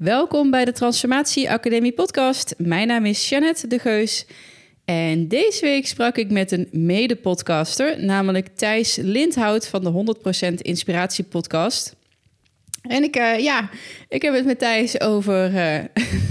Welkom 0.00 0.50
bij 0.50 0.64
de 0.64 0.72
Transformatie 0.72 1.50
Academie 1.50 1.92
podcast. 1.92 2.54
Mijn 2.58 2.86
naam 2.86 3.04
is 3.04 3.28
Jeannette 3.28 3.66
de 3.66 3.78
Geus. 3.78 4.26
En 4.84 5.28
deze 5.28 5.64
week 5.64 5.86
sprak 5.86 6.16
ik 6.16 6.30
met 6.30 6.52
een 6.52 6.68
mede-podcaster, 6.72 8.04
namelijk 8.04 8.48
Thijs 8.56 8.96
Lindhout 8.96 9.68
van 9.68 9.84
de 9.84 10.16
100% 10.50 10.54
Inspiratie 10.54 11.24
podcast. 11.24 11.96
En 12.82 13.02
ik, 13.02 13.16
uh, 13.16 13.38
ja, 13.38 13.70
ik 14.08 14.22
heb 14.22 14.34
het 14.34 14.44
met 14.44 14.58
Thijs 14.58 15.00
over 15.00 15.54
uh, 15.54 15.78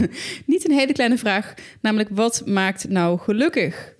niet 0.45 0.70
een 0.70 0.77
hele 0.77 0.93
kleine 0.93 1.17
vraag, 1.17 1.54
namelijk 1.81 2.09
wat 2.11 2.41
maakt 2.45 2.88
nou 2.88 3.20
gelukkig? 3.20 3.93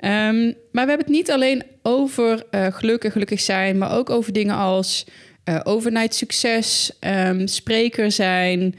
Um, 0.00 0.54
maar 0.72 0.84
we 0.84 0.90
hebben 0.90 1.06
het 1.06 1.08
niet 1.08 1.30
alleen 1.30 1.62
over 1.82 2.46
uh, 2.50 2.66
gelukkig, 2.66 3.12
gelukkig 3.12 3.40
zijn, 3.40 3.78
maar 3.78 3.96
ook 3.96 4.10
over 4.10 4.32
dingen 4.32 4.56
als 4.56 5.06
overnight 5.62 6.14
succes, 6.14 6.92
um, 7.00 7.46
spreker 7.46 8.12
zijn, 8.12 8.74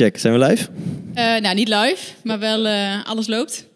Check, 0.00 0.18
zijn 0.18 0.38
we 0.38 0.46
live? 0.46 0.68
Uh, 1.14 1.36
nou, 1.36 1.54
niet 1.54 1.68
live, 1.68 2.12
maar 2.24 2.38
wel 2.38 2.66
uh, 2.66 3.04
alles 3.04 3.26
loopt. 3.26 3.66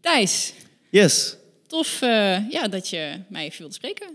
Thijs. 0.00 0.52
Yes. 0.90 1.36
Tof 1.66 2.00
uh, 2.02 2.50
ja, 2.50 2.68
dat 2.68 2.88
je 2.88 3.12
mij 3.28 3.44
even 3.44 3.58
wilt 3.58 3.74
spreken. 3.74 4.06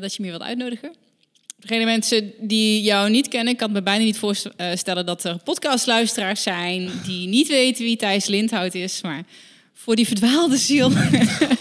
dat 0.00 0.14
je 0.14 0.22
me 0.22 0.28
wilt 0.28 0.42
uitnodigen. 0.42 0.94
Degene 1.58 1.84
mensen 1.84 2.32
die 2.38 2.82
jou 2.82 3.10
niet 3.10 3.28
kennen, 3.28 3.52
ik 3.52 3.58
kan 3.58 3.72
me 3.72 3.82
bijna 3.82 4.04
niet 4.04 4.18
voorstellen 4.18 5.06
dat 5.06 5.24
er 5.24 5.38
podcastluisteraars 5.44 6.42
zijn 6.42 6.90
die 7.06 7.28
niet 7.28 7.48
weten 7.48 7.84
wie 7.84 7.96
Thijs 7.96 8.26
Lindhout 8.26 8.74
is. 8.74 9.02
Maar 9.02 9.22
voor 9.74 9.96
die 9.96 10.06
verdwaalde 10.06 10.56
ziel 10.56 10.90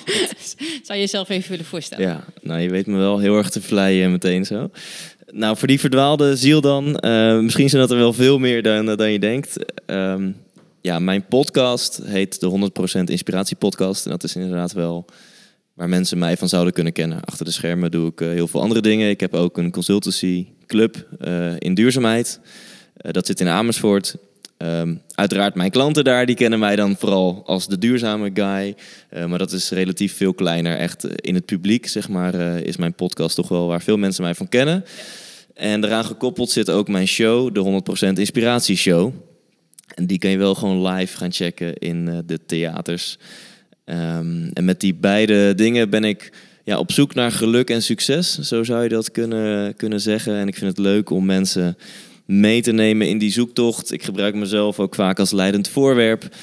zou 0.86 0.94
je 0.94 1.00
jezelf 1.00 1.30
even 1.30 1.50
willen 1.50 1.66
voorstellen. 1.66 2.08
Ja, 2.08 2.26
nou 2.42 2.60
je 2.60 2.70
weet 2.70 2.88
me 2.88 2.98
wel 2.98 3.20
heel 3.20 3.38
erg 3.38 3.50
te 3.50 3.62
vleien 3.62 4.12
meteen 4.12 4.46
zo. 4.46 4.70
Nou, 5.32 5.58
voor 5.58 5.68
die 5.68 5.80
verdwaalde 5.80 6.36
ziel 6.36 6.62
dan. 6.62 7.04
Uh, 7.06 7.40
misschien 7.40 7.70
zijn 7.70 7.82
dat 7.82 7.92
er 7.92 7.98
wel 7.98 8.14
veel 8.14 8.40
meer 8.40 8.64
dan, 8.64 8.86
dan 8.86 9.12
je 9.12 9.20
denkt. 9.20 9.58
Um, 9.86 10.36
ja, 10.82 11.00
mijn 11.00 11.26
podcast 11.26 12.00
heet 12.04 12.40
de 12.40 12.72
100% 13.00 13.04
Inspiratie 13.04 13.56
Podcast. 13.56 14.06
En 14.06 14.12
dat 14.12 14.24
is 14.24 14.36
inderdaad 14.36 14.72
wel 14.74 15.06
waar 15.74 15.90
mensen 15.90 16.18
mij 16.18 16.38
van 16.38 16.50
zouden 16.50 16.74
kunnen 16.74 16.94
kennen. 16.94 17.24
Achter 17.24 17.46
de 17.46 17.52
schermen 17.52 17.92
doe 17.92 18.10
ik 18.10 18.22
uh, 18.22 18.30
heel 18.30 18.48
veel 18.48 18.62
andere 18.62 18.82
dingen. 18.82 19.10
Ik 19.10 19.20
heb 19.20 19.34
ook 19.34 19.58
een 19.58 19.72
consultancy 19.72 20.48
club 20.66 21.08
in 21.58 21.74
duurzaamheid. 21.74 22.40
dat 22.94 23.26
zit 23.26 23.40
in 23.40 23.48
Amersfoort. 23.48 24.16
Um, 24.64 25.02
uiteraard 25.16 25.56
mijn 25.56 25.72
klanten 25.72 26.04
daar, 26.04 26.26
die 26.26 26.36
kennen 26.36 26.60
mij 26.60 26.76
dan 26.76 26.96
vooral 26.98 27.44
als 27.46 27.68
de 27.68 27.78
duurzame 27.78 28.32
guy. 28.34 28.76
Uh, 29.14 29.26
maar 29.26 29.38
dat 29.40 29.52
is 29.52 29.70
relatief 29.70 30.16
veel 30.16 30.34
kleiner. 30.34 30.78
Echt 30.78 31.22
in 31.22 31.36
het 31.36 31.46
publiek, 31.46 31.88
zeg 31.88 32.10
maar, 32.10 32.36
uh, 32.36 32.60
is 32.60 32.78
mijn 32.78 32.94
podcast 32.94 33.36
toch 33.36 33.48
wel 33.48 33.68
waar 33.68 33.82
veel 33.82 33.98
mensen 33.98 34.24
mij 34.24 34.36
van 34.36 34.50
kennen. 34.50 34.86
En 35.54 35.82
daaraan 35.82 36.06
gekoppeld 36.06 36.50
zit 36.50 36.70
ook 36.70 36.88
mijn 36.88 37.08
show, 37.08 37.54
de 37.54 37.82
100% 38.10 38.20
Inspiratie 38.20 38.76
Show. 38.76 39.14
En 39.96 40.06
die 40.06 40.18
kan 40.20 40.30
je 40.30 40.38
wel 40.38 40.56
gewoon 40.56 40.88
live 40.88 41.18
gaan 41.18 41.32
checken 41.32 41.78
in 41.78 42.24
de 42.26 42.46
theaters. 42.46 43.18
Um, 43.86 44.50
en 44.54 44.66
met 44.66 44.80
die 44.80 44.96
beide 44.96 45.56
dingen 45.56 45.90
ben 45.90 46.04
ik 46.04 46.32
ja, 46.64 46.78
op 46.78 46.92
zoek 46.92 47.14
naar 47.14 47.32
geluk 47.32 47.70
en 47.70 47.84
succes. 47.84 48.40
Zo 48.40 48.64
zou 48.64 48.84
je 48.84 48.90
dat 48.90 49.12
kunnen, 49.12 49.76
kunnen 49.76 50.02
zeggen. 50.02 50.36
En 50.36 50.48
ik 50.48 50.56
vind 50.56 50.70
het 50.70 50.86
leuk 50.86 51.10
om 51.10 51.26
mensen 51.26 51.78
mee 52.30 52.62
te 52.62 52.72
nemen 52.72 53.08
in 53.08 53.18
die 53.18 53.32
zoektocht. 53.32 53.92
Ik 53.92 54.04
gebruik 54.04 54.36
mezelf 54.36 54.80
ook 54.80 54.96
vaak 54.96 55.20
als 55.20 55.32
leidend 55.32 55.68
voorwerp. 55.68 56.36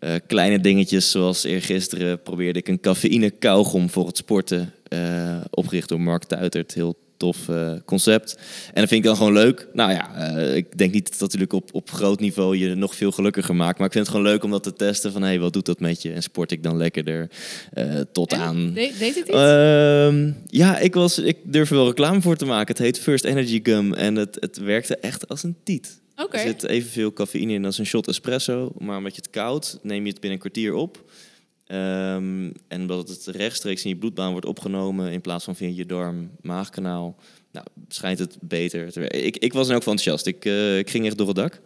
Uh, 0.00 0.14
kleine 0.26 0.60
dingetjes 0.60 1.10
zoals 1.10 1.44
eergisteren 1.44 2.22
probeerde 2.22 2.58
ik 2.58 2.68
een 2.68 2.80
cafeïne 2.80 3.30
kauwgom 3.30 3.90
voor 3.90 4.06
het 4.06 4.16
sporten. 4.16 4.72
Uh, 4.88 5.36
opgericht 5.50 5.88
door 5.88 6.00
Mark 6.00 6.24
Tuitert. 6.24 6.74
Heel 6.74 6.96
tof 7.20 7.48
uh, 7.48 7.72
concept. 7.84 8.36
En 8.66 8.80
dat 8.80 8.88
vind 8.88 9.00
ik 9.00 9.02
dan 9.02 9.16
gewoon 9.16 9.32
leuk. 9.32 9.68
Nou 9.72 9.92
ja, 9.92 10.36
uh, 10.36 10.56
ik 10.56 10.78
denk 10.78 10.92
niet 10.92 11.10
dat 11.10 11.20
natuurlijk 11.20 11.52
op, 11.52 11.74
op 11.74 11.90
groot 11.90 12.20
niveau 12.20 12.56
je 12.56 12.74
nog 12.74 12.94
veel 12.94 13.10
gelukkiger 13.10 13.56
maakt. 13.56 13.78
Maar 13.78 13.86
ik 13.86 13.92
vind 13.92 14.06
het 14.06 14.14
gewoon 14.16 14.32
leuk 14.32 14.44
om 14.44 14.50
dat 14.50 14.62
te 14.62 14.72
testen. 14.72 15.12
Van 15.12 15.22
hé, 15.22 15.28
hey, 15.28 15.38
wat 15.38 15.52
doet 15.52 15.66
dat 15.66 15.80
met 15.80 16.02
je? 16.02 16.12
En 16.12 16.22
sport 16.22 16.50
ik 16.50 16.62
dan 16.62 16.76
lekkerder 16.76 17.30
uh, 17.74 18.00
tot 18.12 18.32
en? 18.32 18.40
aan... 18.40 18.72
De 18.74 18.92
deed 18.98 19.14
het 19.14 19.28
iets? 19.28 19.36
Uh, 19.36 20.34
ja, 20.46 20.78
ik, 20.78 20.94
was, 20.94 21.18
ik 21.18 21.36
durf 21.42 21.70
er 21.70 21.76
wel 21.76 21.86
reclame 21.86 22.20
voor 22.20 22.36
te 22.36 22.44
maken. 22.44 22.74
Het 22.74 22.84
heet 22.84 22.98
First 22.98 23.24
Energy 23.24 23.60
Gum. 23.62 23.94
En 23.94 24.16
het, 24.16 24.36
het 24.40 24.58
werkte 24.58 24.96
echt 24.96 25.28
als 25.28 25.42
een 25.42 25.56
tiet. 25.64 26.00
Okay. 26.16 26.40
Er 26.40 26.46
zit 26.46 26.62
evenveel 26.62 27.12
cafeïne 27.12 27.52
in 27.52 27.64
als 27.64 27.78
een 27.78 27.86
shot 27.86 28.08
espresso. 28.08 28.72
Maar 28.78 28.96
omdat 28.96 29.14
je 29.14 29.20
het 29.22 29.30
koud, 29.30 29.78
neem 29.82 30.02
je 30.02 30.10
het 30.10 30.20
binnen 30.20 30.32
een 30.32 30.50
kwartier 30.50 30.74
op. 30.74 31.04
Um, 31.72 32.52
en 32.68 32.80
omdat 32.80 33.08
het 33.08 33.26
rechtstreeks 33.26 33.84
in 33.84 33.90
je 33.90 33.96
bloedbaan 33.96 34.30
wordt 34.30 34.46
opgenomen 34.46 35.12
in 35.12 35.20
plaats 35.20 35.44
van 35.44 35.56
via 35.56 35.70
je 35.74 35.86
darm-maagkanaal, 35.86 37.16
nou, 37.52 37.66
schijnt 37.88 38.18
het 38.18 38.36
beter 38.40 38.92
te 38.92 39.00
werken. 39.00 39.26
Ik, 39.26 39.36
ik 39.36 39.52
was 39.52 39.66
dan 39.66 39.76
ook 39.76 39.82
enthousiast. 39.82 40.26
Ik, 40.26 40.44
uh, 40.44 40.78
ik 40.78 40.90
ging 40.90 41.06
echt 41.06 41.18
door 41.18 41.26
het 41.26 41.36
dak. 41.36 41.60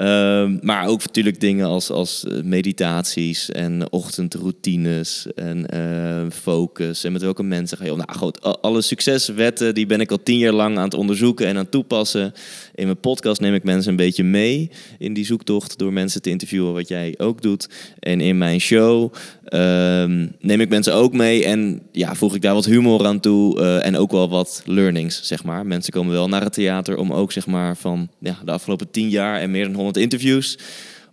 Um, 0.00 0.58
maar 0.62 0.86
ook 0.86 1.04
natuurlijk 1.04 1.40
dingen 1.40 1.66
als, 1.66 1.90
als 1.90 2.24
meditaties 2.42 3.50
en 3.50 3.92
ochtendroutines 3.92 5.26
en 5.34 5.66
uh, 5.74 6.30
focus. 6.30 7.04
En 7.04 7.12
met 7.12 7.22
welke 7.22 7.42
mensen 7.42 7.78
ga 7.78 7.84
je 7.84 7.92
om. 7.92 7.98
Nou 7.98 8.18
goed, 8.18 8.60
alle 8.62 8.82
succeswetten 8.82 9.74
die 9.74 9.86
ben 9.86 10.00
ik 10.00 10.10
al 10.10 10.22
tien 10.22 10.38
jaar 10.38 10.52
lang 10.52 10.76
aan 10.76 10.84
het 10.84 10.94
onderzoeken 10.94 11.46
en 11.46 11.56
aan 11.56 11.62
het 11.62 11.70
toepassen. 11.70 12.32
In 12.78 12.84
mijn 12.84 13.00
podcast 13.00 13.40
neem 13.40 13.54
ik 13.54 13.62
mensen 13.62 13.90
een 13.90 13.96
beetje 13.96 14.24
mee 14.24 14.70
in 14.98 15.12
die 15.12 15.24
zoektocht 15.24 15.78
door 15.78 15.92
mensen 15.92 16.22
te 16.22 16.30
interviewen, 16.30 16.72
wat 16.72 16.88
jij 16.88 17.14
ook 17.16 17.42
doet. 17.42 17.68
En 17.98 18.20
in 18.20 18.38
mijn 18.38 18.60
show 18.60 19.12
um, 19.52 20.32
neem 20.40 20.60
ik 20.60 20.68
mensen 20.68 20.94
ook 20.94 21.12
mee 21.12 21.44
en 21.44 21.82
ja, 21.92 22.14
voeg 22.14 22.34
ik 22.34 22.42
daar 22.42 22.54
wat 22.54 22.64
humor 22.64 23.06
aan 23.06 23.20
toe 23.20 23.58
uh, 23.58 23.86
en 23.86 23.96
ook 23.96 24.10
wel 24.10 24.28
wat 24.28 24.62
learnings, 24.64 25.26
zeg 25.26 25.44
maar. 25.44 25.66
Mensen 25.66 25.92
komen 25.92 26.12
wel 26.12 26.28
naar 26.28 26.42
het 26.42 26.52
theater 26.52 26.96
om 26.96 27.12
ook 27.12 27.32
zeg 27.32 27.46
maar 27.46 27.76
van 27.76 28.08
ja, 28.18 28.38
de 28.44 28.50
afgelopen 28.50 28.90
tien 28.90 29.08
jaar 29.08 29.40
en 29.40 29.50
meer 29.50 29.64
dan 29.64 29.74
100 29.74 29.96
interviews 29.96 30.58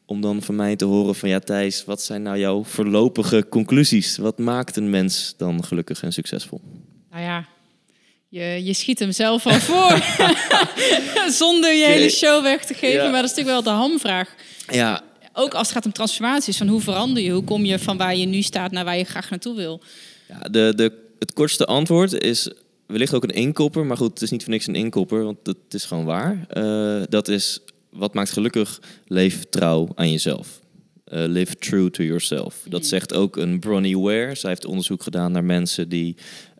om 0.06 0.22
dan 0.22 0.42
van 0.42 0.56
mij 0.56 0.76
te 0.76 0.86
horen 0.86 1.16
van 1.16 1.30
ja 1.30 1.40
Thijs, 1.40 1.86
wat 1.86 2.02
zijn 2.02 2.22
nou 2.22 2.38
jouw 2.38 2.64
voorlopige 2.64 3.46
conclusies? 3.50 4.18
Wat 4.18 4.38
maakt 4.38 4.76
een 4.76 4.90
mens 4.90 5.34
dan 5.38 5.64
gelukkig 5.64 6.04
en 6.04 6.14
succesvol? 6.14 6.62
Nou 7.12 7.24
ja, 7.24 7.46
je, 8.36 8.64
je 8.64 8.74
schiet 8.74 9.00
hem 9.00 9.12
zelf 9.12 9.46
al 9.46 9.60
voor. 9.60 10.02
Zonder 11.42 11.74
je 11.74 11.86
hele 11.86 12.10
show 12.10 12.44
weg 12.44 12.66
te 12.66 12.74
geven. 12.74 13.04
Ja. 13.04 13.10
Maar 13.10 13.22
dat 13.22 13.32
is 13.32 13.36
natuurlijk 13.36 13.66
wel 13.66 13.74
de 13.74 13.80
hamvraag. 13.80 14.36
Ja. 14.68 15.02
Ook 15.34 15.54
als 15.54 15.68
het 15.68 15.76
gaat 15.76 15.86
om 15.86 15.92
transformaties. 15.92 16.58
Van 16.58 16.68
hoe 16.68 16.82
verander 16.82 17.24
je? 17.24 17.32
Hoe 17.32 17.44
kom 17.44 17.66
je 17.66 17.80
van 17.80 17.98
waar 17.98 18.16
je 18.16 18.26
nu 18.26 18.42
staat 18.42 18.72
naar 18.72 18.86
waar 18.86 18.98
je 18.98 19.04
graag 19.04 19.30
naartoe 19.30 19.56
wil? 19.56 19.82
Ja, 20.28 20.40
de, 20.40 20.74
de, 20.76 20.92
het 21.20 21.34
kortste 21.34 21.66
antwoord 21.66 22.14
is 22.14 22.50
wellicht 22.86 23.14
ook 23.14 23.24
een 23.24 23.30
inkopper. 23.30 23.86
Maar 23.86 23.98
goed, 23.98 24.10
het 24.10 24.22
is 24.22 24.32
niet 24.32 24.44
voor 24.44 24.52
niks 24.52 24.68
een 24.68 24.76
inkopper. 24.76 25.24
Want 25.24 25.38
het 25.44 25.58
is 25.74 25.86
gewoon 25.86 26.06
waar. 26.06 26.46
Uh, 26.54 27.04
dat 27.10 27.28
is 27.28 27.60
wat 27.90 28.14
maakt 28.14 28.32
gelukkig? 28.32 28.80
Leef 29.08 29.44
trouw 29.50 29.88
aan 29.96 30.12
jezelf. 30.12 30.60
Uh, 31.14 31.24
live 31.26 31.56
true 31.56 31.90
to 31.90 32.04
yourself. 32.04 32.66
Dat 32.70 32.86
zegt 32.86 33.14
ook 33.14 33.36
een 33.36 33.60
Bronnie 33.60 34.00
Ware. 34.00 34.36
Zij 34.36 34.50
heeft 34.50 34.66
onderzoek 34.66 35.04
gedaan 35.04 35.32
naar 35.32 35.44
mensen 35.44 35.90
die 35.90 36.16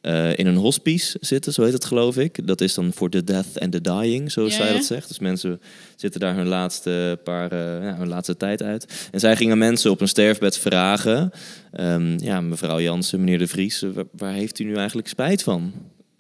eh, 0.06 0.38
in 0.38 0.48
een 0.48 0.56
hospice 0.56 1.18
zitten, 1.22 1.54
zo 1.54 1.64
heet 1.64 1.74
het 1.74 1.86
geloof 1.86 2.18
ik. 2.18 2.48
Dat 2.48 2.62
is 2.62 2.74
dan 2.74 2.94
voor 2.94 3.10
the 3.10 3.24
death 3.24 3.60
and 3.60 3.72
the 3.72 3.82
dying, 3.82 4.32
zoals 4.32 4.56
Ja, 4.58 4.64
zij 4.64 4.74
dat 4.74 4.86
zegt. 4.86 5.08
Dus 5.08 5.20
mensen 5.20 5.62
zitten 5.96 6.20
daar 6.20 6.36
hun 6.36 6.48
laatste, 6.48 7.20
paar, 7.24 7.52
eh, 7.52 7.84
ja, 7.84 7.96
hun 7.98 8.08
laatste 8.08 8.38
tijd 8.38 8.62
uit. 8.62 9.10
En 9.12 9.20
zij 9.20 9.36
gingen 9.36 9.58
mensen 9.58 9.92
op 9.92 10.02
een 10.02 10.08
sterfbed 10.08 10.58
vragen... 10.58 11.32
ehm, 11.72 12.18
ja, 12.18 12.42
mevrouw 12.42 12.80
Jansen, 12.80 13.20
meneer 13.20 13.38
De 13.38 13.48
Vries, 13.48 13.82
eh, 13.82 13.90
waar, 13.90 14.06
waar 14.12 14.34
heeft 14.34 14.60
u 14.60 14.64
nu 14.64 14.76
eigenlijk 14.76 15.08
spijt 15.08 15.44
van? 15.44 15.74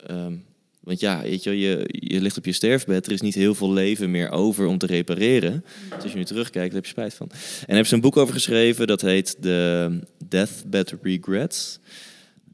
Ehm, 0.07 0.33
want 0.85 0.99
ja, 0.99 1.21
weet 1.21 1.43
je, 1.43 1.59
je, 1.59 1.85
je 1.89 2.21
ligt 2.21 2.37
op 2.37 2.45
je 2.45 2.51
sterfbed, 2.51 3.05
er 3.05 3.11
is 3.11 3.21
niet 3.21 3.35
heel 3.35 3.55
veel 3.55 3.73
leven 3.73 4.11
meer 4.11 4.29
over 4.29 4.65
om 4.65 4.77
te 4.77 4.85
repareren. 4.85 5.65
Dus 5.89 6.03
als 6.03 6.11
je 6.11 6.17
nu 6.17 6.23
terugkijkt, 6.23 6.73
daar 6.73 6.75
heb 6.75 6.85
je 6.85 6.89
spijt 6.89 7.13
van. 7.13 7.27
En 7.31 7.37
daar 7.37 7.65
hebben 7.65 7.85
ze 7.85 7.95
een 7.95 8.01
boek 8.01 8.17
over 8.17 8.33
geschreven, 8.33 8.87
dat 8.87 9.01
heet 9.01 9.35
de 9.39 9.99
Deathbed 10.27 10.95
Regrets. 11.01 11.79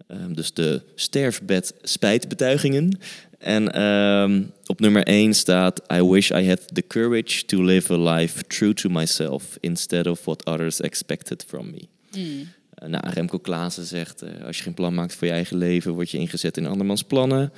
Ehm, 0.08 0.34
dus 0.34 0.54
de 0.54 0.82
sterfbed 0.96 1.74
spijtbetuigingen. 1.82 2.98
En 3.38 3.72
ehm, 3.72 4.44
op 4.66 4.80
nummer 4.80 5.04
1 5.04 5.34
staat: 5.34 5.82
I 5.94 6.02
wish 6.02 6.30
I 6.30 6.48
had 6.48 6.76
the 6.76 6.88
courage 6.88 7.46
to 7.46 7.64
live 7.64 7.94
a 7.94 8.14
life 8.14 8.44
true 8.44 8.74
to 8.74 8.90
myself 8.90 9.58
instead 9.60 10.08
of 10.08 10.26
what 10.26 10.46
others 10.46 10.82
expected 10.82 11.46
from 11.48 11.72
me. 11.72 11.88
Mm. 12.18 12.48
Nou, 12.90 13.10
Remco 13.10 13.38
Klaassen 13.38 13.86
zegt: 13.86 14.22
eh, 14.22 14.46
als 14.46 14.58
je 14.58 14.64
geen 14.64 14.74
plan 14.74 14.94
maakt 14.94 15.16
voor 15.16 15.28
je 15.28 15.34
eigen 15.34 15.58
leven, 15.58 15.94
word 15.94 16.12
je 16.12 16.18
ingezet 16.18 16.58
in 16.58 16.66
andermans 16.66 17.04
plannen. 17.04 17.52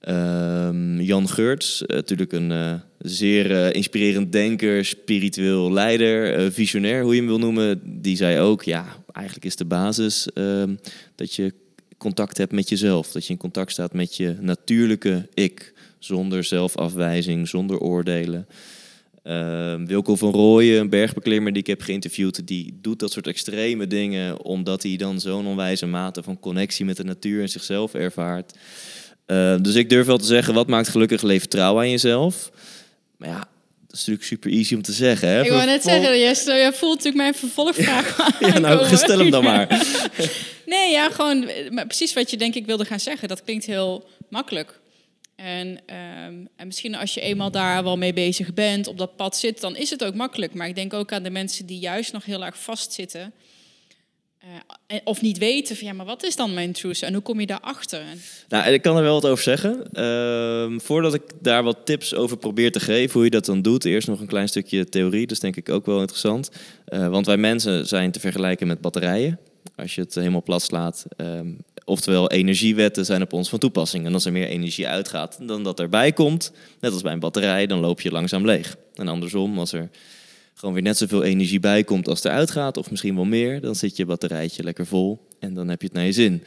Ehm, 0.00 1.00
Jan 1.00 1.28
Geurts, 1.28 1.86
eh, 1.86 1.96
natuurlijk 1.96 2.32
een 2.32 2.52
eh, 2.52 2.74
zeer 2.98 3.50
eh, 3.50 3.72
inspirerend 3.74 4.32
denker, 4.32 4.84
spiritueel 4.84 5.72
leider, 5.72 6.52
visionair, 6.52 7.02
hoe 7.02 7.14
je 7.14 7.18
hem 7.18 7.28
wil 7.28 7.38
noemen. 7.38 7.80
Die 7.84 8.16
zei 8.16 8.38
ook: 8.38 8.62
ja, 8.62 8.86
eigenlijk 9.12 9.46
is 9.46 9.56
de 9.56 9.64
basis 9.64 10.32
ehm, 10.32 10.74
dat 11.14 11.34
je 11.34 11.54
contact 11.98 12.38
hebt 12.38 12.52
met 12.52 12.68
jezelf. 12.68 13.12
Dat 13.12 13.26
je 13.26 13.32
in 13.32 13.38
contact 13.38 13.72
staat 13.72 13.92
met 13.92 14.16
je 14.16 14.36
natuurlijke 14.40 15.28
ik. 15.34 15.72
Zonder 15.98 16.44
zelfafwijzing, 16.44 17.48
zonder 17.48 17.78
oordelen. 17.78 18.46
Ehm, 19.22 19.86
Wilco 19.86 20.16
van 20.16 20.32
Rooyen, 20.32 20.80
een 20.80 20.88
bergbeklimmer 20.88 21.52
die 21.52 21.62
ik 21.62 21.68
heb 21.68 21.82
geïnterviewd, 21.82 22.46
die 22.46 22.78
doet 22.80 22.98
dat 22.98 23.12
soort 23.12 23.26
extreme 23.26 23.86
dingen 23.86 24.44
omdat 24.44 24.82
hij 24.82 24.96
dan 24.96 25.20
zo'n 25.20 25.46
onwijze 25.46 25.86
mate 25.86 26.22
van 26.22 26.38
connectie 26.38 26.84
met 26.84 26.96
de 26.96 27.04
natuur 27.04 27.40
en 27.40 27.48
zichzelf 27.48 27.94
ervaart. 27.94 28.54
Eh, 29.30 29.54
dus 29.60 29.74
ik 29.74 29.88
durf 29.88 30.06
wel 30.06 30.18
te 30.18 30.24
zeggen, 30.24 30.54
wat 30.54 30.66
maakt 30.66 30.88
gelukkig 30.88 31.22
leven 31.22 31.48
trouw 31.48 31.78
aan 31.78 31.90
jezelf? 31.90 32.50
Maar 33.16 33.28
ja, 33.28 33.38
dat 33.86 33.92
is 33.92 33.98
natuurlijk 33.98 34.26
super 34.26 34.50
easy 34.50 34.74
om 34.74 34.82
te 34.82 34.92
zeggen. 34.92 35.28
Hè? 35.28 35.42
Ik 35.44 35.50
wou 35.50 35.66
net 35.66 35.82
zeggen, 35.82 36.18
jij, 36.18 36.34
stel- 36.34 36.56
jij 36.56 36.72
voelt 36.72 36.96
natuurlijk 36.96 37.22
mijn 37.22 37.34
vervolgvraag 37.34 38.16
Ja, 38.40 38.58
nou, 38.58 38.64
aankomen. 38.78 38.98
stel 38.98 39.18
hem 39.18 39.30
dan 39.30 39.44
maar. 39.44 39.66
Nee, 40.66 40.90
ja, 40.90 41.10
gewoon 41.10 41.50
maar 41.70 41.86
precies 41.86 42.12
wat 42.12 42.30
je 42.30 42.36
denk 42.36 42.54
ik 42.54 42.66
wilde 42.66 42.84
gaan 42.84 43.00
zeggen. 43.00 43.28
Dat 43.28 43.44
klinkt 43.44 43.64
heel 43.66 44.08
makkelijk. 44.28 44.80
En, 45.36 45.78
ehm, 45.86 46.34
en 46.56 46.66
misschien 46.66 46.94
als 46.94 47.14
je 47.14 47.20
eenmaal 47.20 47.50
daar 47.50 47.84
wel 47.84 47.96
mee 47.96 48.12
bezig 48.12 48.54
bent, 48.54 48.86
op 48.86 48.98
dat 48.98 49.16
pad 49.16 49.36
zit, 49.36 49.60
dan 49.60 49.76
is 49.76 49.90
het 49.90 50.04
ook 50.04 50.14
makkelijk. 50.14 50.54
Maar 50.54 50.68
ik 50.68 50.74
denk 50.74 50.94
ook 50.94 51.12
aan 51.12 51.22
de 51.22 51.30
mensen 51.30 51.66
die 51.66 51.78
juist 51.78 52.12
nog 52.12 52.24
heel 52.24 52.44
erg 52.44 52.58
vastzitten. 52.62 53.32
En- 54.86 55.00
of 55.04 55.22
niet 55.22 55.38
weten 55.38 55.76
van 55.76 55.86
ja, 55.86 55.92
maar 55.92 56.06
wat 56.06 56.24
is 56.24 56.36
dan 56.36 56.54
mijn 56.54 56.72
truth 56.72 57.02
en 57.02 57.12
hoe 57.12 57.22
kom 57.22 57.40
je 57.40 57.46
daarachter? 57.46 58.02
Nou, 58.48 58.70
ik 58.70 58.82
kan 58.82 58.96
er 58.96 59.02
wel 59.02 59.20
wat 59.20 59.30
over 59.30 59.44
zeggen. 59.44 59.92
Ehm, 59.92 60.78
voordat 60.78 61.14
ik 61.14 61.22
daar 61.40 61.62
wat 61.62 61.78
tips 61.84 62.14
over 62.14 62.36
probeer 62.36 62.72
te 62.72 62.80
geven, 62.80 63.12
hoe 63.12 63.24
je 63.24 63.30
dat 63.30 63.44
dan 63.44 63.62
doet, 63.62 63.84
eerst 63.84 64.08
nog 64.08 64.20
een 64.20 64.26
klein 64.26 64.48
stukje 64.48 64.88
theorie. 64.88 65.20
Dat 65.20 65.30
is 65.30 65.40
denk 65.40 65.56
ik 65.56 65.68
ook 65.68 65.86
wel 65.86 66.00
interessant. 66.00 66.50
Eh, 66.84 67.08
want 67.08 67.26
wij 67.26 67.36
mensen 67.36 67.86
zijn 67.86 68.10
te 68.10 68.20
vergelijken 68.20 68.66
met 68.66 68.80
batterijen. 68.80 69.38
Als 69.76 69.94
je 69.94 70.00
het 70.00 70.14
helemaal 70.14 70.42
plat 70.42 70.62
slaat. 70.62 71.04
Ehm, 71.16 71.46
oftewel, 71.84 72.30
energiewetten 72.30 73.04
zijn 73.04 73.22
op 73.22 73.32
ons 73.32 73.48
van 73.48 73.58
toepassing. 73.58 74.06
En 74.06 74.14
als 74.14 74.24
er 74.24 74.32
meer 74.32 74.46
energie 74.46 74.88
uitgaat 74.88 75.38
dan 75.48 75.62
dat 75.62 75.80
erbij 75.80 76.12
komt, 76.12 76.52
net 76.80 76.92
als 76.92 77.02
bij 77.02 77.12
een 77.12 77.18
batterij, 77.20 77.66
dan 77.66 77.80
loop 77.80 78.00
je 78.00 78.10
langzaam 78.10 78.44
leeg. 78.46 78.76
En 78.94 79.08
andersom, 79.08 79.58
als 79.58 79.72
er 79.72 79.90
gewoon 80.60 80.74
weer 80.74 80.84
net 80.84 80.96
zoveel 80.96 81.22
energie 81.22 81.60
bij 81.60 81.84
komt 81.84 82.08
als 82.08 82.24
er 82.24 82.30
uitgaat, 82.30 82.76
of 82.76 82.90
misschien 82.90 83.14
wel 83.14 83.24
meer, 83.24 83.60
dan 83.60 83.74
zit 83.74 83.96
je 83.96 84.04
batterijtje 84.04 84.62
lekker 84.62 84.86
vol 84.86 85.26
en 85.38 85.54
dan 85.54 85.68
heb 85.68 85.80
je 85.80 85.86
het 85.86 85.96
naar 85.96 86.04
je 86.04 86.12
zin. 86.12 86.42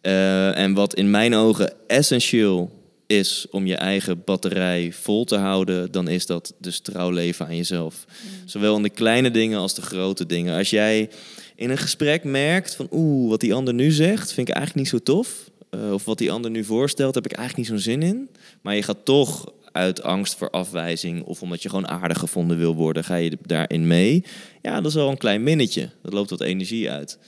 Eh, 0.00 0.58
en 0.58 0.74
wat 0.74 0.94
in 0.94 1.10
mijn 1.10 1.34
ogen 1.34 1.72
essentieel 1.86 2.70
is 3.06 3.46
om 3.50 3.66
je 3.66 3.74
eigen 3.74 4.22
batterij 4.24 4.92
vol 4.92 5.24
te 5.24 5.36
houden, 5.36 5.92
dan 5.92 6.08
is 6.08 6.26
dat 6.26 6.54
dus 6.58 6.80
trouw 6.80 7.10
leven 7.10 7.46
aan 7.46 7.56
jezelf. 7.56 8.04
Zowel 8.44 8.76
in 8.76 8.82
de 8.82 8.90
kleine 8.90 9.30
dingen 9.30 9.58
als 9.58 9.74
de 9.74 9.82
grote 9.82 10.26
dingen. 10.26 10.56
Als 10.56 10.70
jij 10.70 11.10
in 11.56 11.70
een 11.70 11.78
gesprek 11.78 12.24
merkt 12.24 12.74
van 12.74 12.88
oeh, 12.90 13.30
wat 13.30 13.40
die 13.40 13.54
ander 13.54 13.74
nu 13.74 13.90
zegt, 13.90 14.32
vind 14.32 14.48
ik 14.48 14.54
eigenlijk 14.54 14.84
niet 14.84 15.02
zo 15.02 15.12
tof. 15.14 15.50
Eh, 15.70 15.92
of 15.92 16.04
wat 16.04 16.18
die 16.18 16.32
ander 16.32 16.50
nu 16.50 16.64
voorstelt, 16.64 17.14
heb 17.14 17.24
ik 17.24 17.32
eigenlijk 17.32 17.68
niet 17.68 17.78
zo'n 17.78 17.92
zin 17.92 18.02
in. 18.02 18.28
Maar 18.62 18.74
je 18.74 18.82
gaat 18.82 19.04
toch 19.04 19.52
uit 19.72 20.02
angst 20.02 20.36
voor 20.36 20.50
afwijzing 20.50 21.22
of 21.22 21.42
omdat 21.42 21.62
je 21.62 21.68
gewoon 21.68 21.88
aardig 21.88 22.18
gevonden 22.18 22.58
wil 22.58 22.74
worden, 22.74 23.04
ga 23.04 23.14
je 23.14 23.38
daarin 23.42 23.86
mee. 23.86 24.24
Ja, 24.62 24.74
dat 24.74 24.86
is 24.86 24.94
wel 24.94 25.10
een 25.10 25.16
klein 25.16 25.42
minnetje. 25.42 25.90
Dat 26.02 26.12
loopt 26.12 26.30
wat 26.30 26.40
energie 26.40 26.90
uit. 26.90 27.18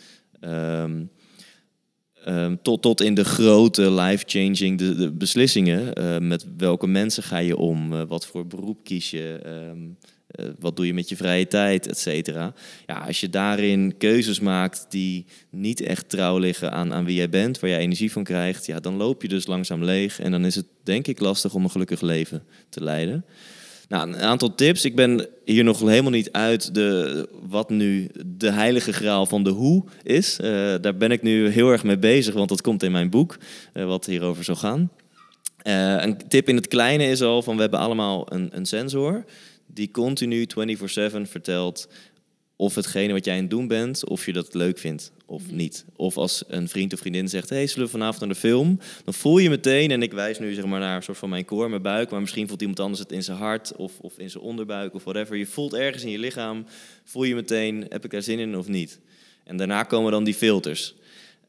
Ehm, 0.41 1.05
ehm, 2.25 2.57
tot, 2.63 2.83
tot 2.83 3.01
in 3.01 3.15
de 3.15 3.25
grote 3.25 3.93
life-changing 3.93 4.79
de, 4.79 4.95
de 4.95 5.11
beslissingen. 5.11 5.95
Eh, 5.95 6.19
met 6.19 6.47
welke 6.57 6.87
mensen 6.87 7.23
ga 7.23 7.39
je 7.39 7.57
om? 7.57 7.93
Eh, 7.93 8.03
wat 8.09 8.27
voor 8.27 8.47
beroep 8.47 8.85
kies 8.85 9.11
je? 9.11 9.41
Ehm, 9.43 9.79
eh, 10.31 10.47
wat 10.59 10.77
doe 10.77 10.87
je 10.87 10.95
met 10.95 11.09
je 11.09 11.17
vrije 11.17 11.47
tijd, 11.47 11.87
et 11.87 11.99
cetera. 11.99 12.55
Ja, 12.87 12.95
als 13.07 13.21
je 13.21 13.31
daarin 13.31 13.95
keuzes 13.99 14.41
maakt 14.41 14.87
die 14.89 15.25
niet 15.51 15.81
echt 15.81 16.09
trouw 16.09 16.39
liggen 16.39 16.73
aan, 16.73 16.93
aan 16.93 17.05
wie 17.05 17.17
jij 17.17 17.29
bent, 17.29 17.61
waar 17.61 17.71
jij 17.71 17.79
energie 17.79 18.13
van 18.13 18.25
krijgt, 18.25 18.67
ja, 18.67 18.81
dan 18.81 18.97
loop 18.97 19.23
je 19.23 19.29
dus 19.29 19.47
langzaam 19.47 19.85
leeg. 19.85 20.21
En 20.21 20.31
dan 20.31 20.45
is 20.45 20.55
het 20.55 20.67
denk 20.83 21.07
ik 21.07 21.21
lastig 21.21 21.55
om 21.55 21.65
een 21.65 21.71
gelukkig 21.71 22.01
leven 22.01 22.43
te 22.69 22.83
leiden. 22.83 23.25
Nou, 23.89 24.09
een 24.09 24.21
aantal 24.21 24.55
tips. 24.55 24.85
Ik 24.85 24.97
ben 24.97 25.27
hier 25.45 25.65
nog 25.65 25.81
helemaal 25.81 26.11
niet 26.11 26.33
uit 26.33 26.75
de, 26.75 27.29
wat 27.49 27.71
nu 27.71 28.11
de 28.27 28.51
heilige 28.51 28.93
graal 28.93 29.27
van 29.27 29.45
de 29.45 29.51
hoe 29.51 29.85
is. 30.03 30.39
Eh, 30.39 30.51
daar 30.81 30.97
ben 30.97 31.11
ik 31.11 31.23
nu 31.23 31.49
heel 31.49 31.71
erg 31.71 31.85
mee 31.85 31.99
bezig, 31.99 32.35
want 32.35 32.49
dat 32.49 32.61
komt 32.61 32.83
in 32.83 32.93
mijn 32.93 33.11
boek, 33.11 33.39
eh, 33.73 33.85
wat 33.85 34.07
hierover 34.07 34.45
zal 34.45 34.57
gaan. 34.57 34.91
Een 35.63 36.17
tip 36.29 36.49
in 36.49 36.57
het 36.57 36.69
kleine 36.69 37.05
is 37.05 37.23
al 37.23 37.43
van 37.43 37.55
we 37.55 37.61
hebben 37.61 37.81
allemaal 37.81 38.33
een, 38.33 38.49
een 38.53 38.67
sensor 38.67 39.25
die 39.75 39.91
continu 39.91 40.47
24/7 40.47 41.27
vertelt 41.27 41.89
of 42.57 42.75
hetgene 42.75 43.13
wat 43.13 43.25
jij 43.25 43.35
aan 43.35 43.41
het 43.41 43.51
doen 43.51 43.67
bent, 43.67 44.09
of 44.09 44.27
je 44.27 44.33
dat 44.33 44.55
leuk 44.55 44.79
vindt 44.79 45.13
of 45.27 45.51
niet. 45.51 45.85
Of 45.97 46.17
als 46.17 46.45
een 46.49 46.69
vriend 46.69 46.93
of 46.93 46.99
vriendin 46.99 47.29
zegt, 47.29 47.49
hey, 47.49 47.67
zullen 47.67 47.85
we 47.85 47.91
vanavond 47.91 48.21
naar 48.21 48.29
de 48.29 48.35
film? 48.35 48.79
Dan 49.05 49.15
voel 49.15 49.39
je 49.39 49.51
meteen, 49.51 49.91
en 49.91 50.03
ik 50.03 50.13
wijs 50.13 50.39
nu 50.39 50.55
zeg 50.55 50.65
maar 50.65 50.81
naar 50.81 50.97
een 50.97 51.03
soort 51.03 51.19
van 51.19 51.29
mijn 51.29 51.45
koor, 51.45 51.71
mijn 51.71 51.83
buik, 51.83 52.11
maar 52.11 52.21
misschien 52.21 52.49
voelt 52.49 52.61
iemand 52.61 52.81
anders 52.81 53.01
het 53.01 53.13
in 53.13 53.23
zijn 53.23 53.37
hart 53.37 53.77
of, 53.77 53.99
of 54.01 54.19
in 54.19 54.31
zijn 54.31 54.43
onderbuik 54.43 54.95
of 54.95 55.05
whatever. 55.05 55.37
Je 55.37 55.47
voelt 55.47 55.75
ergens 55.75 56.05
in 56.05 56.11
je 56.11 56.19
lichaam, 56.19 56.67
voel 57.05 57.25
je 57.25 57.35
meteen, 57.35 57.87
heb 57.89 58.05
ik 58.05 58.11
daar 58.11 58.23
zin 58.23 58.39
in 58.39 58.57
of 58.57 58.69
niet? 58.69 59.01
En 59.45 59.57
daarna 59.57 59.83
komen 59.83 60.13
dan 60.13 60.25
die 60.25 60.35
filters. 60.35 60.95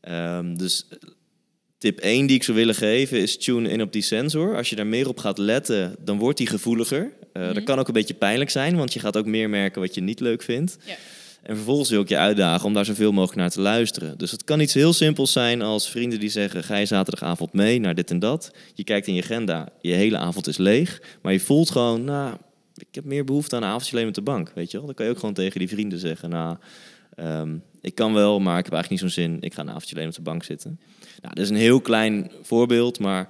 Ehm, 0.02 0.56
dus 0.56 0.88
tip 1.78 2.00
1 2.00 2.26
die 2.26 2.36
ik 2.36 2.44
zou 2.44 2.58
willen 2.58 2.76
geven 2.76 3.18
is 3.18 3.38
tune 3.38 3.70
in 3.70 3.82
op 3.82 3.92
die 3.92 4.02
sensor. 4.02 4.56
Als 4.56 4.70
je 4.70 4.76
daar 4.76 4.88
meer 4.88 5.08
op 5.08 5.18
gaat 5.18 5.38
letten, 5.38 5.96
dan 6.00 6.18
wordt 6.18 6.38
die 6.38 6.48
gevoeliger. 6.48 7.14
Eh, 7.34 7.54
Dat 7.54 7.64
kan 7.64 7.80
ook 7.80 7.88
een 7.88 7.94
beetje 7.94 8.14
pijnlijk 8.14 8.50
zijn, 8.50 8.76
want 8.76 8.94
je 8.94 9.00
gaat 9.00 9.18
ook 9.18 9.26
meer 9.26 9.50
merken 9.50 9.82
wat 9.82 9.96
je 9.96 10.02
niet 10.02 10.20
leuk 10.20 10.42
vindt. 10.42 10.78
Ja. 10.86 10.96
En 11.42 11.56
vervolgens 11.56 11.90
wil 11.90 12.02
ik 12.02 12.10
je 12.10 12.18
uitdagen 12.18 12.66
om 12.66 12.74
daar 12.74 12.86
zoveel 12.86 13.12
mogelijk 13.12 13.40
naar 13.40 13.50
te 13.50 13.62
luisteren. 13.62 14.18
Dus 14.18 14.32
het 14.32 14.44
kan 14.44 14.60
iets 14.60 14.74
heel 14.74 14.94
simpels 14.94 15.32
zijn 15.32 15.62
als 15.62 15.90
vrienden 15.90 16.20
die 16.20 16.30
zeggen: 16.30 16.64
ga 16.64 16.76
je 16.78 16.86
zaterdagavond 16.86 17.54
mee 17.54 17.80
naar 17.80 17.96
dit 17.96 18.12
en 18.12 18.20
dat. 18.20 18.52
Je 18.74 18.84
kijkt 18.84 19.08
in 19.08 19.14
je 19.14 19.22
agenda, 19.22 19.70
je 19.82 19.94
hele 19.94 20.18
avond 20.18 20.48
is 20.48 20.58
leeg. 20.58 21.02
Maar 21.22 21.34
je 21.34 21.40
voelt 21.40 21.72
gewoon, 21.72 22.04
nou, 22.04 22.36
ik 22.76 22.88
heb 22.92 23.04
meer 23.06 23.24
behoefte 23.26 23.56
aan 23.56 23.62
een 23.62 23.68
avondje 23.68 23.92
alleen 23.92 24.06
met 24.06 24.16
de 24.16 24.22
bank. 24.22 24.52
Weet 24.56 24.72
je 24.72 24.78
wel? 24.78 24.86
Dan 24.86 24.96
kan 24.96 25.06
je 25.06 25.12
ook 25.12 25.20
gewoon 25.20 25.34
tegen 25.34 25.60
die 25.60 25.70
vrienden 25.70 26.00
zeggen: 26.00 26.30
nou, 26.30 26.58
ehm, 27.16 27.56
ik 27.82 27.96
kan 27.96 28.14
wel, 28.14 28.40
maar 28.40 28.58
ik 28.58 28.64
heb 28.66 28.74
eigenlijk 28.74 28.90
niet 29.04 29.14
zo'n 29.14 29.24
zin. 29.24 29.38
Ik 29.42 29.54
ga 29.54 29.62
een 29.62 29.70
avondje 29.70 29.96
alleen 29.96 30.08
op 30.08 30.16
de 30.16 30.22
bank 30.22 30.44
zitten. 30.44 30.80
Nou, 31.22 31.34
dat 31.34 31.44
is 31.44 31.50
een 31.50 31.56
heel 31.56 31.82
klein 31.82 32.32
voorbeeld, 32.42 33.00
maar 33.00 33.28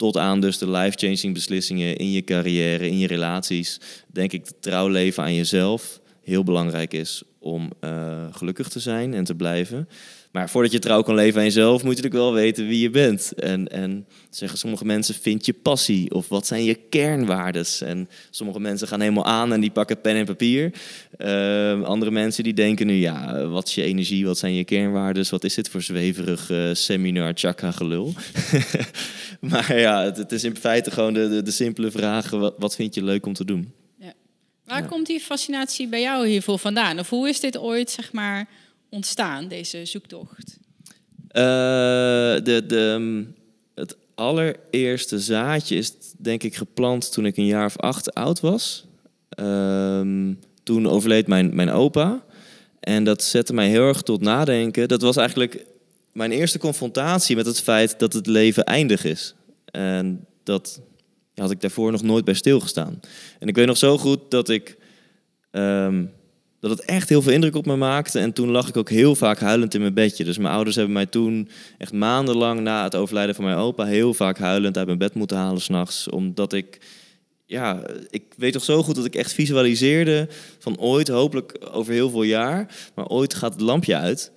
tot 0.00 0.16
aan 0.16 0.40
dus 0.40 0.58
de 0.58 0.70
life-changing 0.70 1.34
beslissingen 1.34 1.96
in 1.96 2.10
je 2.10 2.24
carrière, 2.24 2.88
in 2.88 2.98
je 2.98 3.06
relaties, 3.06 3.80
denk 4.12 4.32
ik 4.32 4.46
trouw 4.60 4.88
leven 4.88 5.22
aan 5.22 5.34
jezelf 5.34 6.00
heel 6.30 6.44
belangrijk 6.44 6.92
is 6.92 7.22
om 7.38 7.70
eh, 7.80 8.24
gelukkig 8.30 8.68
te 8.68 8.80
zijn 8.80 9.14
en 9.14 9.24
te 9.24 9.34
blijven. 9.34 9.88
Maar 10.30 10.50
voordat 10.50 10.72
je 10.72 10.78
trouw 10.78 11.02
kan 11.02 11.14
leven 11.14 11.38
aan 11.38 11.44
jezelf, 11.44 11.82
moet 11.82 11.96
je 11.96 12.02
natuurlijk 12.02 12.14
wel 12.14 12.32
weten 12.32 12.66
wie 12.66 12.80
je 12.80 12.90
bent. 12.90 13.32
En, 13.32 13.68
en 13.68 14.06
zeggen 14.30 14.58
sommige 14.58 14.84
mensen, 14.84 15.14
vind 15.14 15.46
je 15.46 15.52
passie? 15.52 16.14
Of 16.14 16.28
wat 16.28 16.46
zijn 16.46 16.64
je 16.64 16.74
kernwaardes? 16.74 17.80
En 17.80 18.08
sommige 18.30 18.60
mensen 18.60 18.88
gaan 18.88 19.00
helemaal 19.00 19.24
aan 19.24 19.52
en 19.52 19.60
die 19.60 19.70
pakken 19.70 20.00
pen 20.00 20.16
en 20.16 20.24
papier. 20.24 20.72
Eh, 21.16 21.82
andere 21.82 22.10
mensen 22.10 22.44
die 22.44 22.54
denken 22.54 22.86
nu, 22.86 22.94
ja, 22.94 23.46
wat 23.46 23.68
is 23.68 23.74
je 23.74 23.82
energie? 23.82 24.26
Wat 24.26 24.38
zijn 24.38 24.54
je 24.54 24.64
kernwaardes? 24.64 25.30
Wat 25.30 25.44
is 25.44 25.54
dit 25.54 25.68
voor 25.68 25.82
zweverig 25.82 26.50
eh, 26.50 26.68
seminar 26.72 27.32
chakra 27.34 27.70
gelul? 27.70 28.12
maar 29.50 29.78
ja, 29.78 30.04
het, 30.04 30.32
is 30.32 30.44
in 30.44 30.56
feite 30.56 30.90
gewoon 30.90 31.14
de, 31.14 31.28
de, 31.28 31.42
de 31.42 31.50
simpele 31.50 31.90
vraag, 31.90 32.30
wat, 32.30 32.54
wat 32.58 32.74
vind 32.74 32.94
je 32.94 33.04
leuk 33.04 33.26
om 33.26 33.32
te 33.32 33.44
doen? 33.44 33.79
Waar 34.70 34.82
Ja. 34.82 34.86
komt 34.88 35.06
die 35.06 35.20
fascinatie 35.20 35.88
bij 35.88 36.00
jou 36.00 36.26
hiervoor 36.26 36.58
vandaan? 36.58 36.98
Of 36.98 37.08
hoe 37.10 37.28
is 37.28 37.40
dit 37.40 37.58
ooit 37.58 37.90
zeg 37.90 38.12
maar 38.12 38.48
ontstaan, 38.88 39.48
deze 39.48 39.84
zoektocht? 39.84 40.58
Eh, 41.28 41.42
de, 42.42 42.62
de, 42.66 42.96
mm, 42.98 43.34
het 43.74 43.96
allereerste 44.14 45.20
zaadje 45.20 45.76
is 45.76 45.92
denk 46.18 46.42
ik 46.42 46.54
geplant 46.56 47.12
toen 47.12 47.26
ik 47.26 47.36
een 47.36 47.46
jaar 47.46 47.64
of 47.64 47.76
acht 47.76 48.14
oud 48.14 48.40
was. 48.40 48.84
Ehm, 49.28 50.32
toen 50.62 50.86
overleed 50.88 51.26
mijn, 51.26 51.54
mijn 51.54 51.70
opa. 51.70 52.22
En 52.80 53.04
dat 53.04 53.22
zette 53.22 53.52
mij 53.52 53.68
heel 53.68 53.88
erg 53.88 54.02
tot 54.02 54.20
nadenken. 54.20 54.88
Dat 54.88 55.02
was 55.02 55.16
eigenlijk 55.16 55.64
mijn 56.12 56.32
eerste 56.32 56.58
confrontatie 56.58 57.36
met 57.36 57.46
het 57.46 57.60
feit 57.60 57.98
dat 57.98 58.12
het 58.12 58.26
leven 58.26 58.64
eindig 58.64 59.04
is. 59.04 59.34
En 59.64 60.26
dat 60.44 60.80
had 61.40 61.50
ik 61.50 61.60
daarvoor 61.60 61.92
nog 61.92 62.02
nooit 62.02 62.24
bij 62.24 62.34
stilgestaan. 62.34 63.00
En 63.38 63.48
ik 63.48 63.54
weet 63.54 63.66
nog 63.66 63.76
zo 63.76 63.98
goed 63.98 64.20
dat 64.28 64.48
ik. 64.48 64.76
ehm, 65.50 66.04
dat 66.60 66.70
het 66.70 66.84
echt 66.84 67.08
heel 67.08 67.22
veel 67.22 67.32
indruk 67.32 67.56
op 67.56 67.66
me 67.66 67.76
maakte. 67.76 68.18
En 68.18 68.32
toen 68.32 68.48
lag 68.48 68.68
ik 68.68 68.76
ook 68.76 68.90
heel 68.90 69.14
vaak 69.14 69.38
huilend 69.38 69.74
in 69.74 69.80
mijn 69.80 69.94
bedje. 69.94 70.24
Dus 70.24 70.38
mijn 70.38 70.54
ouders 70.54 70.76
hebben 70.76 70.94
mij 70.94 71.06
toen 71.06 71.48
echt 71.78 71.92
maandenlang 71.92 72.60
na 72.60 72.84
het 72.84 72.94
overlijden 72.94 73.34
van 73.34 73.44
mijn 73.44 73.56
opa... 73.56 73.84
heel 73.84 74.14
vaak 74.14 74.38
huilend 74.38 74.76
uit 74.76 74.86
mijn 74.86 74.98
bed 74.98 75.14
moeten 75.14 75.36
halen 75.36 75.60
s'nachts. 75.60 76.08
Omdat 76.08 76.52
ik... 76.52 76.78
Ja, 77.46 77.82
ik 78.10 78.22
weet 78.36 78.52
toch 78.52 78.64
zo 78.64 78.82
goed 78.82 78.94
dat 78.94 79.04
ik 79.04 79.14
echt 79.14 79.32
visualiseerde 79.32 80.28
van 80.58 80.78
ooit, 80.78 81.08
hopelijk 81.08 81.58
over 81.72 81.92
heel 81.92 82.10
veel 82.10 82.22
jaar... 82.22 82.74
maar 82.94 83.06
ooit 83.06 83.34
gaat 83.34 83.52
het 83.52 83.62
lampje 83.62 83.96
uit 83.96 84.32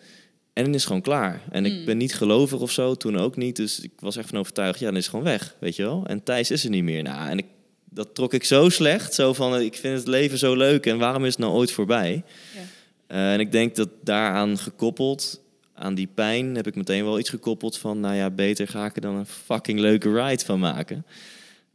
en 0.54 0.64
dan 0.64 0.74
is 0.74 0.78
het 0.80 0.86
gewoon 0.88 1.02
klaar. 1.02 1.42
En 1.52 1.66
ik 1.66 1.74
Mm. 1.74 1.86
ben 1.86 1.98
niet 1.98 2.14
gelovig 2.16 2.60
of 2.60 2.72
zo, 2.72 2.96
toen 2.96 3.18
ook 3.18 3.36
niet. 3.36 3.56
Dus 3.56 3.80
ik 3.80 3.92
was 4.00 4.16
echt 4.18 4.30
van 4.30 4.40
overtuigd, 4.40 4.80
ja, 4.80 4.86
dan 4.86 4.96
is 4.96 5.02
het 5.02 5.10
gewoon 5.10 5.26
weg, 5.26 5.56
weet 5.60 5.76
je 5.76 5.84
wel. 5.84 6.04
En 6.08 6.24
Thijs 6.24 6.52
is 6.52 6.64
er 6.64 6.70
niet 6.70 6.84
meer. 6.84 7.04
Nou, 7.04 7.30
en 7.30 7.38
ik, 7.38 7.46
dat 7.90 8.16
trok 8.16 8.34
ik 8.34 8.44
zo 8.44 8.70
slecht. 8.70 9.14
Zo 9.14 9.34
van, 9.34 9.62
ik 9.62 9.76
vind 9.76 9.98
het 9.98 10.08
leven 10.08 10.38
zo 10.38 10.56
leuk 10.56 10.86
en 10.86 10.98
waarom 10.98 11.24
is 11.26 11.30
het 11.32 11.40
nou 11.40 11.54
ooit 11.54 11.72
voorbij? 11.72 12.24
Ja. 12.56 12.62
Eh, 13.08 13.34
en 13.34 13.40
ik 13.40 13.52
denk 13.52 13.76
dat 13.76 13.90
daaraan 14.04 14.58
gekoppeld, 14.58 15.42
aan 15.76 15.96
die 15.96 16.10
pijn, 16.14 16.56
heb 16.56 16.68
ik 16.68 16.76
meteen 16.76 17.04
wel 17.04 17.20
iets 17.20 17.30
gekoppeld 17.30 17.78
van, 17.78 18.00
nou 18.00 18.16
ja, 18.16 18.30
beter 18.30 18.68
ga 18.68 18.86
ik 18.86 18.96
er 18.96 19.02
dan 19.02 19.16
een 19.16 19.26
fucking 19.26 19.80
leuke 19.80 20.14
ride 20.24 20.46
van 20.46 20.60
maken. 20.60 21.06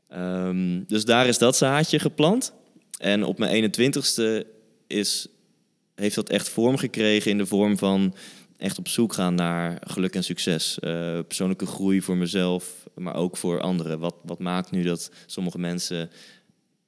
Ehm, 0.09 0.81
dus 0.87 1.05
daar 1.05 1.27
is 1.27 1.39
dat 1.39 1.57
zaadje 1.57 1.99
geplant. 1.99 2.53
En 2.99 3.25
op 3.25 3.39
mijn 3.39 3.51
21ste 3.55 4.47
is, 4.87 5.27
heeft 5.95 6.15
dat 6.15 6.29
echt 6.29 6.49
vorm 6.49 6.77
gekregen 6.77 7.31
in 7.31 7.39
de 7.39 7.47
vorm 7.47 7.79
van 7.79 8.15
echt 8.59 8.79
op 8.79 8.89
zoek 8.89 9.13
gaan 9.13 9.35
naar 9.35 9.79
geluk 9.81 10.15
en 10.15 10.25
succes. 10.25 10.79
Eh, 10.79 11.19
persoonlijke 11.27 11.67
groei 11.67 12.03
voor 12.03 12.17
mezelf, 12.17 12.89
maar 12.95 13.15
ook 13.15 13.37
voor 13.37 13.61
anderen. 13.61 13.99
Wat, 13.99 14.15
wat 14.25 14.39
maakt 14.39 14.71
nu 14.71 14.83
dat 14.83 15.11
sommige 15.27 15.59
mensen 15.59 16.11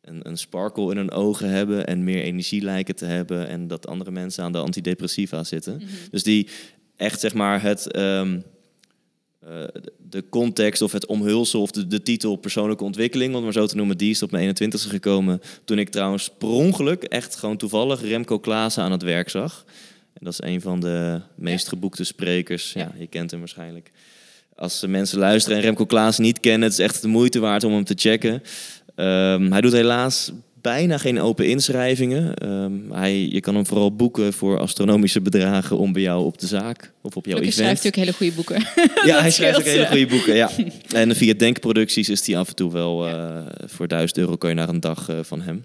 een, 0.00 0.28
een 0.28 0.38
sparkle 0.38 0.90
in 0.90 0.96
hun 0.96 1.10
ogen 1.10 1.50
hebben 1.50 1.86
en 1.86 2.04
meer 2.04 2.22
energie 2.22 2.62
lijken 2.62 2.96
te 2.96 3.04
hebben 3.04 3.48
en 3.48 3.66
dat 3.66 3.86
andere 3.86 4.10
mensen 4.10 4.44
aan 4.44 4.52
de 4.52 4.58
antidepressiva 4.58 5.44
zitten. 5.44 5.76
Mhm. 5.76 5.86
Dus 6.10 6.22
die 6.22 6.48
echt 6.96 7.20
zeg 7.20 7.34
maar 7.34 7.62
het, 7.62 7.90
ehm, 7.92 8.40
eh, 9.40 9.64
de- 10.08 10.28
context 10.28 10.82
of 10.82 10.92
het 10.92 11.06
omhulsel 11.06 11.60
of 11.60 11.70
de, 11.70 11.86
de 11.86 12.02
titel 12.02 12.36
persoonlijke 12.36 12.84
ontwikkeling, 12.84 13.28
om 13.30 13.34
het 13.34 13.44
maar 13.44 13.62
zo 13.62 13.66
te 13.66 13.76
noemen, 13.76 13.98
die 13.98 14.10
is 14.10 14.22
op 14.22 14.30
mijn 14.30 14.46
21ste 14.48 14.88
gekomen. 14.88 15.40
Toen 15.64 15.78
ik 15.78 15.88
trouwens 15.88 16.30
per 16.38 16.48
ongeluk, 16.48 17.02
echt 17.02 17.36
gewoon 17.36 17.56
toevallig, 17.56 18.00
Remco 18.02 18.38
Klaassen 18.38 18.82
aan 18.82 18.92
het 18.92 19.02
werk 19.02 19.28
zag. 19.28 19.64
En 20.20 20.26
dat 20.26 20.32
is 20.32 20.42
een 20.42 20.60
van 20.60 20.80
de 20.80 21.20
meest 21.34 21.68
geboekte 21.68 22.04
sprekers. 22.04 22.72
Ja, 22.72 22.92
je 22.98 23.06
kent 23.06 23.30
hem 23.30 23.40
waarschijnlijk. 23.40 23.90
Als 24.54 24.86
mensen 24.86 25.18
luisteren 25.18 25.58
en 25.58 25.64
Remco 25.64 25.86
Klaassen 25.86 26.24
niet 26.24 26.40
kennen, 26.40 26.62
het 26.62 26.72
is 26.78 26.84
echt 26.84 27.02
de 27.02 27.08
moeite 27.08 27.38
waard 27.38 27.64
om 27.64 27.72
hem 27.72 27.84
te 27.84 27.94
checken. 27.96 28.42
Ehm, 28.94 29.50
hij 29.50 29.60
doet 29.60 29.72
helaas 29.72 30.32
bijna 30.60 30.98
geen 30.98 31.20
open 31.20 31.46
inschrijvingen. 31.46 32.34
Ehm, 32.34 32.72
hij, 32.90 33.28
je 33.28 33.40
kan 33.40 33.54
hem 33.54 33.66
vooral 33.66 33.94
boeken 33.96 34.32
voor 34.32 34.58
astronomische 34.58 35.20
bedragen 35.20 35.78
om 35.78 35.92
bij 35.92 36.02
jou 36.02 36.24
op 36.24 36.38
de 36.38 36.46
zaak 36.46 36.92
of 37.02 37.16
op 37.16 37.26
jouw 37.26 37.36
Gelukkig 37.36 37.60
event. 37.60 37.78
schrijft 37.78 37.82
hij 37.82 37.90
ook 37.90 37.96
hele 37.96 38.12
goede 38.16 38.32
boeken. 38.32 38.66
Ja, 39.10 39.20
hij 39.20 39.30
schrijft 39.30 39.58
ook 39.58 39.64
hele 39.64 39.86
goede 39.86 40.06
boeken. 40.06 40.34
Ja. 40.34 40.50
En 40.94 41.16
via 41.16 41.34
Denkproducties 41.34 42.08
is 42.08 42.26
hij 42.26 42.36
af 42.38 42.48
en 42.48 42.54
toe 42.54 42.72
wel 42.72 43.06
eh, 43.08 43.46
voor 43.66 43.88
1000 43.88 44.18
euro 44.18 44.36
kan 44.36 44.50
je 44.50 44.56
naar 44.56 44.68
een 44.68 44.80
dag 44.80 45.08
eh, 45.08 45.18
van 45.22 45.40
hem. 45.40 45.64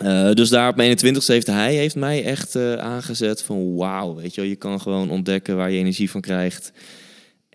Eh, 0.00 0.32
dus 0.32 0.48
daar 0.48 0.68
op 0.68 0.76
mijn 0.76 0.98
21ste 0.98 1.26
heeft 1.26 1.46
hij 1.46 1.74
heeft 1.74 1.96
mij 1.96 2.24
echt 2.24 2.54
eh, 2.54 2.74
aangezet 2.74 3.42
van 3.42 3.74
wauw, 3.74 4.14
weet 4.14 4.34
je 4.34 4.48
je 4.48 4.56
kan 4.56 4.80
gewoon 4.80 5.10
ontdekken 5.10 5.56
waar 5.56 5.70
je 5.70 5.78
energie 5.78 6.10
van 6.10 6.20
krijgt. 6.20 6.72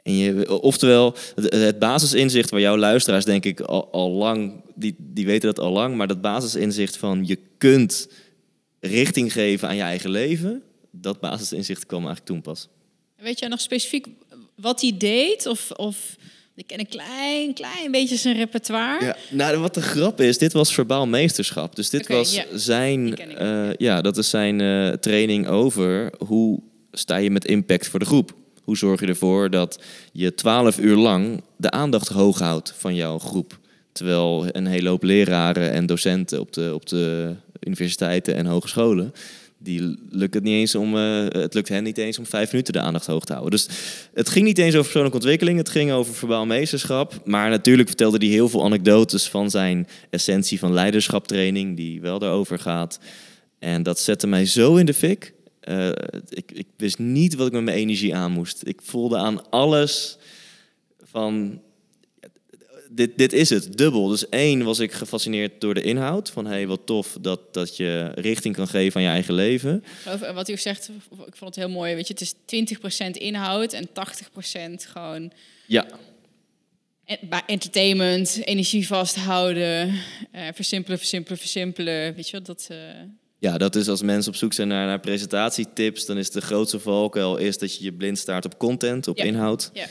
En 0.03 0.17
je, 0.17 0.61
oftewel, 0.61 1.15
het, 1.35 1.53
het 1.53 1.79
basisinzicht 1.79 2.49
waar 2.49 2.59
jouw 2.59 2.77
luisteraars 2.77 3.25
denk 3.25 3.45
ik 3.45 3.59
al, 3.59 3.91
al 3.91 4.11
lang, 4.11 4.63
die, 4.75 4.95
die 4.97 5.25
weten 5.25 5.53
dat 5.53 5.65
al 5.65 5.71
lang, 5.71 5.95
maar 5.95 6.07
dat 6.07 6.21
basisinzicht 6.21 6.97
van 6.97 7.25
je 7.25 7.39
kunt 7.57 8.07
richting 8.79 9.33
geven 9.33 9.67
aan 9.67 9.75
je 9.75 9.81
eigen 9.81 10.09
leven, 10.09 10.61
dat 10.91 11.19
basisinzicht 11.19 11.85
kwam 11.85 12.05
eigenlijk 12.05 12.27
toen 12.27 12.41
pas. 12.41 12.67
Weet 13.17 13.39
jij 13.39 13.49
nog 13.49 13.61
specifiek 13.61 14.07
wat 14.55 14.81
hij 14.81 14.95
deed? 14.97 15.45
Of, 15.45 15.71
of 15.71 16.15
ik 16.55 16.67
ken 16.67 16.79
een 16.79 16.87
klein, 16.87 17.53
klein 17.53 17.91
beetje 17.91 18.15
zijn 18.15 18.35
repertoire. 18.35 19.05
Ja, 19.05 19.15
nou, 19.31 19.57
wat 19.57 19.73
de 19.73 19.81
grap 19.81 20.21
is, 20.21 20.37
dit 20.37 20.53
was 20.53 20.73
verbaal 20.73 21.07
meesterschap. 21.07 21.75
Dus 21.75 21.89
dit 21.89 22.07
was 22.07 22.35
ja. 22.35 22.43
Zijn, 22.53 23.17
eh, 23.17 23.73
ja, 23.77 24.01
dat 24.01 24.17
is 24.17 24.29
zijn 24.29 24.61
eh, 24.61 24.91
training 24.91 25.47
over 25.47 26.11
hoe 26.27 26.59
sta 26.91 27.15
je 27.15 27.31
met 27.31 27.45
impact 27.45 27.87
voor 27.87 27.99
de 27.99 28.05
groep. 28.05 28.33
Hoe 28.63 28.77
zorg 28.77 28.99
je 28.99 29.07
ervoor 29.07 29.49
dat 29.49 29.79
je 30.11 30.35
twaalf 30.35 30.79
uur 30.79 30.95
lang 30.95 31.43
de 31.57 31.71
aandacht 31.71 32.07
hoog 32.07 32.39
houdt 32.39 32.73
van 32.77 32.95
jouw 32.95 33.19
groep. 33.19 33.59
Terwijl 33.91 34.45
een 34.51 34.65
hele 34.65 34.89
hoop 34.89 35.03
leraren 35.03 35.71
en 35.71 35.85
docenten 35.85 36.39
op 36.39 36.53
de, 36.53 36.71
op 36.73 36.85
de 36.85 37.35
universiteiten 37.59 38.35
en 38.35 38.45
hogescholen, 38.45 39.13
die 39.65 39.97
lukt 40.09 40.33
het 40.33 40.43
niet 40.43 40.53
eens 40.53 40.75
om, 40.75 40.97
eh, 40.97 41.25
het 41.27 41.53
lukt 41.53 41.69
hen 41.69 41.83
niet 41.83 41.97
eens 41.97 42.17
om 42.17 42.25
vijf 42.25 42.51
minuten 42.51 42.73
de 42.73 42.79
aandacht 42.79 43.05
hoog 43.05 43.25
te 43.25 43.31
houden. 43.33 43.51
Dus 43.51 43.67
het 44.13 44.29
ging 44.29 44.45
niet 44.45 44.57
eens 44.57 44.69
over 44.73 44.83
persoonlijke 44.83 45.17
ontwikkeling, 45.17 45.57
het 45.57 45.69
ging 45.69 45.91
over 45.91 46.13
verbaal 46.13 46.45
meesterschap. 46.45 47.21
Maar 47.23 47.49
natuurlijk 47.49 47.87
vertelde 47.87 48.17
hij 48.17 48.27
heel 48.27 48.49
veel 48.49 48.63
anekdotes 48.63 49.27
van 49.27 49.49
zijn 49.49 49.87
essentie 50.09 50.59
van 50.59 50.73
leiderschaptraining, 50.73 51.75
die 51.75 52.01
wel 52.01 52.19
daarover 52.19 52.59
gaat. 52.59 52.99
En 53.59 53.83
dat 53.83 53.99
zette 53.99 54.27
mij 54.27 54.45
zo 54.45 54.75
in 54.75 54.85
de 54.85 54.93
fik. 54.93 55.33
Eh, 55.59 55.89
ik, 56.29 56.51
ik 56.51 56.67
wist 56.77 56.99
niet 56.99 57.35
wat 57.35 57.47
ik 57.47 57.53
met 57.53 57.63
mijn 57.63 57.77
energie 57.77 58.15
aan 58.15 58.31
moest. 58.31 58.61
Ik 58.67 58.79
voelde 58.83 59.17
aan 59.17 59.49
alles 59.49 60.17
van. 61.03 61.61
Dit, 62.95 63.17
dit 63.17 63.33
is 63.33 63.49
het, 63.49 63.77
dubbel. 63.77 64.07
Dus 64.07 64.29
één 64.29 64.63
was 64.63 64.79
ik 64.79 64.91
gefascineerd 64.91 65.61
door 65.61 65.73
de 65.73 65.81
inhoud. 65.81 66.29
Van 66.29 66.45
hey, 66.45 66.67
wat 66.67 66.81
tof 66.85 67.17
dat, 67.21 67.53
dat 67.53 67.77
je 67.77 68.11
richting 68.15 68.55
kan 68.55 68.67
geven 68.67 68.95
aan 68.99 69.05
je 69.05 69.09
eigen 69.13 69.33
leven. 69.33 69.83
Over 70.07 70.33
wat 70.33 70.49
u 70.49 70.51
ook 70.51 70.59
zegt, 70.59 70.89
ik 71.27 71.35
vond 71.35 71.55
het 71.55 71.65
heel 71.65 71.73
mooi. 71.73 71.95
Weet 71.95 72.07
je, 72.07 72.13
het 72.13 72.21
is 72.21 72.75
20% 73.07 73.09
inhoud 73.11 73.73
en 73.73 73.87
80% 73.87 73.91
gewoon 74.91 75.31
Ja, 75.67 75.85
entertainment, 77.45 78.41
energie 78.45 78.87
vasthouden, 78.87 79.93
eh, 80.31 80.47
versimpelen, 80.53 80.97
versimpelen, 80.97 81.37
versimpelen. 81.37 82.15
Weet 82.15 82.25
je 82.25 82.31
wel, 82.31 82.41
dat... 82.41 82.67
eh, 82.69 82.77
Ja, 83.39 83.57
dat 83.57 83.75
is 83.75 83.87
als 83.87 84.01
mensen 84.01 84.31
op 84.31 84.37
zoek 84.37 84.53
zijn 84.53 84.67
naar, 84.67 84.85
naar 84.85 84.99
presentatietips, 84.99 86.05
dan 86.05 86.17
is 86.17 86.31
de 86.31 86.41
grootste 86.41 86.79
valkuil 86.79 87.37
is 87.37 87.57
dat 87.57 87.77
je 87.77 87.83
je 87.83 87.93
blind 87.93 88.17
staart 88.17 88.45
op 88.45 88.57
content, 88.57 89.07
op 89.07 89.17
Ja. 89.17 89.23
inhoud. 89.23 89.69
Ja. 89.73 89.85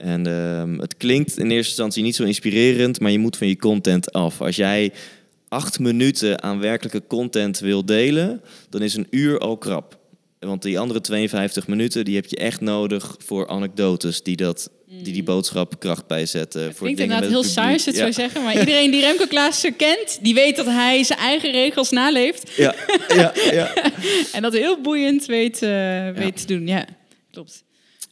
En 0.00 0.26
ehm, 0.26 0.78
het 0.78 0.96
klinkt 0.96 1.38
in 1.38 1.50
eerste 1.50 1.68
instantie 1.68 2.02
niet 2.02 2.14
zo 2.14 2.24
inspirerend, 2.24 3.00
maar 3.00 3.10
je 3.10 3.18
moet 3.18 3.36
van 3.36 3.48
je 3.48 3.56
content 3.56 4.12
af. 4.12 4.40
Als 4.40 4.56
jij 4.56 4.92
acht 5.48 5.78
minuten 5.78 6.42
aan 6.42 6.60
werkelijke 6.60 7.02
content 7.06 7.58
wil 7.58 7.84
delen, 7.84 8.40
dan 8.70 8.82
is 8.82 8.94
een 8.94 9.06
uur 9.10 9.38
al 9.38 9.56
krap. 9.56 9.98
Want 10.38 10.62
die 10.62 10.78
andere 10.78 11.00
52 11.00 11.66
minuten, 11.66 12.04
die 12.04 12.14
heb 12.14 12.26
je 12.26 12.36
echt 12.36 12.60
nodig 12.60 13.16
voor 13.18 13.48
anekdotes 13.48 14.22
die 14.22 14.36
dat, 14.36 14.70
die, 14.86 15.12
die 15.12 15.22
boodschap 15.22 15.78
kracht 15.78 16.06
bijzetten. 16.06 16.62
Het 16.62 16.70
voor 16.70 16.80
klinkt 16.80 16.98
dingen 17.00 17.14
inderdaad 17.14 17.42
heel 17.42 17.50
saai 17.50 17.72
als 17.72 17.84
het 17.84 17.94
publiek. 17.94 18.14
zou 18.14 18.28
zeggen. 18.28 18.42
Maar 18.42 18.58
iedereen 18.60 18.90
die 18.90 19.00
Remco 19.00 19.26
Klaassen 19.26 19.76
kent, 19.76 20.18
die 20.20 20.34
weet 20.34 20.56
dat 20.56 20.66
hij 20.66 21.04
zijn 21.04 21.18
eigen 21.18 21.50
regels 21.50 21.90
naleeft. 21.90 22.56
Ja, 22.56 22.74
ja, 23.08 23.32
ja. 23.34 23.52
ja. 23.52 23.74
En 24.32 24.42
dat 24.42 24.52
heel 24.52 24.80
boeiend 24.80 25.26
weet, 25.26 25.62
eh, 25.62 26.10
weet 26.10 26.36
te 26.36 26.46
doen. 26.46 26.66
Ja, 26.66 26.84
klopt. 27.30 27.64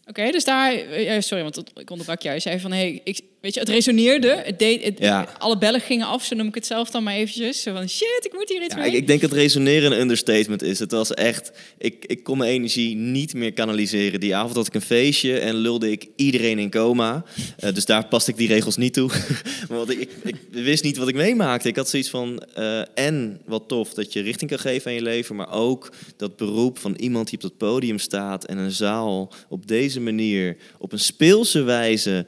Oké, 0.08 0.30
dus 0.30 0.44
daar... 0.44 0.72
eh, 0.72 1.20
sorry, 1.20 1.42
want 1.42 1.62
ik 1.74 1.90
onderbrak 1.90 2.22
jou. 2.22 2.34
Je 2.34 2.40
zei 2.40 2.60
van, 2.60 2.72
hey, 2.72 3.00
ik, 3.04 3.20
weet 3.40 3.54
je, 3.54 3.60
het 3.60 3.68
resoneerde. 3.68 4.42
Het 4.44 4.58
deed, 4.58 4.84
het, 4.84 4.98
Ja. 4.98 5.28
Alle 5.38 5.58
bellen 5.58 5.80
gingen 5.80 6.06
af, 6.06 6.24
zo 6.24 6.34
noem 6.36 6.46
ik 6.46 6.54
het 6.54 6.66
zelf 6.66 6.90
dan 6.90 7.02
maar 7.02 7.14
eventjes. 7.14 7.62
Zo 7.62 7.72
van, 7.72 7.88
shit, 7.88 8.20
ik 8.24 8.32
moet 8.32 8.48
hier 8.48 8.62
iets 8.62 8.74
Ja, 8.74 8.80
mee. 8.80 8.90
ik, 8.90 8.96
ik 8.96 9.06
denk 9.06 9.20
dat 9.20 9.32
resoneren 9.32 9.92
een 9.92 10.00
understatement 10.00 10.62
is. 10.62 10.78
Het 10.78 10.90
was 10.90 11.14
echt, 11.14 11.50
ik, 11.78 12.04
ik 12.06 12.22
kon 12.22 12.38
mijn 12.38 12.50
energie 12.50 12.96
niet 12.96 13.34
meer 13.34 13.52
kanaliseren. 13.52 14.20
Die 14.20 14.36
avond 14.36 14.54
had 14.54 14.66
ik 14.66 14.74
een 14.74 14.80
feestje 14.80 15.38
en 15.38 15.54
lulde 15.54 15.90
ik 15.90 16.06
iedereen 16.16 16.58
in 16.58 16.70
coma. 16.70 17.24
Eh, 17.56 17.72
dus 17.74 17.84
daar 17.84 18.06
paste 18.06 18.30
ik 18.30 18.36
die 18.36 18.48
regels 18.48 18.76
niet 18.76 18.92
toe. 18.92 19.10
ik, 19.88 19.98
ik, 19.98 20.08
ik 20.22 20.36
wist 20.50 20.84
niet 20.84 20.96
wat 20.96 21.08
ik 21.08 21.14
meemaakte. 21.14 21.68
Ik 21.68 21.76
had 21.76 21.88
zoiets 21.88 22.10
van, 22.10 22.38
eh, 22.54 22.80
en 22.94 23.40
wat 23.46 23.68
tof 23.68 23.94
dat 23.94 24.12
je 24.12 24.20
richting 24.20 24.50
kan 24.50 24.58
geven 24.58 24.90
aan 24.90 24.96
je 24.96 25.02
leven, 25.02 25.36
maar 25.36 25.52
ook 25.52 25.92
dat 26.16 26.36
beroep 26.36 26.78
van 26.78 26.94
iemand 26.94 27.26
die 27.26 27.34
op 27.34 27.42
dat 27.42 27.56
podium 27.56 27.98
staat 27.98 28.44
en 28.44 28.58
een 28.58 28.70
zaal 28.70 29.32
op 29.48 29.66
deze 29.66 30.00
manier, 30.00 30.56
op 30.78 30.92
een 30.92 30.98
speelse 31.00 31.62
wijze 31.62 32.26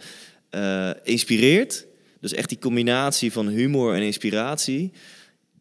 eh, 0.50 0.90
inspireert. 1.02 1.86
Dus 2.20 2.32
echt 2.32 2.48
die 2.48 2.58
combinatie 2.58 3.32
van 3.32 3.48
humor 3.48 3.94
en 3.94 4.02
inspiratie. 4.02 4.92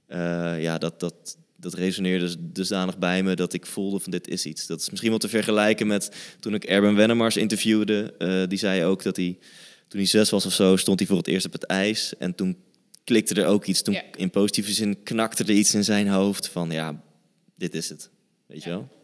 Eh, 0.08 0.62
ja, 0.62 0.78
dat, 0.78 1.00
dat, 1.00 1.38
dat 1.56 1.74
resoneerde 1.74 2.26
dus 2.26 2.36
dusdanig 2.40 2.98
bij 2.98 3.24
me 3.24 3.36
dat 3.36 3.54
ik 3.54 3.66
voelde 3.66 4.00
van 4.00 4.12
dit 4.12 4.28
is 4.28 4.46
iets. 4.46 4.68
Dat 4.68 4.82
is 4.82 4.90
misschien 4.90 5.10
wel 5.10 5.20
te 5.20 5.30
vergelijken 5.30 5.88
met 5.88 6.12
toen 6.40 6.54
ik 6.54 6.64
Erben 6.64 6.96
Wennemars 6.96 7.38
interviewde. 7.38 8.14
Uh, 8.20 8.48
die 8.48 8.58
zei 8.58 8.84
ook 8.84 9.04
dat 9.04 9.16
hij, 9.16 9.38
toen 9.88 10.00
hij 10.00 10.10
zes 10.10 10.30
was 10.30 10.46
of 10.46 10.54
zo, 10.54 10.76
stond 10.76 11.00
hij 11.00 11.08
voor 11.08 11.18
het 11.18 11.28
eerst 11.28 11.46
op 11.46 11.52
het 11.52 11.66
ijs. 11.66 12.18
En 12.18 12.36
toen 12.36 12.58
klikte 13.04 13.42
er 13.42 13.48
ook 13.48 13.66
iets. 13.66 13.82
Toen 13.82 14.02
in 14.16 14.30
positieve 14.30 14.72
zin 14.72 15.04
knakte 15.04 15.44
er 15.44 15.52
iets 15.52 15.74
in 15.74 15.84
zijn 15.84 16.08
hoofd 16.08 16.48
van 16.48 16.72
ja, 16.72 17.04
dit 17.56 17.74
is 17.76 17.90
het. 17.90 18.10
Weet 18.46 18.64
je 18.64 18.70
wel? 18.70 18.99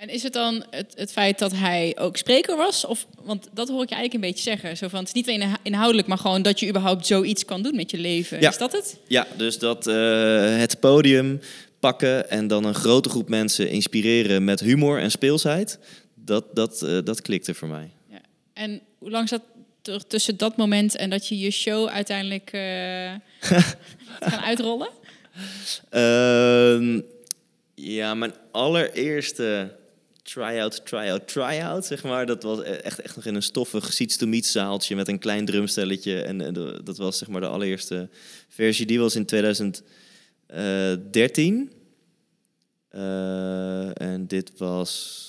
En 0.00 0.08
is 0.08 0.22
het 0.22 0.32
dan 0.32 0.64
het, 0.70 0.92
het 0.96 1.12
feit 1.12 1.38
dat 1.38 1.52
hij 1.52 1.96
ook 1.98 2.16
spreker 2.16 2.56
was? 2.56 2.84
Of, 2.84 3.06
want 3.22 3.48
dat 3.52 3.68
hoor 3.68 3.82
ik 3.82 3.88
je 3.88 3.94
eigenlijk 3.94 4.24
een 4.24 4.30
beetje 4.30 4.50
zeggen. 4.50 4.76
Zo 4.76 4.88
van, 4.88 4.98
het 4.98 5.08
is 5.08 5.14
niet 5.14 5.28
alleen 5.28 5.56
inhoudelijk, 5.62 6.08
maar 6.08 6.18
gewoon 6.18 6.42
dat 6.42 6.60
je 6.60 6.68
überhaupt 6.68 7.06
zoiets 7.06 7.44
kan 7.44 7.62
doen 7.62 7.76
met 7.76 7.90
je 7.90 7.98
leven. 7.98 8.40
Is 8.40 8.58
dat 8.58 8.72
het? 8.72 8.96
Ja, 9.06 9.26
dus 9.36 9.58
dat 9.58 9.86
uh, 9.86 10.56
het 10.56 10.80
podium 10.80 11.40
pakken 11.80 12.30
en 12.30 12.46
dan 12.46 12.64
een 12.64 12.74
grote 12.74 13.08
groep 13.08 13.28
mensen 13.28 13.70
inspireren 13.70 14.44
met 14.44 14.60
humor 14.60 15.00
en 15.00 15.10
speelsheid. 15.10 15.78
Dat, 16.14 16.44
dat, 16.54 16.82
uh, 16.82 16.98
dat 17.04 17.22
klikte 17.22 17.54
voor 17.54 17.68
mij. 17.68 17.90
Ja. 18.10 18.20
En 18.52 18.80
hoe 18.98 19.10
lang 19.10 19.28
zat 19.28 19.42
er 19.82 20.06
tussen 20.06 20.36
dat 20.36 20.56
moment 20.56 20.96
en 20.96 21.10
dat 21.10 21.28
je 21.28 21.38
je 21.38 21.50
show 21.50 21.88
uiteindelijk 21.88 22.52
uh, 22.54 22.60
gaan 24.20 24.40
uitrollen? 24.40 24.88
Uh, 25.90 27.02
ja, 27.74 28.14
mijn 28.14 28.34
allereerste 28.50 29.78
try-out, 30.30 30.86
try-out, 30.86 31.28
try-out, 31.28 31.86
zeg 31.86 32.02
maar. 32.02 32.26
Dat 32.26 32.42
was 32.42 32.58
e-, 32.58 32.62
echt, 32.62 33.00
echt 33.00 33.16
nog 33.16 33.26
in 33.26 33.34
een 33.34 33.42
stoffig 33.42 33.92
seats 33.92 34.16
to 34.16 34.26
meet 34.26 34.46
zaaltje 34.46 34.96
met 34.96 35.08
een 35.08 35.18
klein 35.18 35.44
drumstelletje. 35.44 36.22
En, 36.22 36.54
dat 36.84 36.96
was 36.96 37.18
zeg 37.18 37.28
maar 37.28 37.40
de 37.40 37.46
allereerste 37.46 38.08
versie. 38.48 38.86
Die 38.86 39.00
was 39.00 39.14
in 39.14 39.26
2013. 39.26 41.72
Uh, 42.92 44.02
en 44.02 44.26
dit 44.26 44.52
was 44.58 45.28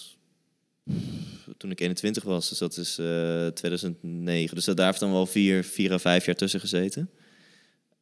toen 1.57 1.71
ik 1.71 1.79
21 1.79 2.23
was, 2.23 2.49
dus 2.49 2.57
dat 2.57 2.77
is 2.77 2.99
uh, 2.99 3.47
eh, 3.47 3.53
2009. 3.53 4.55
Dus 4.55 4.65
daar 4.65 4.85
heeft 4.85 4.99
dan 4.99 5.11
wel 5.11 5.25
vier, 5.25 5.63
vier 5.63 5.91
à 5.91 5.99
vijf 5.99 6.25
jaar 6.25 6.35
tussen 6.35 6.59
gezeten. 6.59 7.09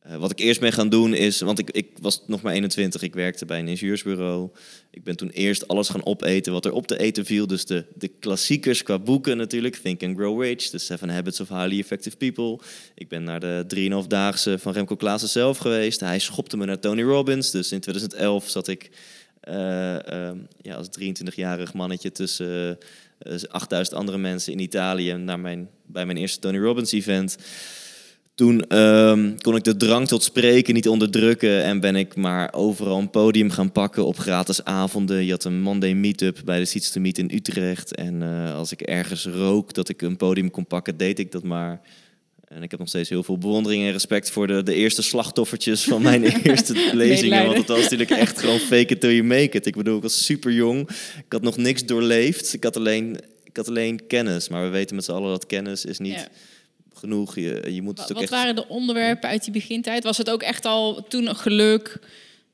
Uh, 0.10 0.16
wat 0.16 0.32
ik 0.32 0.40
eerst 0.40 0.60
ben 0.60 0.74
gaan 0.74 0.90
doen 0.90 1.14
is, 1.14 1.42
want 1.42 1.60
ik, 1.60 1.70
ik 1.72 1.90
was 2.02 2.24
nog 2.28 2.42
maar 2.42 2.54
21, 2.54 3.02
ik 3.02 3.14
werkte 3.14 3.46
bij 3.46 3.60
een 3.60 3.68
ingenieursbureau. 3.68 4.50
Ik 4.92 5.04
ben 5.04 5.16
toen 5.16 5.30
eerst 5.30 5.68
alles 5.68 5.90
gaan 5.90 6.06
opeten 6.06 6.54
wat 6.54 6.66
er 6.66 6.72
op 6.72 6.88
te 6.88 7.00
eten 7.00 7.26
viel. 7.26 7.48
Dus 7.48 7.66
de, 7.66 7.86
de 7.96 8.08
klassiekers 8.08 8.84
qua 8.84 9.00
boeken 9.00 9.38
natuurlijk, 9.38 9.76
Think 9.76 10.04
and 10.04 10.18
Grow 10.18 10.42
Rich, 10.42 10.70
The 10.70 10.78
Seven 10.78 11.10
Habits 11.10 11.40
of 11.40 11.50
Highly 11.50 11.80
Effective 11.80 12.18
People. 12.18 12.60
Ik 12.96 13.08
ben 13.08 13.24
naar 13.24 13.40
de 13.40 13.66
3,5-daagse 14.04 14.60
van 14.60 14.74
Remco 14.74 14.96
Klaassen 14.96 15.30
zelf 15.30 15.58
geweest. 15.58 16.00
Hij 16.00 16.20
schopte 16.20 16.58
me 16.58 16.66
naar 16.66 16.80
Tony 16.80 17.04
Robbins, 17.04 17.52
dus 17.52 17.72
in 17.72 17.80
2011 17.80 18.50
zat 18.50 18.68
ik 18.68 18.90
uh, 19.50 19.56
uh, 19.56 20.32
ja, 20.62 20.76
als 20.76 20.88
23-jarig 21.00 21.74
mannetje 21.74 22.12
tussen 22.12 22.78
8000 23.50 23.98
andere 23.98 24.18
mensen 24.18 24.54
in 24.54 24.60
Italië 24.60 25.14
naar 25.14 25.40
mijn, 25.40 25.70
bij 25.86 26.06
mijn 26.06 26.18
eerste 26.18 26.40
Tony 26.40 26.58
Robbins 26.58 26.92
event. 26.92 27.38
Toen 28.40 28.78
um, 28.78 29.42
kon 29.42 29.56
ik 29.56 29.64
de 29.64 29.78
drang 29.78 30.08
tot 30.08 30.24
spreken 30.24 30.74
niet 30.74 30.88
onderdrukken 30.88 31.64
en 31.64 31.80
ben 31.80 31.96
ik 31.96 32.16
maar 32.16 32.54
overal 32.54 32.98
een 32.98 33.10
podium 33.10 33.50
gaan 33.50 33.72
pakken 33.72 34.06
op 34.06 34.18
gratis 34.18 34.64
avonden. 34.64 35.26
Je 35.26 35.32
had 35.32 35.44
een 35.44 35.62
Monday 35.62 35.94
Meetup 35.94 36.42
bij 36.46 36.60
de 36.60 36.66
Seats 36.66 36.92
to 36.92 37.02
Meet 37.02 37.18
in 37.18 37.32
Utrecht. 37.34 37.96
En 37.96 38.22
uh, 38.22 38.56
als 38.56 38.72
ik 38.72 38.82
ergens 38.82 39.26
rook 39.26 39.74
dat 39.74 39.90
ik 39.90 40.02
een 40.02 40.18
podium 40.18 40.52
kon 40.52 40.66
pakken, 40.66 40.98
deed 40.98 41.20
ik 41.20 41.32
dat 41.32 41.44
maar. 41.44 41.82
En 42.48 42.64
ik 42.64 42.72
heb 42.72 42.80
nog 42.80 42.90
steeds 42.90 43.10
heel 43.10 43.24
veel 43.24 43.38
bewondering 43.38 43.84
en 43.84 43.92
respect 43.92 44.32
voor 44.32 44.48
de, 44.48 44.64
de 44.64 44.74
eerste 44.74 45.02
slachtoffertjes 45.02 45.84
van 45.84 46.02
mijn 46.02 46.24
eerste 46.44 46.92
lezingen. 46.94 47.46
Want 47.46 47.58
het 47.58 47.68
was 47.68 47.82
natuurlijk 47.82 48.10
echt 48.10 48.40
gewoon 48.40 48.60
fake 48.60 48.94
it 48.94 49.00
till 49.00 49.14
you 49.14 49.24
make 49.24 49.58
it. 49.58 49.66
Ik 49.66 49.76
bedoel, 49.76 49.96
ik 49.96 50.02
was 50.02 50.26
super 50.26 50.52
jong. 50.52 50.90
Ik 51.26 51.32
had 51.32 51.42
nog 51.42 51.58
niks 51.58 51.86
doorleefd. 51.86 52.54
Ik 52.54 52.64
had 52.64 52.78
alleen, 52.78 53.18
ik 53.44 53.58
had 53.58 53.68
alleen 53.68 54.08
kennis. 54.08 54.50
Maar 54.50 54.64
we 54.64 54.70
weten 54.70 54.96
met 54.96 55.06
z'n 55.06 55.12
allen 55.12 55.30
dat 55.30 55.46
kennis 55.46 55.86
is 55.86 56.00
niet... 56.00 56.14
Ja 56.14 56.28
genoeg. 57.00 57.36
Je, 57.36 57.74
je 57.74 57.82
moet 57.82 58.00
het 58.00 58.12
ook 58.12 58.20
Wat 58.20 58.30
waren 58.30 58.56
de 58.56 58.68
onderwerpen 58.68 59.30
uit 59.30 59.44
die 59.44 59.54
begintijd? 59.54 60.04
Was 60.04 60.18
het 60.18 60.30
ook 60.30 60.42
echt 60.42 60.66
al 60.66 61.06
toen 61.08 61.36
geluk 61.36 62.00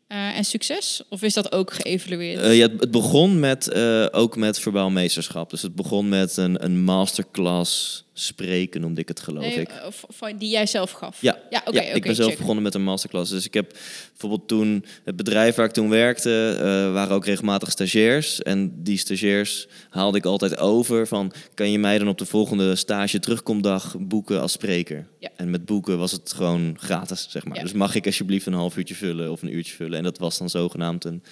uh, 0.07 0.37
en 0.37 0.43
succes? 0.43 1.01
Of 1.09 1.21
is 1.21 1.33
dat 1.33 1.51
ook 1.51 1.73
geëvalueerd? 1.73 2.43
Uh, 2.43 2.57
ja, 2.57 2.67
het 2.79 2.91
begon 2.91 3.39
met, 3.39 3.69
uh, 3.75 4.05
ook 4.11 4.35
met 4.35 4.59
verbaal 4.59 4.89
meesterschap. 4.89 5.49
Dus 5.49 5.61
het 5.61 5.75
begon 5.75 6.09
met 6.09 6.37
een, 6.37 6.63
een 6.63 6.83
masterclass 6.83 8.03
spreken, 8.17 8.81
noemde 8.81 9.01
ik 9.01 9.07
het 9.07 9.19
geloof 9.19 9.55
ik. 9.55 9.69
Of, 9.85 10.05
die 10.37 10.49
jij 10.49 10.65
zelf 10.65 10.91
gaf? 10.91 11.21
Ja, 11.21 11.39
ja, 11.49 11.59
oké. 11.59 11.69
Okay, 11.69 11.91
ik 11.91 12.03
ben 12.03 12.15
zelf 12.15 12.37
begonnen 12.37 12.63
met 12.63 12.73
een 12.73 12.83
masterclass. 12.83 13.31
Dus 13.31 13.45
ik 13.45 13.53
heb 13.53 13.77
bijvoorbeeld 14.09 14.47
toen, 14.47 14.85
het 15.03 15.15
bedrijf 15.15 15.55
waar 15.55 15.65
ik 15.65 15.71
toen 15.71 15.89
werkte, 15.89 16.53
uh, 16.55 16.93
waren 16.93 17.15
ook 17.15 17.25
regelmatig 17.25 17.71
stagiairs. 17.71 18.41
En 18.41 18.83
die 18.83 18.97
stagiairs 18.97 19.67
haalde 19.89 20.17
ik 20.17 20.25
altijd 20.25 20.57
over 20.57 21.07
van, 21.07 21.33
kan 21.53 21.71
je 21.71 21.79
mij 21.79 21.97
dan 21.97 22.07
op 22.07 22.17
de 22.17 22.25
volgende 22.25 22.75
stage 22.75 23.19
terugkomdag 23.19 23.95
boeken 23.99 24.41
als 24.41 24.51
spreker? 24.51 25.07
Ja. 25.19 25.29
En 25.35 25.49
met 25.49 25.65
boeken 25.65 25.97
was 25.97 26.11
het 26.11 26.33
gewoon 26.33 26.77
gratis, 26.79 27.27
zeg 27.29 27.45
maar. 27.45 27.61
Dus 27.61 27.73
mag 27.73 27.95
ik 27.95 28.05
alsjeblieft 28.05 28.45
een 28.45 28.53
half 28.53 28.77
uurtje 28.77 28.95
vullen 28.95 29.31
of 29.31 29.41
een 29.41 29.53
uurtje 29.53 29.75
vullen? 29.75 29.97
En 29.97 30.03
dat 30.03 30.17
was 30.17 30.37
dan 30.37 30.49
zogenaamd 30.49 31.03
een, 31.03 31.23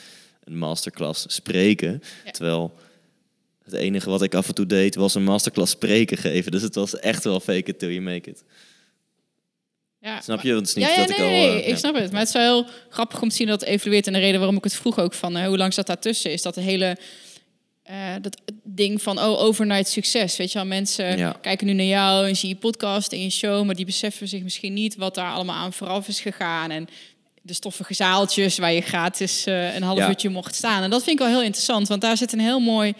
een 0.44 0.58
masterclass 0.58 1.26
spreken. 1.28 2.02
Terwijl 2.32 2.74
het 3.64 3.74
enige 3.74 4.10
wat 4.10 4.22
ik 4.22 4.34
af 4.34 4.48
en 4.48 4.54
toe 4.54 4.66
deed 4.66 4.96
was 4.96 5.16
een 5.16 5.24
masterclass 5.24 5.72
spreken 5.72 6.18
geven. 6.18 6.52
Dus 6.52 6.62
het 6.62 6.76
was 6.76 7.00
echt 7.00 7.24
wel 7.24 7.40
fake 7.40 7.72
it 7.72 7.80
till 7.80 7.90
you 7.90 8.02
make 8.02 8.30
it. 8.30 8.44
Ja, 10.00 10.22
snap 10.22 10.42
je? 10.42 10.54
Want 10.54 10.68
het 10.68 10.78
is 10.78 10.84
niet 10.84 10.96
ja, 10.96 11.06
dat 11.06 11.18
nee, 11.18 11.18
ik 11.18 11.24
al... 11.24 11.30
Nee, 11.30 11.64
uh, 11.64 11.68
ik 11.68 11.78
snap 11.78 11.96
het. 11.96 12.12
Maar 12.12 12.20
het 12.20 12.28
is 12.28 12.34
wel 12.34 12.44
heel 12.44 12.72
grappig 12.90 13.22
om 13.22 13.30
te 13.30 13.36
zien 13.36 13.48
dat 13.48 13.60
het 13.60 13.70
evolueert. 13.70 14.08
En 14.08 14.14
de 14.14 14.20
reden 14.20 14.38
waarom 14.38 14.58
ik 14.58 14.64
het 14.64 14.76
vroeg 14.76 15.00
ook 15.00 15.14
van... 15.14 15.38
Uh, 15.38 15.46
hoe 15.46 15.58
lang 15.58 15.74
zat 15.74 15.88
daartussen? 15.88 16.32
Is 16.32 16.42
dat 16.42 16.56
de 16.56 16.62
hele... 16.62 16.98
Uh, 17.90 18.14
dat 18.22 18.42
ding 18.64 19.02
van, 19.02 19.20
oh, 19.20 19.42
overnight 19.42 19.88
succes. 19.88 20.38
Weet 20.38 20.52
je 20.52 20.58
wel, 20.58 20.68
mensen 20.68 21.18
ja. 21.18 21.38
kijken 21.42 21.68
nu 21.68 21.74
naar 21.74 21.86
jou 21.86 22.28
en 22.28 22.36
zie 22.36 22.50
je 22.50 22.56
podcast 22.56 23.12
en 23.12 23.22
je 23.24 23.30
show... 23.30 23.66
maar 23.66 23.76
die 23.76 23.86
beseffen 23.86 24.28
zich 24.28 24.44
misschien 24.44 24.74
niet 24.74 24.96
wat 24.96 25.16
daar 25.16 25.32
allemaal 25.32 25.56
aan 25.56 25.74
vooraf 25.74 26.08
is 26.08 26.20
gegaan. 26.20 26.72
En 26.72 26.88
de 27.42 27.54
stoffige 27.54 27.94
zaaltjes 27.94 28.58
waar 28.58 28.74
je 28.74 28.82
gratis 28.82 29.46
een 29.46 29.84
half 29.84 29.98
ja. 29.98 30.10
uurtje 30.10 30.30
mocht 30.30 30.56
staan. 30.56 30.84
En 30.84 30.90
dat 30.90 31.04
vind 31.04 31.20
ik 31.20 31.26
wel 31.26 31.36
heel 31.36 31.46
interessant, 31.46 31.88
want 31.88 32.02
daar 32.02 32.18
zit 32.18 32.34
een 32.34 32.40
heel 32.40 32.60
mooi 32.60 32.94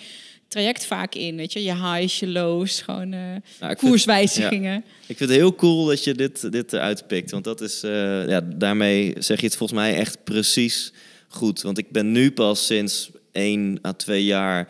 traject 0.54 0.86
vaak 0.86 1.16
in. 1.16 1.36
Weet 1.36 1.54
je, 1.54 1.64
je 1.64 1.76
highs, 1.76 2.20
je 2.20 2.28
lows, 2.28 2.82
gewoon 2.82 3.14
uh, 3.14 3.20
nou, 3.60 3.76
koerswijzigingen. 3.76 4.74
Vind, 4.74 4.86
ja. 4.86 5.08
Ik 5.08 5.18
vind 5.18 5.30
het 5.30 5.40
heel 5.40 5.56
cool 5.56 5.86
dat 5.86 6.04
je 6.04 6.14
dit, 6.14 6.52
dit 6.52 6.74
eruit 6.74 7.08
pikt. 7.08 7.32
Want 7.32 7.44
dat 7.44 7.62
is, 7.62 7.84
uh, 7.84 8.28
ja, 8.28 8.42
daarmee 8.42 9.14
zeg 9.18 9.40
je 9.40 9.46
het 9.46 9.56
volgens 9.56 9.80
mij 9.80 9.96
echt 9.96 10.24
precies 10.24 10.94
goed. 11.28 11.62
Want 11.62 11.78
ik 11.78 11.92
ben 11.92 12.12
nu 12.12 12.32
pas 12.32 12.66
sinds 12.66 13.12
één 13.32 13.80
à 13.86 13.94
twee 13.94 14.26
jaar 14.26 14.68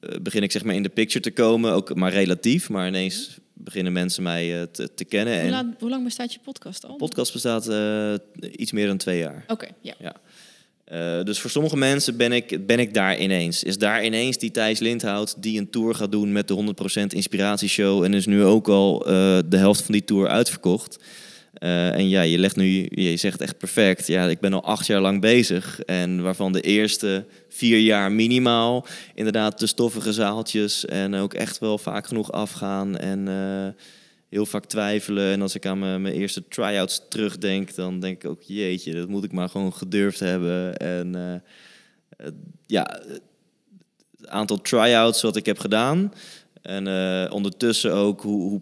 uh, 0.00 0.16
begin 0.22 0.42
ik 0.42 0.52
zeg 0.52 0.64
maar 0.64 0.74
in 0.74 0.82
de 0.82 0.88
picture 0.88 1.20
te 1.20 1.30
komen. 1.30 1.72
Ook 1.72 1.94
maar 1.94 2.12
relatief, 2.12 2.68
maar 2.68 2.88
ineens 2.88 3.38
beginnen 3.54 3.92
mensen 3.92 4.22
mij 4.22 4.66
te, 4.72 4.94
te, 4.94 5.04
kennen. 5.04 5.40
Hoe, 5.40 5.50
laat, 5.50 5.66
hoe, 5.78 5.90
lang 5.90 6.04
bestaat 6.04 6.32
je 6.32 6.38
podcast 6.44 6.86
al? 6.86 6.96
Podcast 6.96 7.32
bestaat 7.32 7.70
iets 8.50 8.72
meer 8.72 8.86
dan 8.86 8.96
twee 8.96 9.18
jaar. 9.18 9.44
Oké, 9.46 9.68
ja. 9.80 9.94
ja. 9.98 10.16
Uh, 10.92 11.22
dus 11.22 11.40
voor 11.40 11.50
sommige 11.50 11.76
mensen 11.76 12.16
ben 12.16 12.32
ik, 12.32 12.66
ben 12.66 12.78
ik 12.78 12.94
daar 12.94 13.18
ineens. 13.18 13.62
Is 13.62 13.78
daar 13.78 14.04
ineens 14.04 14.38
die 14.38 14.50
Thijs 14.50 14.78
Lindhout 14.78 15.42
die 15.42 15.58
een 15.58 15.70
tour 15.70 15.94
gaat 15.94 16.12
doen 16.12 16.32
met 16.32 16.48
de 16.48 16.74
100% 17.02 17.06
inspiratieshow 17.06 18.04
en 18.04 18.14
is 18.14 18.26
nu 18.26 18.44
ook 18.44 18.68
al 18.68 19.08
uh, 19.08 19.38
de 19.46 19.56
helft 19.56 19.82
van 19.82 19.92
die 19.92 20.04
tour 20.04 20.28
uitverkocht. 20.28 20.98
Uh, 21.58 21.94
en 21.94 22.08
ja, 22.08 22.22
je 22.22 22.38
legt 22.38 22.56
nu, 22.56 22.86
je 22.90 23.16
zegt 23.16 23.40
echt 23.40 23.58
perfect. 23.58 24.06
Ja, 24.06 24.26
ik 24.26 24.40
ben 24.40 24.52
al 24.52 24.64
acht 24.64 24.86
jaar 24.86 25.00
lang 25.00 25.20
bezig. 25.20 25.80
En 25.80 26.22
waarvan 26.22 26.52
de 26.52 26.60
eerste 26.60 27.24
vier 27.48 27.78
jaar 27.78 28.12
minimaal 28.12 28.86
inderdaad 29.14 29.58
de 29.58 29.66
stoffige 29.66 30.12
zaaltjes 30.12 30.84
en 30.84 31.14
ook 31.14 31.34
echt 31.34 31.58
wel 31.58 31.78
vaak 31.78 32.06
genoeg 32.06 32.32
afgaan. 32.32 32.96
En 32.96 33.28
heel 34.28 34.46
vaak 34.46 34.64
twijfelen. 34.64 35.32
En 35.32 35.42
als 35.42 35.54
ik 35.54 35.66
aan 35.66 35.78
mijn, 35.78 36.06
eerste 36.06 36.48
try-outs 36.48 37.02
terugdenk, 37.08 37.74
dan 37.74 38.00
denk 38.00 38.22
ik 38.22 38.30
ook, 38.30 38.42
jeetje, 38.42 38.94
dat 38.94 39.08
moet 39.08 39.24
ik 39.24 39.32
maar 39.32 39.48
gewoon 39.48 39.72
gedurfd 39.72 40.20
hebben. 40.20 40.76
En 40.76 41.16
uh, 41.16 42.28
ja, 42.66 43.00
het 44.16 44.28
aantal 44.28 44.60
try-outs 44.60 45.22
wat 45.22 45.36
ik 45.36 45.46
heb 45.46 45.58
gedaan. 45.58 46.12
En 46.62 46.86
uh, 46.86 47.32
ondertussen 47.32 47.94
ook 47.94 48.22
hoe, 48.22 48.48
hoe, 48.48 48.60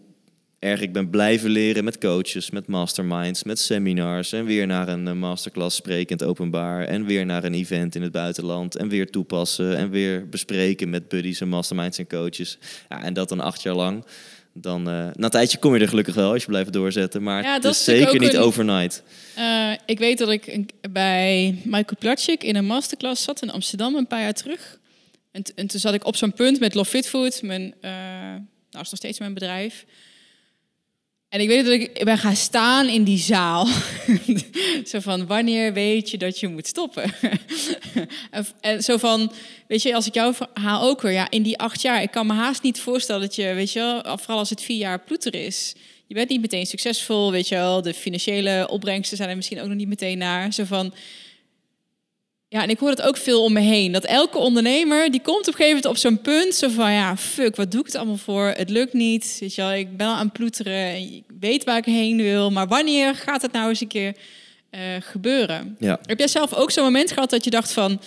erg 0.59 0.81
ik 0.81 0.93
ben 0.93 1.11
blijven 1.11 1.51
leren 1.51 1.85
met 1.85 1.99
coaches, 1.99 2.51
met 2.51 2.67
masterminds, 2.67 3.43
met 3.45 3.59
seminars. 3.59 4.33
En 4.33 4.45
weer 4.45 4.67
naar 4.67 4.89
een 4.89 5.19
masterclass 5.19 5.77
sprekend 5.77 6.23
openbaar. 6.23 6.85
En 6.85 7.05
weer 7.05 7.27
naar 7.27 7.45
een 7.45 7.55
event 7.55 7.95
in 7.95 8.03
het 8.03 8.13
buitenland. 8.13 8.77
En 8.77 8.89
weer 8.89 9.11
toepassen. 9.11 9.77
En 9.77 9.91
weer 9.91 10.29
bespreken 10.29 10.91
met 10.91 11.09
buddies 11.09 11.41
en 11.41 11.49
masterminds 11.49 11.99
en 11.99 12.09
coaches. 12.09 12.59
Ja, 12.89 13.03
en 13.03 13.15
dat 13.15 13.29
dan 13.29 13.41
acht 13.41 13.63
jaar 13.63 13.75
lang 13.75 14.05
dan 14.61 14.81
uh, 14.81 14.95
na 14.95 15.13
een 15.19 15.31
tijdje 15.31 15.59
kom 15.59 15.75
je 15.75 15.81
er 15.81 15.89
gelukkig 15.89 16.15
wel 16.15 16.33
als 16.33 16.43
je 16.43 16.49
blijft 16.49 16.73
doorzetten. 16.73 17.23
Maar 17.23 17.43
ja, 17.43 17.53
het 17.53 17.65
is 17.65 17.85
zeker 17.85 18.21
niet 18.21 18.37
overnight. 18.37 19.03
Uh, 19.39 19.73
ik 19.87 19.99
weet 19.99 20.19
dat 20.19 20.29
ik 20.29 20.71
bij 20.91 21.61
Michael 21.65 21.97
Platschik 21.99 22.45
in 22.45 22.57
een 22.57 22.67
masterclass 22.67 23.25
zat 23.25 23.43
in 23.43 23.51
Amsterdam 23.51 23.95
een 23.95 24.07
paar 24.07 24.21
jaar 24.21 24.35
terug. 24.35 24.79
En, 25.33 25.43
en 25.55 25.67
toen 25.67 25.81
zat 25.81 25.95
ik 25.95 26.05
op 26.05 26.17
zo'n 26.17 26.33
punt 26.33 26.61
met 26.61 26.75
Love 26.75 26.91
Fit 26.91 27.09
Food. 27.09 27.43
Mijn, 27.43 27.63
uh, 27.63 27.91
nou 28.71 28.85
is 28.85 28.91
nog 28.91 28.97
steeds 28.97 29.19
mijn 29.19 29.35
bedrijf. 29.35 29.85
En 31.29 31.41
ik 31.41 31.49
weet 31.49 31.65
dat 31.65 31.75
ik 31.75 32.05
ben 32.05 32.19
gaan 32.19 32.37
staan 32.37 32.89
in 32.89 33.05
die 33.05 33.19
zaal. 33.19 33.67
zo 34.91 35.01
van, 35.01 35.27
wanneer 35.27 35.73
weet 35.73 36.11
je 36.11 36.19
dat 36.19 36.41
je 36.41 36.49
moet 36.49 36.67
stoppen? 36.67 37.13
en, 38.61 38.83
zo 38.83 38.97
van, 38.97 39.33
weet 39.69 39.83
je, 39.83 39.95
als 39.95 40.07
ik 40.07 40.15
jouw 40.15 40.35
verhaal 40.35 40.83
ook 40.83 41.03
hoor, 41.03 41.11
ja, 41.11 41.31
in 41.31 41.43
die 41.43 41.59
acht 41.59 41.83
jaar, 41.83 42.03
ik 42.03 42.11
kan 42.11 42.27
me 42.27 42.33
haast 42.33 42.63
niet 42.63 42.81
voorstellen 42.81 43.21
dat 43.21 43.35
je, 43.35 43.55
weet 43.55 43.73
je 43.73 43.79
wel, 43.81 44.19
vooral 44.19 44.39
als 44.39 44.51
het 44.51 44.63
vier 44.63 44.77
jaar 44.77 45.01
ploeter 45.01 45.35
is, 45.35 45.75
je 46.07 46.15
bent 46.15 46.29
niet 46.29 46.41
meteen 46.41 46.67
succesvol, 46.67 47.31
weet 47.31 47.49
je 47.49 47.55
wel, 47.55 47.83
de 47.83 47.95
financiële 47.95 48.69
opbrengsten 48.71 49.17
zijn 49.17 49.29
er 49.29 49.37
misschien 49.37 49.61
ook 49.61 49.67
nog 49.67 49.77
niet 49.77 49.89
meteen 49.89 50.19
naar. 50.19 50.53
Zo 50.53 50.65
van, 50.65 50.95
ja, 52.49 52.63
en 52.63 52.71
ik 52.71 52.79
hoor 52.79 52.91
het 52.91 53.03
ook 53.03 53.17
veel 53.17 53.45
om 53.45 53.53
me 53.53 53.61
heen. 53.61 53.93
Dat 53.93 54.05
elke 54.05 54.39
ondernemer, 54.39 55.11
die 55.11 55.21
komt 55.21 55.41
op 55.41 55.47
een 55.47 55.53
gegeven 55.53 55.75
moment 55.75 55.87
op 55.87 55.97
zo'n 55.97 56.21
punt. 56.21 56.55
Zo 56.55 56.69
van, 56.69 56.93
ja, 56.93 57.17
fuck, 57.17 57.57
wat 57.57 57.71
doe 57.71 57.81
ik 57.81 57.87
het 57.87 57.95
allemaal 57.95 58.17
voor? 58.17 58.47
Het 58.47 58.71
lukt 58.71 58.93
niet. 58.93 59.37
Weet 59.41 59.55
je 59.55 59.63
wel, 59.63 59.73
ik 59.73 59.97
ben 59.97 60.07
al 60.07 60.15
aan 60.15 60.25
het 60.25 60.33
ploeteren. 60.33 60.73
En 60.73 60.97
ik 60.97 61.25
weet 61.41 61.65
waar 61.65 61.77
ik 61.77 61.85
heen 61.85 62.17
wil. 62.17 62.51
Maar 62.51 62.67
wanneer 62.67 63.15
gaat 63.15 63.43
het 63.43 63.53
nou 63.53 63.69
eens 63.69 63.81
een 63.81 63.89
keer 63.89 64.17
uh, 64.71 64.81
gebeuren? 65.01 65.77
Ja. 65.79 65.99
Heb 66.03 66.19
jij 66.19 66.29
zelf 66.29 66.55
ook 66.55 66.71
zo'n 66.71 66.85
moment 66.85 67.13
gehad 67.13 67.31
dat 67.31 67.45
je 67.45 67.51
dacht 67.51 67.73
van... 67.73 68.01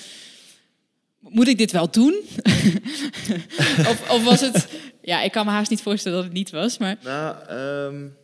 Moet 1.19 1.47
ik 1.47 1.57
dit 1.57 1.71
wel 1.71 1.91
doen? 1.91 2.13
of, 3.89 4.09
of, 4.11 4.23
was 4.23 4.39
het... 4.39 4.67
Ja, 5.01 5.21
ik 5.21 5.31
kan 5.31 5.45
me 5.45 5.51
haast 5.51 5.69
niet 5.69 5.81
voorstellen 5.81 6.17
dat 6.17 6.27
het 6.27 6.35
niet 6.35 6.49
was, 6.49 6.77
maar... 6.77 6.97
Nou, 7.03 7.35
um... 7.51 8.17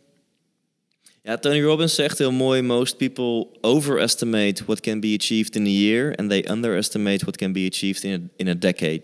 Ja, 1.26 1.36
Tony 1.36 1.62
Robbins 1.62 1.94
zegt 1.94 2.18
heel 2.18 2.32
mooi: 2.32 2.62
most 2.62 2.96
people 2.96 3.46
overestimate 3.60 4.64
what 4.64 4.80
can 4.80 5.00
be 5.00 5.14
achieved 5.18 5.56
in 5.56 5.64
a 5.64 5.68
year, 5.68 6.14
and 6.16 6.30
they 6.30 6.44
underestimate 6.50 7.24
what 7.24 7.36
can 7.36 7.52
be 7.52 7.66
achieved 7.72 8.04
in 8.04 8.12
a, 8.12 8.28
in 8.36 8.48
a 8.48 8.54
decade. 8.54 9.02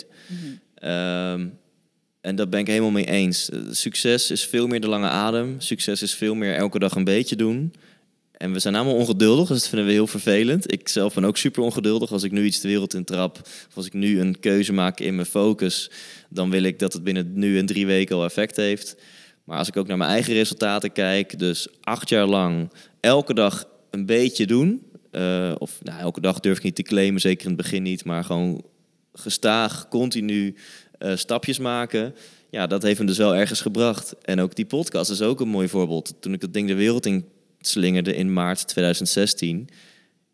um, 0.82 1.58
en 2.20 2.36
dat 2.36 2.50
ben 2.50 2.60
ik 2.60 2.66
helemaal 2.66 2.90
mee 2.90 3.08
eens. 3.08 3.50
Succes 3.70 4.30
is 4.30 4.44
veel 4.44 4.66
meer 4.66 4.80
de 4.80 4.88
lange 4.88 5.08
adem. 5.08 5.54
Succes 5.58 6.02
is 6.02 6.14
veel 6.14 6.34
meer 6.34 6.54
elke 6.54 6.78
dag 6.78 6.94
een 6.94 7.04
beetje 7.04 7.36
doen. 7.36 7.72
En 8.32 8.52
we 8.52 8.58
zijn 8.58 8.74
allemaal 8.74 8.94
ongeduldig, 8.94 9.48
dus 9.48 9.58
dat 9.58 9.68
vinden 9.68 9.86
we 9.86 9.92
heel 9.92 10.06
vervelend. 10.06 10.72
Ik 10.72 10.88
zelf 10.88 11.14
ben 11.14 11.24
ook 11.24 11.36
super 11.36 11.62
ongeduldig. 11.62 12.12
Als 12.12 12.22
ik 12.22 12.32
nu 12.32 12.44
iets 12.44 12.60
de 12.60 12.68
wereld 12.68 12.94
in 12.94 13.04
trap, 13.04 13.38
of 13.68 13.76
als 13.76 13.86
ik 13.86 13.92
nu 13.92 14.20
een 14.20 14.40
keuze 14.40 14.72
maak 14.72 15.00
in 15.00 15.14
mijn 15.14 15.26
focus, 15.26 15.90
dan 16.28 16.50
wil 16.50 16.62
ik 16.62 16.78
dat 16.78 16.92
het 16.92 17.04
binnen 17.04 17.32
nu 17.34 17.58
en 17.58 17.66
drie 17.66 17.86
weken 17.86 18.16
al 18.16 18.24
effect 18.24 18.56
heeft. 18.56 18.96
Maar 19.44 19.58
als 19.58 19.68
ik 19.68 19.76
ook 19.76 19.86
naar 19.86 19.96
mijn 19.96 20.10
eigen 20.10 20.32
resultaten 20.32 20.92
kijk, 20.92 21.38
dus 21.38 21.68
acht 21.80 22.08
jaar 22.08 22.26
lang 22.26 22.72
elke 23.00 23.34
dag 23.34 23.64
een 23.90 24.06
beetje 24.06 24.46
doen. 24.46 24.82
Uh, 25.12 25.54
of 25.58 25.78
nou, 25.82 26.00
elke 26.00 26.20
dag 26.20 26.40
durf 26.40 26.56
ik 26.56 26.62
niet 26.62 26.74
te 26.74 26.82
claimen, 26.82 27.20
zeker 27.20 27.42
in 27.42 27.52
het 27.52 27.62
begin 27.62 27.82
niet, 27.82 28.04
maar 28.04 28.24
gewoon 28.24 28.64
gestaag, 29.12 29.88
continu 29.88 30.54
uh, 30.98 31.16
stapjes 31.16 31.58
maken. 31.58 32.14
Ja, 32.50 32.66
dat 32.66 32.82
heeft 32.82 33.00
me 33.00 33.06
dus 33.06 33.18
wel 33.18 33.34
ergens 33.34 33.60
gebracht. 33.60 34.14
En 34.22 34.40
ook 34.40 34.54
die 34.54 34.66
podcast 34.66 35.10
is 35.10 35.22
ook 35.22 35.40
een 35.40 35.48
mooi 35.48 35.68
voorbeeld. 35.68 36.14
Toen 36.20 36.32
ik 36.32 36.40
dat 36.40 36.52
ding 36.52 36.68
de 36.68 36.74
wereld 36.74 37.06
in 37.06 37.24
slingerde 37.60 38.14
in 38.14 38.32
maart 38.32 38.68
2016. 38.68 39.68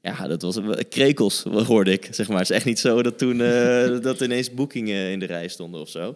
Ja, 0.02 0.26
dat 0.26 0.42
was 0.42 0.58
krekels, 0.88 1.42
hoorde 1.42 1.92
ik. 1.92 2.08
Zeg 2.10 2.28
maar. 2.28 2.38
Het 2.38 2.50
is 2.50 2.56
echt 2.56 2.64
niet 2.64 2.78
zo 2.78 3.02
dat 3.02 3.18
toen 3.18 3.40
uh, 3.40 4.00
dat 4.00 4.20
ineens 4.20 4.54
boekingen 4.54 5.10
in 5.10 5.18
de 5.18 5.26
rij 5.26 5.48
stonden 5.48 5.80
of 5.80 5.88
zo. 5.88 6.14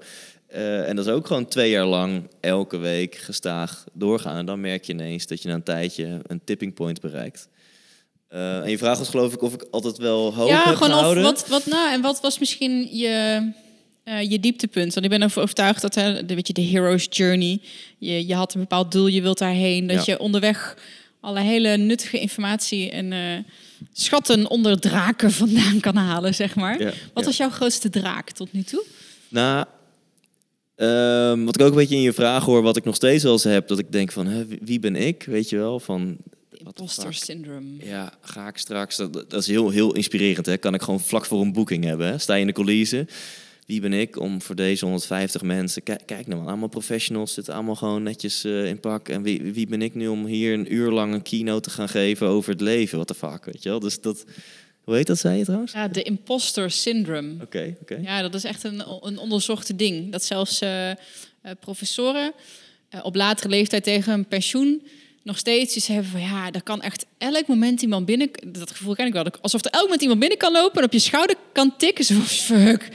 Uh, 0.54 0.88
en 0.88 0.96
dat 0.96 1.06
is 1.06 1.12
ook 1.12 1.26
gewoon 1.26 1.48
twee 1.48 1.70
jaar 1.70 1.86
lang 1.86 2.28
elke 2.40 2.76
week 2.76 3.14
gestaag 3.14 3.84
doorgaan. 3.92 4.36
En 4.36 4.46
dan 4.46 4.60
merk 4.60 4.84
je 4.84 4.92
ineens 4.92 5.26
dat 5.26 5.42
je 5.42 5.48
na 5.48 5.54
een 5.54 5.62
tijdje 5.62 6.20
een 6.26 6.40
tipping 6.44 6.74
point 6.74 7.00
bereikt. 7.00 7.48
Uh, 8.32 8.58
en 8.58 8.70
je 8.70 8.78
vraag 8.78 8.98
was 8.98 9.08
geloof 9.08 9.32
ik 9.32 9.42
of 9.42 9.54
ik 9.54 9.66
altijd 9.70 9.98
wel 9.98 10.34
hoog 10.34 10.48
ja, 10.48 10.64
heb 10.64 10.74
gewoon 10.74 10.92
gehouden. 10.92 11.24
Of 11.24 11.30
wat, 11.30 11.48
wat 11.48 11.66
nou, 11.66 11.92
en 11.92 12.00
wat 12.00 12.20
was 12.20 12.38
misschien 12.38 12.96
je, 12.96 13.48
uh, 14.04 14.30
je 14.30 14.40
dieptepunt? 14.40 14.94
Want 14.94 15.06
ik 15.06 15.12
ben 15.12 15.22
ervan 15.22 15.42
overtuigd 15.42 15.82
dat 15.82 15.94
hè, 15.94 16.24
de, 16.24 16.34
weet 16.34 16.46
je, 16.46 16.52
de 16.52 16.62
hero's 16.62 17.06
journey... 17.10 17.60
Je, 17.98 18.26
je 18.26 18.34
had 18.34 18.54
een 18.54 18.60
bepaald 18.60 18.92
doel, 18.92 19.06
je 19.06 19.22
wilt 19.22 19.38
daarheen. 19.38 19.86
Dat 19.86 20.04
Ja. 20.04 20.12
je 20.12 20.20
onderweg 20.20 20.76
alle 21.20 21.40
hele 21.40 21.76
nuttige 21.76 22.20
informatie 22.20 22.90
en 22.90 23.46
schatten 23.92 24.50
onder 24.50 24.80
draken 24.80 25.32
vandaan 25.42 25.80
kan 25.80 25.96
halen, 25.96 26.34
zeg 26.34 26.54
maar. 26.54 26.80
Ja, 26.82 26.92
Wat 27.14 27.24
was 27.24 27.36
jouw 27.36 27.50
grootste 27.50 27.90
draak 27.90 28.30
tot 28.30 28.52
nu 28.52 28.62
toe? 28.62 28.84
Nou, 29.28 29.64
ehm, 30.74 31.44
wat 31.44 31.54
ik 31.54 31.62
ook 31.62 31.70
een 31.70 31.76
beetje 31.76 31.94
in 31.96 32.02
je 32.02 32.12
vraag 32.12 32.44
hoor, 32.44 32.62
wat 32.62 32.76
ik 32.76 32.84
nog 32.84 32.94
steeds 32.94 33.22
wel 33.22 33.32
eens 33.32 33.44
heb, 33.44 33.68
dat 33.68 33.78
ik 33.78 33.92
denk 33.92 34.12
van, 34.12 34.26
hè, 34.26 34.44
wie- 34.60 34.80
ben 34.80 34.96
ik? 34.96 35.22
Weet 35.22 35.48
je 35.48 35.56
wel, 35.56 35.80
van... 35.80 36.16
Imposter 36.50 37.14
syndrome. 37.14 37.66
Ja, 37.84 38.12
ga 38.20 38.48
ik 38.48 38.56
straks. 38.58 38.96
Dat, 38.96 39.12
dat 39.12 39.34
is 39.40 39.46
heel, 39.46 39.70
heel 39.70 39.94
inspirerend. 39.94 40.46
Hè? 40.46 40.56
Kan 40.56 40.74
ik 40.74 40.82
gewoon 40.82 41.00
vlak 41.00 41.24
voor 41.24 41.40
een 41.40 41.52
boeking 41.52 41.84
hebben. 41.84 42.06
Hè? 42.06 42.18
Sta 42.18 42.34
je 42.34 42.40
in 42.40 42.46
de 42.46 42.52
coulissen. 42.52 43.08
Wie 43.66 43.80
ben 43.80 43.92
ik 43.92 44.18
om 44.18 44.42
voor 44.42 44.54
deze 44.54 44.84
150 44.84 45.42
mensen. 45.42 45.82
Kijk, 45.82 46.02
kijk 46.06 46.26
nou, 46.26 46.46
allemaal 46.46 46.68
professionals 46.68 47.34
zitten 47.34 47.54
allemaal 47.54 47.74
gewoon 47.74 48.02
netjes 48.02 48.44
eh, 48.44 48.64
in 48.66 48.80
pak. 48.80 49.08
En 49.08 49.22
wie, 49.22 49.42
wie 49.42 49.66
ben 49.66 49.82
ik 49.82 49.94
nu 49.94 50.08
om 50.08 50.26
hier 50.26 50.52
een 50.52 50.74
uur 50.74 50.90
lang 50.90 51.14
een 51.14 51.22
keynote 51.22 51.60
te 51.68 51.70
gaan 51.70 51.88
geven 51.88 52.26
over 52.26 52.50
het 52.52 52.60
leven? 52.60 52.98
Wat 52.98 53.08
de 53.08 53.14
fuck, 53.14 53.44
weet 53.44 53.62
je 53.62 53.68
wel? 53.68 53.80
Dus 53.80 54.00
dat. 54.00 54.24
Hoe 54.84 54.94
heet 54.94 55.06
dat, 55.06 55.18
zei 55.18 55.38
je 55.38 55.44
trouwens? 55.44 55.72
Ja, 55.72 55.88
de 55.88 56.02
imposter 56.02 56.70
syndrome. 56.70 57.34
Oké, 57.42 57.76
oké. 57.80 57.98
Ja, 58.02 58.22
dat 58.22 58.34
is 58.34 58.44
echt 58.44 58.64
een, 58.64 58.82
een 59.00 59.18
onderzochte 59.18 59.76
ding. 59.76 60.12
Dat 60.12 60.24
zelfs 60.24 60.60
eh, 60.60 60.90
eh, 60.90 60.96
professoren 61.60 62.32
eh, 62.88 63.04
op 63.04 63.14
latere 63.14 63.48
leeftijd 63.48 63.84
tegen 63.84 64.12
een 64.12 64.26
pensioen 64.26 64.82
nog 65.22 65.38
steeds 65.38 65.76
iets 65.76 65.86
hebben 65.86 66.10
van 66.10 66.20
ja, 66.20 66.50
er 66.50 66.62
kan 66.62 66.82
echt 66.82 67.06
elk 67.18 67.46
moment 67.46 67.82
iemand 67.82 68.06
binnen. 68.06 68.30
Dat 68.46 68.70
gevoel 68.70 68.94
ken 68.94 69.06
ik 69.06 69.12
wel. 69.12 69.26
Alsof 69.40 69.64
er 69.64 69.70
elk 69.70 69.82
moment 69.82 70.02
iemand 70.02 70.20
binnen 70.20 70.38
kan 70.38 70.52
lopen 70.52 70.78
en 70.78 70.84
op 70.84 70.92
je 70.92 70.98
schouder 70.98 71.36
kan 71.52 71.76
tikken. 71.76 72.04
Zo 72.04 72.14
fuck. 72.14 72.88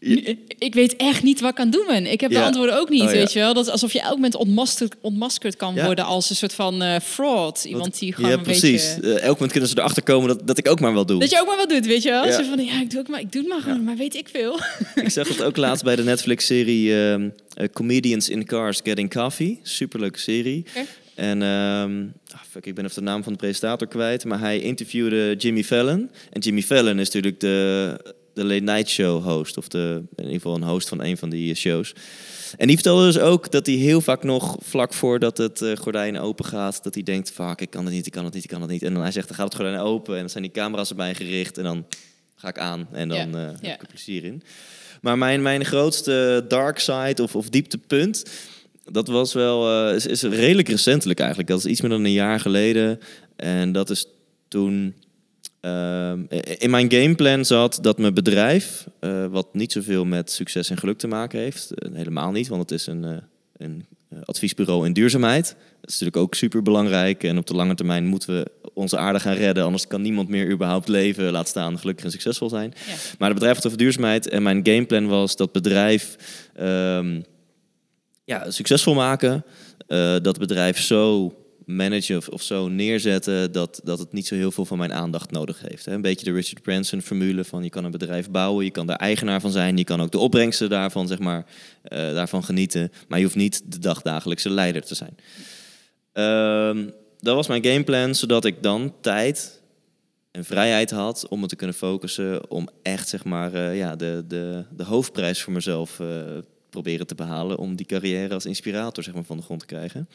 Nu, 0.00 0.38
Ik 0.58 0.74
weet 0.74 0.96
echt 0.96 1.22
niet 1.22 1.40
wat 1.40 1.50
ik 1.50 1.58
aan 1.58 1.70
doen 1.70 1.84
ben. 1.86 2.06
Ik 2.06 2.20
heb 2.20 2.30
de 2.30 2.42
antwoorden 2.42 2.78
ook 2.78 2.88
niet, 2.88 3.02
Oh, 3.02 3.06
ja. 3.08 3.12
weet 3.12 3.32
je 3.32 3.38
wel. 3.38 3.54
Dat 3.54 3.66
is 3.66 3.72
alsof 3.72 3.92
je 3.92 4.00
elk 4.00 4.14
moment 4.14 4.34
ontmaskerd, 4.34 4.94
ontmaskerd 5.00 5.56
kan 5.56 5.74
Ja. 5.74 5.84
worden 5.84 6.04
als 6.04 6.30
een 6.30 6.36
soort 6.36 6.52
van 6.52 6.82
eh, 6.82 7.00
fraud. 7.02 7.64
Iemand 7.64 7.98
die 7.98 8.12
gewoon 8.12 8.30
ja, 8.30 8.36
een 8.36 8.42
precies. 8.42 8.94
beetje... 8.94 9.12
Eh, 9.14 9.22
elk 9.22 9.32
moment 9.32 9.50
kunnen 9.50 9.68
ze 9.68 9.78
erachter 9.78 10.02
komen 10.02 10.28
dat, 10.28 10.46
dat 10.46 10.58
ik 10.58 10.68
ook 10.68 10.80
maar 10.80 10.94
wel 10.94 11.06
doe. 11.06 11.20
Dat 11.20 11.30
je 11.30 11.40
ook 11.40 11.46
maar 11.46 11.56
wat 11.56 11.68
doet, 11.68 11.86
weet 11.86 12.02
je 12.02 12.10
wel. 12.10 12.32
Zo 12.32 12.42
van, 12.42 12.64
ja, 12.64 12.80
ik 12.80 12.90
doe, 12.90 13.00
ook 13.00 13.08
maar, 13.08 13.20
ik 13.20 13.32
doe 13.32 13.40
het 13.42 13.50
maar 13.50 13.60
gewoon, 13.60 13.84
maar 13.84 13.96
weet 13.96 14.14
ik 14.14 14.28
veel. 14.28 14.60
Ik 15.04 15.10
zag 15.10 15.28
het 15.28 15.42
ook 15.42 15.56
laatst 15.56 15.84
bij 15.84 15.96
de 15.96 16.04
Netflix-serie 16.04 16.94
ehm, 17.02 17.28
eh, 17.54 17.68
Comedians 17.72 18.28
in 18.28 18.44
Cars 18.44 18.80
Getting 18.84 19.10
Coffee. 19.12 19.60
Superleuke 19.62 20.18
serie. 20.18 20.64
En 21.14 21.42
ehm, 21.42 22.04
ah, 22.34 22.40
fuck, 22.50 22.66
ik 22.66 22.74
ben 22.74 22.84
even 22.84 22.96
de 22.96 23.10
naam 23.10 23.22
van 23.22 23.32
de 23.32 23.38
presentator 23.38 23.88
kwijt. 23.88 24.24
Maar 24.24 24.40
hij 24.40 24.60
interviewde 24.60 25.34
Jimmy 25.38 25.64
Fallon. 25.64 26.10
En 26.32 26.40
Jimmy 26.40 26.62
Fallon 26.62 26.98
is 26.98 27.06
natuurlijk 27.06 27.40
de, 27.40 28.14
de 28.36 28.44
late 28.44 28.62
night 28.62 28.88
show 28.88 29.24
host. 29.24 29.56
Of 29.56 29.68
de, 29.68 30.02
in 30.16 30.24
ieder 30.24 30.40
geval 30.40 30.54
een 30.54 30.62
host 30.62 30.88
van 30.88 31.02
een 31.02 31.16
van 31.16 31.30
die 31.30 31.50
eh, 31.50 31.56
shows. 31.56 31.92
En 32.56 32.66
die 32.66 32.76
vertelde 32.76 33.04
dus 33.04 33.18
ook 33.18 33.50
dat 33.50 33.66
hij 33.66 33.74
heel 33.74 34.00
vaak 34.00 34.22
nog 34.22 34.56
vlak 34.60 34.94
voordat 34.94 35.38
het 35.38 35.62
eh, 35.62 35.76
gordijn 35.76 36.18
open 36.18 36.44
gaat... 36.44 36.82
dat 36.82 36.94
hij 36.94 37.02
denkt, 37.02 37.32
fuck, 37.32 37.60
ik 37.60 37.70
kan 37.70 37.84
het 37.84 37.94
niet, 37.94 38.06
ik 38.06 38.12
kan 38.12 38.24
het 38.24 38.34
niet, 38.34 38.44
ik 38.44 38.50
kan 38.50 38.60
het 38.60 38.70
niet. 38.70 38.82
En 38.82 38.92
dan 38.92 39.02
hij 39.02 39.12
zegt, 39.12 39.28
dan 39.28 39.36
gaat 39.36 39.46
het 39.46 39.54
gordijn 39.54 39.78
open 39.78 40.14
en 40.14 40.20
dan 40.20 40.30
zijn 40.30 40.42
die 40.42 40.52
camera's 40.52 40.90
erbij 40.90 41.14
gericht. 41.14 41.58
En 41.58 41.64
dan 41.64 41.86
ga 42.36 42.48
ik 42.48 42.58
aan 42.58 42.88
en 42.92 43.08
dan 43.08 43.36
eh, 43.36 43.42
heb 43.42 43.62
ik 43.62 43.80
er 43.80 43.86
plezier 43.88 44.24
in. 44.24 44.42
Maar 45.00 45.18
mijn, 45.18 45.42
mijn 45.42 45.64
grootste 45.64 46.44
dark 46.48 46.78
side 46.78 47.22
of, 47.22 47.36
of 47.36 47.48
dieptepunt... 47.48 48.24
Dat 48.90 49.08
was 49.08 49.32
wel, 49.32 49.88
eh, 49.88 49.94
is, 49.94 50.06
is 50.06 50.22
redelijk 50.22 50.68
recentelijk 50.68 51.18
eigenlijk. 51.18 51.48
Dat 51.48 51.58
is 51.58 51.66
iets 51.66 51.80
meer 51.80 51.90
dan 51.90 52.04
een 52.04 52.12
jaar 52.12 52.40
geleden. 52.40 53.00
En 53.36 53.72
dat 53.72 53.90
is 53.90 54.06
toen 54.48 54.94
ehm, 55.66 56.40
in 56.58 56.70
mijn 56.70 56.92
gameplan 56.92 57.44
zat 57.44 57.78
dat 57.82 57.98
mijn 57.98 58.14
bedrijf, 58.14 58.86
eh, 59.00 59.26
wat 59.26 59.54
niet 59.54 59.72
zoveel 59.72 60.04
met 60.04 60.30
succes 60.30 60.70
en 60.70 60.76
geluk 60.76 60.98
te 60.98 61.06
maken 61.06 61.38
heeft, 61.38 61.70
eh, 61.70 61.92
helemaal 61.94 62.30
niet, 62.30 62.48
want 62.48 62.62
het 62.62 62.70
is 62.70 62.86
een, 62.86 63.04
eh, 63.04 63.16
een 63.56 63.84
adviesbureau 64.24 64.86
in 64.86 64.92
duurzaamheid. 64.92 65.46
Dat 65.80 65.90
is 65.90 65.98
natuurlijk 65.98 66.16
ook 66.16 66.34
super 66.34 66.62
belangrijk. 66.62 67.24
En 67.24 67.38
op 67.38 67.46
de 67.46 67.54
lange 67.54 67.74
termijn 67.74 68.06
moeten 68.06 68.34
we 68.34 68.50
onze 68.74 68.96
aarde 68.96 69.20
gaan 69.20 69.34
redden, 69.34 69.64
anders 69.64 69.86
kan 69.86 70.02
niemand 70.02 70.28
meer 70.28 70.50
überhaupt 70.50 70.88
leven, 70.88 71.32
laat 71.32 71.48
staan 71.48 71.78
gelukkig 71.78 72.04
en 72.04 72.10
succesvol 72.10 72.48
zijn. 72.48 72.72
Ja. 72.86 72.92
Maar 73.18 73.28
het 73.28 73.38
bedrijf 73.38 73.56
had 73.56 73.66
over 73.66 73.78
duurzaamheid 73.78 74.28
en 74.28 74.42
mijn 74.42 74.60
gameplan 74.62 75.06
was 75.06 75.36
dat 75.36 75.52
bedrijf 75.52 76.16
ehm, 76.54 77.20
ja, 78.24 78.50
succesvol 78.50 78.94
maken. 78.94 79.44
dat 80.22 80.38
bedrijf 80.38 80.80
zo 80.80 81.34
managen 81.66 82.32
of, 82.32 82.42
zo 82.42 82.68
neerzetten 82.68 83.52
dat, 83.52 83.80
dat 83.84 83.98
het 83.98 84.12
niet 84.12 84.26
zo 84.26 84.34
heel 84.34 84.50
veel 84.50 84.64
van 84.64 84.78
mijn 84.78 84.92
aandacht 84.92 85.30
nodig 85.30 85.60
heeft. 85.68 85.86
Een 85.86 86.00
beetje 86.00 86.24
de 86.24 86.32
Richard 86.32 86.62
Branson 86.62 87.02
formule 87.02 87.44
van 87.44 87.62
je 87.62 87.68
kan 87.68 87.84
een 87.84 87.90
bedrijf 87.90 88.30
bouwen, 88.30 88.64
je 88.64 88.70
kan 88.70 88.86
daar 88.86 88.96
eigenaar 88.96 89.40
van 89.40 89.50
zijn, 89.50 89.76
je 89.76 89.84
kan 89.84 90.02
ook 90.02 90.10
de 90.10 90.18
opbrengsten 90.18 90.68
daarvan, 90.68 91.06
zeg 91.06 91.18
maar, 91.18 91.46
eh, 91.82 91.98
daarvan 91.98 92.44
genieten, 92.44 92.92
maar 93.08 93.18
je 93.18 93.24
hoeft 93.24 93.36
niet 93.36 93.72
de 93.72 93.78
dagdagelijkse 93.78 94.50
leider 94.50 94.84
te 94.84 94.94
zijn. 94.94 95.16
Ehm, 96.12 96.90
dat 97.18 97.34
was 97.34 97.46
mijn 97.46 97.64
gameplan, 97.64 98.14
zodat 98.14 98.44
ik 98.44 98.62
dan 98.62 98.94
tijd 99.00 99.62
en 100.30 100.44
vrijheid 100.44 100.90
had 100.90 101.28
om 101.28 101.40
me 101.40 101.46
te 101.46 101.56
kunnen 101.56 101.76
focussen, 101.76 102.50
om 102.50 102.68
echt 102.82 103.08
zeg 103.08 103.24
maar, 103.24 103.54
eh, 103.54 103.76
ja, 103.76 103.96
de, 103.96 104.24
de, 104.28 104.64
de 104.76 104.84
hoofdprijs 104.84 105.42
voor 105.42 105.52
mezelf 105.52 106.00
eh, 106.00 106.06
proberen 106.70 107.06
te 107.06 107.14
behalen, 107.14 107.58
om 107.58 107.76
die 107.76 107.86
carrière 107.86 108.34
als 108.34 108.46
inspirator 108.46 109.02
zeg 109.04 109.14
maar, 109.14 109.24
van 109.24 109.36
de 109.36 109.42
grond 109.42 109.60
te 109.60 109.66
krijgen. 109.66 110.08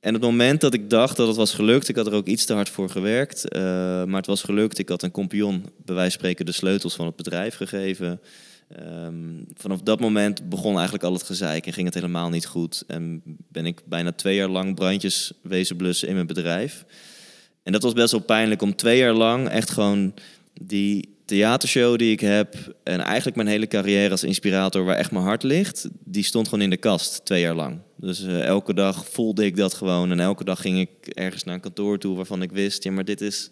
En 0.00 0.12
het 0.12 0.22
moment 0.22 0.60
dat 0.60 0.74
ik 0.74 0.90
dacht 0.90 1.16
dat 1.16 1.26
het 1.26 1.36
was 1.36 1.54
gelukt, 1.54 1.88
ik 1.88 1.96
had 1.96 2.06
er 2.06 2.12
ook 2.12 2.26
iets 2.26 2.44
te 2.44 2.52
hard 2.54 2.68
voor 2.68 2.90
gewerkt, 2.90 3.48
eh, 3.48 3.60
maar 4.04 4.16
het 4.16 4.26
was 4.26 4.42
gelukt. 4.42 4.78
Ik 4.78 4.88
had 4.88 5.02
een 5.02 5.10
compagnon, 5.10 5.64
bij 5.84 5.94
wijze 5.94 6.10
spreken, 6.10 6.46
de 6.46 6.52
sleutels 6.52 6.94
van 6.94 7.06
het 7.06 7.16
bedrijf 7.16 7.54
gegeven. 7.54 8.20
Ehm, 8.68 9.14
vanaf 9.54 9.80
dat 9.80 10.00
moment 10.00 10.48
begon 10.48 10.74
eigenlijk 10.74 11.04
al 11.04 11.12
het 11.12 11.22
gezeik 11.22 11.66
en 11.66 11.72
ging 11.72 11.86
het 11.86 11.94
helemaal 11.94 12.28
niet 12.28 12.46
goed. 12.46 12.84
En 12.86 13.22
ben 13.48 13.66
ik 13.66 13.82
bijna 13.84 14.12
twee 14.12 14.36
jaar 14.36 14.48
lang 14.48 14.74
brandjes 14.74 15.32
wezen 15.42 15.76
blussen 15.76 16.08
in 16.08 16.14
mijn 16.14 16.26
bedrijf. 16.26 16.84
En 17.62 17.72
dat 17.72 17.82
was 17.82 17.92
best 17.92 18.12
wel 18.12 18.20
pijnlijk 18.20 18.62
om 18.62 18.76
twee 18.76 18.98
jaar 18.98 19.12
lang 19.12 19.48
echt 19.48 19.70
gewoon 19.70 20.14
die 20.60 21.17
theatershow 21.28 21.98
die 21.98 22.12
ik 22.12 22.20
heb 22.20 22.76
en 22.82 23.00
eigenlijk 23.00 23.36
mijn 23.36 23.48
hele 23.48 23.66
carrière 23.66 24.10
als 24.10 24.24
inspirator 24.24 24.84
waar 24.84 24.96
echt 24.96 25.10
mijn 25.10 25.24
hart 25.24 25.42
ligt, 25.42 25.88
die 26.04 26.24
stond 26.24 26.48
gewoon 26.48 26.64
in 26.64 26.70
de 26.70 26.76
kast 26.76 27.24
twee 27.24 27.40
jaar 27.40 27.54
lang. 27.54 27.78
Dus 27.96 28.22
uh, 28.22 28.44
elke 28.44 28.74
dag 28.74 29.06
voelde 29.08 29.44
ik 29.44 29.56
dat 29.56 29.74
gewoon 29.74 30.10
en 30.10 30.20
elke 30.20 30.44
dag 30.44 30.60
ging 30.60 30.78
ik 30.78 31.06
ergens 31.06 31.44
naar 31.44 31.54
een 31.54 31.60
kantoor 31.60 31.98
toe 31.98 32.16
waarvan 32.16 32.42
ik 32.42 32.52
wist, 32.52 32.84
ja 32.84 32.90
maar 32.90 33.04
dit 33.04 33.20
is, 33.20 33.50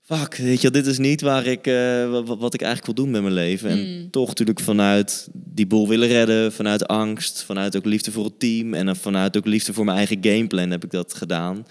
fuck, 0.00 0.34
weet 0.34 0.60
je, 0.60 0.70
dit 0.70 0.86
is 0.86 0.98
niet 0.98 1.20
waar 1.20 1.46
ik, 1.46 1.66
uh, 1.66 2.20
wat, 2.24 2.54
ik 2.54 2.62
eigenlijk 2.62 2.96
wil 2.96 3.04
doen 3.04 3.10
met 3.10 3.22
mijn 3.22 3.34
leven. 3.34 3.70
En 3.70 3.78
Mm. 3.78 4.10
toch 4.10 4.28
natuurlijk 4.28 4.60
vanuit 4.60 5.28
die 5.32 5.66
boel 5.66 5.88
willen 5.88 6.08
redden, 6.08 6.52
vanuit 6.52 6.86
angst, 6.86 7.42
vanuit 7.42 7.76
ook 7.76 7.84
liefde 7.84 8.12
voor 8.12 8.24
het 8.24 8.40
team 8.40 8.74
en 8.74 8.86
dan 8.86 8.96
vanuit 8.96 9.36
ook 9.36 9.46
liefde 9.46 9.72
voor 9.72 9.84
mijn 9.84 9.96
eigen 9.96 10.18
gameplan 10.20 10.70
heb 10.70 10.84
ik 10.84 10.90
dat 10.90 11.14
gedaan. 11.14 11.66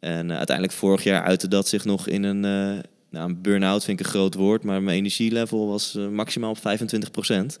En 0.00 0.28
uh, 0.28 0.36
uiteindelijk 0.36 0.76
vorig 0.76 1.02
jaar 1.02 1.22
uitte 1.22 1.48
dat 1.48 1.68
zich 1.68 1.84
nog 1.84 2.08
in 2.08 2.22
een, 2.22 2.44
nou, 3.10 3.28
een 3.28 3.42
burn-out 3.42 3.84
vind 3.84 4.00
ik 4.00 4.06
een 4.06 4.12
groot 4.12 4.34
woord, 4.34 4.62
maar 4.62 4.82
mijn 4.82 4.96
energielevel 4.96 5.66
was 5.66 5.94
uh, 5.94 6.08
maximaal 6.08 6.50
op 6.50 6.58
25% 6.58 7.58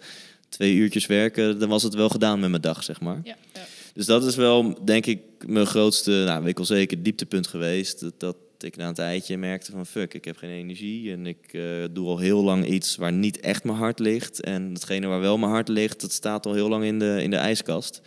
Twee 0.48 0.74
uurtjes 0.74 1.06
werken, 1.06 1.58
dan 1.58 1.68
was 1.68 1.82
het 1.82 1.94
wel 1.94 2.08
gedaan 2.08 2.40
met 2.40 2.50
mijn 2.50 2.62
dag, 2.62 2.84
zeg 2.84 3.00
maar. 3.00 3.20
Ja, 3.24 3.36
ja. 3.54 3.60
Dus 3.94 4.06
dat 4.06 4.24
is 4.24 4.36
wel, 4.36 4.84
denk 4.84 5.06
ik, 5.06 5.20
mijn 5.46 5.66
grootste, 5.66 6.10
nou, 6.10 6.40
weet 6.40 6.50
ik 6.50 6.56
wel 6.56 6.66
zeker, 6.66 7.02
dieptepunt 7.02 7.46
geweest. 7.46 8.00
Dat, 8.00 8.20
dat 8.20 8.36
ik 8.58 8.76
na 8.76 8.88
een 8.88 8.94
tijdje 8.94 9.36
merkte 9.36 9.70
van, 9.70 9.86
fuck, 9.86 10.14
ik 10.14 10.24
heb 10.24 10.36
geen 10.36 10.50
energie. 10.50 11.12
En 11.12 11.26
ik 11.26 11.52
uh, 11.52 11.84
doe 11.90 12.08
al 12.08 12.18
heel 12.18 12.42
lang 12.42 12.66
iets 12.66 12.96
waar 12.96 13.12
niet 13.12 13.40
echt 13.40 13.64
mijn 13.64 13.78
hart 13.78 13.98
ligt. 13.98 14.40
En 14.40 14.70
hetgene 14.72 15.06
waar 15.06 15.20
wel 15.20 15.38
mijn 15.38 15.52
hart 15.52 15.68
ligt, 15.68 16.00
dat 16.00 16.12
staat 16.12 16.46
al 16.46 16.54
heel 16.54 16.68
lang 16.68 16.84
in 16.84 16.98
de, 16.98 17.22
in 17.22 17.30
de 17.30 17.36
ijskast 17.36 18.00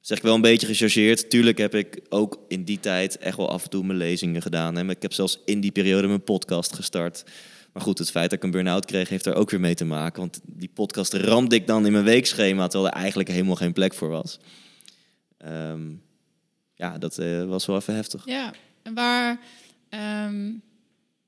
zeg 0.00 0.16
ik 0.16 0.22
wel 0.22 0.34
een 0.34 0.40
beetje 0.40 0.66
gechargeerd. 0.66 1.30
Tuurlijk 1.30 1.58
heb 1.58 1.74
ik 1.74 2.00
ook 2.08 2.38
in 2.48 2.64
die 2.64 2.80
tijd 2.80 3.18
echt 3.18 3.36
wel 3.36 3.50
af 3.50 3.64
en 3.64 3.70
toe 3.70 3.84
mijn 3.84 3.98
lezingen 3.98 4.42
gedaan. 4.42 4.76
Hè. 4.76 4.88
Ik 4.88 5.02
heb 5.02 5.12
zelfs 5.12 5.40
in 5.44 5.60
die 5.60 5.72
periode 5.72 6.06
mijn 6.06 6.24
podcast 6.24 6.74
gestart. 6.74 7.24
Maar 7.72 7.82
goed, 7.82 7.98
het 7.98 8.10
feit 8.10 8.30
dat 8.30 8.38
ik 8.38 8.44
een 8.44 8.50
burn-out 8.50 8.84
kreeg, 8.84 9.08
heeft 9.08 9.24
daar 9.24 9.34
ook 9.34 9.50
weer 9.50 9.60
mee 9.60 9.74
te 9.74 9.84
maken. 9.84 10.20
Want 10.20 10.40
die 10.44 10.70
podcast 10.74 11.12
ramde 11.12 11.54
ik 11.54 11.66
dan 11.66 11.86
in 11.86 11.92
mijn 11.92 12.04
weekschema, 12.04 12.66
terwijl 12.66 12.92
er 12.92 13.00
eigenlijk 13.00 13.28
helemaal 13.28 13.54
geen 13.54 13.72
plek 13.72 13.94
voor 13.94 14.08
was. 14.08 14.38
Um, 15.46 16.02
ja, 16.74 16.98
dat 16.98 17.18
uh, 17.18 17.44
was 17.44 17.66
wel 17.66 17.76
even 17.76 17.94
heftig. 17.94 18.22
Ja, 18.26 18.52
en 18.82 18.94
waar, 18.94 19.40
um, 20.26 20.62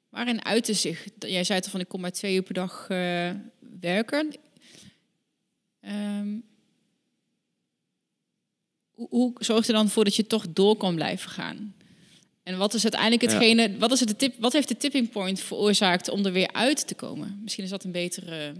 waarin 0.08 0.44
uitte 0.44 0.74
zich? 0.74 1.06
Jij 1.18 1.44
zei 1.44 1.60
toch 1.60 1.70
van, 1.70 1.80
ik 1.80 1.88
kom 1.88 2.00
maar 2.00 2.12
twee 2.12 2.34
uur 2.34 2.42
per 2.42 2.54
dag 2.54 2.88
uh, 2.90 3.30
werken. 3.80 4.36
Um, 5.80 6.44
hoe 9.10 9.32
zorgt 9.38 9.68
er 9.68 9.74
dan 9.74 9.88
voor 9.88 10.04
dat 10.04 10.16
je 10.16 10.26
toch 10.26 10.46
door 10.48 10.76
kan 10.76 10.94
blijven 10.94 11.30
gaan? 11.30 11.74
En 12.42 12.58
wat 12.58 12.74
is 12.74 12.82
uiteindelijk 12.82 13.22
hetgene, 13.22 13.62
ja. 13.62 13.76
wat, 13.78 13.92
is 13.92 14.00
het 14.00 14.08
de 14.08 14.16
tip, 14.16 14.34
wat 14.38 14.52
heeft 14.52 14.68
de 14.68 14.76
tipping 14.76 15.10
point 15.10 15.40
veroorzaakt 15.40 16.08
om 16.08 16.26
er 16.26 16.32
weer 16.32 16.52
uit 16.52 16.86
te 16.86 16.94
komen? 16.94 17.40
Misschien 17.42 17.64
is 17.64 17.70
dat 17.70 17.84
een 17.84 17.92
betere, 17.92 18.52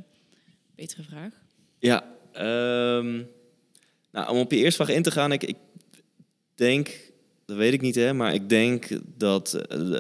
betere 0.74 1.02
vraag. 1.02 1.33
Ja, 1.78 2.05
um, 2.96 3.28
nou, 4.12 4.31
om 4.31 4.38
op 4.38 4.50
je 4.50 4.57
eerste 4.57 4.85
vraag 4.85 4.96
in 4.96 5.02
te 5.02 5.11
gaan, 5.11 5.33
ik, 5.33 5.44
ik 5.44 5.57
denk, 6.55 7.12
dat 7.46 7.57
weet 7.57 7.72
ik 7.72 7.81
niet 7.81 7.94
hè, 7.94 8.12
maar 8.12 8.35
ik 8.35 8.48
denk 8.48 8.88
dat 9.16 9.50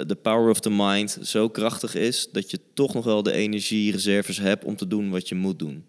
de 0.06 0.18
power 0.22 0.50
of 0.50 0.60
the 0.60 0.70
mind 0.70 1.18
zo 1.22 1.48
krachtig 1.48 1.94
is 1.94 2.28
dat 2.32 2.50
je 2.50 2.60
toch 2.74 2.94
nog 2.94 3.04
wel 3.04 3.22
de 3.22 3.32
energiereserves 3.32 4.38
hebt 4.38 4.64
om 4.64 4.76
te 4.76 4.86
doen 4.86 5.10
wat 5.10 5.28
je 5.28 5.34
moet 5.34 5.58
doen 5.58 5.86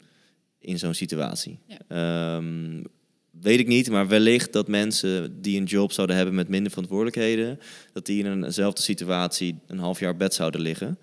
in 0.60 0.80
zo'n 0.80 0.94
situatie. 0.94 1.60
Ja. 1.68 2.36
Um, 2.36 2.84
weet 3.44 3.60
ik 3.60 3.68
niet, 3.68 3.90
maar 3.90 4.08
wellicht 4.08 4.54
dat 4.54 4.68
mensen 4.68 5.42
die 5.42 5.60
een 5.60 5.66
job 5.66 5.92
zouden 5.92 6.16
hebben 6.16 6.36
met 6.36 6.48
minder 6.48 6.72
verantwoordelijkheden, 6.72 7.60
dat 7.94 8.06
die 8.06 8.24
in 8.24 8.44
eenzelfde 8.44 8.82
situatie 8.82 9.56
een 9.68 9.80
half 9.80 10.00
jaar 10.00 10.18
bed 10.18 10.34
zouden 10.34 10.62
liggen. 10.62 10.98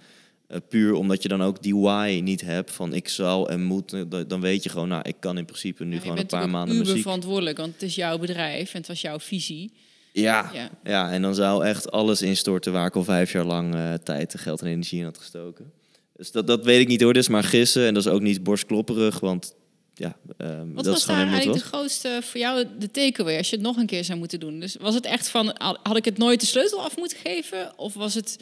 Uh, 0.48 0.56
puur 0.68 0.92
omdat 0.92 1.22
je 1.22 1.28
dan 1.28 1.42
ook 1.42 1.62
die 1.62 1.76
why 1.76 2.20
niet 2.22 2.40
hebt 2.40 2.70
van 2.70 2.94
ik 2.94 3.08
zal 3.08 3.50
en 3.50 3.62
moet. 3.62 4.04
Dan 4.28 4.40
weet 4.40 4.62
je 4.62 4.68
gewoon, 4.68 4.88
nou, 4.88 5.02
ik 5.08 5.16
kan 5.20 5.38
in 5.38 5.44
principe 5.44 5.84
nu 5.84 5.94
ja, 5.94 6.00
gewoon 6.00 6.18
een 6.18 6.26
paar 6.26 6.50
maanden 6.50 6.68
muziek. 6.68 6.86
muziek. 6.86 7.02
verantwoordelijk, 7.02 7.56
want 7.56 7.72
het 7.72 7.82
is 7.82 7.94
jouw 7.94 8.18
bedrijf 8.18 8.72
en 8.72 8.78
het 8.78 8.88
was 8.88 9.00
jouw 9.00 9.20
visie. 9.20 9.72
Ja, 10.12 10.50
ja, 10.54 10.70
ja. 10.84 11.10
en 11.10 11.22
dan 11.22 11.34
zou 11.34 11.64
echt 11.64 11.90
alles 11.90 12.22
instorten 12.22 12.72
waar 12.72 12.86
ik 12.86 12.96
al 12.96 13.04
vijf 13.04 13.32
jaar 13.32 13.44
lang 13.44 13.74
uh, 13.74 13.94
tijd, 13.94 14.34
geld 14.38 14.60
en 14.60 14.66
energie 14.66 14.98
in 14.98 15.04
had 15.04 15.18
gestoken. 15.18 15.72
Dus 16.16 16.30
dat, 16.30 16.46
dat 16.46 16.64
weet 16.64 16.80
ik 16.80 16.88
niet 16.88 17.00
hoor, 17.00 17.16
is 17.16 17.28
maar 17.28 17.44
gissen 17.44 17.86
en 17.86 17.94
dat 17.94 18.06
is 18.06 18.12
ook 18.12 18.20
niet 18.20 18.42
borstklopperig, 18.42 19.20
want 19.20 19.54
ja, 20.00 20.16
um, 20.38 20.74
Wat 20.74 20.84
dat 20.84 20.92
was 20.92 20.96
is 20.96 21.04
gewoon 21.04 21.20
daar 21.20 21.32
eigenlijk 21.32 21.60
was. 21.60 21.70
de 21.70 21.76
grootste 21.76 22.18
voor 22.22 22.40
jou 22.40 22.66
de 22.78 22.90
takeaway 22.90 23.36
als 23.36 23.50
je 23.50 23.56
het 23.56 23.64
nog 23.64 23.76
een 23.76 23.86
keer 23.86 24.04
zou 24.04 24.18
moeten 24.18 24.40
doen? 24.40 24.60
Dus 24.60 24.76
was 24.80 24.94
het 24.94 25.04
echt 25.04 25.28
van, 25.28 25.54
had 25.82 25.96
ik 25.96 26.04
het 26.04 26.18
nooit 26.18 26.40
de 26.40 26.46
sleutel 26.46 26.82
af 26.82 26.96
moeten 26.96 27.18
geven? 27.24 27.72
Of 27.76 27.94
was 27.94 28.14
het 28.14 28.36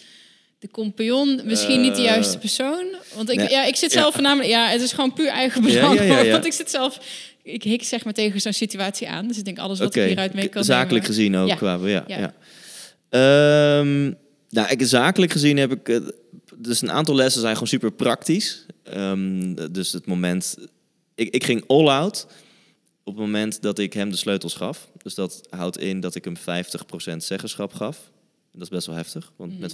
de 0.58 0.68
compagnon 0.70 1.40
misschien 1.44 1.78
uh, 1.78 1.82
niet 1.82 1.96
de 1.96 2.02
juiste 2.02 2.38
persoon? 2.38 2.84
Want 3.14 3.30
ik, 3.30 3.36
nee. 3.36 3.50
ja, 3.50 3.64
ik 3.64 3.76
zit 3.76 3.92
zelf 3.92 4.06
ja. 4.06 4.12
voornamelijk, 4.12 4.50
ja, 4.50 4.68
het 4.68 4.82
is 4.82 4.92
gewoon 4.92 5.12
puur 5.12 5.28
eigen 5.28 5.62
belang. 5.62 5.98
Ja, 5.98 6.20
ja, 6.20 6.32
want 6.32 6.44
ik 6.44 6.52
zit 6.52 6.70
zelf, 6.70 7.00
ik 7.42 7.62
hik 7.62 7.84
zeg 7.84 8.04
maar 8.04 8.12
tegen 8.12 8.40
zo'n 8.40 8.52
situatie 8.52 9.08
aan. 9.08 9.28
Dus 9.28 9.38
ik 9.38 9.44
denk 9.44 9.58
alles 9.58 9.78
wat 9.78 9.88
okay. 9.88 10.02
ik 10.02 10.08
hieruit 10.08 10.34
mee 10.34 10.48
kan 10.48 10.64
Zakelijk 10.64 10.90
nemen. 10.90 11.06
gezien 11.06 11.36
ook, 11.36 11.56
qua, 11.56 11.78
ja. 11.86 12.04
ja. 12.06 12.34
Um, 13.80 14.16
nou, 14.50 14.68
ik, 14.68 14.82
zakelijk 14.82 15.32
gezien 15.32 15.56
heb 15.56 15.72
ik, 15.72 16.00
dus 16.56 16.82
een 16.82 16.90
aantal 16.90 17.14
lessen 17.14 17.40
zijn 17.40 17.52
gewoon 17.52 17.68
super 17.68 17.92
praktisch. 17.92 18.66
Um, 18.94 19.72
dus 19.72 19.92
het 19.92 20.06
moment 20.06 20.56
ik, 21.18 21.34
ik, 21.34 21.44
ging 21.44 21.64
all 21.66 21.88
out 21.88 22.26
op 23.04 23.14
het 23.14 23.24
moment 23.24 23.62
dat 23.62 23.78
ik 23.78 23.92
hem 23.92 24.10
de 24.10 24.16
sleutels 24.16 24.54
gaf. 24.54 24.90
Dus 25.02 25.14
dat 25.14 25.46
houdt 25.50 25.78
in 25.78 26.00
dat 26.00 26.14
ik 26.14 26.24
hem 26.24 26.36
50% 26.36 27.16
zeggenschap 27.16 27.72
gaf. 27.72 28.10
Dat 28.52 28.62
is 28.62 28.68
best 28.68 28.86
wel 28.86 28.96
heftig, 28.96 29.32
want 29.36 29.52
mm. 29.52 29.58
met 29.58 29.72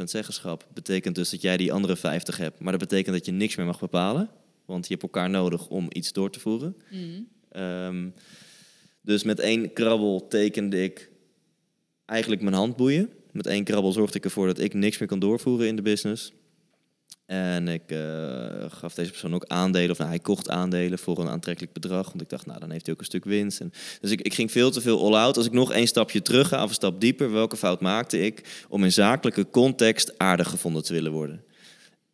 50% 0.00 0.04
zeggenschap 0.04 0.66
betekent 0.74 1.14
dus 1.14 1.30
dat 1.30 1.42
jij 1.42 1.56
die 1.56 1.72
andere 1.72 1.96
50 1.96 2.36
hebt. 2.36 2.60
Maar 2.60 2.72
dat 2.72 2.88
betekent 2.88 3.16
dat 3.16 3.26
je 3.26 3.32
niks 3.32 3.56
meer 3.56 3.66
mag 3.66 3.80
bepalen, 3.80 4.30
want 4.64 4.86
je 4.86 4.92
hebt 4.92 5.02
elkaar 5.02 5.30
nodig 5.30 5.68
om 5.68 5.86
iets 5.88 6.12
door 6.12 6.30
te 6.30 6.40
voeren. 6.40 6.76
Mm. 6.90 7.28
Um, 7.62 8.14
dus 9.00 9.22
met 9.22 9.40
één 9.40 9.72
krabbel 9.72 10.26
tekende 10.28 10.82
ik 10.82 11.10
eigenlijk 12.04 12.42
mijn 12.42 12.54
handboeien. 12.54 13.10
Met 13.32 13.46
één 13.46 13.64
krabbel 13.64 13.92
zorgde 13.92 14.18
ik 14.18 14.24
ervoor 14.24 14.46
dat 14.46 14.58
ik 14.58 14.74
niks 14.74 14.98
meer 14.98 15.08
kan 15.08 15.18
doorvoeren 15.18 15.66
in 15.66 15.76
de 15.76 15.82
business. 15.82 16.32
En 17.26 17.68
ik 17.68 17.82
uh, 17.86 18.64
gaf 18.68 18.94
deze 18.94 19.10
persoon 19.10 19.34
ook 19.34 19.44
aandelen, 19.46 19.90
of 19.90 19.98
nou, 19.98 20.10
hij 20.10 20.18
kocht 20.18 20.50
aandelen 20.50 20.98
voor 20.98 21.18
een 21.18 21.28
aantrekkelijk 21.28 21.72
bedrag. 21.72 22.06
Want 22.06 22.20
ik 22.20 22.28
dacht, 22.28 22.46
nou, 22.46 22.60
dan 22.60 22.70
heeft 22.70 22.84
hij 22.84 22.94
ook 22.94 23.00
een 23.00 23.06
stuk 23.06 23.24
winst. 23.24 23.60
En, 23.60 23.72
dus 24.00 24.10
ik, 24.10 24.20
ik 24.20 24.34
ging 24.34 24.50
veel 24.50 24.70
te 24.70 24.80
veel 24.80 25.04
all-out. 25.04 25.36
Als 25.36 25.46
ik 25.46 25.52
nog 25.52 25.72
één 25.72 25.86
stapje 25.86 26.22
terug 26.22 26.48
ga, 26.48 26.62
of 26.62 26.68
een 26.68 26.74
stap 26.74 27.00
dieper, 27.00 27.32
welke 27.32 27.56
fout 27.56 27.80
maakte 27.80 28.20
ik 28.20 28.64
om 28.68 28.84
in 28.84 28.92
zakelijke 28.92 29.50
context 29.50 30.18
aardig 30.18 30.48
gevonden 30.48 30.82
te 30.82 30.92
willen 30.92 31.12
worden? 31.12 31.42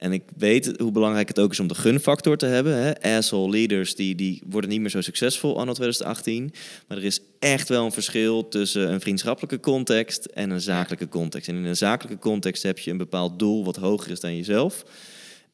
En 0.04 0.12
ik 0.12 0.22
weet 0.36 0.74
hoe 0.78 0.92
belangrijk 0.92 1.28
het 1.28 1.38
ook 1.38 1.50
is 1.50 1.60
om 1.60 1.66
de 1.66 1.74
gunfactor 1.74 2.36
te 2.36 2.46
hebben. 2.46 2.76
Hè? 2.76 3.16
Asshole 3.16 3.50
leaders 3.50 3.94
die, 3.94 4.14
die 4.14 4.42
worden 4.46 4.70
niet 4.70 4.80
meer 4.80 4.90
zo 4.90 5.00
succesvol 5.00 5.58
anno 5.58 5.72
2018. 5.72 6.52
Maar 6.88 6.98
er 6.98 7.04
is 7.04 7.20
echt 7.38 7.68
wel 7.68 7.84
een 7.84 7.92
verschil 7.92 8.48
tussen 8.48 8.92
een 8.92 9.00
vriendschappelijke 9.00 9.60
context 9.60 10.24
en 10.24 10.50
een 10.50 10.60
zakelijke 10.60 11.08
context. 11.08 11.48
En 11.48 11.56
in 11.56 11.64
een 11.64 11.76
zakelijke 11.76 12.18
context 12.18 12.62
heb 12.62 12.78
je 12.78 12.90
een 12.90 12.96
bepaald 12.96 13.38
doel 13.38 13.64
wat 13.64 13.76
hoger 13.76 14.10
is 14.10 14.20
dan 14.20 14.36
jezelf. 14.36 14.84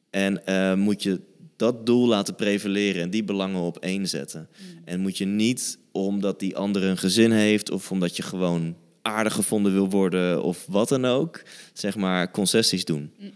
En 0.09 0.41
uh, 0.45 0.73
moet 0.73 1.03
je 1.03 1.21
dat 1.55 1.85
doel 1.85 2.07
laten 2.07 2.35
prevaleren 2.35 3.01
en 3.01 3.09
die 3.09 3.23
belangen 3.23 3.61
op 3.61 3.77
één 3.77 4.07
zetten. 4.07 4.49
Mm. 4.51 4.81
En 4.85 4.99
moet 4.99 5.17
je 5.17 5.25
niet 5.25 5.77
omdat 5.91 6.39
die 6.39 6.57
andere 6.57 6.87
een 6.87 6.97
gezin 6.97 7.31
heeft 7.31 7.71
of 7.71 7.91
omdat 7.91 8.15
je 8.15 8.23
gewoon 8.23 8.75
aardig 9.01 9.33
gevonden 9.33 9.73
wil 9.73 9.89
worden 9.89 10.43
of 10.43 10.65
wat 10.67 10.89
dan 10.89 11.05
ook, 11.05 11.43
zeg 11.73 11.95
maar 11.95 12.31
concessies 12.31 12.85
doen. 12.85 13.11
Mm. 13.19 13.31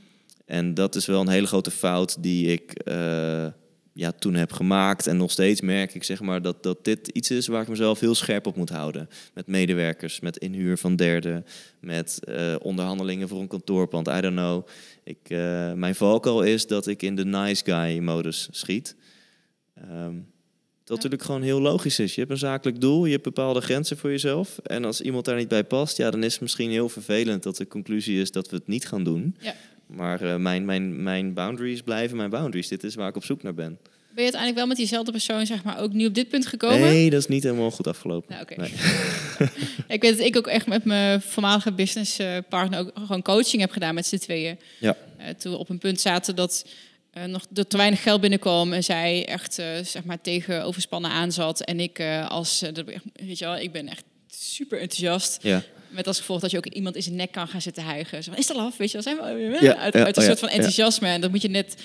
En 0.45 0.73
dat 0.73 0.95
is 0.95 1.05
wel 1.05 1.21
een 1.21 1.27
hele 1.27 1.47
grote 1.47 1.71
fout 1.71 2.23
die 2.23 2.51
ik 2.51 2.81
uh, 2.87 3.45
ja, 3.93 4.11
toen 4.11 4.33
heb 4.33 4.51
gemaakt. 4.51 5.07
En 5.07 5.17
nog 5.17 5.31
steeds 5.31 5.61
merk 5.61 5.93
ik 5.93 6.03
zeg 6.03 6.21
maar, 6.21 6.41
dat, 6.41 6.63
dat 6.63 6.85
dit 6.85 7.07
iets 7.07 7.31
is 7.31 7.47
waar 7.47 7.61
ik 7.61 7.67
mezelf 7.67 7.99
heel 7.99 8.15
scherp 8.15 8.45
op 8.45 8.55
moet 8.55 8.69
houden. 8.69 9.09
Met 9.33 9.47
medewerkers, 9.47 10.19
met 10.19 10.37
inhuur 10.37 10.77
van 10.77 10.95
derden, 10.95 11.45
met 11.79 12.19
uh, 12.29 12.55
onderhandelingen 12.61 13.27
voor 13.27 13.41
een 13.41 13.47
kantoorpand. 13.47 14.07
I 14.07 14.21
don't 14.21 14.35
know. 14.35 14.67
Ik, 15.03 15.17
uh, 15.27 15.73
mijn 15.73 15.95
valkuil 15.95 16.41
is 16.41 16.67
dat 16.67 16.87
ik 16.87 17.01
in 17.01 17.15
de 17.15 17.25
nice 17.25 17.63
guy 17.65 17.99
modus 17.99 18.47
schiet. 18.51 18.95
Um, 19.91 20.33
dat 20.83 20.95
natuurlijk 20.95 21.23
gewoon 21.23 21.41
heel 21.41 21.61
logisch 21.61 21.99
is. 21.99 22.13
Je 22.13 22.19
hebt 22.19 22.31
een 22.31 22.37
zakelijk 22.37 22.81
doel, 22.81 23.05
je 23.05 23.11
hebt 23.11 23.23
bepaalde 23.23 23.61
grenzen 23.61 23.97
voor 23.97 24.09
jezelf. 24.09 24.57
En 24.57 24.85
als 24.85 25.01
iemand 25.01 25.25
daar 25.25 25.35
niet 25.35 25.47
bij 25.47 25.63
past, 25.63 25.97
ja, 25.97 26.11
dan 26.11 26.23
is 26.23 26.31
het 26.31 26.41
misschien 26.41 26.69
heel 26.69 26.89
vervelend 26.89 27.43
dat 27.43 27.57
de 27.57 27.67
conclusie 27.67 28.21
is 28.21 28.31
dat 28.31 28.49
we 28.49 28.55
het 28.55 28.67
niet 28.67 28.87
gaan 28.87 29.03
doen. 29.03 29.35
Ja. 29.39 29.55
Maar 29.87 30.23
uh, 30.23 30.35
mijn, 30.35 30.65
mijn, 30.65 31.03
mijn 31.03 31.33
boundaries 31.33 31.81
blijven 31.81 32.17
mijn 32.17 32.29
boundaries. 32.29 32.67
Dit 32.67 32.83
is 32.83 32.95
waar 32.95 33.07
ik 33.09 33.15
op 33.15 33.23
zoek 33.25 33.43
naar 33.43 33.53
ben. 33.53 33.77
Ben 34.15 34.23
je 34.23 34.31
uiteindelijk 34.31 34.55
wel 34.55 34.67
met 34.67 34.77
diezelfde 34.77 35.11
persoon 35.11 35.45
zeg 35.45 35.63
maar, 35.63 35.79
ook 35.79 35.93
nu 35.93 36.05
op 36.05 36.13
dit 36.13 36.29
punt 36.29 36.45
gekomen? 36.45 36.79
Nee, 36.79 37.09
dat 37.09 37.19
is 37.19 37.27
niet 37.27 37.43
helemaal 37.43 37.71
goed 37.71 37.87
afgelopen. 37.87 38.29
Nou, 38.35 38.41
okay. 38.41 38.57
nee. 38.57 39.49
ik 39.95 40.01
weet 40.01 40.17
dat 40.17 40.27
ik 40.27 40.37
ook 40.37 40.47
echt 40.47 40.67
met 40.67 40.83
mijn 40.83 41.21
voormalige 41.21 41.71
businesspartner 41.71 42.79
ook 42.79 42.91
gewoon 42.95 43.21
coaching 43.21 43.61
heb 43.61 43.71
gedaan 43.71 43.95
met 43.95 44.05
z'n 44.05 44.17
tweeën. 44.17 44.59
Ja. 44.79 44.97
Uh, 45.19 45.25
toen 45.27 45.51
we 45.51 45.57
op 45.57 45.69
een 45.69 45.77
punt 45.77 46.01
zaten 46.01 46.35
dat 46.35 46.65
eh, 47.11 47.23
nog 47.23 47.45
te 47.67 47.77
weinig 47.77 48.01
geld 48.03 48.21
binnenkwam 48.21 48.73
en 48.73 48.83
zij 48.83 49.25
echt 49.27 49.59
eh, 49.59 49.67
zeg 49.83 50.03
maar 50.03 50.21
tegen 50.21 50.63
overspannen 50.63 51.11
aan 51.11 51.31
zat. 51.31 51.61
En 51.61 51.79
ik 51.79 51.99
eh, 51.99 52.29
als, 52.29 52.61
eh, 52.61 52.73
dat- 52.73 52.85
weet 53.13 53.39
je 53.39 53.45
wel, 53.45 53.57
ik 53.57 53.71
ben 53.71 53.87
echt 53.89 54.03
super 54.27 54.79
enthousiast. 54.79 55.37
Ja. 55.41 55.63
Met 55.95 56.07
als 56.07 56.17
gevolg 56.17 56.39
dat 56.39 56.51
je 56.51 56.57
ook 56.57 56.65
iemand 56.65 56.95
in 56.95 57.03
zijn 57.03 57.15
nek 57.15 57.31
kan 57.31 57.47
gaan 57.47 57.61
zitten 57.61 57.83
hijgen. 57.83 58.23
Zo 58.23 58.31
van, 58.31 58.39
is 58.39 58.47
dat 58.47 58.57
af? 58.57 58.77
Weet 58.77 58.91
je 58.91 59.01
zijn 59.01 59.17
we 59.17 59.57
Ja, 59.61 59.75
uit, 59.75 59.95
uit 59.95 60.17
een 60.17 60.21
oh 60.21 60.27
soort 60.27 60.39
van 60.39 60.49
enthousiasme. 60.49 61.07
En 61.07 61.21
dan 61.21 61.31
moet 61.31 61.41
je 61.41 61.47
net, 61.47 61.75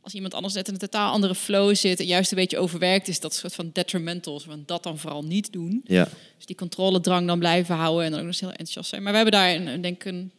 als 0.00 0.12
iemand 0.12 0.34
anders 0.34 0.54
net 0.54 0.68
in 0.68 0.74
een 0.74 0.80
totaal 0.80 1.12
andere 1.12 1.34
flow 1.34 1.74
zit... 1.74 2.00
en 2.00 2.06
juist 2.06 2.30
een 2.30 2.36
beetje 2.36 2.58
overwerkt 2.58 3.08
is, 3.08 3.20
dat 3.20 3.34
soort 3.34 3.54
van 3.54 3.70
detrimental. 3.72 4.40
Van, 4.40 4.62
dat 4.66 4.82
dan 4.82 4.98
vooral 4.98 5.24
niet 5.24 5.52
doen. 5.52 5.80
Ja. 5.84 6.08
Dus 6.36 6.46
die 6.46 6.56
controledrang 6.56 7.26
dan 7.26 7.38
blijven 7.38 7.74
houden 7.74 8.04
en 8.04 8.10
dan 8.10 8.20
ook 8.20 8.26
nog 8.26 8.34
eens 8.34 8.42
heel 8.42 8.50
enthousiast 8.50 8.88
zijn. 8.88 9.02
Maar 9.02 9.12
we 9.12 9.18
hebben 9.18 9.40
daar, 9.40 9.54
een, 9.54 9.80
denk 9.80 10.04
ik, 10.04 10.04
een 10.04 10.32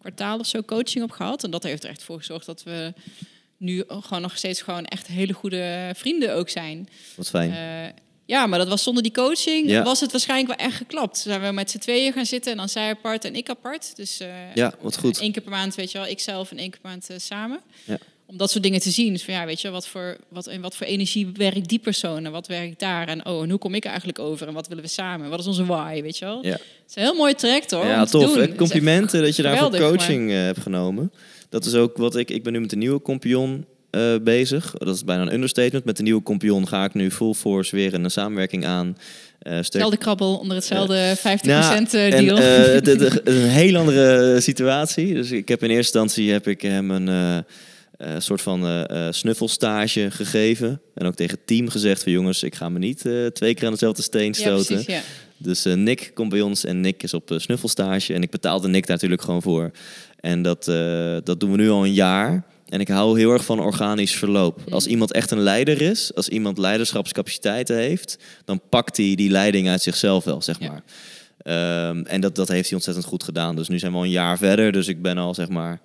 kwartaal 0.00 0.38
of 0.38 0.46
zo 0.46 0.62
coaching 0.62 1.04
op 1.04 1.10
gehad. 1.10 1.44
En 1.44 1.50
dat 1.50 1.62
heeft 1.62 1.84
er 1.84 1.90
echt 1.90 2.02
voor 2.02 2.18
gezorgd 2.18 2.46
dat 2.46 2.62
we 2.62 2.92
nu 3.56 3.84
gewoon 3.88 4.22
nog 4.22 4.36
steeds 4.36 4.62
gewoon 4.62 4.84
echt 4.84 5.06
hele 5.06 5.32
goede 5.32 5.90
vrienden 5.94 6.34
ook 6.34 6.48
zijn. 6.48 6.88
Wat 7.16 7.28
fijn. 7.28 7.50
Eh, 7.50 8.02
ja, 8.26 8.46
maar 8.46 8.58
dat 8.58 8.68
was 8.68 8.82
zonder 8.82 9.02
die 9.02 9.12
coaching, 9.12 9.68
Ja. 9.68 9.82
was 9.82 10.00
het 10.00 10.10
waarschijnlijk 10.12 10.58
wel 10.58 10.66
echt 10.66 10.76
geklapt. 10.76 11.18
Zijn 11.18 11.40
we 11.40 11.52
met 11.52 11.70
z'n 11.70 11.78
tweeën 11.78 12.12
gaan 12.12 12.26
zitten 12.26 12.52
en 12.52 12.58
dan 12.58 12.68
zij 12.68 12.90
apart 12.90 13.24
en 13.24 13.34
ik 13.34 13.48
apart. 13.48 13.96
Dus 13.96 14.20
eh 14.20 14.28
ja, 14.54 14.74
wat 14.80 14.98
goed. 14.98 15.18
één 15.20 15.32
keer 15.32 15.42
per 15.42 15.50
maand, 15.50 15.74
weet 15.74 15.92
je 15.92 15.98
wel, 15.98 16.06
ik 16.06 16.20
zelf 16.20 16.50
en 16.50 16.58
één 16.58 16.70
keer 16.70 16.80
per 16.80 16.90
maand 16.90 17.10
eh, 17.10 17.16
samen. 17.18 17.60
Ja. 17.84 17.98
Om 18.26 18.36
dat 18.36 18.50
soort 18.50 18.62
dingen 18.62 18.80
te 18.80 18.90
zien. 18.90 19.12
Dus 19.12 19.24
van 19.24 19.34
ja, 19.34 19.46
weet 19.46 19.60
je, 19.60 19.70
wat 19.70 19.86
voor, 19.88 20.16
wat, 20.28 20.46
in 20.48 20.60
wat 20.60 20.76
voor 20.76 20.86
energie 20.86 21.28
werkt 21.34 21.68
die 21.68 21.78
persoon 21.78 22.24
en 22.24 22.32
wat 22.32 22.46
werkt 22.46 22.78
daar? 22.80 23.08
En 23.08 23.26
oh, 23.26 23.42
en 23.42 23.50
hoe 23.50 23.58
kom 23.58 23.74
ik 23.74 23.84
eigenlijk 23.84 24.18
over 24.18 24.48
en 24.48 24.54
wat 24.54 24.68
willen 24.68 24.82
we 24.82 24.88
samen? 24.88 25.30
Wat 25.30 25.38
is 25.38 25.46
onze 25.46 25.64
why, 25.66 26.02
weet 26.02 26.18
je 26.18 26.24
wel? 26.24 26.38
Ja. 26.44 26.50
Het 26.50 26.60
is 26.88 26.94
een 26.94 27.02
heel 27.02 27.14
mooi 27.14 27.34
traject 27.34 27.70
hoor. 27.70 27.86
Ja, 27.86 28.04
tof. 28.04 28.34
hè? 28.34 28.54
Complimenten 28.54 29.22
dat 29.22 29.36
je 29.36 29.42
daarvoor 29.42 29.78
coaching 29.78 30.30
eh, 30.30 30.36
hebt 30.36 30.60
genomen. 30.60 31.12
Dat 31.48 31.64
is 31.64 31.74
ook 31.74 31.96
wat 31.96 32.16
ik... 32.16 32.30
Ik 32.30 32.42
ben 32.42 32.52
nu 32.52 32.60
met 32.60 32.70
de 32.70 32.76
nieuwe 32.76 32.98
kompion 32.98 33.64
eh, 33.94 34.14
bezig. 34.22 34.74
Dat 34.78 34.94
is 34.94 35.04
bijna 35.04 35.22
een 35.22 35.32
understatement. 35.34 35.84
Met 35.84 35.96
de 35.96 36.02
nieuwe 36.02 36.22
kompion 36.22 36.68
ga 36.68 36.84
ik 36.84 36.94
nu 36.94 37.10
full 37.10 37.32
force 37.34 37.76
weer 37.76 37.94
een 37.94 38.10
samenwerking 38.10 38.66
aan. 38.66 38.96
Sterk- 39.40 39.56
Hetzelfde 39.64 39.96
krabbel 39.96 40.36
onder 40.38 40.56
hetzelfde 40.56 41.14
50% 41.16 41.46
Nou, 41.46 41.86
eh, 41.90 42.14
en, 42.14 42.24
deal. 42.24 42.36
eh, 42.38 42.82
de- 42.82 42.96
de- 42.96 43.20
een 43.30 43.48
heel 43.48 43.76
andere 43.76 44.40
situatie. 44.40 45.14
Dus 45.14 45.30
ik 45.30 45.48
heb 45.48 45.62
in 45.62 45.70
eerste 45.70 45.98
instantie 45.98 46.32
heb 46.32 46.48
ik 46.48 46.62
hem 46.62 46.90
een 46.90 47.44
soort 48.18 48.42
van 48.42 48.86
snuffelstage 49.10 50.10
gegeven. 50.10 50.80
En 50.94 51.06
ook 51.06 51.14
tegen 51.14 51.36
het 51.36 51.46
team 51.46 51.68
gezegd 51.68 52.02
van 52.02 52.12
jongens, 52.12 52.42
ik 52.42 52.54
ga 52.54 52.68
me 52.68 52.78
niet 52.78 52.98
twee 53.32 53.54
keer 53.54 53.64
aan 53.66 53.72
dezelfde 53.72 54.02
steen 54.02 54.26
ja, 54.26 54.32
stoten. 54.32 54.66
precies, 54.66 54.86
ja. 54.86 55.00
Dus 55.36 55.64
Nick 55.64 56.10
komt 56.14 56.28
bij 56.30 56.40
ons 56.40 56.64
en 56.64 56.80
Nick 56.80 57.02
is 57.02 57.14
op 57.14 57.34
snuffelstage. 57.36 58.14
En 58.14 58.22
ik 58.22 58.30
betaalde 58.30 58.68
Nick 58.68 58.82
daar 58.86 58.96
natuurlijk 58.96 59.22
gewoon 59.22 59.42
voor. 59.42 59.70
En 60.20 60.42
dat, 60.42 60.64
dat 61.24 61.40
doen 61.40 61.50
we 61.50 61.56
nu 61.56 61.70
al 61.70 61.84
een 61.84 61.92
jaar. 61.94 62.44
En 62.68 62.80
ik 62.80 62.88
hou 62.88 63.18
heel 63.18 63.32
erg 63.32 63.44
van 63.44 63.60
organisch 63.60 64.14
verloop. 64.16 64.60
Als 64.70 64.86
iemand 64.86 65.12
echt 65.12 65.30
een 65.30 65.40
leider 65.40 65.80
is, 65.80 66.14
als 66.14 66.28
iemand 66.28 66.58
leiderschapscapaciteiten 66.58 67.76
heeft, 67.76 68.18
dan 68.44 68.60
pakt 68.68 68.96
hij 68.96 69.14
die 69.14 69.30
leiding 69.30 69.68
uit 69.68 69.82
zichzelf 69.82 70.24
wel, 70.24 70.42
zeg 70.42 70.56
Ja. 70.60 70.68
maar. 70.68 70.82
Ehm, 71.38 72.04
en 72.04 72.20
dat, 72.20 72.34
dat 72.34 72.48
heeft 72.48 72.64
hij 72.66 72.74
ontzettend 72.74 73.06
goed 73.06 73.22
gedaan. 73.22 73.56
Dus 73.56 73.68
nu 73.68 73.78
zijn 73.78 73.92
we 73.92 73.98
al 73.98 74.04
een 74.04 74.10
jaar 74.10 74.38
verder. 74.38 74.72
Dus 74.72 74.88
ik 74.88 75.02
ben 75.02 75.18
al, 75.18 75.34
zeg 75.34 75.48
maar, 75.48 75.80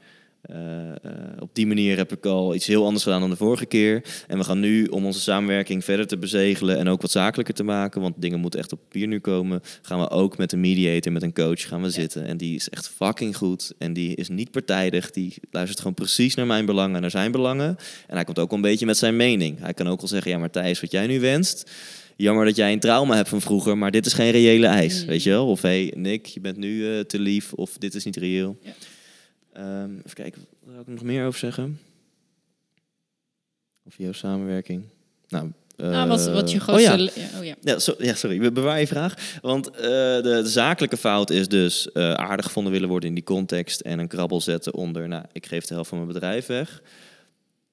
op 1.39 1.49
die 1.53 1.67
manier 1.67 1.97
heb 1.97 2.11
ik 2.11 2.25
al 2.25 2.55
iets 2.55 2.67
heel 2.67 2.85
anders 2.85 3.03
gedaan 3.03 3.19
dan 3.19 3.29
de 3.29 3.35
vorige 3.35 3.65
keer. 3.65 4.03
En 4.27 4.37
we 4.37 4.43
gaan 4.43 4.59
nu, 4.59 4.85
om 4.85 5.05
onze 5.05 5.19
samenwerking 5.19 5.83
verder 5.83 6.07
te 6.07 6.17
bezegelen 6.17 6.77
en 6.77 6.87
ook 6.87 7.01
wat 7.01 7.11
zakelijker 7.11 7.53
te 7.53 7.63
maken, 7.63 8.01
want 8.01 8.13
dingen 8.17 8.39
moeten 8.39 8.59
echt 8.59 8.71
op 8.71 8.79
papier 8.79 9.07
nu 9.07 9.19
komen, 9.19 9.61
gaan 9.81 9.99
we 9.99 10.09
ook 10.09 10.37
met 10.37 10.51
een 10.51 10.59
mediator, 10.59 11.11
met 11.11 11.23
een 11.23 11.33
coach 11.33 11.67
gaan 11.67 11.81
we 11.81 11.89
zitten. 11.89 12.25
En 12.25 12.37
die 12.37 12.55
is 12.55 12.69
echt 12.69 12.89
fucking 12.89 13.37
goed. 13.37 13.73
En 13.77 13.93
die 13.93 14.15
is 14.15 14.29
niet 14.29 14.51
partijdig. 14.51 15.11
Die 15.11 15.33
luistert 15.51 15.79
gewoon 15.79 15.93
precies 15.93 16.35
naar 16.35 16.45
mijn 16.45 16.65
belangen 16.65 16.95
en 16.95 17.01
naar 17.01 17.11
zijn 17.11 17.31
belangen. 17.31 17.75
En 18.07 18.15
hij 18.15 18.23
komt 18.23 18.39
ook 18.39 18.51
een 18.51 18.61
beetje 18.61 18.85
met 18.85 18.97
zijn 18.97 19.15
mening. 19.15 19.59
Hij 19.59 19.73
kan 19.73 19.87
ook 19.87 19.99
wel 19.99 20.09
zeggen, 20.09 20.31
ja 20.31 20.37
maar 20.37 20.49
Thijs, 20.49 20.81
wat 20.81 20.91
jij 20.91 21.07
nu 21.07 21.19
wenst, 21.19 21.71
jammer 22.15 22.45
dat 22.45 22.55
jij 22.55 22.71
een 22.71 22.79
trauma 22.79 23.15
hebt 23.15 23.29
van 23.29 23.41
vroeger, 23.41 23.77
maar 23.77 23.91
dit 23.91 24.05
is 24.05 24.13
geen 24.13 24.31
reële 24.31 24.67
eis, 24.67 25.01
Mm. 25.01 25.07
weet 25.07 25.23
je 25.23 25.29
wel? 25.29 25.47
Of 25.47 25.61
hé, 25.61 25.69
hey, 25.69 25.93
Nick, 25.95 26.25
je 26.25 26.39
bent 26.39 26.57
nu 26.57 26.93
eh, 26.93 26.99
te 26.99 27.19
lief, 27.19 27.53
of 27.53 27.77
dit 27.77 27.95
is 27.95 28.05
niet 28.05 28.15
reëel. 28.17 28.57
Ja. 28.61 28.71
Ehm, 29.59 29.97
even 29.97 30.13
kijken, 30.13 30.45
wat 30.63 30.81
ik 30.81 30.87
nog 30.87 31.03
meer 31.03 31.25
over 31.25 31.39
zeggen? 31.39 31.79
Of 33.85 33.97
jouw 33.97 34.11
samenwerking? 34.11 34.83
Nou, 35.27 35.51
nou, 35.77 36.07
wat, 36.07 36.27
wat 36.27 36.51
je 36.51 36.57
eh, 36.57 36.63
grootste... 36.63 36.91
Oh 36.91 36.97
ja, 36.99 37.11
ja, 37.15 37.39
oh 37.39 37.45
ja. 37.45 37.55
ja, 37.61 37.79
so- 37.79 37.95
ja, 37.97 38.13
sorry, 38.13 38.39
be- 38.39 38.51
bewaar 38.51 38.79
je 38.79 38.87
vraag. 38.87 39.39
Want 39.41 39.69
eh, 39.69 39.81
de, 39.81 40.21
de 40.21 40.49
zakelijke 40.49 40.97
fout 40.97 41.29
is 41.29 41.47
dus 41.47 41.91
eh, 41.91 42.13
aardig 42.13 42.45
gevonden 42.45 42.71
willen 42.71 42.89
worden 42.89 43.09
in 43.09 43.15
die 43.15 43.23
context 43.23 43.79
en 43.79 43.99
een 43.99 44.07
krabbel 44.07 44.41
zetten 44.41 44.73
onder, 44.73 45.07
nou, 45.07 45.25
ik 45.31 45.45
geef 45.45 45.65
de 45.65 45.73
helft 45.73 45.89
van 45.89 45.97
mijn 45.97 46.13
bedrijf 46.13 46.45
weg. 46.45 46.81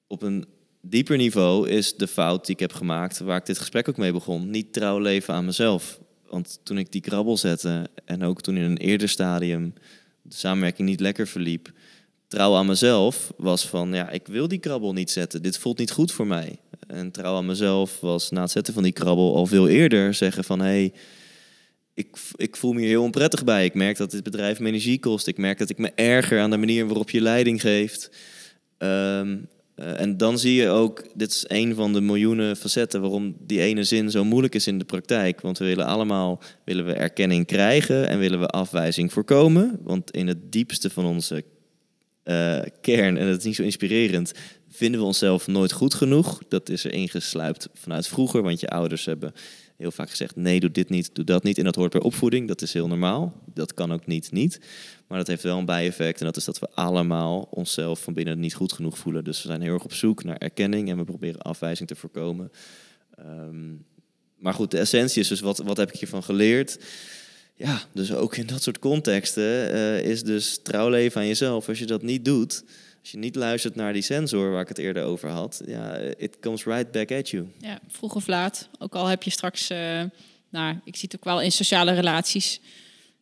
Op 0.07 0.21
een 0.21 0.45
dieper 0.81 1.17
niveau 1.17 1.69
is 1.69 1.95
de 1.95 2.07
fout 2.07 2.45
die 2.45 2.55
ik 2.55 2.61
heb 2.61 2.73
gemaakt, 2.73 3.19
waar 3.19 3.37
ik 3.37 3.45
dit 3.45 3.57
gesprek 3.57 3.89
ook 3.89 3.97
mee 3.97 4.11
begon, 4.11 4.49
niet 4.49 4.73
trouw 4.73 4.99
leven 4.99 5.33
aan 5.33 5.45
mezelf. 5.45 5.99
Want 6.29 6.59
toen 6.63 6.77
ik 6.77 6.91
die 6.91 7.01
krabbel 7.01 7.37
zette 7.37 7.89
en 8.05 8.23
ook 8.23 8.41
toen 8.41 8.57
in 8.57 8.63
een 8.63 8.77
eerder 8.77 9.09
stadium 9.09 9.73
de 10.27 10.35
samenwerking 10.35 10.87
niet 10.87 10.99
lekker 10.99 11.27
verliep, 11.27 11.71
trouw 12.27 12.55
aan 12.55 12.65
mezelf 12.65 13.33
was 13.37 13.67
van, 13.67 13.93
ja, 13.93 14.09
ik 14.09 14.27
wil 14.27 14.47
die 14.47 14.59
krabbel 14.59 14.93
niet 14.93 15.11
zetten. 15.11 15.41
Dit 15.41 15.57
voelt 15.57 15.77
niet 15.77 15.91
goed 15.91 16.11
voor 16.11 16.27
mij. 16.27 16.59
En 16.87 17.11
trouw 17.11 17.35
aan 17.35 17.45
mezelf 17.45 17.99
was 17.99 18.29
na 18.29 18.41
het 18.41 18.51
zetten 18.51 18.73
van 18.73 18.83
die 18.83 18.91
krabbel 18.91 19.35
al 19.35 19.45
veel 19.45 19.67
eerder 19.67 20.13
zeggen 20.13 20.43
van, 20.43 20.59
hé, 20.59 20.65
hey, 20.65 20.93
ik, 21.93 22.17
ik 22.35 22.55
voel 22.55 22.73
me 22.73 22.79
hier 22.79 22.89
heel 22.89 23.03
onprettig 23.03 23.43
bij. 23.43 23.65
Ik 23.65 23.73
merk 23.73 23.97
dat 23.97 24.11
dit 24.11 24.23
bedrijf 24.23 24.59
me 24.59 24.67
energie 24.67 24.99
kost. 24.99 25.27
Ik 25.27 25.37
merk 25.37 25.57
dat 25.57 25.69
ik 25.69 25.77
me 25.77 25.91
erger 25.95 26.39
aan 26.39 26.49
de 26.49 26.57
manier 26.57 26.87
waarop 26.87 27.09
je 27.09 27.21
leiding 27.21 27.61
geeft. 27.61 28.11
Ehm, 28.77 29.37
eh, 29.77 29.99
en 29.99 30.17
dan 30.17 30.39
zie 30.39 30.53
je 30.53 30.69
ook, 30.69 31.03
dit 31.13 31.31
is 31.31 31.45
een 31.47 31.75
van 31.75 31.93
de 31.93 32.01
miljoenen 32.01 32.55
facetten 32.55 33.01
waarom 33.01 33.35
die 33.39 33.61
ene 33.61 33.83
zin 33.83 34.11
zo 34.11 34.23
moeilijk 34.23 34.55
is 34.55 34.67
in 34.67 34.77
de 34.77 34.85
praktijk. 34.85 35.41
Want 35.41 35.57
we 35.57 35.65
willen 35.65 35.85
allemaal 35.85 36.41
willen 36.65 36.85
we 36.85 36.93
erkenning 36.93 37.45
krijgen 37.45 38.07
en 38.07 38.19
willen 38.19 38.39
we 38.39 38.47
afwijzing 38.47 39.13
voorkomen. 39.13 39.79
Want 39.83 40.11
in 40.11 40.27
het 40.27 40.51
diepste 40.51 40.89
van 40.89 41.05
onze 41.05 41.43
eh, 42.23 42.59
kern, 42.81 43.17
en 43.17 43.27
dat 43.27 43.37
is 43.37 43.43
niet 43.43 43.55
zo 43.55 43.63
inspirerend, 43.63 44.31
vinden 44.69 44.99
we 44.99 45.05
onszelf 45.05 45.47
nooit 45.47 45.71
goed 45.71 45.93
genoeg. 45.93 46.41
Dat 46.47 46.69
is 46.69 46.83
er 46.83 46.93
ingesluipt 46.93 47.69
vanuit 47.73 48.07
vroeger, 48.07 48.41
want 48.41 48.59
je 48.59 48.67
ouders 48.67 49.05
hebben 49.05 49.33
heel 49.77 49.91
vaak 49.91 50.09
gezegd: 50.09 50.35
nee, 50.35 50.59
doe 50.59 50.71
dit 50.71 50.89
niet, 50.89 51.09
doe 51.15 51.25
dat 51.25 51.43
niet. 51.43 51.57
En 51.57 51.63
dat 51.63 51.75
hoort 51.75 51.91
bij 51.91 52.01
opvoeding, 52.01 52.47
dat 52.47 52.61
is 52.61 52.73
heel 52.73 52.87
normaal. 52.87 53.41
Dat 53.53 53.73
kan 53.73 53.93
ook 53.93 54.05
niet, 54.05 54.31
niet. 54.31 54.59
Maar 55.07 55.17
dat 55.17 55.27
heeft 55.27 55.43
wel 55.43 55.57
een 55.57 55.65
bijeffect, 55.65 56.19
en 56.19 56.25
dat 56.25 56.37
is 56.37 56.45
dat 56.45 56.59
we 56.59 56.69
allemaal 56.73 57.47
onszelf 57.51 58.01
van 58.01 58.13
binnen 58.13 58.39
niet 58.39 58.53
goed 58.53 58.73
genoeg 58.73 58.97
voelen. 58.97 59.23
Dus 59.23 59.41
we 59.41 59.47
zijn 59.47 59.61
heel 59.61 59.73
erg 59.73 59.83
op 59.83 59.93
zoek 59.93 60.23
naar 60.23 60.37
erkenning 60.37 60.89
en 60.89 60.97
we 60.97 61.03
proberen 61.03 61.41
afwijzing 61.41 61.87
te 61.87 61.95
voorkomen. 61.95 62.51
Ehm, 63.15 63.73
maar 64.37 64.53
goed, 64.53 64.71
de 64.71 64.79
essentie 64.79 65.21
is 65.21 65.27
dus: 65.27 65.39
wat, 65.39 65.57
wat 65.57 65.77
heb 65.77 65.91
ik 65.91 65.99
hiervan 65.99 66.23
geleerd? 66.23 66.79
Ja, 67.55 67.81
dus 67.93 68.13
ook 68.13 68.35
in 68.35 68.45
dat 68.47 68.63
soort 68.63 68.79
contexten 68.79 69.71
eh, 69.71 70.01
is 70.01 70.23
dus 70.23 70.59
trouw 70.63 70.89
leven 70.89 71.21
aan 71.21 71.27
jezelf. 71.27 71.67
Als 71.67 71.79
je 71.79 71.85
dat 71.85 72.01
niet 72.01 72.25
doet, 72.25 72.63
als 72.99 73.11
je 73.11 73.17
niet 73.17 73.35
luistert 73.35 73.75
naar 73.75 73.93
die 73.93 74.01
sensor 74.01 74.51
waar 74.51 74.61
ik 74.61 74.67
het 74.67 74.77
eerder 74.77 75.03
over 75.03 75.29
had, 75.29 75.61
ja, 75.65 75.95
it 75.97 76.39
comes 76.39 76.63
right 76.63 76.91
back 76.91 77.11
at 77.11 77.29
you. 77.29 77.47
Ja, 77.59 77.79
vroeg 77.87 78.15
of 78.15 78.27
laat. 78.27 78.69
Ook 78.79 78.95
al 78.95 79.05
heb 79.05 79.23
je 79.23 79.29
straks, 79.29 79.69
eh, 79.69 80.03
nou, 80.49 80.79
ik 80.83 80.95
zie 80.95 81.09
het 81.11 81.15
ook 81.15 81.23
wel 81.23 81.41
in 81.41 81.51
sociale 81.51 81.93
relaties. 81.93 82.59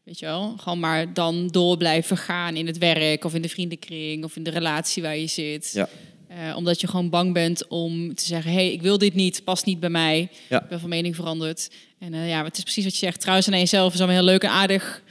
Weet 0.06 0.20
je 0.20 0.26
wel, 0.26 0.56
gewoon 0.58 0.80
maar 0.80 1.14
dan 1.14 1.48
door 1.48 1.78
blijven 1.78 2.18
gaan 2.18 2.56
in 2.56 2.68
het 2.68 2.78
werk 2.78 3.24
of 3.24 3.34
in 3.34 3.42
de 3.42 3.50
vriendenkring 3.50 4.24
of 4.24 4.36
in 4.36 4.44
de 4.44 4.50
relatie 4.50 5.04
waar 5.04 5.18
je 5.18 5.28
zit. 5.28 5.72
Ja. 5.74 5.90
Eh, 6.28 6.56
omdat 6.56 6.82
je 6.82 6.88
gewoon 6.88 7.10
bang 7.10 7.34
bent 7.34 7.68
om 7.68 8.16
te 8.16 8.26
zeggen: 8.26 8.52
hé, 8.52 8.58
hey, 8.58 8.72
ik 8.72 8.82
wil 8.82 8.98
dit 8.98 9.14
niet, 9.14 9.44
past 9.44 9.66
niet 9.66 9.80
bij 9.80 9.90
mij. 9.90 10.30
Ja. 10.50 10.62
Ik 10.64 10.70
ben 10.70 10.80
van 10.80 10.90
mening 10.90 11.16
veranderd. 11.16 11.70
En 12.00 12.14
eh, 12.14 12.30
ja, 12.30 12.44
het 12.44 12.58
is 12.58 12.64
precies 12.64 12.84
wat 12.84 12.94
je 12.94 13.06
zegt. 13.06 13.20
Trouwens, 13.20 13.48
aan 13.48 13.60
jezelf 13.60 13.94
is 13.94 14.00
allemaal 14.00 14.18
heel 14.18 14.26
leuk 14.26 14.44
en 14.44 14.50
aardig. 14.50 15.02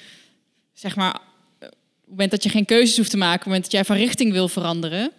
Zeg 0.72 0.96
maar, 0.96 1.12
eh, 1.12 1.20
op 1.68 1.74
het 2.00 2.08
moment 2.08 2.30
dat 2.30 2.42
je 2.42 2.48
geen 2.48 2.64
keuzes 2.64 2.96
hoeft 2.96 3.10
te 3.10 3.16
maken, 3.16 3.34
op 3.34 3.38
het 3.38 3.46
moment 3.46 3.62
dat 3.62 3.72
jij 3.72 3.84
van 3.84 3.96
richting 3.96 4.32
wil 4.32 4.48
veranderen, 4.48 5.12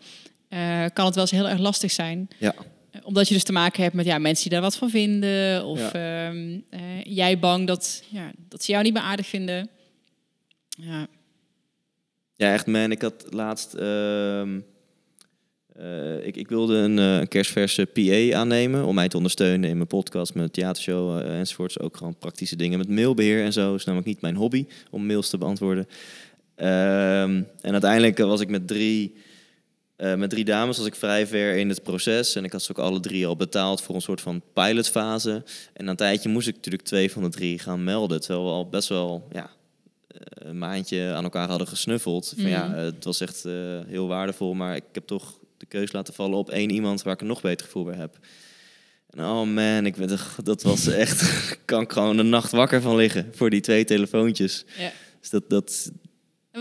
kan 0.93 1.05
het 1.05 1.15
wel 1.15 1.23
eens 1.23 1.31
heel 1.31 1.49
erg 1.49 1.59
lastig 1.59 1.91
zijn. 1.91 2.27
Ja. 2.37 2.55
Eh, 2.95 3.01
Omdat 3.03 3.27
je 3.27 3.33
dus 3.33 3.43
te 3.43 3.51
maken 3.51 3.83
hebt 3.83 3.95
met 3.95 4.05
ja, 4.05 4.17
mensen 4.17 4.43
die 4.43 4.51
daar 4.51 4.61
wat 4.61 4.77
van 4.77 4.89
vinden. 4.89 5.65
Of 5.65 5.79
Ja. 5.79 6.27
ehm, 6.29 6.59
eh, 6.69 7.03
jij 7.03 7.39
bang 7.39 7.67
dat, 7.67 8.03
ja, 8.09 8.31
dat 8.49 8.63
ze 8.63 8.71
jou 8.71 8.83
niet 8.83 8.93
meer 8.93 9.01
aardig 9.01 9.27
vinden. 9.27 9.69
Ja, 10.77 11.07
Ja, 12.35 12.53
echt 12.53 12.65
man. 12.67 12.91
Ik 12.91 13.01
had 13.01 13.25
laatst... 13.29 13.73
ehm, 13.73 14.59
eh, 15.75 16.25
ik, 16.27 16.35
ik 16.35 16.49
wilde 16.49 16.75
een, 16.75 16.99
eh, 16.99 17.17
een 17.17 17.27
kerstverse 17.27 17.85
PA 17.85 18.37
aannemen 18.37 18.85
om 18.85 18.95
mij 18.95 19.07
te 19.07 19.17
ondersteunen 19.17 19.69
in 19.69 19.75
mijn 19.75 19.87
podcast, 19.87 20.33
mijn 20.33 20.51
theatershow 20.51 21.19
eh, 21.19 21.37
enzovoorts. 21.39 21.79
Ook 21.79 21.97
gewoon 21.97 22.17
praktische 22.17 22.55
dingen 22.55 22.77
met 22.77 22.89
mailbeheer 22.89 23.43
en 23.43 23.53
zo. 23.53 23.75
is 23.75 23.83
namelijk 23.85 24.07
niet 24.09 24.21
mijn 24.21 24.35
hobby 24.35 24.65
om 24.89 25.05
mails 25.05 25.29
te 25.29 25.37
beantwoorden. 25.37 25.87
Ehm, 26.55 27.43
en 27.61 27.71
uiteindelijk 27.71 28.17
was 28.17 28.41
ik 28.41 28.49
met 28.49 28.67
drie, 28.67 29.15
eh, 29.95 30.15
met 30.15 30.29
drie 30.29 30.45
dames 30.45 30.77
was 30.77 30.85
ik 30.85 30.95
vrij 30.95 31.27
ver 31.27 31.55
in 31.55 31.69
het 31.69 31.83
proces. 31.83 32.35
En 32.35 32.43
ik 32.43 32.51
had 32.51 32.61
ze 32.61 32.71
ook 32.71 32.77
alle 32.85 32.99
drie 32.99 33.27
al 33.27 33.35
betaald 33.35 33.81
voor 33.81 33.95
een 33.95 34.01
soort 34.01 34.21
van 34.21 34.41
pilotfase. 34.53 35.43
En 35.73 35.85
na 35.85 35.91
een 35.91 35.97
tijdje 35.97 36.29
moest 36.29 36.47
ik 36.47 36.55
natuurlijk 36.55 36.83
twee 36.83 37.11
van 37.11 37.23
de 37.23 37.29
drie 37.29 37.59
gaan 37.59 37.83
melden. 37.83 38.21
Terwijl 38.21 38.45
we 38.45 38.51
al 38.51 38.69
best 38.69 38.89
wel 38.89 39.27
ja, 39.31 39.49
eh, 40.07 40.17
een 40.33 40.57
maandje 40.57 41.11
aan 41.13 41.23
elkaar 41.23 41.47
hadden 41.47 41.67
gesnuffeld. 41.67 42.33
Van, 42.37 42.49
ja, 42.49 42.67
Mhm. 42.67 42.77
het 42.77 43.03
was 43.03 43.21
echt 43.21 43.45
eh, 43.45 43.53
heel 43.87 44.07
waardevol, 44.07 44.53
maar 44.53 44.75
ik 44.75 44.83
heb 44.91 45.07
toch 45.07 45.39
de 45.57 45.65
keus 45.65 45.91
laten 45.91 46.13
vallen 46.13 46.37
op 46.37 46.49
één 46.49 46.69
iemand 46.69 47.01
waar 47.03 47.13
ik 47.13 47.21
een 47.21 47.27
nog 47.27 47.41
beter 47.41 47.65
gevoel 47.65 47.83
bij 47.83 47.95
heb. 47.97 48.17
En 49.09 49.23
oh 49.25 49.47
man, 49.47 49.85
ik 49.85 49.95
ben, 49.95 50.17
dat 50.43 50.61
was 50.61 50.87
echt, 50.87 51.23
kan 51.65 51.81
ik 51.81 51.91
gewoon 51.91 52.17
een 52.17 52.29
nacht 52.29 52.51
wakker 52.51 52.81
van 52.81 52.95
liggen 52.95 53.29
voor 53.31 53.49
die 53.49 53.61
twee 53.61 53.83
telefoontjes. 53.85 54.65
Ja. 54.77 54.91
Dus 55.19 55.29
dat, 55.29 55.49
dat, 55.49 55.91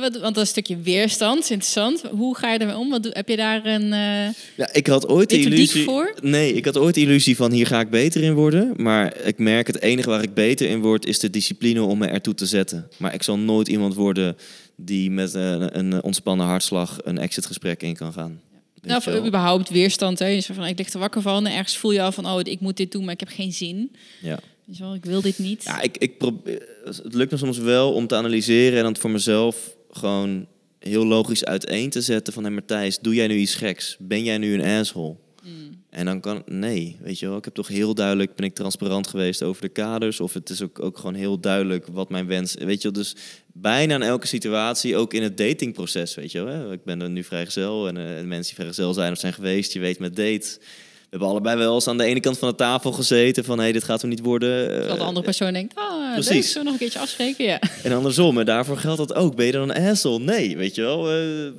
Want 0.01 0.18
want 0.18 0.34
dat 0.34 0.47
stukje 0.47 0.76
weerstand, 0.80 1.42
is 1.42 1.51
interessant. 1.51 2.03
Hoe 2.11 2.36
ga 2.36 2.53
je 2.53 2.59
ermee 2.59 2.76
om? 2.76 2.90
Wat 2.90 3.09
heb 3.11 3.28
je 3.28 3.36
daar 3.36 3.66
een... 3.66 3.82
eh, 3.92 4.34
Ja, 4.57 4.72
ik 4.72 4.86
had 4.86 5.09
ooit 5.09 5.30
de 5.30 5.38
illusie. 5.38 5.84
voor? 5.84 6.14
Nee, 6.22 6.53
ik 6.53 6.64
had 6.64 6.76
ooit 6.78 6.95
de 6.95 7.01
illusie 7.01 7.36
van 7.36 7.53
hier 7.53 7.66
ga 7.66 7.80
ik 7.80 7.90
beter 7.90 8.22
in 8.22 8.34
worden. 8.34 8.72
Maar 8.76 9.16
ik 9.24 9.38
merk 9.38 9.66
het 9.66 9.80
enige 9.82 10.09
waar 10.09 10.22
ik 10.22 10.34
beter 10.34 10.68
in 10.68 10.80
word 10.80 11.07
is 11.07 11.18
de 11.18 11.30
discipline 11.30 11.82
om 11.82 11.99
me 11.99 12.07
ertoe 12.07 12.34
te 12.34 12.47
zetten. 12.47 12.88
Maar 12.99 13.14
ik 13.14 13.22
zal 13.22 13.38
nooit 13.38 13.68
iemand 13.68 13.95
worden 13.95 14.36
die 14.76 15.11
met 15.11 15.34
een, 15.34 15.78
een 15.78 16.03
ontspannen 16.03 16.47
hartslag 16.47 16.99
een 17.05 17.18
exitgesprek 17.18 17.82
in 17.82 17.97
kan 17.97 18.12
gaan. 18.12 18.40
Nou, 18.82 18.99
of 18.99 19.26
überhaupt 19.26 19.68
weerstand. 19.70 20.18
Hè? 20.18 20.26
Je 20.26 20.42
van, 20.42 20.64
ik 20.66 20.78
lig 20.78 20.92
er 20.92 20.99
wakker 20.99 21.22
van. 21.22 21.47
En 21.47 21.53
ergens 21.53 21.76
voel 21.76 21.90
je 21.92 22.03
al 22.03 22.12
van, 22.12 22.26
oh, 22.26 22.40
ik 22.42 22.61
moet 22.61 22.76
dit 22.76 22.92
doen, 22.92 23.05
maar 23.05 23.12
ik 23.14 23.20
heb 23.20 23.28
geen 23.28 23.53
zin. 23.53 23.92
Ja. 24.22 24.38
Dus 24.66 24.78
wel, 24.78 24.95
ik 24.95 25.05
wil 25.05 25.20
dit 25.20 25.38
niet. 25.38 25.62
Ja, 25.64 25.80
ik, 25.80 25.97
ik 25.99 26.18
probeer, 26.18 26.62
het 26.84 27.14
lukt 27.14 27.30
me 27.30 27.36
soms 27.36 27.59
wel 27.59 27.92
om 27.92 28.07
te 28.07 28.14
analyseren 28.14 28.78
en 28.78 28.84
dan 28.84 28.97
voor 28.97 29.11
mezelf 29.11 29.57
gewoon 29.97 30.47
heel 30.78 31.07
logisch 31.07 31.45
uiteen 31.45 31.90
te 31.90 32.01
zetten 32.01 32.32
van... 32.32 32.45
Hé 32.45 32.51
Matthijs, 32.51 32.99
doe 32.99 33.14
jij 33.14 33.26
nu 33.26 33.34
iets 33.34 33.55
geks? 33.55 33.97
Ben 33.99 34.24
jij 34.24 34.38
nu 34.38 34.55
een 34.55 34.80
asshole? 34.80 35.16
Mm. 35.42 35.82
En 35.90 36.05
dan 36.05 36.20
kan 36.20 36.42
nee, 36.47 36.97
weet 37.01 37.18
je 37.18 37.28
wel. 37.28 37.36
Ik 37.36 37.45
heb 37.45 37.55
toch 37.55 37.68
heel 37.68 37.95
duidelijk, 37.95 38.34
ben 38.34 38.45
ik 38.47 38.55
transparant 38.55 39.07
geweest 39.07 39.42
over 39.42 39.62
de 39.62 39.68
kaders. 39.68 40.20
Of 40.20 40.32
het 40.32 40.51
is 40.51 40.62
ook, 40.62 40.82
ook 40.82 40.97
gewoon 40.97 41.14
heel 41.14 41.40
duidelijk 41.40 41.86
wat 41.86 42.09
mijn 42.09 42.26
wens... 42.26 42.55
Weet 42.55 42.82
je 42.82 42.90
wel, 42.90 43.03
dus 43.03 43.16
bijna 43.53 43.95
in 43.95 44.03
elke 44.03 44.26
situatie, 44.26 44.97
ook 44.97 45.14
in 45.14 45.22
het 45.22 45.36
datingproces, 45.36 46.14
weet 46.14 46.32
je 46.32 46.42
wel. 46.42 46.55
Hè? 46.55 46.72
Ik 46.72 46.84
ben 46.84 47.03
er 47.03 47.11
nu 47.11 47.24
vrijgezel 47.24 47.88
en 47.88 47.97
eh, 47.97 48.03
de 48.05 48.26
mensen 48.26 48.55
die 48.55 48.55
vrijgezel 48.55 48.92
zijn 48.92 49.12
of 49.12 49.18
zijn 49.18 49.32
geweest, 49.32 49.72
je 49.72 49.80
weet 49.80 49.99
met 49.99 50.16
date... 50.16 50.59
We 51.15 51.21
hebben 51.21 51.39
allebei 51.39 51.57
wel 51.57 51.75
eens 51.75 51.89
aan 51.89 51.99
de 51.99 52.05
ene 52.05 52.21
kant 52.21 52.39
van 52.39 52.49
de 52.49 52.55
tafel 52.55 52.93
gezeten 52.93 53.45
van... 53.45 53.59
hé, 53.61 53.73
dit 53.73 53.85
gaat 53.85 54.03
er 54.03 54.09
niet 54.09 54.21
worden. 54.21 54.67
Terwijl 54.69 54.95
de 54.95 55.01
Eh, 55.01 55.07
andere 55.07 55.25
persoon 55.25 55.53
denkt, 55.53 55.75
ah, 55.75 56.12
precies. 56.12 56.31
leuk, 56.33 56.43
zullen 56.43 56.59
we 56.59 56.62
nog 56.65 56.73
een 56.73 56.79
keertje 56.79 56.99
afspreken? 56.99 57.45
Ja. 57.45 57.61
en 57.83 57.93
andersom, 57.93 58.39
en 58.39 58.47
daarvoor 58.47 58.77
geldt 58.77 58.99
dat 58.99 59.15
ook. 59.15 59.37
Ben 59.37 59.47
je 59.47 59.53
dan 59.53 59.75
een 59.75 59.85
asshole? 59.91 60.19
Nee, 60.19 60.57
weet 60.57 60.75
je 60.75 60.81
wel. 60.83 61.11
eh, 61.11 61.53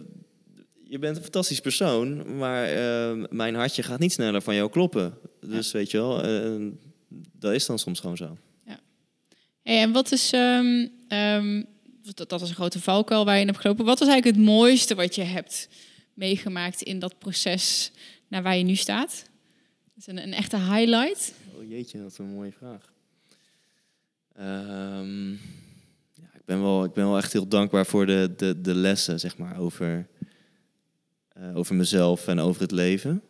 je 0.88 0.99
bent 0.99 1.16
een 1.18 1.22
fantastisch 1.24 1.60
persoon, 1.60 2.38
maar 2.38 2.64
eh, 2.68 3.24
mijn 3.30 3.56
hartje 3.56 3.84
gaat 3.84 3.99
niet 3.99 4.12
sneller 4.12 4.41
van 4.41 4.56
jou 4.56 4.70
kloppen. 4.70 5.18
Dus 5.41 5.72
weet 5.72 5.91
je 5.91 5.97
wel, 5.97 6.22
dat 7.39 7.53
is 7.53 7.66
dan 7.66 7.80
soms 7.80 7.99
gewoon 7.99 8.18
zo. 8.18 8.38
Hey, 9.64 9.82
en 9.82 9.91
wat 9.91 10.12
is, 10.12 10.32
ehm, 10.32 10.88
ehm, 11.08 11.64
dat, 12.14 12.30
dat 12.30 12.41
is 12.41 12.49
een 12.49 12.56
grote 12.56 12.80
valkuil 12.82 13.26
waar 13.26 13.36
je 13.36 13.41
in 13.41 13.47
hebt 13.47 13.60
gelopen. 13.60 13.86
Wat 13.86 13.99
was 13.99 14.08
eigenlijk 14.08 14.38
het 14.38 14.45
mooiste 14.45 14.95
wat 14.95 15.16
je 15.16 15.24
hebt 15.24 15.68
meegemaakt 16.14 16.82
in 16.82 16.99
dat 16.99 17.18
proces 17.20 17.91
naar 18.28 18.43
waar 18.43 18.58
je 18.58 18.64
nu 18.64 18.76
staat? 18.76 19.24
Is 19.98 20.08
een, 20.08 20.18
een 20.18 20.34
echte 20.34 20.58
highlight. 20.58 21.34
Oh 21.54 21.70
jeetje, 21.70 22.02
dat 22.02 22.12
is 22.12 22.18
een 22.18 22.26
mooie 22.26 22.52
vraag. 22.52 22.93
Ehm, 24.36 25.32
ja, 26.14 26.30
ik, 26.34 26.46
ben 26.46 26.62
wel, 26.62 26.84
ik 26.84 26.93
ben 26.93 27.06
wel 27.06 27.18
echt 27.18 27.34
heel 27.34 27.48
dankbaar 27.48 27.86
voor 27.86 28.06
de, 28.06 28.34
de, 28.38 28.62
de 28.62 28.76
lessen, 28.76 29.20
zeg 29.20 29.38
maar, 29.38 29.60
over, 29.60 30.08
eh, 31.28 31.58
over 31.58 31.76
mezelf 31.76 32.28
en 32.28 32.39
over 32.39 32.62
het 32.62 32.72
leven. 32.72 33.22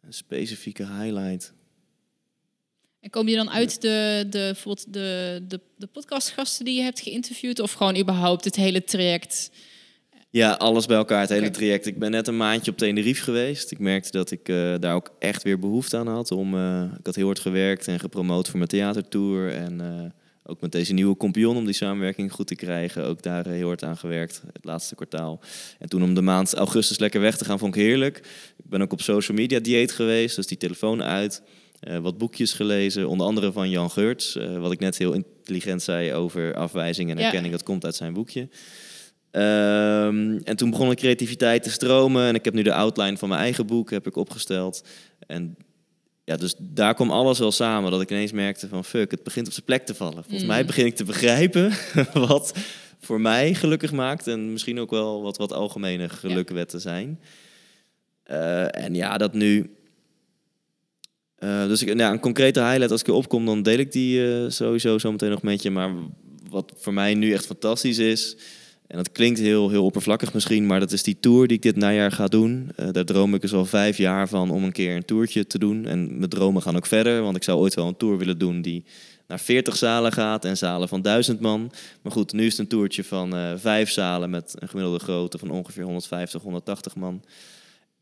Een 0.00 0.12
specifieke 0.12 0.86
highlight. 0.86 1.52
En 3.00 3.10
kom 3.10 3.28
je 3.28 3.36
dan 3.36 3.50
uit 3.50 3.80
de, 3.80 4.26
de, 4.30 4.38
bijvoorbeeld 4.38 4.92
de, 4.92 5.44
de, 5.48 5.60
de 5.76 5.86
podcastgasten 5.86 6.64
die 6.64 6.76
je 6.76 6.82
hebt 6.82 7.00
geïnterviewd? 7.00 7.60
Of 7.60 7.72
gewoon 7.72 7.96
überhaupt 7.96 8.44
het 8.44 8.56
hele 8.56 8.84
traject? 8.84 9.50
Ja, 10.30 10.52
alles 10.52 10.86
bij 10.86 10.96
elkaar, 10.96 11.20
het 11.20 11.28
hele 11.28 11.50
traject. 11.50 11.86
Ik 11.86 11.98
ben 11.98 12.10
net 12.10 12.26
een 12.28 12.36
maandje 12.36 12.70
op 12.70 12.76
Tenerife 12.76 13.22
geweest. 13.22 13.70
Ik 13.70 13.78
merkte 13.78 14.10
dat 14.10 14.30
ik 14.30 14.48
eh, 14.48 14.74
daar 14.80 14.94
ook 14.94 15.10
echt 15.18 15.42
weer 15.42 15.58
behoefte 15.58 15.96
aan 15.96 16.08
had. 16.08 16.30
Om, 16.30 16.54
eh, 16.54 16.82
ik 16.98 17.06
had 17.06 17.14
heel 17.14 17.26
hard 17.26 17.38
gewerkt 17.38 17.88
en 17.88 18.00
gepromoot 18.00 18.48
voor 18.48 18.56
mijn 18.56 18.70
theatertour. 18.70 19.52
En 19.52 19.80
eh, 19.80 20.10
ook 20.44 20.60
met 20.60 20.72
deze 20.72 20.92
nieuwe 20.92 21.14
kompion 21.14 21.56
om 21.56 21.64
die 21.64 21.74
samenwerking 21.74 22.32
goed 22.32 22.46
te 22.46 22.54
krijgen. 22.54 23.04
Ook 23.04 23.22
daar 23.22 23.46
heel 23.46 23.66
hard 23.66 23.82
aan 23.84 23.96
gewerkt, 23.96 24.42
het 24.52 24.64
laatste 24.64 24.94
kwartaal. 24.94 25.40
En 25.78 25.88
toen 25.88 26.02
om 26.02 26.14
de 26.14 26.22
maand 26.22 26.54
augustus 26.54 26.98
lekker 26.98 27.20
weg 27.20 27.36
te 27.36 27.44
gaan, 27.44 27.58
vond 27.58 27.74
ik 27.76 27.82
heerlijk. 27.82 28.16
Ik 28.56 28.64
ben 28.68 28.82
ook 28.82 28.92
op 28.92 29.00
social 29.00 29.36
media 29.36 29.58
dieet 29.60 29.92
geweest, 29.92 30.36
dus 30.36 30.46
die 30.46 30.58
telefoon 30.58 31.02
uit. 31.02 31.42
Wat 32.02 32.18
boekjes 32.18 32.52
gelezen, 32.52 33.08
onder 33.08 33.26
andere 33.26 33.52
van 33.52 33.70
Jan 33.70 33.90
Geurts. 33.90 34.38
wat 34.58 34.72
ik 34.72 34.78
net 34.78 34.98
heel 34.98 35.12
intelligent 35.12 35.82
zei 35.82 36.12
over 36.12 36.54
afwijzing 36.54 37.10
en 37.10 37.18
Ja. 37.18 37.24
erkenning, 37.24 37.52
dat 37.52 37.62
komt 37.62 37.84
uit 37.84 37.94
zijn 37.94 38.12
boekje. 38.12 38.48
Ehm, 39.30 40.38
en 40.44 40.56
toen 40.56 40.70
begon 40.70 40.88
de 40.88 40.94
creativiteit 40.94 41.62
te 41.62 41.70
stromen. 41.70 42.26
En 42.26 42.34
ik 42.34 42.44
heb 42.44 42.54
nu 42.54 42.62
de 42.62 42.74
outline 42.74 43.16
van 43.16 43.28
mijn 43.28 43.40
eigen 43.40 43.66
boek 43.66 43.90
heb 43.90 44.06
ik 44.06 44.16
opgesteld. 44.16 44.82
En 45.26 45.56
ja, 46.24 46.36
dus 46.36 46.54
daar 46.58 46.94
kwam 46.94 47.10
alles 47.10 47.38
wel 47.38 47.52
samen. 47.52 47.90
Dat 47.90 48.00
ik 48.00 48.10
ineens 48.10 48.32
merkte 48.32 48.68
van 48.68 48.84
fuck, 48.84 49.10
het 49.10 49.22
begint 49.22 49.46
op 49.46 49.52
zijn 49.52 49.64
plek 49.64 49.86
te 49.86 49.94
vallen. 49.94 50.22
Volgens 50.22 50.40
Mm. 50.42 50.48
mij 50.48 50.64
begin 50.64 50.86
ik 50.86 50.96
te 50.96 51.04
begrijpen 51.04 51.72
wat 52.28 52.52
voor 53.00 53.20
mij 53.20 53.54
gelukkig 53.54 53.92
maakt. 53.92 54.26
En 54.26 54.52
misschien 54.52 54.80
ook 54.80 54.90
wel 54.90 55.22
wat, 55.22 55.36
wat 55.36 55.52
algemene 55.52 56.08
gelukwetten 56.08 56.80
zijn. 56.80 57.20
Eh, 58.22 58.82
en 58.84 58.94
ja, 58.94 59.16
dat 59.18 59.34
nu... 59.34 59.70
eh, 61.36 61.66
dus 61.66 61.82
ik, 61.82 61.98
ja, 61.98 62.10
een 62.10 62.20
concrete 62.20 62.60
highlight, 62.60 62.90
als 62.90 63.00
ik 63.00 63.08
erop 63.08 63.28
kom, 63.28 63.46
dan 63.46 63.62
deel 63.62 63.78
ik 63.78 63.92
die 63.92 64.32
eh, 64.34 64.50
sowieso 64.50 64.98
zo 64.98 65.10
meteen 65.12 65.30
nog 65.30 65.42
met 65.42 65.62
je. 65.62 65.70
Maar 65.70 65.90
wat 66.48 66.72
voor 66.76 66.92
mij 66.92 67.14
nu 67.14 67.32
echt 67.32 67.46
fantastisch 67.46 67.98
is, 67.98 68.36
en 68.88 68.96
dat 68.96 69.12
klinkt 69.12 69.38
heel, 69.38 69.70
heel 69.70 69.84
oppervlakkig 69.84 70.32
misschien, 70.32 70.66
maar 70.66 70.80
dat 70.80 70.92
is 70.92 71.02
die 71.02 71.20
tour 71.20 71.46
die 71.46 71.56
ik 71.56 71.62
dit 71.62 71.76
najaar 71.76 72.12
ga 72.12 72.26
doen. 72.26 72.70
Eh, 72.76 72.88
daar 72.92 73.04
droom 73.04 73.34
ik 73.34 73.40
dus 73.40 73.52
al 73.52 73.64
vijf 73.64 73.96
jaar 73.96 74.28
van 74.28 74.50
om 74.50 74.64
een 74.64 74.72
keer 74.72 74.96
een 74.96 75.04
toertje 75.04 75.46
te 75.46 75.58
doen. 75.58 75.86
En 75.86 76.18
mijn 76.18 76.30
dromen 76.30 76.62
gaan 76.62 76.76
ook 76.76 76.86
verder, 76.86 77.22
want 77.22 77.36
ik 77.36 77.42
zou 77.42 77.58
ooit 77.58 77.74
wel 77.74 77.86
een 77.86 77.96
tour 77.96 78.18
willen 78.18 78.38
doen 78.38 78.62
die 78.62 78.84
naar 79.26 79.40
40 79.40 79.76
zalen 79.76 80.12
gaat 80.12 80.44
en 80.44 80.56
zalen 80.56 80.88
van 80.88 81.02
1000 81.02 81.40
man. 81.40 81.72
Maar 82.02 82.12
goed, 82.12 82.32
nu 82.32 82.44
is 82.44 82.50
het 82.50 82.60
een 82.60 82.68
toertje 82.68 83.04
van 83.04 83.36
eh, 83.36 83.52
vijf 83.56 83.90
zalen 83.90 84.30
met 84.30 84.54
een 84.58 84.68
gemiddelde 84.68 84.98
grootte 84.98 85.38
van 85.38 85.50
ongeveer 85.50 85.84
150, 85.84 86.42
180 86.42 86.96
man. 86.96 87.24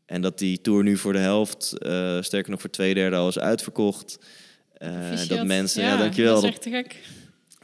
En 0.05 0.21
dat 0.21 0.37
die 0.37 0.61
tour 0.61 0.83
nu 0.83 0.97
voor 0.97 1.13
de 1.13 1.19
helft, 1.19 1.73
eh, 1.77 2.21
sterker 2.21 2.51
nog 2.51 2.61
voor 2.61 2.69
twee 2.69 2.93
derde 2.93 3.15
al 3.15 3.27
is 3.27 3.39
uitverkocht. 3.39 4.19
Dat 5.27 5.45
mensen, 5.45 5.83
ja, 5.83 5.97
dankjewel. 5.97 6.41
Dat 6.41 6.43
is 6.43 6.49
Dat, 6.49 6.51
echt 6.51 6.61
te 6.61 6.69
gek. 6.69 7.16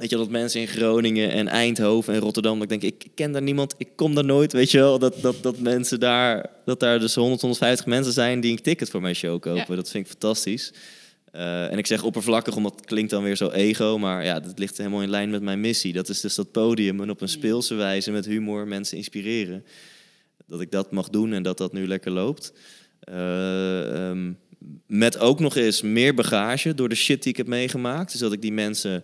Weet 0.04 0.12
je, 0.12 0.18
dat 0.18 0.30
mensen 0.30 0.62
in 0.62 0.68
Groningen 0.68 1.32
en 1.32 1.48
Eindhoven 1.48 2.14
en 2.14 2.20
Rotterdam, 2.20 2.60
dat 2.60 2.72
ik 2.72 2.82
denk, 2.82 2.94
ik 2.94 3.12
ken 3.16 3.32
daar 3.32 3.42
niemand, 3.42 3.76
ik 3.78 3.88
kom 3.96 4.16
daar 4.16 4.26
nooit, 4.26 4.54
weet 4.54 4.72
je 4.72 4.78
wel. 4.78 5.00
Dat, 5.00 5.22
dat, 5.22 5.36
dat 5.44 5.60
mensen 5.60 6.00
daar, 6.00 6.50
dat 6.66 6.80
daar 6.80 7.00
dus 7.00 7.16
100, 7.16 7.42
150 7.42 7.86
mensen 7.86 8.14
zijn 8.14 8.40
die 8.40 8.52
een 8.52 8.62
ticket 8.62 8.90
voor 8.90 9.02
mijn 9.02 9.16
show 9.16 9.40
kopen. 9.40 9.66
Ja. 9.68 9.76
Dat 9.76 9.90
vind 9.90 10.06
ik 10.06 10.12
fantastisch. 10.12 10.74
Eh, 11.32 11.72
en 11.72 11.78
ik 11.78 11.88
zeg 11.88 12.04
oppervlakkig, 12.04 12.56
omdat 12.56 12.76
het 12.76 12.86
klinkt 12.86 13.12
dan 13.12 13.24
weer 13.24 13.36
zo 13.36 13.50
ego, 13.50 13.98
maar 13.98 14.26
ja, 14.26 14.40
dat 14.40 14.60
ligt 14.60 14.78
helemaal 14.78 15.02
in 15.02 15.10
lijn 15.10 15.30
met 15.30 15.42
mijn 15.42 15.62
missie. 15.62 15.94
Dat 15.94 16.10
is 16.10 16.22
dus 16.22 16.36
dat 16.36 16.52
podium 16.52 17.02
en 17.02 17.10
op 17.10 17.22
een 17.22 17.30
speelse 17.30 17.76
wijze 17.76 18.12
met 18.12 18.26
humor 18.26 18.68
mensen 18.68 18.98
inspireren. 18.98 19.66
Dat 20.48 20.62
ik 20.62 20.72
dat 20.72 20.92
mag 20.92 21.10
doen 21.10 21.34
en 21.34 21.44
dat 21.44 21.58
dat 21.58 21.74
nu 21.74 21.88
lekker 21.88 22.12
loopt. 22.12 22.54
Ehm, 23.00 24.32
met 24.88 25.18
ook 25.18 25.40
nog 25.40 25.56
eens 25.56 25.82
meer 25.82 26.14
bagage 26.14 26.74
door 26.74 26.90
de 26.90 26.96
shit 26.96 27.24
die 27.24 27.32
ik 27.32 27.38
heb 27.38 27.48
meegemaakt. 27.48 28.12
Dus 28.12 28.20
dat 28.20 28.34
ik 28.34 28.42
die 28.42 28.54
mensen 28.54 29.04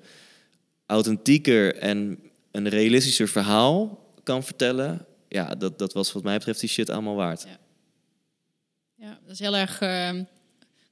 authentieker 0.89 1.75
en 1.75 2.19
een 2.51 2.69
realistischer 2.69 3.27
verhaal 3.27 4.05
kan 4.23 4.43
vertellen. 4.43 5.05
Ja, 5.27 5.55
dat, 5.55 5.79
dat 5.79 5.93
was 5.93 6.11
wat 6.11 6.23
mij 6.23 6.37
betreft 6.37 6.59
die 6.59 6.69
shit 6.69 6.89
allemaal 6.89 7.15
waard. 7.15 7.45
Ja, 8.95 9.19
dat 9.23 9.31
is 9.31 9.39
heel 9.39 9.57
erg 9.57 9.81
ehm, 9.81 10.23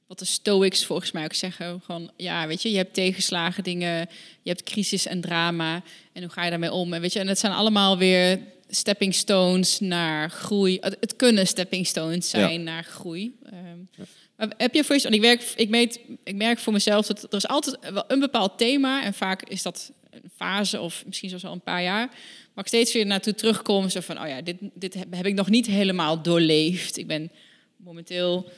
wat 0.06 0.18
de 0.18 0.24
Stoics 0.24 0.84
volgens 0.84 1.12
mij 1.12 1.24
ook 1.24 1.34
zeggen. 1.34 1.80
Gewoon, 1.80 2.10
ja, 2.16 2.46
weet 2.46 2.62
je, 2.62 2.70
je 2.70 2.76
hebt 2.76 2.94
tegenslagen, 2.94 3.64
dingen, 3.64 4.08
je 4.42 4.50
hebt 4.50 4.62
crisis 4.62 5.06
en 5.06 5.20
drama. 5.20 5.82
En 6.12 6.22
hoe 6.22 6.30
ga 6.30 6.44
je 6.44 6.50
daarmee 6.50 6.72
om? 6.72 6.92
En, 6.92 7.00
weet 7.00 7.12
je, 7.12 7.18
en 7.18 7.28
het 7.28 7.38
zijn 7.38 7.52
allemaal 7.52 7.98
weer 7.98 8.40
stepping 8.68 9.14
stones 9.14 9.80
naar 9.80 10.30
groei. 10.30 10.78
Het, 10.80 11.16
kunnen 11.16 11.46
stepping 11.46 11.86
stones 11.86 12.28
zijn 12.28 12.62
naar 12.62 12.84
groei. 12.84 13.38
Ehm, 13.44 14.06
Heb 14.38 14.74
je 14.74 14.84
voor 14.84 14.94
jezelf, 14.94 15.14
ik, 15.14 15.20
werk, 15.20 15.52
ik, 15.56 15.68
meet, 15.68 16.00
ik 16.24 16.34
merk 16.34 16.58
voor 16.58 16.72
mezelf 16.72 17.06
dat 17.06 17.22
er 17.22 17.36
is 17.36 17.48
altijd 17.48 17.92
wel 17.92 18.04
een 18.08 18.20
bepaald 18.20 18.58
thema. 18.58 19.04
En 19.04 19.14
vaak 19.14 19.42
is 19.42 19.62
dat 19.62 19.92
een 20.10 20.30
fase 20.36 20.80
of 20.80 21.02
misschien 21.06 21.28
zelfs 21.28 21.44
al 21.44 21.52
een 21.52 21.60
paar 21.60 21.82
jaar. 21.82 22.06
Maar 22.54 22.64
ik 22.64 22.66
steeds 22.66 22.92
weer 22.92 23.06
naartoe 23.06 23.34
terugkom. 23.34 23.88
Zo 23.88 24.00
van, 24.00 24.20
oh 24.20 24.28
ja, 24.28 24.42
dit, 24.42 24.56
dit 24.74 24.94
heb, 24.94 25.26
ik 25.26 25.34
nog 25.34 25.48
niet 25.48 25.66
helemaal 25.66 26.22
doorleefd. 26.22 26.96
Ik 26.96 27.06
ben 27.06 27.30
momenteel 27.76 28.50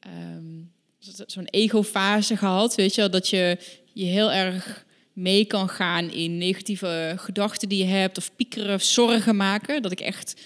ehm, 0.00 0.60
zo- 0.98 1.24
zo'n 1.26 1.48
ego-fase 1.50 2.36
gehad, 2.36 2.74
weet 2.74 2.94
je 2.94 3.00
wel, 3.00 3.10
dat 3.10 3.28
je 3.28 3.58
je 3.92 4.04
heel 4.04 4.32
erg 4.32 4.84
mee 5.12 5.44
kan 5.44 5.68
gaan 5.68 6.10
in 6.10 6.38
negatieve 6.38 7.14
gedachten 7.16 7.68
die 7.68 7.78
je 7.78 7.90
hebt 7.90 8.18
of 8.18 8.36
piekeren 8.36 8.80
zorgen 8.80 9.36
maken. 9.36 9.82
Dat 9.82 9.92
ik 9.92 10.00
echt 10.00 10.40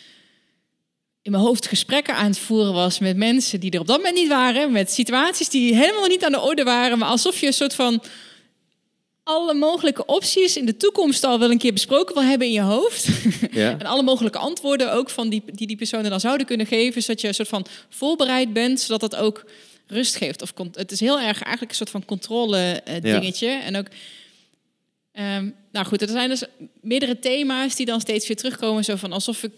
in 1.25 1.31
mijn 1.31 1.43
hoofd 1.43 1.67
gesprekken 1.67 2.15
aan 2.15 2.27
het 2.27 2.39
voeren 2.39 2.73
was 2.73 2.99
met 2.99 3.17
mensen 3.17 3.61
die 3.61 3.71
er 3.71 3.81
op 3.81 3.87
dat 3.87 3.97
moment 3.97 4.15
niet 4.15 4.29
waren, 4.29 4.73
met 4.73 4.91
situaties 4.91 5.49
die 5.49 5.75
helemaal 5.75 6.07
niet 6.07 6.25
aan 6.25 6.33
de 6.33 6.41
orde 6.41 6.63
waren, 6.63 6.99
maar 6.99 7.09
alsof 7.09 7.41
je 7.41 7.47
een 7.47 7.53
soort 7.53 7.75
van 7.75 8.03
alle 9.23 9.55
mogelijke 9.55 10.07
opties 10.07 10.57
in 10.57 10.67
de 10.67 10.77
toekomst 10.77 11.25
al 11.25 11.39
wel 11.39 11.51
een 11.51 11.59
keer 11.59 11.73
besproken 11.73 12.15
wil 12.15 12.23
hebben 12.25 12.47
in 12.47 12.53
je 12.53 12.61
hoofd. 12.61 13.09
Ja. 13.51 13.71
en 13.79 13.87
alle 13.87 14.03
mogelijke 14.03 14.39
antwoorden 14.39 14.93
ook 14.93 15.11
van 15.11 15.29
die, 15.29 15.43
die 15.47 15.67
die 15.67 15.77
personen 15.77 16.11
dan 16.11 16.21
zouden 16.21 16.47
kunnen 16.47 16.67
geven. 16.67 17.03
Zodat 17.03 17.21
je 17.21 17.29
een 17.29 17.35
soort 17.35 17.49
van 17.49 17.67
voorbereid 17.89 18.53
bent, 18.53 18.81
zodat 18.81 19.01
dat 19.11 19.17
ook 19.17 19.45
rust 19.87 20.17
geeft. 20.17 20.43
Of 20.43 20.53
het 20.73 20.93
is 20.93 21.01
heel 21.01 21.21
erg 21.21 21.43
eigenlijk 21.43 21.71
een 21.71 21.77
soort 21.77 21.91
van 21.91 22.05
controle 22.05 22.59
eh, 22.59 22.95
Ja. 22.95 23.01
dingetje. 23.01 23.49
En 23.49 23.77
ook... 23.77 23.87
ehm, 25.13 25.51
nou 25.73 25.87
goed, 25.87 26.03
er 26.03 26.09
zijn 26.09 26.29
dus 26.29 26.43
meerdere 26.81 27.19
thema's 27.19 27.75
die 27.77 27.87
dan 27.87 28.01
steeds 28.01 28.27
weer 28.27 28.37
terugkomen. 28.37 28.85
Zo 28.85 28.97
van 28.97 29.13
alsof 29.13 29.43
ik 29.43 29.53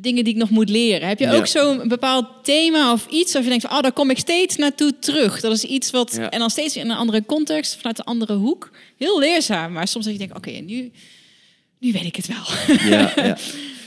dingen 0.00 0.24
die 0.24 0.32
ik 0.32 0.38
nog 0.38 0.50
moet 0.50 0.68
leren. 0.68 1.08
Heb 1.08 1.18
je 1.18 1.24
Ja. 1.24 1.34
ook 1.34 1.46
zo'n 1.46 1.88
bepaald 1.88 2.26
thema 2.42 2.92
of 2.92 3.06
iets 3.10 3.36
of 3.36 3.42
je 3.42 3.48
denkt 3.48 3.64
van, 3.66 3.76
oh, 3.76 3.82
daar 3.82 3.92
kom 3.92 4.10
ik 4.10 4.18
steeds 4.18 4.56
naartoe 4.56 4.98
terug. 4.98 5.40
Dat 5.40 5.52
is 5.52 5.64
iets 5.64 5.90
wat 5.90 6.14
Ja. 6.16 6.30
en 6.30 6.38
dan 6.38 6.50
steeds 6.50 6.76
in 6.76 6.90
een 6.90 6.96
andere 6.96 7.24
context, 7.26 7.76
vanuit 7.76 7.98
een 7.98 8.04
andere 8.04 8.34
hoek. 8.34 8.70
Heel 8.98 9.18
leerzaam, 9.18 9.72
maar 9.72 9.88
soms 9.88 10.04
dat 10.04 10.12
je 10.12 10.18
denkt, 10.20 10.36
oké, 10.36 10.50
nu, 10.50 10.90
nu 11.78 11.92
weet 11.92 12.04
ik 12.04 12.16
het 12.16 12.26
wel. 12.26 12.76
Ja, 12.90 13.12
ja. 13.26 13.36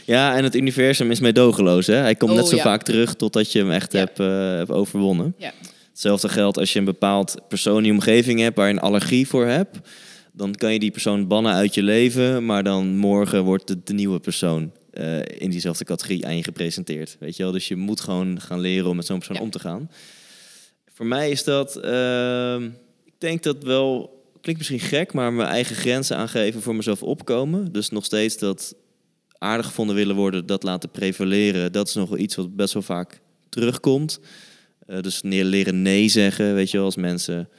ja, 0.05 0.35
en 0.35 0.43
het 0.43 0.55
universum 0.55 1.11
is 1.11 1.19
meedogenloos. 1.19 1.87
Hè? 1.87 1.95
Hij 1.95 2.15
komt 2.15 2.31
Oh, 2.31 2.37
net 2.37 2.47
zo 2.47 2.55
ja. 2.55 2.61
vaak 2.61 2.83
terug 2.83 3.15
totdat 3.15 3.51
je 3.51 3.59
hem 3.59 3.71
echt 3.71 3.91
hebt, 3.91 4.19
eh, 4.19 4.27
hebt 4.55 4.71
overwonnen. 4.71 5.35
Ja. 5.37 5.51
Hetzelfde 5.89 6.29
geldt 6.29 6.57
als 6.57 6.73
je 6.73 6.79
een 6.79 6.85
bepaald 6.85 7.35
persoon 7.47 7.77
in 7.77 7.85
je 7.85 7.91
omgeving 7.91 8.39
hebt 8.39 8.55
waar 8.57 8.67
je 8.67 8.73
een 8.73 8.79
allergie 8.79 9.27
voor 9.27 9.45
hebt. 9.45 9.77
Dan 10.33 10.55
kan 10.55 10.73
je 10.73 10.79
die 10.79 10.91
persoon 10.91 11.27
bannen 11.27 11.53
uit 11.53 11.73
je 11.73 11.83
leven, 11.83 12.45
maar 12.45 12.63
dan 12.63 12.97
morgen 12.97 13.43
wordt 13.43 13.67
de, 13.67 13.77
de 13.83 13.93
nieuwe 13.93 14.19
persoon 14.19 14.71
eh, 14.95 15.19
in 15.41 15.49
diezelfde 15.49 15.83
categorie 15.85 16.25
aan 16.25 16.37
je 16.37 16.43
gepresenteerd. 16.43 17.15
Weet 17.19 17.35
je 17.35 17.43
wel? 17.43 17.51
Dus 17.51 17.67
je 17.67 17.75
moet 17.75 17.99
gewoon 18.01 18.41
gaan 18.41 18.59
leren 18.59 18.89
om 18.89 18.95
met 18.95 19.05
zo'n 19.05 19.17
persoon 19.17 19.35
Ja. 19.35 19.41
om 19.41 19.49
te 19.49 19.59
gaan. 19.59 19.89
Voor 20.93 21.05
mij 21.05 21.29
is 21.29 21.43
dat, 21.43 21.75
ehm, 21.75 22.63
ik 23.03 23.13
denk 23.17 23.43
dat 23.43 23.63
wel, 23.63 24.23
klinkt 24.41 24.61
misschien 24.61 24.89
gek, 24.89 25.13
maar 25.13 25.33
mijn 25.33 25.49
eigen 25.49 25.75
grenzen 25.75 26.17
aangeven 26.17 26.61
voor 26.61 26.75
mezelf 26.75 27.03
opkomen. 27.03 27.71
Dus 27.71 27.89
nog 27.89 28.05
steeds 28.05 28.37
dat 28.37 28.75
aardig 29.37 29.65
gevonden 29.65 29.95
willen 29.95 30.15
worden, 30.15 30.45
dat 30.45 30.63
laten 30.63 30.89
prevaleren, 30.91 31.71
dat 31.71 31.87
is 31.87 31.93
nog 31.93 32.09
wel 32.09 32.17
iets 32.19 32.35
wat 32.35 32.55
best 32.55 32.73
wel 32.73 32.81
vaak 32.83 33.21
terugkomt. 33.49 34.19
Eh, 34.87 34.99
dus 34.99 35.21
neer 35.21 35.43
leren 35.43 35.81
nee 35.81 36.09
zeggen, 36.09 36.53
weet 36.55 36.71
je 36.71 36.77
wel, 36.77 36.85
als 36.85 36.95
mensen 36.95 37.49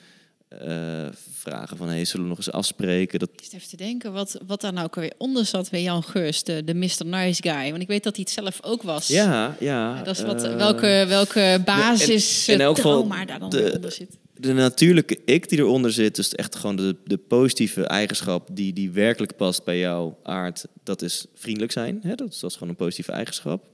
eh, 0.49 1.07
vragen 1.33 1.77
van, 1.77 1.89
hey, 1.89 2.05
zullen 2.05 2.23
we 2.25 2.29
nog 2.29 2.39
eens 2.39 2.51
afspreken? 2.53 3.19
Dat, 3.19 3.29
Ik 3.37 3.53
even 3.53 3.69
te 3.69 3.77
denken 3.77 4.13
wat, 4.13 4.41
wat 4.47 4.61
daar 4.61 4.73
nou 4.73 4.87
ook 4.87 4.95
alweer 4.97 5.13
onder 5.19 5.45
zat 5.47 5.71
bij 5.71 5.83
Jan 5.83 6.03
Geus, 6.03 6.43
de, 6.43 6.65
de 6.65 6.75
Mr. 6.75 7.05
Nice 7.05 7.43
Guy. 7.43 7.71
Want 7.71 7.83
ik 7.83 7.89
weet 7.89 8.03
dat 8.05 8.17
hij 8.17 8.25
het 8.29 8.35
zelf 8.35 8.59
ook 8.63 8.83
was. 8.83 9.09
ja, 9.09 9.57
ja. 9.61 10.03
Dat 10.03 10.17
is 10.19 10.23
wat, 10.25 10.43
eh, 10.45 10.57
welke, 10.57 11.05
welke 11.09 11.63
basis 11.65 12.49
in- 12.49 12.55
in 12.55 12.61
elk 12.61 12.77
geval 12.77 13.09
daar 13.27 13.39
dan 13.39 13.51
de- 13.51 13.63
weer 13.63 13.75
onder 13.75 13.93
zit. 13.93 14.19
de 14.35 14.53
natuurlijke 14.53 15.19
ik 15.25 15.49
die 15.49 15.59
eronder 15.59 15.93
zit, 15.93 16.17
dus 16.17 16.35
echt 16.35 16.57
gewoon 16.57 16.77
de, 16.77 16.97
de 17.05 17.17
positieve 17.17 17.83
eigenschap 17.87 18.49
die, 18.53 18.73
die 18.73 18.91
werkelijk 18.91 19.37
past 19.37 19.65
bij 19.65 19.79
jouw 19.79 20.19
aard, 20.23 20.65
dat 20.85 21.03
is 21.03 21.27
vriendelijk 21.35 21.73
zijn. 21.73 22.01
Hè? 22.03 22.15
Dat, 22.15 22.29
is, 22.33 22.39
dat 22.39 22.51
is 22.51 22.57
gewoon 22.57 22.69
een 22.73 22.79
positieve 22.79 23.13
eigenschap. 23.13 23.65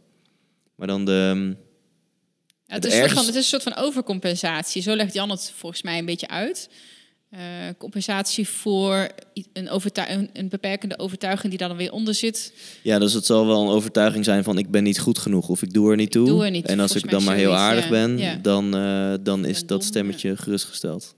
Maar 0.75 0.87
dan 0.87 1.05
de. 1.05 1.55
Ja, 2.73 2.79
het, 2.79 2.85
Het 2.85 2.93
is 2.93 2.99
een 2.99 2.99
soort 2.99 3.11
ergens- 3.11 3.19
van, 3.19 3.27
het 3.27 3.35
is 3.45 3.53
een 3.53 3.61
soort 3.61 3.75
van 3.75 3.85
overcompensatie. 3.85 4.83
Zo 4.83 4.97
legt 4.97 5.15
Jan 5.15 5.31
het 5.31 5.53
volgens 5.57 5.83
mij 5.83 5.99
een 5.99 6.05
beetje 6.05 6.29
uit. 6.29 6.69
Eh, 7.31 7.41
compensatie 7.79 8.49
voor 8.49 9.09
een, 9.53 9.69
een, 9.93 10.31
een 10.33 10.49
beperkende 10.49 10.99
overtuiging 10.99 11.49
die 11.49 11.59
daar 11.59 11.69
dan 11.69 11.77
weer 11.77 11.93
onder 11.93 12.15
zit. 12.15 12.53
Ja, 12.83 12.99
dus 12.99 13.13
het 13.13 13.27
zal 13.27 13.47
wel 13.47 13.63
een 13.63 13.69
overtuiging 13.69 14.25
zijn 14.25 14.45
van 14.45 14.59
ik 14.59 14.71
ben 14.71 14.83
niet 14.83 14.99
goed 15.01 15.19
genoeg 15.19 15.49
of 15.49 15.63
ik 15.63 15.73
doe 15.73 15.91
er 15.91 15.97
niet 15.97 16.11
toe. 16.11 16.27
doe 16.27 16.45
er 16.45 16.51
niet, 16.51 16.67
en 16.67 16.81
als 16.81 16.95
ik 16.95 17.11
dan 17.11 17.25
maar 17.25 17.37
heel 17.37 17.55
aardig 17.55 17.85
ja. 17.85 17.91
ben, 17.91 18.19
Ja. 18.19 18.39
dan, 18.43 18.77
eh, 18.77 19.15
dan 19.21 19.45
is 19.45 19.67
dat 19.67 19.85
stemmetje 19.85 20.37
gerustgesteld. 20.37 21.15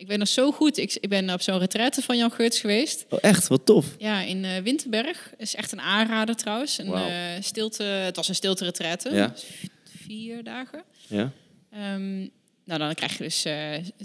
Ik 0.00 0.06
ben 0.06 0.18
nog 0.18 0.28
zo 0.28 0.52
goed. 0.52 0.76
Ik, 0.76 0.96
ik 1.00 1.08
ben 1.08 1.30
op 1.30 1.40
zo'n 1.40 1.58
retraite 1.58 2.02
van 2.02 2.16
Jan 2.16 2.30
Geurts 2.32 2.60
geweest. 2.60 3.06
Oh, 3.08 3.18
echt? 3.22 3.48
Wat 3.48 3.66
tof. 3.66 3.86
Ja, 3.98 4.20
in 4.22 4.44
eh, 4.44 4.62
Winterberg. 4.62 5.32
is 5.36 5.54
echt 5.54 5.72
een 5.72 5.80
aanrader 5.80 6.36
trouwens. 6.36 6.78
Een, 6.78 6.92
eh, 6.92 7.12
stilte, 7.40 7.82
het 7.82 8.16
was 8.16 8.28
een 8.28 8.34
stilte 8.34 8.64
retraite. 8.64 9.10
Ja. 9.14 9.26
Dus 9.26 9.44
Vier 9.84 10.44
dagen. 10.44 10.82
Ja? 11.06 11.32
Ehm, 11.70 12.18
nou, 12.64 12.78
dan 12.78 12.94
krijg 12.94 13.18
je 13.18 13.22
dus 13.22 13.44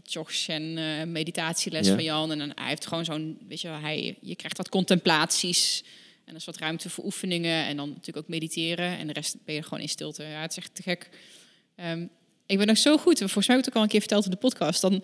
jogs 0.03 0.47
en 0.47 1.11
meditatieles 1.11 1.87
Ja. 1.87 1.93
van 1.93 2.03
Jan. 2.03 2.31
En 2.31 2.37
dan, 2.37 2.51
hij 2.55 2.67
heeft 2.67 2.87
gewoon 2.87 3.05
zo'n, 3.05 3.37
weet 3.47 3.61
je 3.61 3.67
wel, 3.67 3.79
hij, 3.79 4.17
je 4.21 4.35
krijgt 4.35 4.57
wat 4.57 4.69
contemplaties. 4.69 5.83
En 6.25 6.31
er 6.31 6.39
is 6.39 6.45
wat 6.45 6.57
ruimte 6.57 6.89
voor 6.89 7.03
oefeningen. 7.03 7.65
En 7.65 7.77
dan 7.77 7.89
natuurlijk 7.89 8.17
ook 8.17 8.27
mediteren. 8.27 8.97
En 8.97 9.07
de 9.07 9.13
rest 9.13 9.35
ben 9.45 9.55
je 9.55 9.63
gewoon 9.63 9.79
in 9.79 9.89
stilte. 9.89 10.23
Ja, 10.23 10.41
het 10.41 10.51
is 10.51 10.57
echt 10.57 10.75
te 10.75 10.81
gek. 10.81 11.09
Ehm, 11.75 12.05
ik 12.45 12.57
ben 12.57 12.67
nog 12.67 12.77
zo 12.77 12.97
goed. 12.97 13.17
Volgens 13.17 13.47
mij 13.47 13.55
heb 13.55 13.65
ik 13.65 13.65
het 13.65 13.67
ook 13.67 13.75
al 13.75 13.81
een 13.81 13.89
keer 13.89 13.99
verteld 13.99 14.25
in 14.25 14.31
de 14.31 14.37
podcast. 14.37 14.81
Dan 14.81 15.03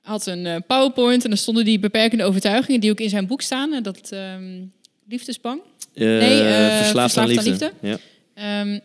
had 0.00 0.26
een 0.26 0.46
eh, 0.46 0.56
PowerPoint 0.66 1.22
en 1.22 1.30
dan 1.30 1.38
stonden 1.38 1.64
die 1.64 1.78
beperkende 1.78 2.24
overtuigingen 2.24 2.80
die 2.80 2.90
ook 2.90 3.00
in 3.00 3.08
zijn 3.08 3.26
boek 3.26 3.42
staan. 3.42 3.72
En 3.72 3.82
dat 3.82 4.12
ehm, 4.12 4.62
liefdesbang. 5.08 5.60
Eh, 5.94 6.06
Nee, 6.06 6.42
eh, 6.42 6.78
verslaafd, 6.78 7.16
aan 7.16 7.28
liefde. 7.28 7.72
aan 7.82 7.88
Ja. 7.88 7.98
Ehm, 8.34 8.78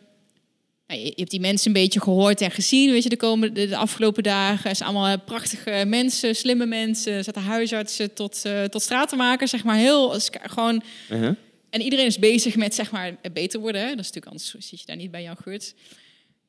nou, 0.88 1.00
je, 1.00 1.06
je 1.06 1.14
hebt 1.16 1.32
die 1.32 1.40
mensen 1.40 1.68
een 1.68 1.82
beetje 1.82 2.02
gehoord 2.02 2.42
en 2.42 2.52
gezien, 2.52 2.92
weet 2.92 3.04
je, 3.04 3.10
de, 3.10 3.18
komende, 3.18 3.68
de, 3.68 3.78
afgelopen 3.78 4.24
dagen. 4.24 4.68
Het 4.68 4.78
zijn 4.78 4.90
allemaal 4.90 5.14
eh, 5.14 5.26
prachtige 5.26 5.84
mensen, 5.88 6.36
slimme 6.36 6.66
mensen. 6.66 7.24
Zetten 7.24 7.44
huisartsen 7.44 8.14
tot, 8.14 8.42
eh 8.46 8.64
tot 8.64 8.82
stratenmakers, 8.82 9.52
zeg 9.52 9.64
maar. 9.64 9.78
Heel, 9.78 10.20
gewoon... 10.32 10.84
Uh-huh. 11.12 11.36
En 11.70 11.82
iedereen 11.82 12.06
is 12.06 12.20
bezig 12.20 12.56
met, 12.56 12.76
zeg 12.76 12.92
maar, 12.92 13.16
beter 13.34 13.60
worden. 13.60 13.82
Hè? 13.82 13.90
Dat 13.90 14.00
is 14.00 14.12
natuurlijk 14.12 14.26
anders, 14.26 14.68
zit 14.68 14.80
je 14.80 14.86
daar 14.86 14.96
niet 14.96 15.12
bij 15.12 15.24
Jan 15.24 15.38
Geurts. 15.44 15.74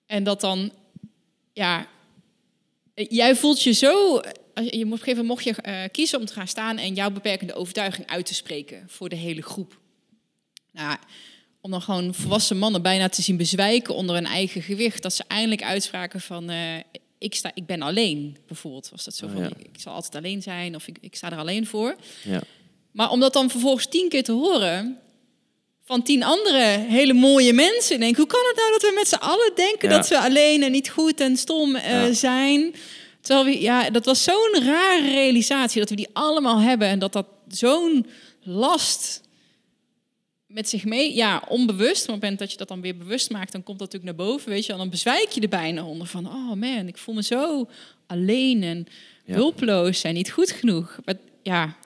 En 0.06 0.24
dat 0.24 0.40
dan, 0.40 0.72
ja... 1.52 1.86
Jij 2.94 3.36
voelt 3.36 3.62
je 3.62 3.72
zo... 3.72 4.20
als 4.56 4.64
je- 4.66 4.72
op 4.72 4.80
een 4.80 4.98
gegeven 4.98 5.08
moment 5.10 5.28
mocht 5.28 5.44
je 5.44 5.52
eh, 5.62 5.82
kiezen 5.92 6.18
om 6.18 6.24
te 6.26 6.32
gaan 6.32 6.48
staan... 6.48 6.78
en 6.78 6.94
jouw 6.94 7.10
beperkende 7.10 7.54
overtuiging 7.54 8.06
uit 8.06 8.26
te 8.26 8.34
spreken 8.34 8.84
voor 8.88 9.08
de 9.08 9.16
hele 9.16 9.42
groep. 9.42 9.78
Nou, 10.72 10.96
om 11.60 11.70
dan 11.70 11.82
gewoon 11.82 12.14
volwassen 12.14 12.58
mannen 12.58 12.82
bijna 12.82 13.08
te 13.08 13.22
zien 13.22 13.36
bezwijken 13.36 13.94
onder 13.94 14.14
hun 14.14 14.26
eigen 14.26 14.62
gewicht. 14.62 15.02
Dat 15.02 15.14
ze 15.14 15.24
eindelijk 15.28 15.62
uitspraken 15.62 16.20
van... 16.20 16.50
eh, 16.50 16.76
ik, 17.18 17.34
sta, 17.34 17.50
ik 17.54 17.66
ben 17.66 17.82
alleen, 17.82 18.36
bijvoorbeeld. 18.46 18.88
Was 18.90 19.04
dat 19.04 19.14
zo 19.14 19.26
Oh, 19.26 19.32
van, 19.32 19.40
ja. 19.42 19.46
ik, 19.48 19.66
ik 19.72 19.80
zal 19.80 19.92
altijd 19.92 20.14
alleen 20.14 20.42
zijn 20.42 20.74
of 20.74 20.86
ik, 20.88 20.96
ik 21.00 21.16
sta 21.16 21.30
er 21.32 21.38
alleen 21.38 21.66
voor. 21.66 21.96
Ja. 22.24 22.40
Maar 22.92 23.10
om 23.10 23.20
dat 23.20 23.32
dan 23.32 23.50
vervolgens 23.50 23.86
tien 23.86 24.08
keer 24.08 24.22
te 24.24 24.32
horen 24.32 24.98
van 25.84 26.02
tien 26.02 26.22
andere 26.24 26.84
hele 26.88 27.12
mooie 27.12 27.52
mensen. 27.52 28.00
Denk, 28.00 28.16
hoe 28.16 28.26
kan 28.26 28.40
het 28.46 28.56
nou 28.56 28.70
dat 28.72 28.82
we 28.82 28.92
met 28.94 29.08
z'n 29.08 29.14
allen 29.14 29.52
denken 29.54 29.88
Ja. 29.88 29.96
dat 29.96 30.08
we 30.08 30.18
alleen 30.20 30.62
en 30.62 30.72
niet 30.72 30.88
goed 30.88 31.20
en 31.20 31.36
stom 31.36 31.74
eh, 31.76 31.90
Ja. 32.06 32.12
zijn? 32.12 32.74
Terwijl 33.26 33.46
we, 33.46 33.62
ja, 33.62 33.90
dat 33.90 34.04
was 34.04 34.22
zo'n 34.24 34.62
rare 34.62 35.06
realisatie 35.06 35.80
dat 35.80 35.90
we 35.90 35.96
die 35.96 36.08
allemaal 36.12 36.60
hebben 36.60 36.88
en 36.88 36.98
dat 36.98 37.12
dat 37.12 37.26
zo'n 37.48 38.06
last 38.42 39.20
met 40.46 40.68
zich 40.68 40.84
mee, 40.84 41.14
ja, 41.14 41.42
onbewust. 41.48 42.02
Op 42.02 42.12
het 42.12 42.20
moment 42.22 42.38
dat 42.38 42.50
je 42.50 42.56
dat 42.56 42.68
dan 42.68 42.80
weer 42.80 42.96
bewust 42.96 43.30
maakt, 43.30 43.52
dan 43.52 43.62
komt 43.62 43.78
dat 43.78 43.92
natuurlijk 43.92 44.18
naar 44.18 44.28
boven, 44.28 44.50
weet 44.50 44.66
je. 44.66 44.72
En 44.72 44.78
dan 44.78 44.90
bezwijk 44.90 45.30
je 45.30 45.40
er 45.40 45.48
bijna 45.48 45.84
onder 45.84 46.06
van, 46.06 46.26
oh 46.26 46.52
man, 46.52 46.86
ik 46.86 46.98
voel 46.98 47.14
me 47.14 47.22
zo 47.22 47.68
alleen 48.06 48.62
en 48.62 48.86
Ja. 49.24 49.34
hulpeloos 49.34 50.02
en 50.02 50.14
niet 50.14 50.30
goed 50.30 50.50
genoeg. 50.50 50.98
Maar 51.04 51.14
ja, 51.42 51.76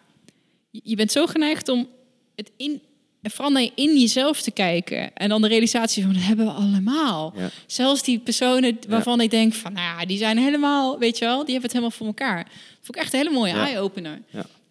je 0.71 0.97
bent 0.97 1.13
zo 1.13 1.27
geneigd 1.27 1.69
om 1.69 1.89
het 2.37 2.51
in, 2.57 2.83
vooral 3.23 3.51
naar 3.51 3.69
in 3.75 3.99
jezelf 4.01 4.43
te 4.43 4.51
kijken. 4.51 5.15
En 5.15 5.29
dan 5.29 5.43
de 5.43 5.49
realisatie 5.49 6.03
van, 6.05 6.13
dat 6.13 6.23
hebben 6.23 6.47
we 6.47 6.53
allemaal. 6.53 7.33
Ja. 7.37 7.51
Zelfs 7.67 8.03
die 8.03 8.19
personen 8.19 8.79
waarvan 8.89 9.21
ik 9.21 9.31
denk 9.31 9.53
van, 9.55 9.73
nou 9.73 9.99
ja, 10.01 10.07
die 10.07 10.19
zijn 10.19 10.39
helemaal, 10.39 10.99
weet 10.99 11.19
je 11.19 11.25
wel, 11.25 11.37
die 11.37 11.53
hebben 11.53 11.63
het 11.63 11.73
helemaal 11.73 11.91
voor 11.91 12.07
elkaar. 12.07 12.47
Vond 12.81 12.97
ik 12.97 13.03
echt 13.03 13.13
een 13.13 13.19
hele 13.19 13.31
mooie 13.35 13.55
Ja. 13.55 13.67
eye-opener. 13.67 14.21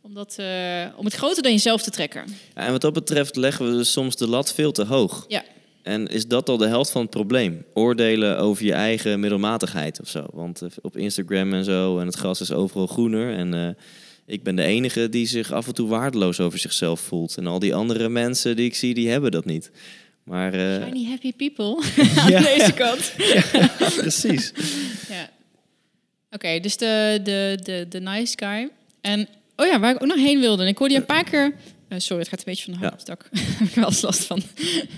Om, 0.01 0.13
dat, 0.13 0.35
eh, 0.37 0.85
om 0.95 1.05
het 1.05 1.13
groter 1.13 1.43
dan 1.43 1.51
jezelf 1.51 1.81
te 1.81 1.89
trekken. 1.89 2.23
Ja, 2.55 2.61
En 2.61 2.71
wat 2.71 2.81
dat 2.81 2.93
betreft 2.93 3.35
leggen 3.35 3.65
we 3.65 3.77
dus 3.77 3.91
soms 3.91 4.15
de 4.15 4.27
lat 4.27 4.53
veel 4.53 4.71
te 4.71 4.83
hoog. 4.85 5.25
Ja. 5.27 5.43
En 5.83 6.07
is 6.07 6.27
dat 6.27 6.49
al 6.49 6.57
de 6.57 6.67
helft 6.67 6.91
van 6.91 7.01
het 7.01 7.09
probleem? 7.09 7.65
Oordelen 7.73 8.37
over 8.39 8.65
je 8.65 8.73
eigen 8.73 9.19
middelmatigheid 9.19 9.99
of 10.01 10.07
zo. 10.09 10.25
Want 10.33 10.61
eh, 10.61 10.69
op 10.81 10.97
Instagram 10.97 11.53
en 11.53 11.63
zo, 11.63 11.99
en 11.99 12.05
het 12.05 12.15
gras 12.15 12.41
is 12.41 12.51
overal 12.51 12.87
groener. 12.87 13.33
En 13.37 13.53
eh, 13.53 13.69
ik 14.29 14.43
ben 14.43 14.55
de 14.55 14.63
enige 14.63 15.09
die 15.09 15.27
zich 15.27 15.51
af 15.51 15.67
en 15.67 15.73
toe 15.73 15.87
waardeloos 15.87 16.39
over 16.39 16.59
zichzelf 16.59 16.99
voelt. 16.99 17.37
En 17.37 17.47
al 17.47 17.59
die 17.59 17.75
andere 17.75 18.09
mensen 18.09 18.55
die 18.55 18.65
ik 18.65 18.75
zie, 18.75 18.93
die 18.93 19.09
hebben 19.09 19.31
dat 19.31 19.45
niet. 19.45 19.71
Maar 20.23 20.53
eh, 20.53 20.85
Shiny 20.87 21.05
happy 21.09 21.33
people 21.33 21.83
aan 22.21 22.29
Ja. 22.31 22.41
deze 22.41 22.73
kant. 22.73 23.13
precies. 24.01 24.53
Ja. 25.09 25.29
Oké, 26.31 26.59
dus 26.59 26.77
de, 26.77 27.19
de, 27.23 27.59
de, 27.63 27.85
de 27.89 27.99
nice 27.99 28.33
guy. 28.35 28.69
En, 29.01 29.27
oh 29.55 29.65
ja, 29.65 29.79
waar 29.79 29.95
ik 29.95 30.01
ook 30.01 30.07
nog 30.07 30.17
heen 30.17 30.39
wilde. 30.39 30.67
Ik 30.67 30.77
hoorde 30.77 30.93
je 30.93 30.99
een 30.99 31.05
paar 31.05 31.23
keer... 31.23 31.53
eh, 31.89 31.99
sorry, 31.99 32.21
het 32.21 32.29
gaat 32.29 32.39
een 32.39 32.45
beetje 32.45 32.63
van 32.63 32.73
de 32.73 32.79
hand 32.79 32.91
Ja. 33.07 33.13
op 33.13 33.17
het 33.19 33.29
dak. 33.29 33.29
Daar 33.33 33.57
heb 33.59 33.67
ik 33.67 33.73
wel 33.75 33.91
last 34.01 34.23
van. 34.23 34.41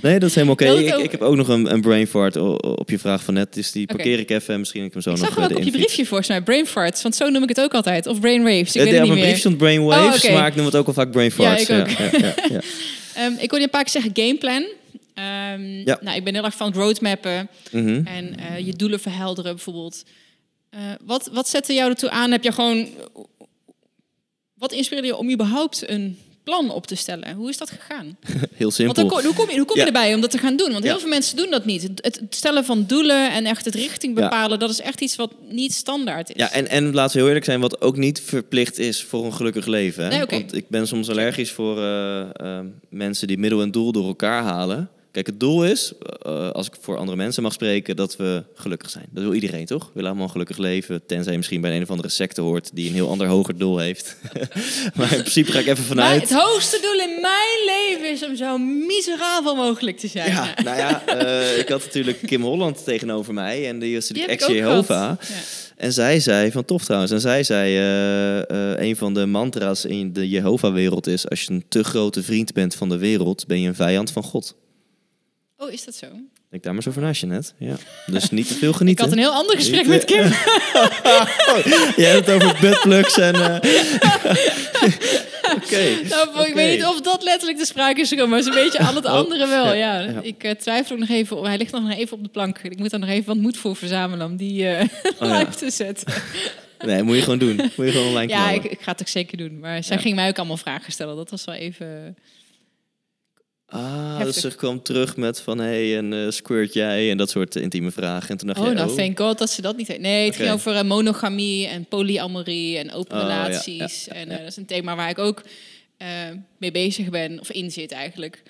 Nee, 0.01 0.19
dat 0.19 0.29
is 0.29 0.35
helemaal 0.35 0.53
oké. 0.55 0.65
Ik, 0.65 0.93
ook- 0.95 1.03
ik 1.03 1.11
heb 1.11 1.21
ook 1.21 1.35
nog 1.35 1.47
een, 1.47 1.71
een 1.73 1.81
brain 1.81 2.07
fart 2.07 2.35
op 2.61 2.89
je 2.89 2.99
vraag 2.99 3.23
van 3.23 3.33
net. 3.33 3.53
Dus 3.53 3.71
die 3.71 3.85
parkeer 3.87 4.19
ik 4.19 4.29
even 4.29 4.53
en 4.53 4.59
misschien 4.59 4.83
ik 4.83 4.93
hem 4.93 5.01
zo 5.01 5.09
Ik 5.11 5.17
nog 5.17 5.25
zag 5.27 5.35
hem 5.35 5.43
ook 5.51 5.57
op 5.57 5.63
je 5.63 5.71
briefje 5.71 6.05
volgens 6.05 6.29
mij. 6.29 6.41
Brain 6.41 6.65
farts, 6.67 7.01
want 7.01 7.15
zo 7.15 7.29
noem 7.29 7.43
ik 7.43 7.49
het 7.49 7.61
ook 7.61 7.73
altijd. 7.73 8.07
Of 8.07 8.19
brain 8.19 8.43
waves, 8.43 8.75
ik 8.75 8.81
Eh, 8.81 8.83
weet 8.83 8.93
het 8.93 9.03
niet 9.03 9.13
meer. 9.13 9.23
brief 9.23 9.37
stond 9.39 9.57
brainwaves, 9.57 10.23
Oh, 10.23 10.23
oké. 10.29 10.33
maar 10.33 10.47
ik 10.47 10.55
noem 10.55 10.65
het 10.65 10.75
ook 10.75 10.87
al 10.87 10.93
vaak 10.93 11.11
brain 11.11 11.31
farts. 11.31 11.61
ik 11.69 11.79
ook. 11.79 11.89
Ja, 11.89 12.03
ja, 12.03 12.17
ja, 12.17 12.33
ja. 12.49 12.61
Ehm, 13.15 13.31
ik 13.31 13.37
hoorde 13.39 13.55
je 13.57 13.63
een 13.63 13.69
paar 13.69 13.83
keer 13.83 14.01
zeggen 14.01 14.11
gameplan. 14.13 14.65
Ehm, 15.13 15.63
Ja. 15.85 15.97
nou, 16.01 16.17
ik 16.17 16.23
ben 16.23 16.33
heel 16.33 16.43
erg 16.43 16.55
van 16.55 16.73
roadmappen. 16.73 17.49
Mhm. 17.71 18.01
En 18.05 18.35
eh, 18.39 18.65
je 18.65 18.73
doelen 18.73 18.99
verhelderen 18.99 19.55
bijvoorbeeld. 19.55 20.03
Wat, 21.05 21.29
wat 21.33 21.49
zette 21.49 21.73
jou 21.73 21.89
ertoe 21.89 22.09
aan? 22.09 22.31
Heb 22.31 22.43
je 22.43 22.51
gewoon 22.51 22.87
wat 24.53 24.71
inspireerde 24.71 25.07
je 25.07 25.17
om 25.17 25.31
überhaupt 25.31 25.89
een 25.89 26.17
plan 26.51 26.69
op 26.71 26.87
te 26.87 26.95
stellen? 26.95 27.33
Hoe 27.33 27.49
is 27.49 27.57
dat 27.57 27.69
gegaan? 27.69 28.05
Heel 28.29 28.39
Want 28.57 28.73
simpel. 28.73 28.93
dan, 28.93 29.07
ko- 29.07 29.21
hoe 29.21 29.33
kom 29.33 29.49
je, 29.49 29.55
hoe 29.57 29.65
kom 29.65 29.75
je 29.75 29.81
Ja. 29.81 29.87
erbij 29.87 30.13
om 30.13 30.21
dat 30.21 30.31
te 30.31 30.37
gaan 30.37 30.55
doen? 30.55 30.71
Want 30.71 30.83
heel 30.83 30.93
Ja. 30.93 30.99
veel 30.99 31.09
mensen 31.09 31.37
doen 31.37 31.49
dat 31.49 31.65
niet. 31.65 31.81
Het, 31.81 31.99
het 32.03 32.21
stellen 32.29 32.65
van 32.65 32.83
doelen 32.87 33.31
en 33.31 33.45
echt 33.45 33.65
het 33.65 33.75
richting 33.75 34.17
Ja. 34.17 34.23
bepalen, 34.23 34.59
dat 34.59 34.69
is 34.69 34.79
echt 34.81 35.01
iets 35.01 35.15
wat 35.15 35.31
niet 35.49 35.73
standaard 35.73 36.29
is. 36.29 36.35
Ja, 36.35 36.51
en, 36.51 36.67
en 36.69 36.93
laten 36.93 37.11
we 37.11 37.17
heel 37.17 37.27
eerlijk 37.27 37.45
zijn, 37.45 37.59
wat 37.59 37.81
ook 37.81 37.97
niet 37.97 38.21
verplicht 38.21 38.79
is 38.79 39.03
voor 39.03 39.25
een 39.25 39.33
gelukkig 39.33 39.65
leven. 39.65 40.03
Hè? 40.03 40.09
Nee. 40.09 40.25
Want 40.25 40.55
ik 40.55 40.65
ben 40.69 40.87
soms 40.87 41.09
allergisch 41.09 41.51
voor 41.51 41.77
eh, 41.77 42.19
eh, 42.21 42.65
mensen 42.89 43.27
die 43.27 43.37
middel 43.37 43.61
en 43.61 43.71
doel 43.71 43.91
door 43.91 44.05
elkaar 44.07 44.43
halen. 44.43 44.89
Kijk, 45.11 45.25
het 45.25 45.39
doel 45.39 45.65
is, 45.65 45.93
eh, 46.21 46.49
als 46.49 46.67
ik 46.67 46.73
voor 46.79 46.97
andere 46.97 47.17
mensen 47.17 47.43
mag 47.43 47.53
spreken, 47.53 47.95
dat 47.95 48.15
we 48.15 48.43
gelukkig 48.55 48.89
zijn. 48.89 49.05
Dat 49.09 49.23
wil 49.23 49.33
iedereen, 49.33 49.65
toch? 49.65 49.83
We 49.83 49.89
willen 49.93 50.09
allemaal 50.09 50.25
een 50.25 50.31
gelukkig 50.31 50.57
leven. 50.57 51.05
Tenzij 51.05 51.31
je 51.31 51.37
misschien 51.37 51.61
bij 51.61 51.75
een 51.75 51.81
of 51.81 51.89
andere 51.89 52.09
secte 52.09 52.41
hoort 52.41 52.69
die 52.73 52.87
een 52.87 52.93
heel 52.93 53.09
ander 53.09 53.27
hoger 53.27 53.57
doel 53.57 53.77
heeft. 53.77 54.15
maar 54.95 55.13
in 55.13 55.19
principe 55.19 55.51
ga 55.51 55.59
ik 55.59 55.67
even 55.67 55.95
Maar 55.95 56.05
vanuit. 56.05 56.21
het 56.21 56.33
hoogste 56.33 56.79
doel 56.81 57.09
in 57.09 57.21
mijn 57.21 57.65
leven 57.65 58.11
is 58.11 58.25
om 58.25 58.35
zo 58.35 58.57
miserabel 58.57 59.55
mogelijk 59.55 59.97
te 59.97 60.07
zijn. 60.07 60.31
Ja, 60.31 60.53
nou 60.63 60.77
ja, 60.77 61.05
eh, 61.05 61.57
ik 61.57 61.69
had 61.69 61.83
natuurlijk 61.83 62.19
Kim 62.25 62.41
Holland 62.41 62.83
tegenover 62.83 63.33
mij 63.33 63.67
en 63.67 63.79
die 63.79 63.95
was 63.95 64.09
natuurlijk 64.09 64.41
ex-Jehovah. 64.41 65.17
En 65.77 65.93
zij 65.93 66.19
zei, 66.19 66.51
van 66.51 66.65
tof 66.65 66.83
trouwens, 66.83 67.11
en 67.11 67.21
zij 67.21 67.43
zei, 67.43 67.77
eh, 67.77 68.87
een 68.87 68.95
van 68.95 69.13
de 69.13 69.25
mantra's 69.25 69.85
in 69.85 70.13
de 70.13 70.29
Jehovah-wereld 70.29 71.07
is, 71.07 71.29
als 71.29 71.41
je 71.41 71.51
een 71.51 71.65
te 71.69 71.83
grote 71.83 72.23
vriend 72.23 72.53
bent 72.53 72.75
van 72.75 72.89
de 72.89 72.97
wereld, 72.97 73.47
ben 73.47 73.61
je 73.61 73.67
een 73.67 73.75
vijand 73.75 74.11
van 74.11 74.23
God. 74.23 74.55
Oh, 75.63 75.71
is 75.71 75.83
dat 75.85 75.95
zo? 75.95 76.07
Denk 76.49 76.63
daar 76.63 76.73
maar 76.73 76.83
zo 76.83 76.89
over 76.89 77.01
na, 77.01 77.13
net. 77.27 77.53
Ja. 77.57 77.75
Dus 78.05 78.29
niet 78.29 78.47
te 78.47 78.53
veel 78.53 78.69
Ik 78.71 78.75
genieten. 78.75 79.03
had 79.05 79.13
een 79.13 79.19
heel 79.19 79.31
ander 79.31 79.55
gesprek 79.55 79.81
Ik, 79.81 79.87
met 79.87 80.05
Kim. 80.05 80.23
Jij 82.03 82.11
hebt 82.11 82.25
het 82.27 82.35
over 82.43 82.57
buttplugs 82.61 83.17
en... 83.17 83.35
eh, 83.35 83.55
Oké. 85.55 85.99
Nou, 86.09 86.47
ik 86.47 86.53
weet 86.53 86.77
niet 86.77 86.85
of 86.85 87.01
dat 87.01 87.23
letterlijk 87.23 87.59
de 87.59 87.65
sprake 87.65 88.01
is 88.01 88.09
gekomen, 88.09 88.29
maar 88.29 88.43
zo'n 88.43 88.53
beetje 88.53 88.79
al 88.79 88.95
het 88.95 89.05
Oh, 89.05 89.11
andere 89.11 89.47
wel. 89.47 89.65
ja, 89.65 89.73
Ja, 89.73 89.99
ja. 90.09 90.19
Ik 90.21 90.43
eh, 90.43 90.51
twijfel 90.51 90.93
ook 90.95 90.99
nog 90.99 91.09
even. 91.09 91.37
op- 91.37 91.45
Hij 91.45 91.57
ligt 91.57 91.71
nog 91.71 91.91
even 91.91 92.17
op 92.17 92.23
de 92.23 92.29
plank. 92.29 92.57
Ik 92.57 92.79
moet 92.79 92.89
daar 92.89 92.99
nog 92.99 93.09
even 93.09 93.25
wat 93.25 93.37
moed 93.37 93.57
voor 93.57 93.75
verzamelen 93.75 94.25
om 94.27 94.35
die 94.37 94.65
Oh, 94.67 94.81
ja. 95.19 95.37
live 95.37 95.55
te 95.57 95.69
zetten. 95.69 96.13
Nee, 96.85 97.03
moet 97.03 97.15
je 97.15 97.21
gewoon 97.21 97.39
doen. 97.39 97.55
Moet 97.55 97.71
je 97.85 97.91
gewoon 97.91 98.07
online 98.07 98.31
Ja, 98.31 98.37
knallen. 98.43 98.63
ik, 98.63 98.71
ik 98.71 98.81
ga 98.81 98.91
het 98.91 99.01
ook 99.01 99.07
zeker 99.07 99.37
doen. 99.37 99.59
Maar 99.59 99.83
zij 99.83 99.95
Ja. 99.95 100.01
ging 100.01 100.15
mij 100.15 100.27
ook 100.27 100.37
allemaal 100.37 100.57
vragen 100.57 100.91
stellen. 100.91 101.15
Dat 101.15 101.29
was 101.29 101.45
wel 101.45 101.55
even. 101.55 102.17
Ah, 103.73 104.17
Heftig. 104.17 104.33
dus 104.33 104.51
ze 104.51 104.57
kwam 104.57 104.81
terug 104.83 105.17
met 105.17 105.41
van, 105.41 105.57
hey, 105.59 105.97
en 105.97 106.13
eh 106.13 106.29
squirt 106.29 106.73
jij? 106.73 107.11
En 107.11 107.17
dat 107.17 107.29
soort 107.29 107.55
eh, 107.55 107.61
intieme 107.63 107.91
vragen. 107.91 108.29
En 108.29 108.37
toen 108.37 108.47
dacht 108.47 108.59
Oh, 108.59 108.69
nou, 108.69 108.95
thank 108.95 109.17
God 109.19 109.37
dat 109.37 109.49
ze 109.49 109.61
dat 109.61 109.77
niet 109.77 109.87
heeft. 109.87 109.99
Nee, 109.99 110.25
het 110.25 110.35
ging 110.35 110.49
over 110.51 110.75
eh, 110.75 110.83
monogamie 110.83 111.67
en 111.67 111.85
polyamorie 111.85 112.77
en 112.77 112.91
open 112.91 113.15
Oh, 113.17 113.21
relaties. 113.23 114.05
ja, 114.05 114.13
ja, 114.13 114.19
en 114.21 114.29
ja. 114.29 114.37
dat 114.37 114.47
is 114.47 114.57
een 114.57 114.65
thema 114.65 114.95
waar 114.95 115.09
ik 115.09 115.17
ook 115.19 115.43
mee 116.57 116.71
bezig 116.71 117.09
ben, 117.09 117.39
of 117.39 117.51
in 117.51 117.71
zit 117.71 117.91
eigenlijk. 117.91 118.43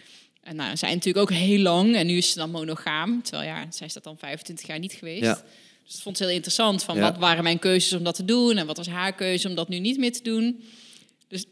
En 0.43 0.55
nou, 0.55 0.77
zij 0.77 0.93
natuurlijk 0.93 1.31
ook 1.31 1.37
heel 1.37 1.59
lang 1.59 1.95
en 1.95 2.07
nu 2.07 2.17
is 2.17 2.31
ze 2.31 2.37
dan 2.37 2.51
monogaam. 2.51 3.23
Terwijl 3.23 3.49
ja, 3.49 3.65
zij 3.69 3.87
is 3.87 3.93
dat 3.93 4.03
dan 4.03 4.17
25 4.17 4.67
jaar 4.67 4.79
niet 4.79 4.93
geweest. 4.93 5.21
Dus 5.21 5.93
dat 5.93 6.01
vond 6.01 6.17
ze 6.17 6.23
heel 6.23 6.33
interessant. 6.33 6.83
Van 6.83 6.99
wat 6.99 7.17
waren 7.17 7.43
mijn 7.43 7.59
keuzes 7.59 7.93
om 7.93 8.03
dat 8.03 8.15
te 8.15 8.25
doen 8.25 8.57
en 8.57 8.65
wat 8.65 8.77
was 8.77 8.87
haar 8.87 9.13
keuze 9.15 9.47
om 9.47 9.55
dat 9.55 9.69
nu 9.69 9.79
niet 9.79 9.97
meer 9.97 10.11
te 10.13 10.23
doen. 10.23 10.63
Dus 11.27 11.45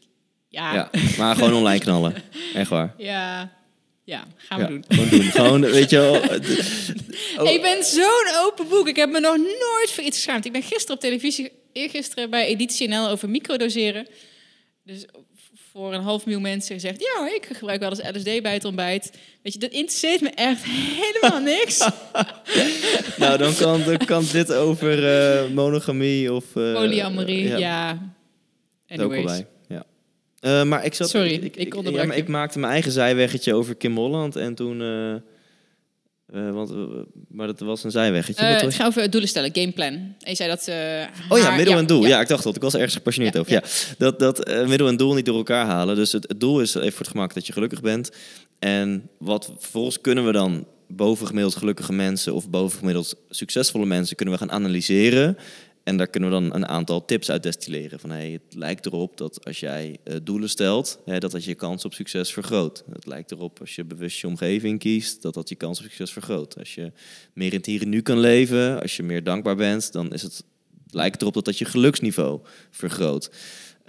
Ja, 0.50 0.74
ja, 0.74 0.90
maar 1.18 1.36
gewoon 1.36 1.54
online 1.54 1.80
knallen. 1.80 2.14
Echt 2.54 2.70
waar. 2.70 2.94
ja, 2.98 3.58
gaan 4.38 4.58
we 4.60 4.64
Ja, 4.64 4.70
doen. 4.70 4.84
gewoon 4.88 5.10
doen. 5.10 5.22
Gewoon, 5.22 5.62
weet 5.80 5.90
je 5.90 5.98
wel... 5.98 6.22
eh, 6.22 6.40
Oh. 7.38 7.52
Ik 7.52 7.62
ben 7.62 7.84
zo'n 7.84 8.36
open 8.46 8.68
boek. 8.68 8.88
Ik 8.88 8.96
heb 8.96 9.10
me 9.10 9.20
nog 9.20 9.38
nooit 9.38 9.92
voor 9.92 10.04
iets 10.04 10.16
geschaamd. 10.18 10.46
Ik 10.46 10.52
ben 10.52 10.62
gisteren 10.64 10.96
op 10.96 11.00
televisie, 11.02 11.52
eergisteren 11.74 12.30
bij 12.30 12.46
Editie 12.48 12.88
NL 12.88 13.08
over 13.08 13.30
microdoseren. 13.30 14.08
Dus 14.84 15.06
voor 15.72 15.94
een 15.94 16.02
half 16.02 16.26
miljoen 16.26 16.42
mensen 16.42 16.74
gezegd... 16.76 17.00
ja, 17.02 17.30
ik 17.36 17.48
gebruik 17.58 17.80
wel 17.80 17.90
eens 17.90 18.18
LSD 18.18 18.42
bij 18.42 18.54
het 18.54 18.66
ontbijt. 18.66 19.12
Weet 19.44 19.54
je, 19.54 19.60
dat 19.60 19.72
interesseert 19.72 20.22
me 20.22 20.30
echt 20.30 20.64
helemaal 21.02 21.40
niks. 21.42 21.78
Nou, 23.18 23.38
dan 23.38 23.56
kan, 23.56 23.84
dan 23.84 23.98
kan 23.98 24.26
dit 24.32 24.54
over 24.54 25.08
eh, 25.40 25.50
monogamie 25.50 26.34
of... 26.34 26.44
eh, 26.56 26.74
Polyamorie, 26.74 27.48
ja, 27.48 27.58
ja. 27.58 28.14
Anyways. 28.88 29.42
Eh, 30.40 30.64
maar 30.64 30.86
ik 30.86 30.94
zat, 30.94 31.10
Sorry, 31.10 31.34
ik, 31.34 31.44
ik 31.44 31.56
ik, 31.56 31.90
ja, 31.92 32.06
maar 32.06 32.18
ik 32.18 32.28
maakte 32.28 32.60
mijn 32.60 32.72
eigen 32.72 32.92
zijweggetje 32.92 33.54
over 33.54 33.76
Kim 33.76 33.96
Holland 33.98 34.36
en 34.36 34.56
toen... 34.56 34.82
eh, 34.82 36.52
want, 36.52 36.72
maar 37.30 37.48
dat 37.48 37.60
was 37.60 37.84
een 37.84 37.92
zijweggetje. 37.92 38.52
Wat 38.54 38.62
het 38.62 38.74
gaat 38.74 38.88
over 38.88 39.10
doelen 39.10 39.30
stellen, 39.30 39.50
gameplan. 39.54 39.94
En 39.94 40.16
je 40.20 40.36
zei 40.36 40.50
dat... 40.50 40.68
eh, 40.68 40.76
Oh 41.30 41.38
ja, 41.38 41.44
haar- 41.44 41.56
middel 41.56 41.78
en 41.78 41.86
doel. 41.86 42.06
Ja. 42.06 42.22
ik 42.22 42.28
dacht 42.28 42.44
dat. 42.44 42.56
Ik 42.56 42.62
was 42.62 42.74
er 42.74 42.80
ergens 42.80 42.98
gepassioneerd 42.98 43.38
over. 43.38 43.52
Ja. 43.52 43.64
Dat, 43.98 44.20
dat 44.20 44.48
middel 44.68 44.88
en 44.88 44.98
doel 44.98 45.14
niet 45.14 45.26
door 45.26 45.38
elkaar 45.38 45.66
halen. 45.66 45.96
Dus 45.96 46.12
het, 46.12 46.28
het 46.28 46.40
doel 46.40 46.62
is 46.62 46.76
even 46.76 46.92
voor 46.92 47.00
het 47.00 47.08
gemak 47.08 47.34
dat 47.34 47.48
je 47.48 47.54
gelukkig 47.54 47.82
bent. 47.82 48.12
En 48.60 49.10
wat 49.18 49.52
vervolgens 49.58 50.02
kunnen 50.02 50.26
we 50.26 50.32
dan 50.32 50.68
bovengemiddeld 50.88 51.56
gelukkige 51.56 51.94
mensen 51.94 52.34
of 52.34 52.50
bovengemiddeld 52.50 53.16
succesvolle 53.30 53.86
mensen 53.86 54.16
kunnen 54.16 54.34
we 54.36 54.40
gaan 54.40 54.52
analyseren. 54.52 55.38
En 55.84 55.98
daar 55.98 56.08
kunnen 56.08 56.30
we 56.30 56.36
dan 56.36 56.56
een 56.56 56.68
aantal 56.68 57.06
tips 57.06 57.32
uit 57.32 57.44
destilleren. 57.44 58.00
Van 58.00 58.10
hey, 58.10 58.32
het 58.32 58.56
lijkt 58.56 58.86
erop 58.86 59.18
dat 59.18 59.46
als 59.46 59.60
jij 59.60 59.98
eh, 60.04 60.16
doelen 60.24 60.50
stelt, 60.50 61.00
hè, 61.06 61.20
dat 61.20 61.32
dat 61.32 61.44
je 61.44 61.56
kans 61.56 61.86
op 61.86 61.94
succes 61.94 62.34
vergroot. 62.34 62.84
Het 62.92 63.06
lijkt 63.06 63.32
erop 63.32 63.60
als 63.60 63.76
je 63.76 63.86
bewust 63.86 64.20
je 64.20 64.28
omgeving 64.28 64.80
kiest, 64.80 65.22
dat 65.22 65.34
dat 65.34 65.50
je 65.50 65.56
kans 65.56 65.80
op 65.80 65.86
succes 65.86 66.12
vergroot. 66.12 66.58
Als 66.58 66.76
je 66.76 66.92
meer 67.34 67.52
in 67.52 67.58
het 67.58 67.66
hier 67.66 67.82
en 67.82 67.90
nu 67.90 68.02
kan 68.02 68.20
leven, 68.20 68.82
als 68.82 68.98
je 68.98 69.04
meer 69.04 69.24
dankbaar 69.24 69.56
bent, 69.56 69.92
dan 69.92 70.14
is 70.14 70.22
het 70.22 70.44
lijkt 70.92 71.22
erop 71.22 71.34
dat 71.34 71.46
dat 71.46 71.58
je 71.58 71.66
geluksniveau 71.66 72.40
vergroot. 72.72 73.32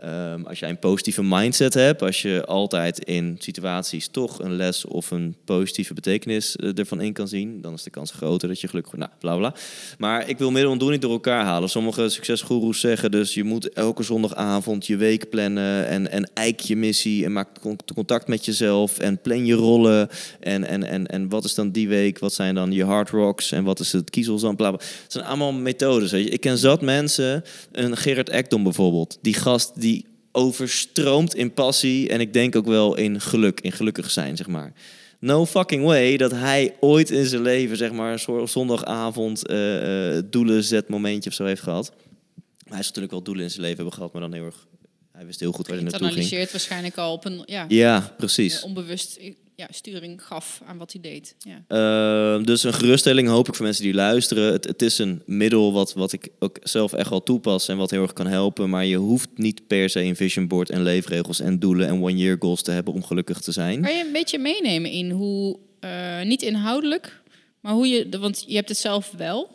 Ehm, 0.01 0.43
als 0.43 0.59
jij 0.59 0.69
een 0.69 0.79
positieve 0.79 1.23
mindset 1.23 1.75
hebt, 1.75 2.03
als 2.03 2.23
je 2.23 2.45
altijd 2.45 3.05
in 3.05 3.37
situaties 3.39 4.09
toch 4.09 4.39
een 4.39 4.57
les 4.57 4.85
of 4.85 5.11
een 5.11 5.37
positieve 5.45 5.95
betekenis 5.95 6.57
eh, 6.57 6.79
ervan 6.79 7.01
in 7.01 7.13
kan 7.13 7.29
zien, 7.29 7.61
dan 7.61 7.75
is 7.75 7.83
de 7.83 7.91
kans 7.91 8.11
groter 8.11 8.49
dat 8.49 8.61
je 8.61 8.69
gelukkig 8.69 8.93
wordt. 8.93 9.07
Nou, 9.07 9.21
bla 9.21 9.37
bla. 9.37 9.61
Maar 9.99 10.29
ik 10.29 10.39
wil 10.39 10.51
middel 10.51 10.73
en 10.73 10.91
niet 10.91 11.03
door 11.03 11.11
elkaar 11.11 11.45
halen. 11.45 11.69
Sommige 11.69 12.09
succesgoeroes 12.09 12.81
zeggen 12.81 13.11
dus 13.11 13.35
je 13.35 13.45
moet 13.45 13.73
elke 13.73 14.03
zondagavond 14.03 14.87
je 14.87 14.97
week 14.97 15.31
plannen 15.31 15.87
en, 15.87 16.11
en 16.11 16.31
eik 16.35 16.61
je 16.61 16.77
missie 16.77 17.25
en 17.25 17.33
maak 17.33 17.49
con- 17.61 17.79
contact 17.95 18.29
met 18.29 18.45
jezelf 18.45 18.99
en 18.99 19.21
plan 19.21 19.47
je 19.47 19.55
rollen. 19.55 20.09
En, 20.41 20.65
en, 20.65 20.85
en, 20.85 21.07
en 21.07 21.29
wat 21.29 21.45
is 21.45 21.55
dan 21.55 21.71
die 21.71 21.89
week? 21.89 22.19
Wat 22.19 22.33
zijn 22.33 22.55
dan 22.55 22.73
je 22.73 22.85
hard 22.85 23.11
rocks 23.11 23.53
en 23.53 23.65
wat 23.65 23.81
is 23.81 23.93
het 23.93 24.11
kiezelzand? 24.11 24.57
Bla 24.57 24.71
bla. 24.71 24.81
Het 25.03 25.13
zijn 25.13 25.25
allemaal 25.25 25.53
methodes. 25.53 26.11
Weet 26.11 26.25
je. 26.25 26.31
Ik 26.31 26.41
ken 26.41 26.59
zat 26.59 26.81
mensen, 26.81 27.45
een 27.73 27.97
Gerard 27.97 28.29
Ekdom 28.29 28.63
bijvoorbeeld. 28.63 29.19
Die 29.23 29.35
gast 29.35 29.81
die 29.81 29.90
overstroomt 30.33 31.35
in 31.35 31.55
passie 31.55 32.09
en 32.09 32.21
ik 32.21 32.33
denk 32.33 32.57
ook 32.57 32.67
wel 32.67 32.97
in 32.97 33.21
geluk, 33.21 33.61
in 33.61 33.73
gelukkig 33.73 34.11
zijn, 34.11 34.37
zeg 34.37 34.47
maar. 34.47 34.73
No 35.19 35.47
fucking 35.47 35.85
way 35.85 36.17
dat 36.17 36.31
hij 36.31 36.75
ooit 36.81 37.11
in 37.11 37.27
zijn 37.27 37.43
leven, 37.43 37.77
zeg 37.77 37.93
maar, 37.93 38.13
een 38.13 38.19
soort 38.19 38.51
zondagavond 38.51 39.47
eh, 39.47 40.19
doelen 40.25 40.65
zet 40.65 40.89
momentje 40.89 41.31
of 41.31 41.37
zo 41.37 41.45
heeft 41.45 41.63
gehad. 41.63 41.91
Maar 41.95 42.79
hij 42.79 42.79
is 42.79 42.87
natuurlijk 42.87 43.13
wel 43.13 43.23
doelen 43.23 43.45
in 43.45 43.51
zijn 43.51 43.63
leven 43.63 43.77
hebben 43.77 43.95
gehad, 43.95 44.13
maar 44.13 44.23
dan 44.23 44.33
heel 44.33 44.45
erg... 44.45 44.67
Hij 45.13 45.27
wist 45.27 45.41
heel 45.41 45.53
goed 45.53 45.67
waar 45.67 45.77
hij 45.77 45.85
Het 45.85 45.93
naartoe 45.93 46.09
ging. 46.11 46.21
analyseert 46.21 46.53
waarschijnlijk 46.53 46.97
al 46.99 47.13
op 47.13 47.25
een 47.25 47.43
ja, 47.47 47.65
Ja, 47.69 48.15
precies. 48.17 48.59
eh, 48.59 48.65
onbewust 48.65 49.19
ja, 49.61 49.67
sturing 49.71 50.23
gaf 50.27 50.61
aan 50.67 50.79
wat 50.79 50.93
hij 50.93 51.01
deed. 51.01 51.35
Ja. 51.39 52.37
Uh, 52.39 52.45
dus 52.45 52.63
een 52.63 52.73
geruststelling 52.73 53.29
hoop 53.29 53.49
ik 53.49 53.55
voor 53.55 53.65
mensen 53.65 53.85
die 53.85 53.95
luisteren. 53.95 54.53
Het, 54.53 54.65
het 54.65 54.83
is 54.83 54.99
een 54.99 55.23
middel 55.27 55.73
wat, 55.73 55.93
wat 55.93 56.13
ik 56.13 56.29
ook 56.39 56.59
zelf 56.63 56.93
echt 56.93 57.11
wel 57.11 57.23
toepas 57.23 57.69
en 57.69 57.77
wat 57.77 57.91
heel 57.91 58.03
erg 58.03 58.13
kan 58.13 58.27
helpen. 58.27 58.71
Maar 58.71 58.85
je 58.85 58.97
hoeft 58.97 59.29
niet 59.35 59.67
per 59.67 59.91
se 59.91 60.01
een 60.01 60.17
vision 60.17 60.49
board 60.49 60.71
en 60.71 60.83
leefregels 60.83 61.41
en 61.41 61.59
doelen 61.59 61.89
en 61.89 62.03
one-year 62.03 62.37
goals 62.39 62.63
te 62.63 62.71
hebben 62.71 62.95
om 62.95 63.05
gelukkig 63.05 63.41
te 63.41 63.53
zijn. 63.53 63.83
Kan 63.83 63.97
je 63.97 64.05
een 64.05 64.13
beetje 64.13 64.39
meenemen 64.39 64.91
in 64.91 65.11
hoe, 65.11 65.59
eh, 65.81 66.23
niet 66.23 66.43
inhoudelijk, 66.43 67.23
maar 67.61 67.73
hoe 67.73 67.89
je, 67.89 68.19
want 68.21 68.45
je 68.47 68.55
hebt 68.55 68.69
het 68.69 68.79
zelf 68.79 69.13
wel. 69.17 69.51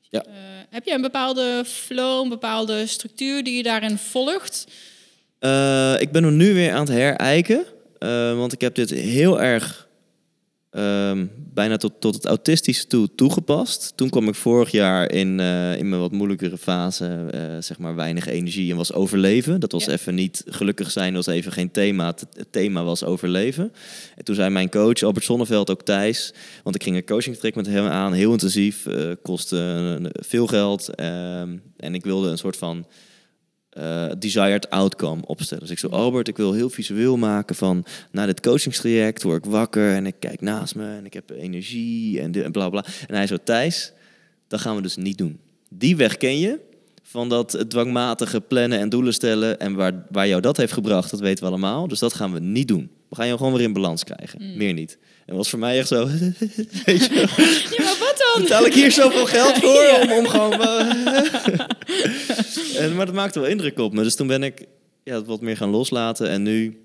Ja. 0.00 0.24
Eh, 0.24 0.32
heb 0.70 0.84
je 0.84 0.92
een 0.92 1.02
bepaalde 1.02 1.62
flow, 1.66 2.22
een 2.22 2.28
bepaalde 2.28 2.86
structuur 2.86 3.44
die 3.44 3.56
je 3.56 3.62
daarin 3.62 3.98
volgt? 3.98 4.66
Uh, 5.40 5.94
ik 6.00 6.12
ben 6.12 6.24
hem 6.24 6.36
nu 6.36 6.54
weer 6.54 6.72
aan 6.72 6.80
het 6.80 6.88
herijken. 6.88 7.64
Uh, 8.04 8.36
want 8.36 8.52
ik 8.52 8.60
heb 8.60 8.74
dit 8.74 8.90
heel 8.90 9.42
erg 9.42 9.88
um, 10.70 11.30
bijna 11.54 11.76
tot, 11.76 11.92
tot 11.98 12.14
het 12.14 12.24
autistische 12.24 12.86
toe 12.86 13.08
toegepast. 13.14 13.92
Toen 13.96 14.10
kwam 14.10 14.28
ik 14.28 14.34
vorig 14.34 14.70
jaar 14.70 15.10
in, 15.10 15.38
uh, 15.38 15.76
in 15.76 15.88
mijn 15.88 16.00
wat 16.00 16.12
moeilijkere 16.12 16.58
fase, 16.58 17.26
uh, 17.34 17.40
zeg 17.60 17.78
maar 17.78 17.94
weinig 17.94 18.26
energie 18.26 18.70
en 18.70 18.76
was 18.76 18.92
overleven. 18.92 19.60
Dat 19.60 19.72
was 19.72 19.84
ja. 19.84 19.92
even 19.92 20.14
niet 20.14 20.42
gelukkig 20.46 20.90
zijn, 20.90 21.14
was 21.14 21.26
even 21.26 21.52
geen 21.52 21.70
thema. 21.70 22.06
Het, 22.06 22.46
thema 22.50 22.84
was 22.84 23.04
overleven. 23.04 23.72
En 24.16 24.24
toen 24.24 24.34
zei 24.34 24.50
mijn 24.50 24.70
coach 24.70 25.02
Albert 25.02 25.24
Sonneveld 25.24 25.70
ook 25.70 25.82
Thijs, 25.82 26.34
want 26.62 26.76
ik 26.76 26.82
ging 26.82 26.96
een 26.96 27.04
coachingtraject 27.04 27.56
met 27.56 27.66
hem 27.66 27.86
aan, 27.86 28.12
heel 28.12 28.32
intensief, 28.32 28.86
uh, 28.86 29.12
kostte 29.22 30.10
veel 30.12 30.46
geld. 30.46 30.94
en 31.76 31.94
ik 31.94 32.04
wilde 32.04 32.28
een 32.28 32.38
soort 32.38 32.56
van 32.56 32.86
uh, 33.78 34.06
desired 34.18 34.70
outcome 34.70 35.26
opstellen. 35.26 35.62
Dus 35.62 35.72
ik 35.72 35.78
zo, 35.78 35.88
Albert, 35.88 36.28
ik 36.28 36.36
wil 36.36 36.52
heel 36.52 36.70
visueel 36.70 37.16
maken 37.16 37.54
van 37.54 37.84
na 38.10 38.26
dit 38.26 38.40
coachingstraject 38.40 39.22
word 39.22 39.44
ik 39.44 39.50
wakker 39.50 39.94
en 39.94 40.06
ik 40.06 40.14
kijk 40.18 40.40
naast 40.40 40.74
me 40.74 40.96
en 40.96 41.06
ik 41.06 41.12
heb 41.12 41.30
energie 41.30 42.20
en, 42.20 42.32
de, 42.32 42.42
en 42.42 42.52
bla 42.52 42.68
bla. 42.68 42.84
En 43.06 43.14
hij 43.14 43.26
zo, 43.26 43.36
Thijs, 43.44 43.92
dat 44.48 44.60
gaan 44.60 44.76
we 44.76 44.82
dus 44.82 44.96
niet 44.96 45.18
doen. 45.18 45.38
Die 45.68 45.96
weg 45.96 46.16
ken 46.16 46.38
je. 46.38 46.60
Van 47.14 47.28
dat 47.28 47.64
dwangmatige 47.68 48.40
plannen 48.40 48.78
en 48.78 48.88
doelen 48.88 49.12
stellen. 49.14 49.60
En 49.60 49.74
waar, 49.74 50.06
waar 50.10 50.28
jou 50.28 50.40
dat 50.40 50.56
heeft 50.56 50.72
gebracht, 50.72 51.10
dat 51.10 51.20
weten 51.20 51.44
we 51.44 51.50
allemaal. 51.50 51.88
Dus 51.88 51.98
dat 51.98 52.14
gaan 52.14 52.32
we 52.32 52.40
niet 52.40 52.68
doen. 52.68 52.90
We 53.08 53.16
gaan 53.16 53.26
jou 53.26 53.38
gewoon 53.38 53.52
weer 53.52 53.62
in 53.62 53.72
balans 53.72 54.04
krijgen. 54.04 54.42
Mm. 54.42 54.56
Meer 54.56 54.72
niet. 54.72 54.98
En 55.26 55.36
was 55.36 55.50
voor 55.50 55.58
mij 55.58 55.78
echt 55.78 55.88
zo. 55.88 56.06
Weet 56.86 57.04
je, 57.06 57.14
Ja, 57.70 57.84
maar 57.84 57.96
wat 57.98 58.24
dan? 58.34 58.42
betaal 58.42 58.66
ik 58.66 58.74
hier 58.74 58.90
zoveel 58.92 59.26
geld 59.26 59.54
voor 59.58 59.82
Ja. 59.92 60.02
om, 60.02 60.10
om 60.12 60.26
gewoon. 60.26 60.60
eh, 60.62 61.14
en, 62.84 62.94
maar 62.94 63.06
dat 63.06 63.14
maakte 63.14 63.40
wel 63.40 63.48
indruk 63.48 63.78
op 63.78 63.92
me. 63.92 64.02
Dus 64.02 64.16
toen 64.16 64.26
ben 64.26 64.42
ik 64.42 64.66
ja, 65.04 65.24
wat 65.24 65.40
meer 65.40 65.56
gaan 65.56 65.70
loslaten. 65.70 66.28
En 66.28 66.42
nu 66.42 66.78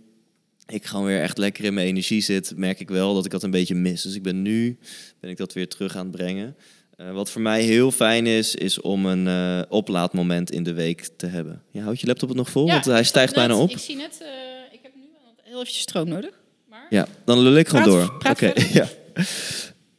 ik 0.67 0.85
gewoon 0.85 1.05
weer 1.05 1.21
echt 1.21 1.37
lekker 1.37 1.63
in 1.63 1.73
mijn 1.73 1.87
energie 1.87 2.21
zit, 2.21 2.53
merk 2.55 2.79
ik 2.79 2.89
wel 2.89 3.13
dat 3.13 3.25
ik 3.25 3.31
dat 3.31 3.43
een 3.43 3.51
beetje 3.51 3.75
mis. 3.75 4.01
Dus 4.01 4.15
ik 4.15 4.23
ben 4.23 4.41
nu 4.41 4.77
ben 5.19 5.29
ik 5.29 5.37
dat 5.37 5.53
weer 5.53 5.67
terug 5.67 5.95
aan 5.95 6.07
het 6.07 6.15
brengen. 6.15 6.55
Eh, 6.99 7.11
wat 7.11 7.31
voor 7.31 7.41
mij 7.41 7.61
heel 7.61 7.91
fijn 7.91 8.27
is, 8.27 8.55
is 8.55 8.81
om 8.81 9.05
een 9.05 9.27
eh, 9.27 9.61
oplaadmoment 9.69 10.51
in 10.51 10.63
de 10.63 10.73
week 10.73 11.09
te 11.17 11.25
hebben. 11.25 11.61
Ja, 11.71 11.83
houd 11.83 11.99
je 11.99 12.07
laptop 12.07 12.29
het 12.29 12.37
nog 12.37 12.49
vol? 12.49 12.67
Want 12.67 12.85
hij 12.85 13.03
stijgt 13.03 13.33
bijna 13.33 13.55
op. 13.55 13.69
Ik 13.69 13.77
zie 13.77 13.95
net, 13.95 14.17
eh, 14.21 14.27
ik 14.71 14.79
heb 14.81 14.91
nu 14.95 15.01
heel 15.43 15.61
even 15.61 15.73
stroom 15.73 16.07
nodig. 16.07 16.31
Maar... 16.69 16.85
Ja, 16.89 17.07
dan 17.25 17.39
lul 17.39 17.55
ik 17.55 17.67
gewoon 17.67 17.85
door. 17.85 18.17
Oké, 18.29 18.53
ja. 18.79 18.87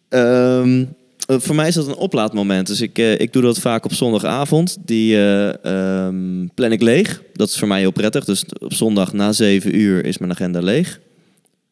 Ehm, 0.09 0.85
eh, 1.27 1.37
voor 1.39 1.55
mij 1.55 1.69
is 1.69 1.75
dat 1.75 1.87
een 1.87 1.95
oplaadmoment. 1.95 2.67
Dus 2.67 2.81
ik, 2.81 2.99
ik 2.99 3.33
doe 3.33 3.43
dat 3.43 3.59
vaak 3.59 3.85
op 3.85 3.93
zondagavond. 3.93 4.77
Die 4.85 5.17
ehm, 5.17 6.47
plan 6.55 6.73
ik 6.73 6.83
leeg. 6.83 7.23
Dat 7.33 7.49
is 7.49 7.59
voor 7.59 7.69
mij 7.69 7.81
heel 7.81 7.91
prettig. 7.91 8.25
Dus 8.25 8.45
op 8.59 8.73
zondag 8.73 9.13
na 9.13 9.33
7 9.33 9.77
uur 9.77 10.05
is 10.05 10.19
mijn 10.19 10.31
agenda 10.31 10.61
leeg. 10.61 11.01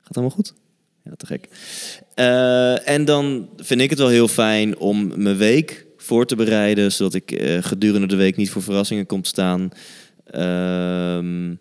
Gaat 0.02 0.16
allemaal 0.16 0.34
goed? 0.34 0.52
Ja, 1.08 1.14
te 1.16 1.26
gek. 1.26 1.48
Eh, 2.14 2.88
en 2.88 3.04
dan 3.04 3.48
vind 3.56 3.80
ik 3.80 3.90
het 3.90 3.98
wel 3.98 4.08
heel 4.08 4.28
fijn 4.28 4.78
om 4.78 5.22
mijn 5.22 5.36
week 5.36 5.86
voor 5.96 6.26
te 6.26 6.36
bereiden. 6.36 6.92
Zodat 6.92 7.14
ik 7.14 7.32
eh, 7.32 7.62
gedurende 7.62 8.06
de 8.06 8.16
week 8.16 8.36
niet 8.36 8.50
voor 8.50 8.62
verrassingen 8.62 9.06
kom 9.06 9.22
te 9.22 9.28
staan. 9.28 9.70
Ehm, 10.24 11.54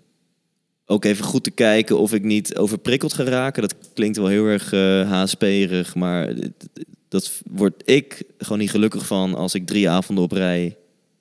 ook 0.86 1.06
even 1.06 1.26
goed 1.26 1.44
te 1.44 1.52
kijken 1.52 2.00
of 2.00 2.14
ik 2.14 2.24
niet 2.24 2.58
overprikkeld 2.58 3.14
ga 3.14 3.24
raken. 3.24 3.62
Dat 3.62 3.76
klinkt 3.94 4.18
wel 4.18 4.28
heel 4.28 4.46
erg 4.46 4.74
eh 4.74 5.12
HSP-erig, 5.12 5.96
maar 5.96 6.34
dat 7.10 7.42
word 7.52 7.82
ik 7.86 8.24
gewoon 8.38 8.60
niet 8.60 8.72
gelukkig 8.72 9.06
van 9.06 9.36
als 9.36 9.56
ik 9.56 9.66
drie 9.66 9.90
avonden 9.90 10.24
op 10.24 10.32
rij 10.32 10.78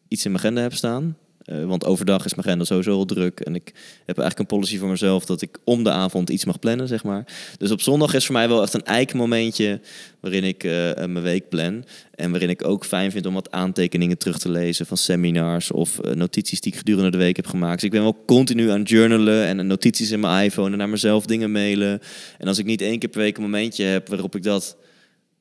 iets 0.09 0.24
in 0.24 0.31
mijn 0.31 0.43
agenda 0.43 0.62
heb 0.62 0.74
staan. 0.74 1.16
Eh, 1.47 1.65
want 1.65 1.85
overdag 1.85 2.25
is 2.25 2.35
mijn 2.35 2.47
agenda 2.47 2.65
sowieso 2.65 2.93
al 2.93 3.05
druk. 3.05 3.41
En 3.41 3.55
ik 3.55 3.73
heb 4.05 4.19
eigenlijk 4.19 4.39
een 4.39 4.57
policy 4.57 4.79
voor 4.79 4.89
mezelf 4.89 5.25
dat 5.25 5.43
ik 5.43 5.59
om 5.65 5.85
de 5.85 5.91
avond 5.91 6.31
iets 6.31 6.45
mag 6.45 6.59
plannen, 6.59 6.89
zeg 6.89 7.05
maar. 7.05 7.25
Dus 7.59 7.71
op 7.71 7.81
zondag 7.81 8.15
is 8.15 8.25
voor 8.25 8.35
mij 8.35 8.49
wel 8.49 8.63
echt 8.63 8.75
een 8.75 8.85
eikmomentje 8.85 9.81
waarin 10.21 10.45
ik 10.45 10.65
eh, 10.65 10.91
eh, 10.91 10.97
mijn 10.97 11.25
week 11.25 11.49
plan. 11.49 11.85
En 12.15 12.31
waarin 12.31 12.49
ik 12.49 12.65
ook 12.65 12.85
fijn 12.85 13.11
vind 13.11 13.27
om 13.27 13.35
wat 13.35 13.51
aantekeningen 13.51 14.19
terug 14.19 14.39
te 14.39 14.51
lezen 14.51 14.87
van 14.87 14.97
seminars 14.97 15.71
of 15.71 16.01
notities 16.15 16.61
die 16.61 16.73
ik 16.73 16.79
gedurende 16.79 17.11
de 17.11 17.17
week 17.17 17.37
heb 17.37 17.47
gemaakt. 17.47 17.75
Dus 17.75 17.85
ik 17.85 17.91
ben 17.91 18.03
wel 18.03 18.23
continu 18.27 18.71
aan 18.71 18.83
journalen 18.83 19.45
en 19.45 19.67
notities 19.67 20.11
in 20.11 20.21
mijn 20.21 20.45
iPhone 20.45 20.71
en 20.71 20.79
naar 20.79 20.89
mezelf 20.89 21.27
dingen 21.27 21.53
mailen. 21.53 22.01
En 22.39 22.49
als 22.49 22.59
ik 22.59 22.65
niet 22.65 22.81
één 22.81 22.99
keer 22.99 23.09
per 23.09 23.21
week 23.21 23.37
een 23.37 23.43
momentje 23.43 23.85
heb 23.85 24.09
waarop 24.09 24.37
ik 24.37 24.43
dat 24.43 24.77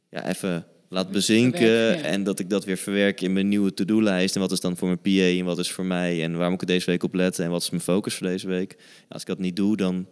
ja, 0.10 0.28
even 0.28 0.66
laat 0.96 1.12
bezinken 1.12 1.60
Verwerken, 1.60 2.04
ja. 2.04 2.10
en 2.10 2.24
dat 2.24 2.40
ik 2.40 2.50
dat 2.50 2.66
weer 2.66 2.78
verwerk 2.78 3.22
in 3.22 3.34
mijn 3.34 3.48
nieuwe 3.48 3.74
to-do-lijst. 3.74 4.36
En 4.36 4.42
wat 4.42 4.52
is 4.52 4.60
dan 4.60 4.78
voor 4.78 4.88
mijn 4.88 5.02
PA 5.02 5.40
en 5.40 5.46
wat 5.46 5.60
is 5.60 5.72
voor 5.72 5.86
mij 5.86 6.24
en 6.24 6.38
waar 6.38 6.50
moet 6.50 6.62
ik 6.62 6.68
deze 6.68 6.86
week 6.86 7.04
op 7.04 7.14
letten 7.14 7.46
en 7.46 7.52
wat 7.52 7.62
is 7.62 7.70
mijn 7.70 7.82
focus 7.82 8.16
voor 8.16 8.28
deze 8.28 8.48
week. 8.48 8.78
Als 9.10 9.22
ik 9.22 9.28
dat 9.28 9.40
niet 9.40 9.56
doe, 9.56 9.78
dan 9.78 10.08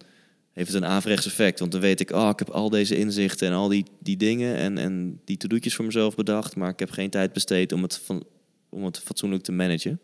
heeft 0.51 0.73
het 0.73 0.83
een 0.83 0.89
averechts 0.89 1.25
effect. 1.25 1.59
Want 1.59 1.71
dan 1.71 1.81
weet 1.81 1.99
ik, 1.99 2.11
oh, 2.11 2.29
ik 2.29 2.39
heb 2.39 2.49
al 2.49 2.69
deze 2.69 2.97
inzichten 2.97 3.47
en 3.47 3.53
al 3.53 3.67
die, 3.67 3.85
die 3.99 4.17
dingen 4.17 4.55
en, 4.55 4.77
en 4.77 5.21
die 5.25 5.37
to-do'tjes 5.37 5.75
voor 5.75 5.85
mezelf 5.85 6.15
bedacht, 6.15 6.55
maar 6.55 6.69
ik 6.69 6.79
heb 6.79 6.89
geen 6.89 7.09
tijd 7.09 7.33
besteed 7.33 7.71
om 7.71 7.81
het, 7.81 7.97
van, 7.97 8.23
om 8.69 8.85
het 8.85 8.99
fatsoenlijk 8.99 9.43
te 9.43 9.51
managen. 9.51 9.99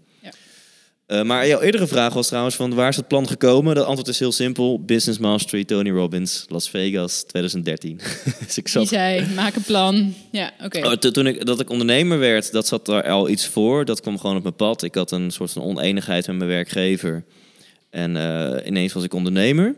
Eh, 1.10 1.22
maar 1.24 1.48
jouw 1.48 1.60
eerdere 1.62 1.88
vraag 1.88 2.14
was 2.14 2.28
trouwens 2.28 2.56
van 2.56 2.74
waar 2.74 2.90
is 2.90 2.96
het 2.96 3.08
plan 3.08 3.28
gekomen? 3.28 3.76
De 3.76 3.84
antwoord 3.84 4.08
is 4.08 4.20
heel 4.20 4.32
simpel. 4.32 4.82
Business 4.84 5.20
Mastery, 5.20 5.64
Tony 5.66 5.90
Robbins, 5.90 6.46
Las 6.50 6.70
Vegas, 6.70 7.24
2013. 7.24 7.98
dus 8.46 8.58
ik 8.58 8.64
Die 8.64 8.74
zat 8.74 8.88
zei, 8.88 9.26
maak 9.36 9.56
een 9.56 9.64
plan. 9.64 10.14
Ja, 10.32 10.52
oké. 10.64 10.86
Oh, 10.86 10.92
to- 10.92 11.12
toen 11.12 11.28
ik, 11.28 11.46
dat 11.46 11.60
ik 11.60 11.70
ondernemer 11.70 12.20
werd, 12.20 12.52
dat 12.52 12.68
zat 12.68 12.86
daar 12.86 13.04
al 13.10 13.30
iets 13.30 13.48
voor. 13.48 13.86
Dat 13.86 14.02
kwam 14.02 14.20
gewoon 14.20 14.36
op 14.36 14.44
mijn 14.44 14.56
pad. 14.56 14.84
Ik 14.84 14.96
had 14.96 15.12
een 15.12 15.32
soort 15.32 15.52
van 15.52 15.64
oneenigheid 15.64 16.28
met 16.28 16.36
mijn 16.38 16.50
werkgever. 16.50 17.24
En 17.90 18.18
eh, 18.18 18.68
ineens 18.68 18.94
was 18.94 19.04
ik 19.04 19.14
ondernemer. 19.14 19.76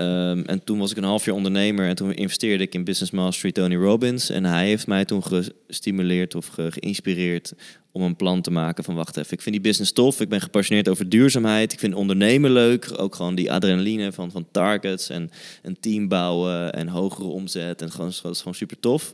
Ehm, 0.00 0.42
en 0.46 0.64
toen 0.64 0.78
was 0.78 0.90
ik 0.90 0.96
een 0.96 1.04
half 1.04 1.24
jaar 1.24 1.34
ondernemer 1.34 1.88
en 1.88 1.94
toen 1.94 2.14
investeerde 2.14 2.62
ik 2.64 2.74
in 2.74 2.84
Business 2.84 3.12
Mastery 3.12 3.52
Tony 3.52 3.76
Robbins. 3.76 4.30
En 4.30 4.44
hij 4.44 4.66
heeft 4.66 4.86
mij 4.86 5.04
toen 5.04 5.22
gestimuleerd 5.22 6.34
of 6.34 6.46
ge- 6.46 6.70
geïnspireerd 6.72 7.52
om 7.92 8.02
een 8.02 8.16
plan 8.16 8.42
te 8.42 8.50
maken 8.50 8.84
van 8.84 8.94
wacht 8.94 9.16
even, 9.16 9.32
ik 9.32 9.40
vind 9.40 9.54
die 9.54 9.64
business 9.64 9.92
tof. 9.92 10.20
Ik 10.20 10.28
ben 10.28 10.40
gepassioneerd 10.40 10.88
over 10.88 11.08
duurzaamheid. 11.08 11.72
Ik 11.72 11.78
vind 11.78 11.94
ondernemen 11.94 12.52
leuk. 12.52 12.92
Ook 12.96 13.14
gewoon 13.14 13.34
die 13.34 13.52
adrenaline 13.52 14.12
van, 14.12 14.30
van 14.30 14.46
targets 14.50 15.08
en 15.08 15.30
een 15.62 15.76
team 15.80 16.08
bouwen 16.08 16.72
en 16.72 16.88
hogere 16.88 17.28
omzet. 17.28 17.82
En 17.82 17.90
gewoon, 17.90 18.12
dat 18.22 18.32
is 18.32 18.38
gewoon 18.38 18.54
super 18.54 18.80
tof. 18.80 19.12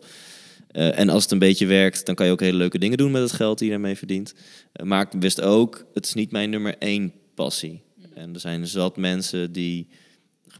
Eh, 0.70 0.98
en 0.98 1.08
als 1.08 1.22
het 1.22 1.32
een 1.32 1.38
beetje 1.38 1.66
werkt, 1.66 2.06
dan 2.06 2.14
kan 2.14 2.26
je 2.26 2.32
ook 2.32 2.40
hele 2.40 2.56
leuke 2.56 2.78
dingen 2.78 2.98
doen 2.98 3.10
met 3.10 3.22
het 3.22 3.32
geld 3.32 3.58
die 3.58 3.66
je 3.66 3.72
daarmee 3.72 3.96
verdient. 3.96 4.34
Eh, 4.72 4.86
maar 4.86 5.06
ik 5.12 5.20
wist 5.20 5.40
ook, 5.40 5.86
het 5.94 6.06
is 6.06 6.14
niet 6.14 6.30
mijn 6.30 6.50
nummer 6.50 6.74
één 6.78 7.12
passie. 7.34 7.80
En 8.14 8.34
er 8.34 8.40
zijn 8.40 8.66
zat 8.66 8.96
mensen 8.96 9.52
die 9.52 9.88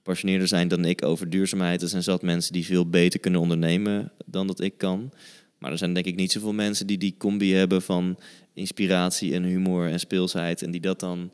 gepassioneerder 0.07 0.48
zijn 0.48 0.68
dan 0.68 0.84
ik 0.84 1.04
over 1.04 1.30
duurzaamheid. 1.30 1.82
Er 1.82 1.88
zijn 1.88 2.02
zat 2.02 2.22
mensen 2.22 2.52
die 2.52 2.64
veel 2.64 2.88
beter 2.88 3.20
kunnen 3.20 3.40
ondernemen 3.40 4.12
dan 4.26 4.46
dat 4.46 4.61
ik 4.61 4.78
kan. 4.78 5.11
Maar 5.59 5.70
er 5.70 5.78
zijn 5.78 5.94
denk 5.94 6.07
ik 6.07 6.16
niet 6.16 6.32
zoveel 6.32 6.52
mensen 6.52 6.86
die 6.86 6.98
die 6.98 7.14
combi 7.18 7.54
hebben 7.54 7.82
van 7.82 8.18
inspiratie 8.52 9.34
en 9.34 9.42
humor 9.42 9.88
en 9.88 10.00
speelsheid. 10.00 10.62
En 10.62 10.70
die 10.70 10.80
dat 10.80 11.00
dan 11.00 11.30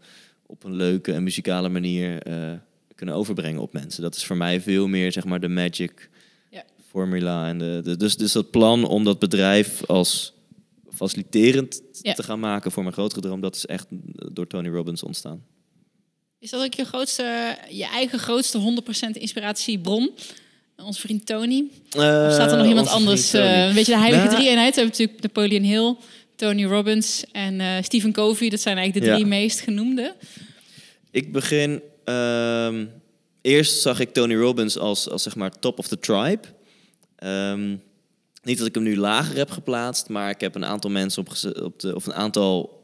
op 0.46 0.64
een 0.64 0.74
leuke 0.74 1.12
en 1.12 1.22
muzikale 1.22 1.68
manier 1.68 2.22
eh, 2.22 2.52
kunnen 2.94 3.14
overbrengen 3.14 3.60
op 3.60 3.72
mensen. 3.72 4.02
Dat 4.02 4.14
is 4.16 4.24
voor 4.24 4.36
mij 4.36 4.60
veel 4.60 4.86
meer 4.88 5.12
zeg 5.12 5.24
maar 5.24 5.40
de 5.40 5.48
magic 5.48 6.10
Ja. 6.50 6.64
formula. 6.88 7.48
En 7.48 7.58
de, 7.58 7.80
de- 7.84 7.96
dus, 7.96 8.16
dus 8.16 8.32
dat 8.32 8.50
plan 8.50 8.84
om 8.84 9.04
dat 9.04 9.18
bedrijf 9.18 9.84
als 9.86 10.34
faciliterend 10.90 11.82
Ja. 12.02 12.12
te 12.12 12.22
gaan 12.22 12.40
maken 12.40 12.70
voor 12.72 12.82
mijn 12.82 12.94
grotere 12.94 13.20
droom, 13.20 13.40
dat 13.40 13.56
is 13.56 13.66
echt 13.66 13.86
door 14.32 14.46
Tony 14.46 14.68
Robbins 14.68 15.02
ontstaan. 15.02 15.42
Is 16.42 16.50
dat 16.50 16.62
ook 16.64 16.74
je, 16.74 16.84
grootste, 16.84 17.56
je 17.70 17.84
eigen 17.86 18.18
grootste 18.18 18.58
100% 18.58 19.10
inspiratiebron? 19.12 20.10
Onze 20.76 21.00
vriend 21.00 21.26
Tony? 21.26 21.64
Of 21.86 22.32
staat 22.32 22.50
er 22.50 22.56
nog 22.56 22.66
iemand 22.66 22.88
anders? 22.88 23.32
eh, 23.32 23.66
een 23.66 23.74
beetje 23.74 23.92
de 23.92 23.98
heilige 23.98 24.24
Nou- 24.24 24.36
drie-eenheid. 24.36 24.74
We 24.74 24.80
hebben 24.80 24.98
natuurlijk 24.98 25.22
Napoleon 25.22 25.62
Hill, 25.62 25.96
Tony 26.36 26.64
Robbins 26.64 27.24
en 27.32 27.60
eh, 27.60 27.82
Stephen 27.82 28.12
Covey. 28.12 28.48
Dat 28.48 28.60
zijn 28.60 28.76
eigenlijk 28.76 29.06
de 29.06 29.12
Ja. 29.12 29.18
drie 29.18 29.28
meest 29.30 29.60
genoemde. 29.60 30.14
Ik 31.10 31.32
begin. 31.32 31.82
ehm, 32.04 32.84
eerst 33.42 33.80
zag 33.80 34.00
ik 34.00 34.12
Tony 34.12 34.34
Robbins 34.36 34.78
als, 34.78 35.08
als 35.08 35.22
zeg 35.22 35.36
maar 35.36 35.58
top 35.58 35.78
of 35.78 35.88
the 35.88 35.98
tribe. 35.98 36.40
Ehm, 37.16 37.76
niet 38.42 38.58
dat 38.58 38.66
ik 38.66 38.74
hem 38.74 38.82
nu 38.84 38.96
lager 38.96 39.36
heb 39.36 39.50
geplaatst, 39.50 40.08
maar 40.08 40.30
ik 40.30 40.40
heb 40.40 40.54
een 40.54 40.64
aantal 40.64 40.90
mensen 40.90 41.22
op, 41.26 41.62
op 41.62 41.80
de, 41.80 41.94
of 41.94 42.06
een 42.06 42.14
aantal 42.14 42.81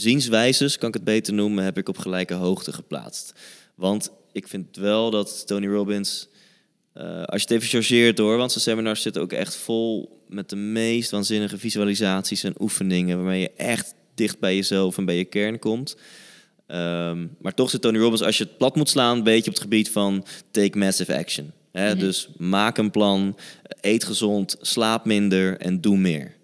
zienswijzes, 0.00 0.78
kan 0.78 0.88
ik 0.88 0.94
het 0.94 1.04
beter 1.04 1.34
noemen, 1.34 1.64
heb 1.64 1.78
ik 1.78 1.88
op 1.88 1.98
gelijke 1.98 2.34
hoogte 2.34 2.72
geplaatst. 2.72 3.32
Want 3.74 4.10
ik 4.32 4.48
vind 4.48 4.76
wel 4.76 5.10
dat 5.10 5.46
Tony 5.46 5.66
Robbins, 5.66 6.28
eh, 6.92 7.22
als 7.22 7.42
je 7.42 7.48
het 7.48 7.50
even 7.50 7.68
chargeert 7.68 8.18
hoor, 8.18 8.36
want 8.36 8.52
zijn 8.52 8.64
seminars 8.64 9.02
zitten 9.02 9.22
ook 9.22 9.32
echt 9.32 9.56
vol 9.56 10.22
met 10.28 10.48
de 10.48 10.56
meest 10.56 11.10
waanzinnige 11.10 11.58
visualisaties 11.58 12.44
en 12.44 12.54
oefeningen, 12.58 13.16
waarmee 13.16 13.40
je 13.40 13.52
echt 13.56 13.94
dicht 14.14 14.38
bij 14.38 14.54
jezelf 14.54 14.98
en 14.98 15.04
bij 15.04 15.16
je 15.16 15.24
kern 15.24 15.58
komt. 15.58 15.96
Ehm, 16.66 17.26
maar 17.40 17.54
toch 17.54 17.70
zit 17.70 17.80
Tony 17.80 17.98
Robbins, 17.98 18.22
als 18.22 18.38
je 18.38 18.44
het 18.44 18.56
plat 18.56 18.76
moet 18.76 18.88
slaan, 18.88 19.16
een 19.16 19.22
beetje 19.22 19.48
op 19.48 19.54
het 19.54 19.62
gebied 19.62 19.90
van 19.90 20.24
take 20.50 20.78
massive 20.78 21.16
action. 21.16 21.52
Hè? 21.72 21.90
Mhm. 21.90 21.98
Dus 21.98 22.28
maak 22.36 22.78
een 22.78 22.90
plan, 22.90 23.36
eet 23.80 24.04
gezond, 24.04 24.56
slaap 24.60 25.04
minder 25.04 25.60
en 25.60 25.80
doe 25.80 25.96
meer. 25.96 26.36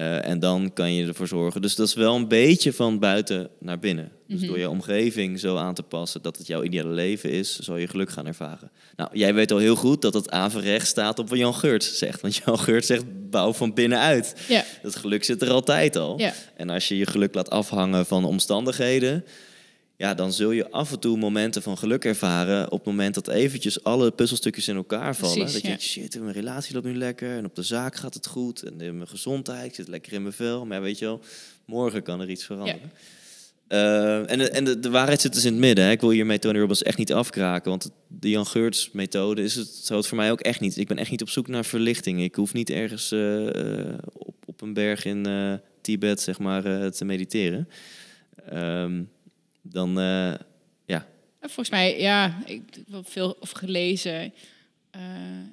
Eh, 0.00 0.28
en 0.28 0.38
dan 0.38 0.72
kan 0.72 0.94
je 0.94 1.06
ervoor 1.06 1.26
zorgen. 1.28 1.62
Dus 1.62 1.74
dat 1.74 1.86
is 1.86 1.94
wel 1.94 2.14
een 2.16 2.28
beetje 2.28 2.72
van 2.72 2.98
buiten 2.98 3.48
naar 3.58 3.78
binnen. 3.78 4.12
Dus 4.26 4.38
Mhm. 4.38 4.46
door 4.48 4.58
je 4.58 4.68
omgeving 4.70 5.40
zo 5.40 5.56
aan 5.56 5.74
te 5.74 5.82
passen 5.82 6.22
dat 6.22 6.36
het 6.38 6.46
jouw 6.46 6.62
ideale 6.62 6.88
leven 6.90 7.30
is, 7.30 7.58
zal 7.58 7.76
je 7.76 7.86
geluk 7.88 8.10
gaan 8.10 8.26
ervaren. 8.26 8.70
Nou, 8.96 9.10
jij 9.12 9.34
weet 9.34 9.50
al 9.52 9.58
heel 9.58 9.76
goed 9.76 10.02
dat 10.02 10.14
het 10.14 10.30
averechts 10.30 10.88
staat 10.88 11.18
op 11.18 11.28
wat 11.28 11.38
Jan 11.38 11.54
Geurts 11.54 11.98
zegt. 11.98 12.20
Want 12.20 12.36
Jan 12.44 12.58
Geurts 12.58 12.86
zegt 12.86 13.30
bouw 13.30 13.52
van 13.52 13.74
binnenuit. 13.74 14.34
Ja, 14.48 14.64
Dat 14.82 14.96
geluk 14.96 15.24
zit 15.24 15.42
er 15.42 15.50
altijd 15.50 15.96
al. 15.96 16.18
ja. 16.18 16.32
En 16.56 16.70
als 16.70 16.88
je 16.88 16.96
je 16.96 17.06
geluk 17.06 17.34
laat 17.34 17.50
afhangen 17.50 18.06
van 18.06 18.24
omstandigheden, 18.24 19.24
ja, 20.00 20.14
dan 20.14 20.32
zul 20.32 20.50
je 20.50 20.70
af 20.70 20.92
en 20.92 20.98
toe 20.98 21.16
momenten 21.16 21.62
van 21.62 21.78
geluk 21.78 22.04
ervaren 22.04 22.64
op 22.64 22.78
het 22.78 22.86
moment 22.86 23.14
dat 23.14 23.28
eventjes 23.28 23.84
alle 23.84 24.10
puzzelstukjes 24.10 24.68
in 24.68 24.76
elkaar 24.76 25.16
vallen. 25.16 25.34
Precies, 25.34 25.52
dat 25.52 25.62
je 25.62 25.68
ja. 25.68 25.78
shit, 25.78 26.20
mijn 26.20 26.32
relatie 26.32 26.74
loopt 26.74 26.86
nu 26.86 26.96
lekker 26.96 27.36
en 27.36 27.44
op 27.44 27.54
de 27.54 27.62
zaak 27.62 27.96
gaat 27.96 28.14
het 28.14 28.26
goed 28.26 28.62
en 28.62 28.80
in 28.80 28.96
mijn 28.96 29.08
gezondheid, 29.08 29.66
ik 29.66 29.74
zit 29.74 29.88
lekker 29.88 30.12
in 30.12 30.22
mijn 30.22 30.34
vel. 30.34 30.66
Maar 30.66 30.82
weet 30.82 30.98
je 30.98 31.04
wel, 31.04 31.20
morgen 31.64 32.02
kan 32.02 32.20
er 32.20 32.30
iets 32.30 32.44
veranderen. 32.44 32.92
Eh, 33.68 34.30
en 34.30 34.38
de, 34.38 34.50
en 34.50 34.64
de, 34.64 34.78
de 34.78 34.90
waarheid 34.90 35.20
zit 35.20 35.32
dus 35.32 35.44
in 35.44 35.52
het 35.52 35.60
midden. 35.60 35.84
Hè. 35.84 35.90
Ik 35.90 36.00
wil 36.00 36.10
hiermee 36.10 36.38
Tony 36.38 36.58
Robbins 36.58 36.82
echt 36.82 36.98
niet 36.98 37.12
afkraken. 37.12 37.70
Want 37.70 37.90
de 38.06 38.30
Jan 38.30 38.46
Geurts 38.46 38.90
methode 38.92 39.42
is 39.42 39.54
het, 39.54 39.68
zou 39.68 39.98
het 39.98 40.08
voor 40.08 40.18
mij 40.18 40.30
ook 40.30 40.40
echt 40.40 40.60
niet. 40.60 40.76
Ik 40.76 40.88
ben 40.88 40.98
echt 40.98 41.10
niet 41.10 41.22
op 41.22 41.30
zoek 41.30 41.48
naar 41.48 41.64
verlichting. 41.64 42.22
Ik 42.22 42.34
hoef 42.34 42.52
niet 42.52 42.70
ergens 42.70 43.12
eh, 43.12 43.88
eh, 43.88 43.98
op, 44.12 44.34
op 44.44 44.60
een 44.60 44.72
berg 44.72 45.04
in 45.04 45.26
Tibet, 45.80 46.20
zeg 46.20 46.38
maar, 46.38 46.90
te 46.90 47.04
mediteren. 47.04 47.68
Ehm, 48.48 49.02
dan, 49.70 49.98
eh, 50.00 50.34
ja. 50.86 51.06
Volgens 51.40 51.70
mij, 51.70 52.00
ja, 52.00 52.42
ik 52.46 52.62
heb 52.70 52.84
wel 52.88 53.02
veel 53.02 53.36
over 53.40 53.56
gelezen. 53.56 54.32
Eh, 54.90 55.00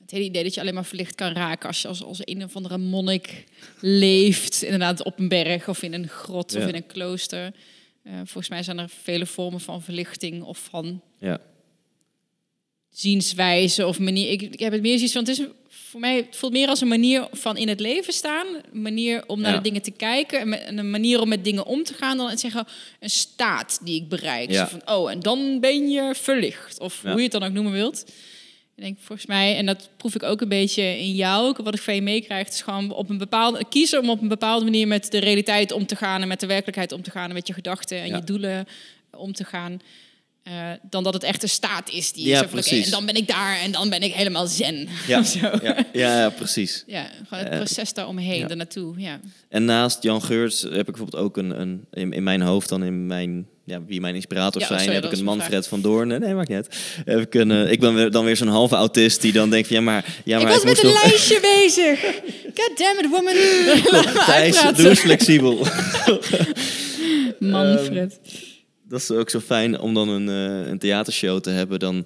het 0.02 0.12
hele 0.12 0.24
idee 0.24 0.44
dat 0.44 0.54
je 0.54 0.62
alleen 0.62 0.74
maar 0.74 0.86
verlicht 0.86 1.16
kan 1.16 1.34
raken 1.34 1.68
als 1.68 1.82
je 1.82 1.88
als, 1.88 2.04
als 2.04 2.20
een 2.24 2.44
of 2.44 2.56
andere 2.56 2.78
monnik 2.78 3.44
leeft, 3.80 4.62
inderdaad 4.64 5.04
op 5.04 5.20
een 5.20 5.28
berg 5.28 5.68
of 5.70 5.84
in 5.84 5.94
een 5.94 6.08
grot 6.08 6.52
Ja. 6.52 6.60
of 6.60 6.68
in 6.68 6.76
een 6.76 6.86
klooster. 6.86 7.54
Eh, 8.04 8.14
volgens 8.16 8.50
mij 8.50 8.64
zijn 8.64 8.78
er 8.80 8.90
vele 8.90 9.26
vormen 9.26 9.60
van 9.60 9.82
verlichting 9.82 10.44
of 10.44 10.58
van 10.70 11.02
Ja. 11.20 11.40
zienswijze 12.90 13.88
of 13.88 14.00
manier. 14.00 14.32
Ik, 14.32 14.42
ik 14.42 14.60
heb 14.60 14.72
het 14.72 14.82
meer 14.82 14.96
zoiets 14.96 15.14
van, 15.14 15.22
het 15.26 15.40
is 15.40 15.46
voor 15.90 16.00
mij 16.00 16.16
het 16.16 16.36
voelt 16.36 16.52
meer 16.54 16.68
als 16.68 16.82
een 16.82 16.88
manier 16.88 17.28
van 17.32 17.58
in 17.58 17.68
het 17.68 17.80
leven 17.80 18.14
staan, 18.14 18.48
een 18.74 18.82
manier 18.82 19.24
om 19.28 19.42
naar 19.42 19.52
Ja. 19.52 19.58
de 19.58 19.64
dingen 19.64 19.82
te 19.82 19.92
kijken 19.92 20.54
en 20.66 20.78
een 20.78 20.90
manier 20.90 21.22
om 21.22 21.28
met 21.30 21.44
dingen 21.44 21.66
om 21.66 21.84
te 21.84 21.94
gaan 21.94 22.18
dan 22.18 22.30
het 22.30 22.40
zeggen 22.40 22.68
een 23.00 23.10
staat 23.10 23.80
die 23.84 24.02
ik 24.02 24.10
bereik. 24.10 24.52
Ja. 24.52 24.68
Zo 24.68 24.78
van, 24.80 24.96
oh, 24.96 25.12
en 25.12 25.20
dan 25.20 25.60
ben 25.60 25.90
je 25.90 26.16
verlicht 26.16 26.80
of 26.80 27.00
Ja. 27.04 27.08
hoe 27.10 27.18
je 27.18 27.24
het 27.24 27.32
dan 27.32 27.44
ook 27.44 27.52
noemen 27.52 27.72
wilt. 27.72 28.04
Ik 28.76 28.84
denk 28.84 28.98
volgens 29.02 29.28
mij, 29.28 29.56
en 29.56 29.66
dat 29.66 29.90
proef 29.98 30.16
ik 30.16 30.24
ook 30.24 30.42
een 30.42 30.50
beetje 30.50 30.82
in 31.00 31.12
jou, 31.16 31.48
ook 31.48 31.58
wat 31.58 31.74
ik 31.76 31.82
van 31.82 31.96
je 31.96 32.02
meekrijg, 32.02 32.48
is 32.48 32.62
gewoon 32.62 32.92
op 32.92 33.10
een 33.10 33.18
bepaalde 33.18 33.66
kiezen 33.70 34.00
om 34.00 34.10
op 34.10 34.22
een 34.22 34.28
bepaalde 34.28 34.64
manier 34.66 34.88
met 34.88 35.12
de 35.12 35.18
realiteit 35.18 35.72
om 35.72 35.86
te 35.86 35.96
gaan 35.96 36.22
en 36.22 36.28
met 36.28 36.40
de 36.40 36.48
werkelijkheid 36.48 36.92
om 36.92 37.02
te 37.02 37.12
gaan 37.12 37.28
en 37.30 37.34
met 37.36 37.48
je 37.48 37.54
gedachten 37.54 37.98
en 38.02 38.08
je 38.08 38.24
doelen 38.24 38.66
om 39.12 39.34
te 39.34 39.44
gaan. 39.44 39.82
Eh, 40.48 40.72
dan 40.90 41.04
dat 41.04 41.14
het 41.14 41.24
echt 41.24 41.44
een 41.44 41.50
staat 41.50 41.90
is 41.90 42.12
die 42.12 42.28
Ja, 42.28 42.48
van, 42.48 42.60
en 42.60 42.90
dan 42.90 43.06
ben 43.06 43.16
ik 43.16 43.28
daar 43.28 43.60
en 43.60 43.72
dan 43.72 43.90
ben 43.90 44.02
ik 44.02 44.14
helemaal 44.14 44.48
zen. 44.48 44.88
Ja. 45.08 45.24
Ja, 45.62 45.86
ja, 45.94 46.20
ja, 46.20 46.30
precies. 46.30 46.84
Ja, 46.88 47.10
gewoon 47.28 47.44
het 47.44 47.54
Eh, 47.54 47.58
proces 47.60 47.94
daaromheen, 47.94 48.40
ja. 48.40 48.48
daar 48.48 48.58
naartoe. 48.58 48.94
Ja. 48.98 49.20
En 49.50 49.66
naast 49.66 50.04
Jan 50.04 50.22
Geurts 50.24 50.62
heb 50.62 50.74
ik 50.74 50.86
bijvoorbeeld 50.86 51.24
ook 51.24 51.38
een, 51.38 51.60
een 51.62 51.86
in, 51.92 52.12
in 52.12 52.24
mijn 52.24 52.42
hoofd 52.42 52.70
dan 52.70 52.84
in 52.84 53.06
mijn 53.06 53.48
ja, 53.66 53.82
wie 53.88 54.02
mijn 54.02 54.16
inspirators 54.16 54.64
Ja, 54.64 54.68
zijn, 54.70 54.80
sorry, 54.80 54.96
heb 54.96 55.06
ik 55.12 55.18
een 55.18 55.24
Manfred 55.24 55.68
van 55.68 55.82
Doorn. 55.82 56.08
Nee, 56.08 56.34
maakt 56.34 56.48
niet 56.50 56.58
uit. 56.58 56.76
Heb 57.06 57.20
ik, 57.20 57.34
een, 57.34 57.52
eh, 57.52 57.72
ik 57.72 57.80
ben 57.80 57.94
weer, 57.96 58.12
dan 58.12 58.26
weer 58.26 58.36
zo'n 58.38 58.48
halve 58.48 58.76
autist 58.76 59.22
die 59.22 59.32
dan 59.32 59.50
denkt 59.50 59.68
van 59.68 59.76
ja, 59.78 59.82
maar 59.82 60.06
ja, 60.26 60.38
ik 60.38 60.44
maar 60.44 60.54
was 60.54 60.64
met 60.64 60.84
een 60.84 60.90
nog- 60.90 61.04
lijstje 61.04 61.40
bezig. 61.66 62.00
God 62.56 62.72
damn 62.78 63.00
it, 63.00 63.10
woman. 63.10 63.34
Thijs, 64.26 64.62
doe 64.76 64.90
eens 64.90 65.00
flexibel. 65.00 65.68
Manfred. 67.40 68.20
Dat 68.88 69.00
is 69.00 69.12
ook 69.12 69.30
zo 69.30 69.40
fijn 69.40 69.80
om 69.80 69.94
dan 69.94 70.10
een, 70.10 70.30
eh, 70.30 70.70
een 70.70 70.80
theatershow 70.80 71.40
te 71.40 71.50
hebben. 71.50 71.80
Dan 71.80 72.06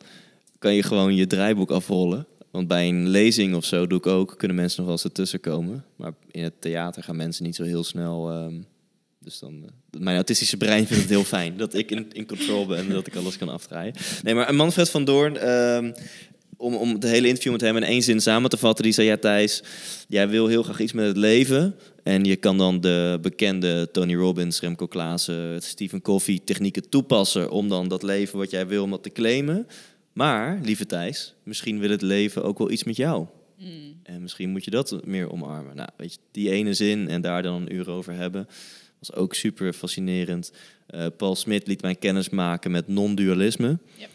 kan 0.59 0.73
je 0.73 0.83
gewoon 0.83 1.15
je 1.15 1.27
draaiboek 1.27 1.71
afrollen. 1.71 2.25
Want 2.51 2.67
bij 2.67 2.87
een 2.87 3.07
lezing 3.07 3.55
of 3.55 3.65
zo 3.65 3.87
doe 3.87 3.97
ik 3.97 4.07
ook, 4.07 4.33
kunnen 4.37 4.57
mensen 4.57 4.77
nog 4.77 4.85
wel 4.85 4.95
eens 4.95 5.03
ertussen 5.03 5.39
komen. 5.39 5.85
Maar 5.95 6.13
in 6.31 6.43
het 6.43 6.61
theater 6.61 7.03
gaan 7.03 7.15
mensen 7.15 7.43
niet 7.45 7.55
zo 7.55 7.63
heel 7.63 7.83
snel. 7.83 8.29
ehm, 8.31 8.53
dus 9.19 9.39
dan, 9.39 9.63
eh, 9.65 9.99
mijn 9.99 10.15
autistische 10.15 10.57
brein 10.57 10.87
vindt 10.87 11.01
het 11.01 11.11
heel 11.11 11.23
fijn 11.23 11.57
dat 11.57 11.73
ik 11.73 11.91
in, 11.91 12.07
in 12.11 12.25
control 12.27 12.65
ben 12.65 12.77
en 12.77 12.89
dat 12.89 13.07
ik 13.07 13.15
alles 13.15 13.37
kan 13.37 13.49
afdraaien. 13.49 13.93
Nee, 14.23 14.35
maar 14.35 14.55
Manfred 14.55 14.89
van 14.89 15.05
Doorn, 15.05 15.37
ehm, 15.37 15.91
om, 16.61 16.75
om 16.75 16.93
het 16.93 17.03
hele 17.03 17.27
interview 17.27 17.51
met 17.51 17.61
hem 17.61 17.75
in 17.75 17.83
één 17.83 18.01
zin 18.01 18.21
samen 18.21 18.49
te 18.49 18.57
vatten, 18.57 18.83
die 18.83 18.93
zei: 18.93 19.07
Ja, 19.07 19.17
Thijs, 19.17 19.63
jij 20.07 20.29
wil 20.29 20.47
heel 20.47 20.63
graag 20.63 20.79
iets 20.79 20.91
met 20.91 21.05
het 21.05 21.17
leven. 21.17 21.75
En 22.03 22.23
je 22.23 22.35
kan 22.35 22.57
dan 22.57 22.81
de 22.81 23.19
bekende 23.21 23.89
Tony 23.91 24.15
Robbins, 24.15 24.59
Remco 24.59 24.87
Klaassen, 24.87 25.61
Stephen 25.61 26.01
Covey 26.01 26.39
technieken 26.45 26.89
toepassen 26.89 27.51
om 27.51 27.69
dan 27.69 27.87
dat 27.87 28.03
leven 28.03 28.37
wat 28.37 28.51
jij 28.51 28.67
wil, 28.67 28.83
om 28.83 28.89
dat 28.89 29.03
te 29.03 29.11
claimen. 29.11 29.67
Maar, 30.13 30.59
lieve 30.63 30.85
Thijs, 30.85 31.33
misschien 31.43 31.79
wil 31.79 31.89
het 31.89 32.01
leven 32.01 32.43
ook 32.43 32.57
wel 32.57 32.71
iets 32.71 32.83
met 32.83 32.95
jou. 32.95 33.25
Mm. 33.57 33.99
En 34.03 34.21
misschien 34.21 34.49
moet 34.49 34.65
je 34.65 34.71
dat 34.71 35.05
meer 35.05 35.31
omarmen. 35.31 35.75
Nou, 35.75 35.89
weet 35.97 36.13
je, 36.13 36.19
die 36.31 36.51
ene 36.51 36.73
zin 36.73 37.09
en 37.09 37.21
daar 37.21 37.43
dan 37.43 37.61
een 37.61 37.73
uur 37.73 37.89
over 37.89 38.13
hebben, 38.13 38.47
was 38.99 39.13
ook 39.13 39.33
super 39.33 39.73
fascinerend. 39.73 40.51
Eh, 40.87 41.05
Paul 41.17 41.35
Smit 41.35 41.67
liet 41.67 41.81
mij 41.81 41.95
kennis 41.95 42.29
maken 42.29 42.71
met 42.71 42.87
non-dualisme. 42.87 43.77
Yep. 43.97 44.09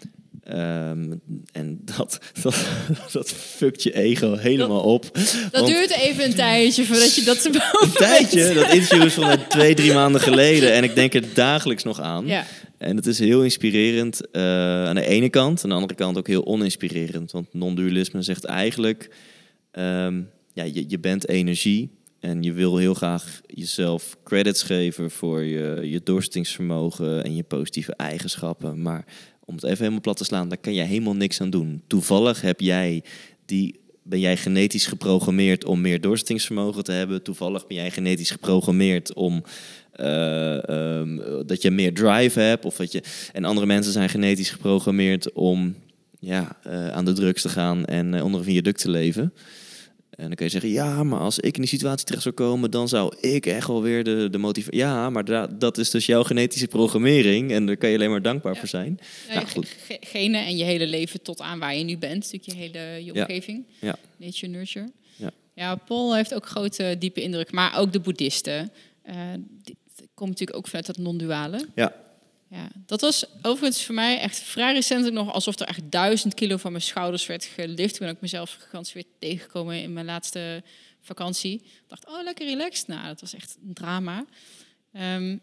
Ehm, 0.47 1.13
en 1.53 1.79
dat, 1.97 2.19
dat, 2.43 2.67
dat 3.13 3.31
fuckt 3.31 3.83
je 3.83 3.95
ego 3.95 4.37
helemaal 4.37 4.81
op. 4.81 5.11
Dat 5.13 5.49
Want 5.53 5.67
duurt 5.67 5.91
even 5.91 6.25
een 6.25 6.35
tijdje 6.35 6.85
voordat 6.85 7.15
je 7.15 7.25
dat 7.25 7.37
ze 7.43 7.49
een 7.83 7.93
tijdje, 7.93 8.55
dat 8.55 8.73
interview 8.73 9.05
is 9.05 9.15
van 9.15 9.47
twee, 9.49 9.75
drie 9.75 9.93
maanden 9.93 10.21
geleden. 10.21 10.73
En 10.73 10.85
ik 10.85 10.95
denk 10.95 11.15
er 11.15 11.35
dagelijks 11.35 11.83
nog 11.83 12.01
aan. 12.01 12.27
Ja. 12.27 12.47
En 12.79 12.97
het 12.97 13.07
is 13.07 13.19
heel 13.19 13.43
inspirerend 13.43 14.31
eh, 14.31 14.43
aan 14.87 14.95
de 14.95 15.07
ene 15.07 15.29
kant. 15.29 15.65
Aan 15.65 15.69
de 15.69 15.75
andere 15.75 15.95
kant 15.95 16.19
ook 16.19 16.27
heel 16.27 16.47
oninspirerend. 16.47 17.33
Want 17.33 17.55
non-dualisme 17.55 18.23
zegt 18.23 18.45
eigenlijk... 18.45 19.11
ehm, 19.71 20.21
ja, 20.53 20.65
je, 20.65 20.85
je 20.89 20.99
bent 20.99 21.29
energie. 21.29 21.91
En 22.21 22.43
je 22.43 22.53
wil 22.53 22.77
heel 22.77 22.95
graag 22.95 23.41
jezelf 23.47 24.17
credits 24.25 24.63
geven 24.63 25.11
voor 25.11 25.43
je, 25.43 25.81
je 25.83 26.01
doorzettingsvermogen 26.05 27.25
en 27.25 27.37
je 27.37 27.43
positieve 27.43 27.95
eigenschappen. 27.95 28.83
Maar 28.83 29.05
om 29.47 29.55
het 29.55 29.65
even 29.65 29.79
helemaal 29.79 30.01
plat 30.01 30.17
te 30.17 30.25
slaan, 30.25 30.49
daar 30.49 30.59
kan 30.59 30.75
jij 30.75 30.87
helemaal 30.87 31.17
niks 31.17 31.41
aan 31.41 31.51
doen. 31.51 31.83
Toevallig 31.87 32.41
heb 32.41 32.61
jij 32.61 33.03
die, 33.45 33.81
ben 34.03 34.21
jij 34.21 34.37
genetisch 34.37 34.87
geprogrammeerd 34.87 35.65
om 35.65 35.81
meer 35.81 36.01
doorzettingsvermogen 36.01 36.85
te 36.85 36.93
hebben. 36.93 37.23
Toevallig 37.23 37.67
ben 37.67 37.77
jij 37.77 37.91
genetisch 37.91 38.31
geprogrammeerd 38.31 39.15
om 39.15 39.43
eh, 39.93 40.69
ehm, 40.69 41.19
dat 41.47 41.63
je 41.63 41.71
meer 41.71 41.95
drive 41.95 42.41
hebt. 42.41 42.65
Of 42.65 42.77
dat 42.77 42.93
je, 42.93 43.03
en 43.33 43.45
andere 43.45 43.67
mensen 43.67 43.93
zijn 43.93 44.09
genetisch 44.09 44.51
geprogrammeerd 44.51 45.33
om 45.33 45.75
ja, 46.21 46.57
eh, 46.63 46.89
aan 46.89 47.05
de 47.05 47.13
drugs 47.13 47.43
te 47.43 47.49
gaan 47.49 47.85
en 47.85 48.15
eh, 48.15 48.25
onder 48.25 48.41
een 48.41 48.47
viaduct 48.47 48.81
te 48.81 48.91
leven. 48.91 49.33
En 50.17 50.27
dan 50.27 50.35
kun 50.35 50.45
je 50.45 50.51
zeggen, 50.53 50.71
ja, 50.71 51.05
maar 51.05 51.19
als 51.21 51.39
ik 51.39 51.55
in 51.55 51.61
die 51.61 51.71
situatie 51.71 52.05
terecht 52.07 52.23
zou 52.23 52.35
komen, 52.35 52.71
dan 52.71 52.89
zou 52.89 53.17
ik 53.21 53.47
echt 53.47 53.67
wel 53.67 53.83
weer 53.83 54.05
de, 54.05 54.29
de. 54.31 54.63
Ja, 54.71 55.11
maar 55.11 55.25
da- 55.25 55.47
dat 55.47 55.79
is 55.79 55.91
dus 55.91 56.07
jouw 56.07 56.23
genetische 56.23 56.67
programmering 56.69 57.51
en 57.53 57.67
daar 57.67 57.77
kan 57.77 57.89
je 57.91 57.97
alleen 57.97 58.11
maar 58.11 58.23
dankbaar 58.23 58.53
Ja. 58.53 58.59
voor 58.59 58.69
zijn. 58.69 58.99
Ja, 59.29 59.35
Nou, 59.35 59.47
goed. 59.47 59.69
ge- 59.87 59.97
Gene 60.01 60.39
en 60.39 60.57
je 60.57 60.65
hele 60.65 60.87
leven 60.87 61.23
tot 61.23 61.41
aan 61.41 61.59
waar 61.59 61.77
je 61.77 61.85
nu 61.85 61.99
bent. 61.99 62.33
Natuurlijk 62.33 62.45
je 62.45 62.55
hele 62.79 63.05
je 63.05 63.15
omgeving. 63.15 63.65
Ja. 63.81 63.97
Nature, 64.17 64.53
nurture. 64.53 64.91
Ja. 65.17 65.31
ja, 65.55 65.75
Paul 65.75 66.15
heeft 66.15 66.35
ook 66.35 66.47
grote, 66.47 66.97
diepe 66.99 67.23
indruk. 67.23 67.53
Maar 67.53 67.79
ook 67.79 67.93
de 67.93 68.01
boeddhisten. 68.01 68.73
Die 69.63 69.77
komt 70.15 70.31
natuurlijk 70.31 70.59
ook 70.59 70.67
vanuit 70.67 70.87
dat 70.87 70.99
non-duale. 70.99 71.67
Ja, 71.75 71.95
Ja, 72.49 72.69
dat 72.87 73.01
was 73.01 73.25
overigens 73.43 73.85
voor 73.85 73.95
mij 73.95 74.19
echt 74.19 74.39
vrij 74.39 74.73
recentelijk 74.73 75.15
nog 75.15 75.33
alsof 75.33 75.59
er 75.59 75.67
echt 75.67 75.91
duizend 75.91 76.35
kilo 76.35 76.57
van 76.57 76.73
mijn 76.73 76.85
schouders 76.85 77.27
werd 77.27 77.45
gelift. 77.45 77.95
Ik 77.95 78.01
ben 78.01 78.11
ook 78.11 78.21
mezelf 78.21 78.59
weer 78.93 79.05
tegengekomen 79.19 79.83
in 79.83 79.93
mijn 79.93 80.07
laatste 80.07 80.63
vakantie. 81.01 81.55
Ik 81.55 81.85
dacht, 81.87 82.07
oh, 82.07 82.23
lekker 82.23 82.47
relaxed. 82.47 82.87
Nou, 82.87 83.07
dat 83.07 83.21
was 83.21 83.35
echt 83.35 83.57
een 83.67 83.75
drama. 83.75 84.25
Ehm, 84.93 85.37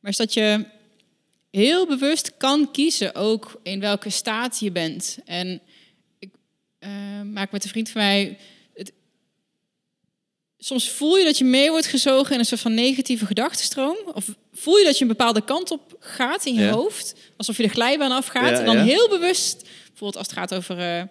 maar 0.00 0.10
is 0.10 0.16
dat 0.16 0.34
je 0.34 0.66
heel 1.50 1.86
bewust 1.86 2.36
kan 2.36 2.70
kiezen 2.70 3.14
ook 3.14 3.60
in 3.62 3.80
welke 3.80 4.10
staat 4.10 4.60
je 4.60 4.70
bent. 4.70 5.18
En 5.24 5.60
ik 6.18 6.30
eh, 6.78 7.20
maak 7.22 7.52
met 7.52 7.64
een 7.64 7.70
vriend 7.70 7.90
van 7.90 8.00
mij... 8.00 8.38
Soms 10.64 10.90
voel 10.90 11.16
je 11.16 11.24
dat 11.24 11.38
je 11.38 11.44
mee 11.44 11.70
wordt 11.70 11.86
gezogen 11.86 12.32
in 12.32 12.38
een 12.38 12.44
soort 12.44 12.60
van 12.60 12.74
negatieve 12.74 13.26
gedachtenstroom. 13.26 13.96
Of 14.14 14.24
voel 14.52 14.76
je 14.76 14.84
dat 14.84 14.96
je 14.96 15.02
een 15.02 15.08
bepaalde 15.08 15.44
kant 15.44 15.70
op 15.70 15.96
gaat 16.00 16.44
in 16.46 16.54
je 16.54 16.60
Ja. 16.60 16.70
hoofd. 16.70 17.14
Alsof 17.36 17.56
je 17.56 17.62
de 17.62 17.68
glijbaan 17.68 18.12
afgaat. 18.12 18.50
Ja, 18.50 18.58
en 18.58 18.64
dan 18.64 18.76
ja. 18.76 18.84
heel 18.84 19.08
bewust, 19.08 19.62
bijvoorbeeld 19.86 20.16
als 20.16 20.26
het 20.26 20.36
gaat 20.38 20.54
over... 20.54 20.78
eh, 20.78 21.02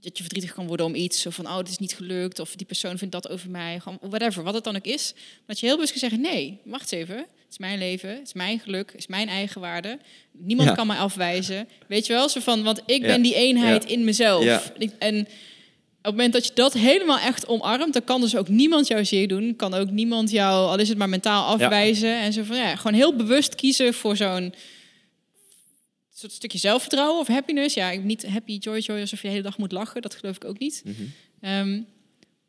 dat 0.00 0.16
je- 0.18 0.22
verdrietig 0.22 0.52
kan 0.54 0.66
worden 0.66 0.86
om 0.86 0.94
iets. 0.94 1.20
Zo 1.20 1.30
van, 1.30 1.46
oh, 1.46 1.56
het 1.56 1.68
is 1.68 1.78
niet 1.78 1.94
gelukt. 1.94 2.38
Of 2.38 2.54
die 2.56 2.66
persoon 2.66 2.98
vindt 2.98 3.12
dat 3.14 3.28
over 3.28 3.50
mij. 3.50 3.78
Gewoon 3.80 3.98
whatever, 4.02 4.42
wat 4.42 4.54
het 4.54 4.64
dan 4.64 4.76
ook 4.76 4.84
is. 4.84 5.12
Dat 5.46 5.60
je 5.60 5.66
heel 5.66 5.74
bewust 5.74 5.92
kan 5.92 6.00
zeggen, 6.00 6.20
nee, 6.20 6.58
wacht 6.64 6.92
even. 6.92 7.16
Het 7.16 7.26
is 7.50 7.58
mijn 7.58 7.78
leven, 7.78 8.08
het 8.10 8.26
is 8.26 8.32
mijn 8.32 8.58
geluk, 8.60 8.90
het 8.90 9.00
is 9.00 9.06
mijn 9.06 9.28
eigen 9.28 9.60
waarde. 9.60 9.98
Niemand 10.32 10.72
kan 10.74 10.86
mij 10.86 10.96
afwijzen. 10.96 11.68
Weet 11.88 12.06
je 12.06 12.12
wel, 12.12 12.28
zo 12.28 12.40
van, 12.40 12.62
want 12.62 12.80
ik 12.86 13.02
ben 13.02 13.22
die 13.22 13.34
eenheid 13.34 13.84
in 13.84 14.04
mezelf. 14.04 14.72
En 14.98 15.28
het 16.06 16.14
moment 16.16 16.32
dat 16.32 16.46
je 16.46 16.50
dat 16.54 16.72
helemaal 16.72 17.18
echt 17.18 17.46
omarmt, 17.46 17.92
dan 17.92 18.04
kan 18.04 18.20
dus 18.20 18.36
ook 18.36 18.48
niemand 18.48 18.86
jou 18.86 19.04
zeer 19.04 19.28
doen. 19.28 19.56
Kan 19.56 19.74
ook 19.74 19.90
niemand 19.90 20.30
jou, 20.30 20.68
al 20.68 20.78
is 20.78 20.88
het 20.88 20.98
maar 20.98 21.08
mentaal 21.08 21.44
afwijzen. 21.46 22.18
En 22.18 22.32
zo 22.32 22.42
van 22.42 22.56
ja, 22.56 22.76
gewoon 22.76 22.92
heel 22.92 23.16
bewust 23.16 23.54
kiezen 23.54 23.94
voor 23.94 24.16
zo'n 24.16 24.54
soort 26.14 26.32
stukje 26.32 26.58
zelfvertrouwen 26.58 27.20
of 27.20 27.26
happiness. 27.26 27.74
Ja, 27.74 27.90
ik 27.90 28.04
niet 28.04 28.26
happy, 28.26 28.56
joy, 28.60 28.78
joy, 28.78 29.00
alsof 29.00 29.18
je 29.20 29.26
de 29.26 29.32
hele 29.32 29.42
dag 29.42 29.58
moet 29.58 29.72
lachen. 29.72 30.02
Dat 30.02 30.14
geloof 30.14 30.36
ik 30.36 30.44
ook 30.44 30.58
niet. 30.58 30.82
Mhm. 30.84 30.94
Ehm, 31.40 31.70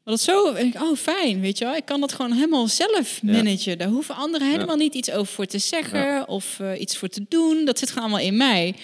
maar 0.03 0.15
dat 0.15 0.21
zo, 0.21 0.53
denk 0.53 0.75
ik, 0.75 0.81
oh 0.81 0.95
fijn, 0.95 1.39
weet 1.41 1.57
je 1.57 1.65
wel. 1.65 1.75
Ik 1.75 1.85
kan 1.85 1.99
dat 2.01 2.13
gewoon 2.13 2.31
helemaal 2.31 2.67
zelf 2.67 3.19
Ja. 3.21 3.31
managen. 3.31 3.77
Daar 3.77 3.87
hoeven 3.87 4.15
anderen 4.15 4.49
helemaal 4.51 4.75
niet 4.75 4.93
iets 4.93 5.11
over 5.11 5.33
voor 5.33 5.45
te 5.45 5.57
zeggen 5.57 6.27
of 6.27 6.59
eh, 6.59 6.79
iets 6.81 6.97
voor 6.97 7.07
te 7.07 7.25
doen. 7.29 7.65
Dat 7.65 7.79
zit 7.79 7.89
gewoon 7.89 8.03
allemaal 8.03 8.25
in 8.27 8.37
mij. 8.37 8.75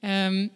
Ehm, 0.00 0.48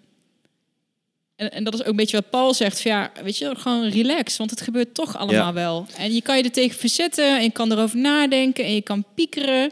en, 1.39 1.53
en 1.53 1.65
dat 1.65 1.75
is 1.75 1.81
ook 1.81 1.87
een 1.87 1.97
beetje 1.97 2.17
wat 2.17 2.31
Paul 2.31 2.55
zegt. 2.55 2.83
Van 2.83 2.91
ja, 2.91 3.11
weet 3.25 3.37
je, 3.39 3.55
gewoon 3.57 3.89
relax, 3.89 4.37
want 4.37 4.51
het 4.51 4.61
gebeurt 4.61 4.95
toch 4.95 5.17
allemaal 5.17 5.35
Ja. 5.47 5.53
wel. 5.53 5.87
En 5.97 6.15
je 6.15 6.23
kan 6.23 6.37
je 6.37 6.43
er 6.43 6.51
tegen 6.53 6.79
verzetten 6.79 7.37
en 7.37 7.43
je 7.43 7.51
kan 7.53 7.73
erover 7.73 7.99
nadenken 7.99 8.65
en 8.65 8.75
je 8.75 8.83
kan 8.83 9.05
piekeren. 9.15 9.71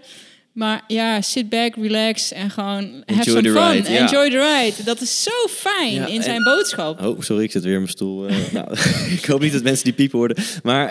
Maar 0.52 0.84
ja, 0.86 1.20
sit 1.20 1.48
back, 1.48 1.74
relax 1.76 2.32
en 2.32 2.50
gewoon 2.50 2.84
have 3.06 3.30
Enjoy 3.30 3.42
some 3.44 3.50
fun. 3.52 3.70
ride, 3.72 3.90
ja. 3.92 3.98
Enjoy 3.98 4.30
the 4.30 4.60
ride. 4.62 4.84
Dat 4.84 5.00
is 5.00 5.22
zo 5.22 5.30
fijn 5.50 5.92
Ja, 5.94 6.06
in 6.06 6.16
en- 6.16 6.22
zijn 6.22 6.42
boodschap. 6.42 7.00
Oh, 7.04 7.20
sorry, 7.20 7.42
ik 7.44 7.50
zit 7.50 7.62
weer 7.62 7.72
in 7.72 7.78
mijn 7.78 7.90
stoel. 7.90 8.26
Eh, 8.26 8.36
nou, 8.52 8.68
ik 9.18 9.24
hoop 9.24 9.40
niet 9.40 9.52
dat 9.52 9.62
mensen 9.62 9.84
die 9.84 9.92
piepen 9.92 10.18
hoorden. 10.18 10.44
Maar 10.62 10.88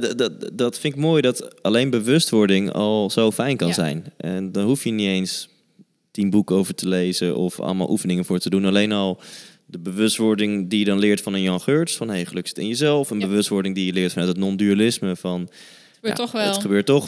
d- 0.00 0.50
dat 0.52 0.78
vind 0.78 0.94
ik 0.94 1.00
mooi 1.00 1.22
dat 1.22 1.62
alleen 1.62 1.90
bewustwording 1.90 2.72
al 2.72 3.10
zo 3.10 3.30
fijn 3.30 3.56
kan 3.56 3.68
Ja. 3.68 3.74
zijn. 3.74 4.04
En 4.16 4.52
dan 4.52 4.64
hoef 4.64 4.84
je 4.84 4.90
niet 4.90 5.08
eens 5.08 5.48
tien 6.10 6.30
boeken 6.30 6.56
over 6.56 6.74
te 6.74 6.88
lezen 6.88 7.36
of 7.36 7.60
allemaal 7.60 7.90
oefeningen 7.90 8.24
voor 8.24 8.38
te 8.38 8.50
doen. 8.50 8.64
Alleen 8.64 8.92
al 8.92 9.20
de 9.70 9.78
bewustwording 9.78 10.70
die 10.70 10.78
je 10.78 10.84
dan 10.84 10.98
leert 10.98 11.20
van 11.20 11.34
een 11.34 11.42
Jan 11.42 11.60
Geurts. 11.60 11.96
Van 11.96 12.08
hey, 12.08 12.24
geluk 12.26 12.46
zit 12.46 12.58
in 12.58 12.66
jezelf. 12.68 13.10
Een 13.10 13.20
Ja. 13.20 13.26
bewustwording 13.26 13.74
die 13.74 13.86
je 13.86 13.92
leert 13.92 14.12
vanuit 14.12 14.28
het 14.30 14.38
non-dualisme. 14.38 15.16
Van 15.16 15.40
Het 15.40 15.50
gebeurt 15.94 16.18
ja, 16.18 16.24
toch 16.24 16.32
wel. 16.32 16.52
Het 16.52 16.60
gebeurt 16.60 16.86
toch. 16.86 17.06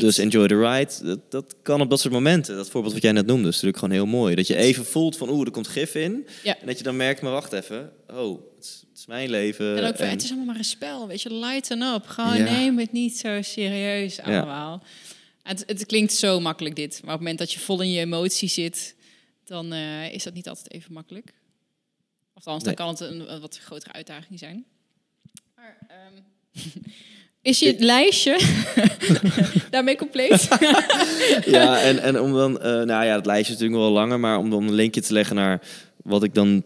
Dus 0.00 0.18
enjoy 0.18 0.46
the 0.48 0.58
ride. 0.60 0.90
Dat, 1.02 1.30
dat 1.30 1.54
kan 1.62 1.80
op 1.80 1.90
dat 1.90 2.00
soort 2.00 2.12
momenten. 2.14 2.56
Dat 2.56 2.70
voorbeeld 2.70 2.92
wat 2.94 3.02
jij 3.02 3.12
net 3.12 3.26
noemde 3.26 3.48
is 3.48 3.54
natuurlijk 3.54 3.78
gewoon 3.78 3.94
heel 3.94 4.06
mooi. 4.06 4.34
Dat 4.34 4.46
je 4.46 4.56
even 4.56 4.84
voelt 4.84 5.16
van 5.16 5.28
oeh, 5.30 5.46
er 5.46 5.50
komt 5.52 5.68
gif 5.68 5.94
in. 5.94 6.26
Ja. 6.42 6.56
En 6.60 6.66
dat 6.66 6.78
je 6.78 6.84
dan 6.84 6.96
merkt, 6.96 7.22
maar 7.22 7.32
wacht 7.32 7.52
even. 7.52 7.92
Oh, 8.12 8.40
het 8.56 8.64
is, 8.64 8.84
het 8.90 8.98
is 8.98 9.06
mijn 9.06 9.30
leven. 9.30 9.76
En 9.76 9.84
ook 9.88 9.94
en- 9.94 10.10
het 10.10 10.22
is 10.22 10.28
allemaal 10.28 10.46
maar 10.46 10.56
een 10.56 10.64
spel, 10.64 11.06
weet 11.08 11.22
je, 11.22 11.34
lighten 11.34 11.82
up. 11.82 12.06
Gewoon 12.06 12.36
Ja. 12.36 12.44
neem 12.44 12.78
het 12.78 12.92
niet 12.92 13.18
zo 13.18 13.42
serieus 13.42 14.20
allemaal. 14.20 14.82
Het, 15.42 15.62
het 15.66 15.86
klinkt 15.86 16.12
zo 16.12 16.40
makkelijk 16.40 16.76
dit, 16.76 16.90
maar 16.92 17.00
op 17.02 17.08
het 17.10 17.18
moment 17.20 17.38
dat 17.38 17.52
je 17.52 17.58
vol 17.58 17.80
in 17.80 17.90
je 17.90 18.00
emotie 18.00 18.48
zit, 18.48 18.94
dan 19.44 19.72
eh, 19.72 20.12
is 20.12 20.22
dat 20.22 20.34
niet 20.34 20.48
altijd 20.48 20.72
even 20.72 20.92
makkelijk. 20.92 21.32
Althans, 22.44 22.64
dan 22.64 22.74
Nee. 22.74 22.74
kan 22.74 22.88
het 22.88 23.00
een, 23.00 23.32
een 23.34 23.40
wat 23.40 23.58
grotere 23.58 23.92
uitdaging 23.92 24.38
zijn. 24.38 24.64
Maar, 25.56 25.76
ehm, 25.88 26.22
is 27.42 27.58
je 27.58 27.74
lijstje 27.78 28.40
daarmee 29.70 29.96
compleet? 29.96 30.48
ja, 31.44 31.80
en, 31.82 31.98
en 31.98 32.20
om 32.20 32.32
dan, 32.32 32.60
eh, 32.60 32.70
nou 32.70 33.04
ja, 33.04 33.14
het 33.14 33.26
lijstje 33.26 33.54
is 33.54 33.60
natuurlijk 33.60 33.80
wel 33.84 33.90
langer, 33.92 34.20
maar 34.20 34.38
om 34.38 34.50
dan 34.50 34.62
een 34.62 34.74
linkje 34.74 35.00
te 35.00 35.12
leggen 35.12 35.36
naar 35.36 35.62
wat 35.96 36.22
ik 36.22 36.34
dan, 36.34 36.62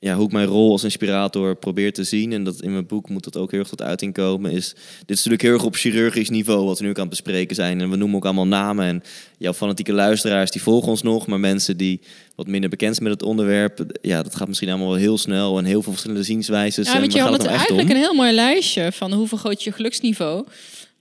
ja, 0.00 0.14
hoe 0.14 0.26
ik 0.26 0.32
mijn 0.32 0.46
rol 0.46 0.72
als 0.72 0.84
inspirator 0.84 1.56
probeer 1.56 1.92
te 1.92 2.04
zien. 2.04 2.32
En 2.32 2.44
dat 2.44 2.62
in 2.62 2.72
mijn 2.72 2.86
boek 2.86 3.08
moet 3.08 3.24
dat 3.24 3.36
ook 3.36 3.50
heel 3.50 3.60
erg 3.60 3.68
tot 3.68 3.82
uiting 3.82 4.12
komen. 4.12 4.50
Is, 4.50 4.68
dit 4.98 5.16
is 5.16 5.16
natuurlijk 5.16 5.42
heel 5.42 5.52
erg 5.52 5.64
op 5.64 5.74
chirurgisch 5.74 6.30
niveau 6.30 6.64
wat 6.64 6.78
we 6.78 6.84
nu 6.84 6.90
ook 6.90 6.96
aan 6.96 7.00
het 7.00 7.10
bespreken 7.10 7.54
zijn. 7.54 7.80
En 7.80 7.90
we 7.90 7.96
noemen 7.96 8.16
ook 8.16 8.24
allemaal 8.24 8.46
namen. 8.46 8.86
En 8.86 9.02
jouw 9.38 9.52
fanatieke 9.52 9.92
luisteraars 9.92 10.50
die 10.50 10.62
volgen 10.62 10.88
ons 10.88 11.02
nog, 11.02 11.26
maar 11.26 11.40
mensen 11.40 11.76
die 11.76 12.00
wat 12.34 12.46
minder 12.46 12.70
bekend 12.70 12.96
zijn 12.96 13.08
met 13.08 13.20
het 13.20 13.28
onderwerp, 13.28 13.98
ja, 14.00 14.22
dat 14.22 14.36
gaat 14.36 14.48
misschien 14.48 14.68
allemaal 14.68 14.88
wel 14.88 14.96
heel 14.96 15.18
snel 15.18 15.58
en 15.58 15.64
heel 15.64 15.82
veel 15.82 15.92
verschillende 15.92 16.24
zienswijzes. 16.24 16.92
Ja, 16.92 17.00
want 17.00 17.12
je 17.12 17.20
had 17.20 17.32
het 17.32 17.42
nou 17.42 17.54
eigenlijk 17.54 17.88
om? 17.88 17.94
een 17.94 18.02
heel 18.02 18.14
mooi 18.14 18.32
lijstje 18.32 18.92
van 18.92 19.12
hoe 19.12 19.28
vergroot 19.28 19.62
je 19.62 19.72
geluksniveau. 19.72 20.44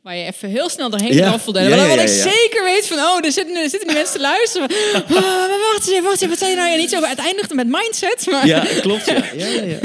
Waar 0.08 0.18
je 0.18 0.26
even 0.26 0.49
heel 0.49 0.70
snel 0.70 0.89
doorheen 0.89 1.14
Ja. 1.14 1.30
kan 1.30 1.39
voelen. 1.39 1.64
Ja, 1.64 1.70
Wat 1.70 1.80
ja, 1.80 1.93
ja, 1.93 2.01
ik 2.01 2.08
zeker 2.08 2.64
weet 2.64 2.88
van, 2.88 2.97
oh, 2.97 3.26
er 3.26 3.32
zitten, 3.32 3.55
er 3.55 3.70
zitten 3.70 3.93
mensen 3.93 4.16
te 4.16 4.22
luisteren. 4.22 4.70
Oh, 4.95 5.10
maar 5.10 5.60
wacht 5.72 5.88
eens 5.88 5.89
even, 5.89 6.03
wacht 6.03 6.16
even. 6.16 6.30
Wat 6.30 6.38
zei 6.38 6.49
je 6.51 6.58
nou? 6.58 6.70
Ja, 6.70 6.76
niet 6.78 6.89
zo, 6.89 7.01
het 7.03 7.18
eindigt 7.20 7.53
met 7.53 7.68
mindset. 7.68 8.26
Maar 8.32 8.47
Ja, 8.47 8.66
klopt. 8.82 9.05
Ja. 9.05 9.24
Ja, 9.38 9.47
ja, 9.47 9.64
ja. 9.64 9.80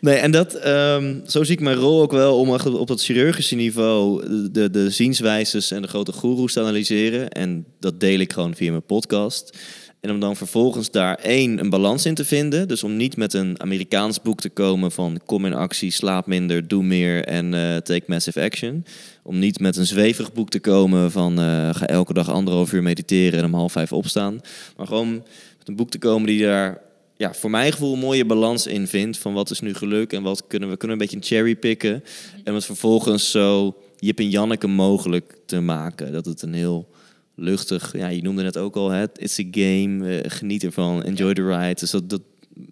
Nee, 0.00 0.16
en 0.16 0.30
dat, 0.30 0.54
ehm, 0.54 1.14
zo 1.26 1.44
zie 1.44 1.54
ik 1.54 1.60
mijn 1.60 1.76
rol 1.76 2.02
ook 2.02 2.12
wel 2.12 2.38
om 2.38 2.50
op 2.50 2.86
dat 2.86 3.02
chirurgische 3.02 3.54
niveau 3.54 4.24
de, 4.50 4.70
de 4.70 4.90
zienswijzes 4.90 5.70
en 5.70 5.82
de 5.82 5.88
grote 5.88 6.12
goeroes 6.12 6.52
te 6.52 6.60
analyseren. 6.60 7.28
En 7.30 7.64
dat 7.80 8.00
deel 8.00 8.18
ik 8.18 8.32
gewoon 8.32 8.54
via 8.54 8.70
mijn 8.70 8.86
podcast. 8.86 9.58
En 10.00 10.10
om 10.10 10.20
dan 10.20 10.36
vervolgens 10.36 10.90
daar 10.90 11.14
één, 11.14 11.58
een 11.58 11.70
balans 11.70 12.06
in 12.06 12.14
te 12.14 12.24
vinden. 12.24 12.68
Dus 12.68 12.82
om 12.82 12.96
niet 12.96 13.16
met 13.16 13.32
een 13.34 13.60
Amerikaans 13.60 14.22
boek 14.22 14.40
te 14.40 14.48
komen 14.48 14.92
van 14.92 15.20
kom 15.26 15.46
in 15.46 15.54
actie, 15.54 15.90
slaap 15.90 16.26
minder, 16.26 16.68
doe 16.68 16.82
meer 16.82 17.24
en 17.24 17.54
eh, 17.54 17.76
take 17.76 18.02
massive 18.06 18.40
action. 18.40 18.84
Om 19.22 19.38
niet 19.38 19.60
met 19.60 19.76
een 19.76 19.86
zweverig 19.86 20.32
boek 20.32 20.50
te 20.50 20.60
komen 20.60 21.10
van 21.10 21.38
eh, 21.38 21.74
ga 21.74 21.86
elke 21.86 22.12
dag 22.12 22.30
anderhalf 22.30 22.72
uur 22.72 22.82
mediteren 22.82 23.38
en 23.38 23.44
om 23.44 23.54
half 23.54 23.72
vijf 23.72 23.92
opstaan. 23.92 24.40
Maar 24.76 24.86
gewoon 24.86 25.12
met 25.58 25.68
een 25.68 25.76
boek 25.76 25.90
te 25.90 25.98
komen 25.98 26.26
die 26.26 26.42
daar 26.42 26.80
ja, 27.16 27.34
voor 27.34 27.50
mijn 27.50 27.72
gevoel 27.72 27.92
een 27.92 27.98
mooie 27.98 28.24
balans 28.24 28.66
in 28.66 28.86
vindt. 28.86 29.18
Van 29.18 29.32
wat 29.32 29.50
is 29.50 29.60
nu 29.60 29.74
geluk 29.74 30.12
en 30.12 30.22
wat 30.22 30.46
kunnen 30.46 30.70
we 30.70 30.76
kunnen 30.76 30.96
een 30.96 31.02
beetje 31.02 31.16
een 31.16 31.24
cherry 31.24 31.56
picken. 31.56 32.04
En 32.44 32.54
het 32.54 32.64
vervolgens 32.64 33.30
zo 33.30 33.76
Jip 33.96 34.18
en 34.18 34.30
Janneke 34.30 34.66
mogelijk 34.66 35.38
te 35.46 35.60
maken. 35.60 36.12
Dat 36.12 36.24
het 36.24 36.42
een 36.42 36.54
heel 36.54 36.88
luchtig, 37.34 37.96
ja, 37.96 38.08
je 38.08 38.22
noemde 38.22 38.44
het 38.44 38.56
ook 38.56 38.76
al, 38.76 38.90
het 38.90 39.18
it's 39.18 39.38
a 39.38 39.44
game, 39.50 40.18
eh, 40.18 40.30
geniet 40.30 40.64
ervan, 40.64 41.02
enjoy 41.02 41.34
the 41.34 41.46
ride. 41.46 41.80
Dus 41.80 41.90
dat, 41.90 42.10
dat, 42.10 42.22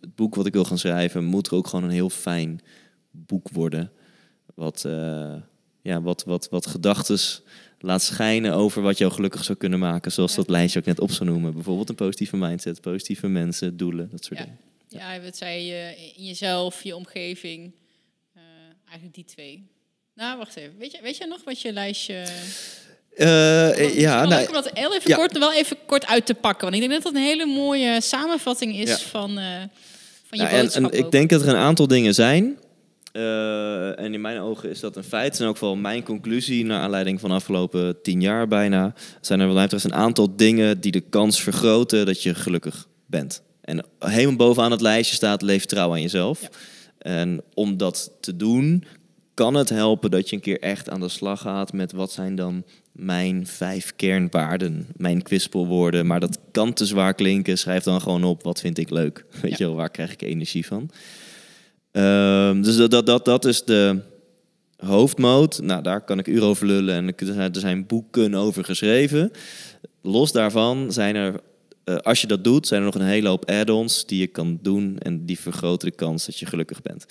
het 0.00 0.14
boek 0.14 0.34
wat 0.34 0.46
ik 0.46 0.52
wil 0.52 0.64
gaan 0.64 0.78
schrijven 0.78 1.24
moet 1.24 1.46
er 1.46 1.54
ook 1.54 1.66
gewoon 1.66 1.84
een 1.84 1.90
heel 1.90 2.10
fijn 2.10 2.60
boek 3.10 3.48
worden. 3.52 3.90
Wat, 4.54 4.84
eh, 4.84 5.34
ja, 5.82 6.02
wat, 6.02 6.24
wat, 6.24 6.48
wat 6.50 6.66
gedachtes 6.66 7.42
laat 7.78 8.02
schijnen 8.02 8.54
over 8.54 8.82
wat 8.82 8.98
jou 8.98 9.12
gelukkig 9.12 9.44
zou 9.44 9.58
kunnen 9.58 9.78
maken. 9.78 10.12
Zoals 10.12 10.34
dat 10.34 10.48
lijstje 10.48 10.78
ook 10.78 10.84
net 10.86 11.00
op 11.00 11.10
zou 11.10 11.30
noemen. 11.30 11.52
Bijvoorbeeld 11.54 11.88
een 11.88 11.94
positieve 11.94 12.36
mindset, 12.36 12.80
positieve 12.80 13.26
mensen, 13.28 13.76
doelen, 13.76 14.08
dat 14.10 14.24
soort 14.24 14.38
Ja. 14.38 14.44
dingen. 14.44 14.58
ja, 14.88 15.20
wat 15.24 15.36
zei 15.36 15.64
je 15.64 15.94
in 16.16 16.24
jezelf, 16.24 16.82
je 16.82 16.96
omgeving. 16.96 17.72
eh, 18.34 18.40
eigenlijk 18.84 19.14
die 19.14 19.24
twee. 19.24 19.66
Nou, 20.14 20.38
wacht 20.38 20.56
even. 20.56 20.78
Weet 20.78 20.92
je, 20.92 20.98
weet 21.02 21.16
je 21.16 21.26
nog 21.26 21.44
wat 21.44 21.60
je 21.60 21.72
lijstje... 21.72 22.24
Misschien 23.16 24.00
ja, 24.00 24.24
nou, 24.24 24.46
om 24.46 24.52
dat 24.52 24.70
heel 24.74 24.94
even, 24.94 25.10
ja. 25.10 25.16
kort, 25.16 25.38
wel 25.38 25.52
even 25.52 25.76
kort 25.86 26.06
uit 26.06 26.26
te 26.26 26.34
pakken. 26.34 26.70
Want 26.70 26.74
ik 26.82 26.88
denk 26.88 27.02
dat 27.02 27.12
dat 27.12 27.22
een 27.22 27.28
hele 27.28 27.46
mooie 27.46 28.00
samenvatting 28.00 28.76
is 28.76 28.88
Ja. 28.88 28.96
van, 28.96 29.28
van 29.34 29.38
je 30.30 30.36
Nou, 30.42 30.60
boodschap 30.62 30.92
en 30.92 30.98
ik 30.98 31.10
denk 31.10 31.30
dat 31.30 31.42
er 31.42 31.48
een 31.48 31.54
aantal 31.56 31.86
dingen 31.86 32.14
zijn. 32.14 32.58
Eh, 33.12 33.98
en 33.98 34.14
in 34.14 34.20
mijn 34.20 34.40
ogen 34.40 34.70
is 34.70 34.80
dat 34.80 34.96
een 34.96 35.04
feit. 35.04 35.40
En 35.40 35.46
ook 35.46 35.58
wel 35.58 35.76
mijn 35.76 36.02
conclusie, 36.02 36.64
naar 36.64 36.80
aanleiding 36.80 37.20
van 37.20 37.28
de 37.28 37.34
afgelopen 37.36 38.02
tien 38.02 38.20
jaar 38.20 38.48
bijna. 38.48 38.94
Zijn 39.20 39.40
er 39.40 39.48
mij 39.48 39.62
betreft 39.62 39.84
een 39.84 39.94
aantal 39.94 40.36
dingen 40.36 40.80
die 40.80 40.92
de 40.92 41.00
kans 41.00 41.42
vergroten 41.42 42.06
dat 42.06 42.22
je 42.22 42.34
gelukkig 42.34 42.88
bent. 43.06 43.42
En 43.60 43.84
helemaal 43.98 44.36
bovenaan 44.36 44.70
het 44.70 44.80
lijstje 44.80 45.16
staat: 45.16 45.42
leef 45.42 45.64
trouw 45.64 45.90
aan 45.90 46.02
jezelf. 46.02 46.40
Ja. 46.40 46.48
En 46.98 47.42
om 47.54 47.76
dat 47.76 48.12
te 48.20 48.36
doen, 48.36 48.84
kan 49.34 49.54
het 49.54 49.68
helpen 49.68 50.10
dat 50.10 50.28
je 50.30 50.36
een 50.36 50.42
keer 50.42 50.60
echt 50.60 50.90
aan 50.90 51.00
de 51.00 51.08
slag 51.08 51.40
gaat 51.40 51.72
met 51.72 51.92
wat 51.92 52.12
zijn 52.12 52.34
dan 52.36 52.64
mijn 52.92 53.46
vijf 53.46 53.92
kernwaarden, 53.96 54.86
mijn 54.96 55.22
kwispelwoorden. 55.22 56.06
Maar 56.06 56.20
dat 56.20 56.38
kan 56.50 56.72
te 56.72 56.86
zwaar 56.86 57.14
klinken. 57.14 57.58
Schrijf 57.58 57.82
dan 57.82 58.00
gewoon 58.00 58.24
op 58.24 58.42
wat 58.42 58.60
vind 58.60 58.78
ik 58.78 58.90
leuk. 58.90 59.24
Weet 59.42 59.50
Ja. 59.50 59.56
je 59.58 59.64
wel, 59.64 59.74
waar 59.74 59.90
krijg 59.90 60.12
ik 60.12 60.22
energie 60.22 60.66
van? 60.66 60.90
Ehm, 61.92 62.62
dus 62.62 62.76
dat, 62.76 62.90
dat, 62.90 63.06
dat, 63.06 63.24
dat 63.24 63.44
is 63.44 63.64
de 63.64 64.00
hoofdmoot. 64.76 65.60
Nou, 65.62 65.82
daar 65.82 66.04
kan 66.04 66.18
ik 66.18 66.26
uren 66.26 66.48
over 66.48 66.66
lullen 66.66 66.94
en 66.94 67.16
er 67.36 67.60
zijn, 67.60 67.86
boeken 67.86 68.34
over 68.34 68.64
geschreven. 68.64 69.30
Los 70.02 70.32
daarvan 70.32 70.92
zijn 70.92 71.14
er, 71.14 71.40
eh, 71.84 71.96
als 71.96 72.20
je 72.20 72.26
dat 72.26 72.44
doet, 72.44 72.66
zijn 72.66 72.80
er 72.80 72.86
nog 72.86 72.94
een 72.94 73.08
hele 73.08 73.28
hoop 73.28 73.50
add-ons 73.50 74.06
die 74.06 74.20
je 74.20 74.26
kan 74.26 74.58
doen 74.62 74.98
en 74.98 75.26
die 75.26 75.40
vergroten 75.40 75.88
de 75.88 75.94
kans 75.94 76.26
dat 76.26 76.38
je 76.38 76.46
gelukkig 76.46 76.82
bent. 76.82 77.06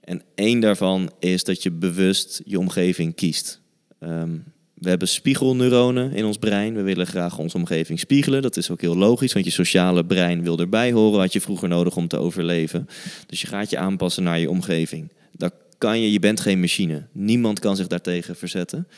En 0.00 0.22
één 0.34 0.60
daarvan 0.60 1.10
is 1.18 1.44
dat 1.44 1.62
je 1.62 1.70
bewust 1.70 2.42
je 2.44 2.58
omgeving 2.58 3.14
kiest. 3.14 3.60
Ehm, 3.98 4.36
we 4.74 4.88
hebben 4.88 5.08
spiegelneuronen 5.08 6.12
in 6.12 6.24
ons 6.24 6.36
brein. 6.36 6.74
We 6.74 6.82
willen 6.82 7.06
graag 7.06 7.38
onze 7.38 7.56
omgeving 7.56 7.98
spiegelen. 7.98 8.42
Dat 8.42 8.56
is 8.56 8.70
ook 8.70 8.80
heel 8.80 8.96
logisch, 8.96 9.32
want 9.32 9.44
je 9.44 9.50
sociale 9.50 10.04
brein 10.04 10.42
wil 10.42 10.58
erbij 10.58 10.92
horen. 10.92 11.20
Had 11.20 11.32
je 11.32 11.40
vroeger 11.40 11.68
nodig 11.68 11.96
om 11.96 12.08
te 12.08 12.18
overleven. 12.18 12.88
Dus 13.26 13.40
je 13.40 13.46
gaat 13.46 13.70
je 13.70 13.78
aanpassen 13.78 14.22
naar 14.22 14.38
je 14.38 14.50
omgeving. 14.50 15.12
Dat 15.32 15.52
kan 15.78 16.00
je, 16.00 16.12
je 16.12 16.18
bent 16.18 16.40
geen 16.40 16.60
machine. 16.60 17.06
Niemand 17.12 17.58
kan 17.58 17.76
zich 17.76 17.86
daartegen 17.86 18.36
verzetten. 18.36 18.88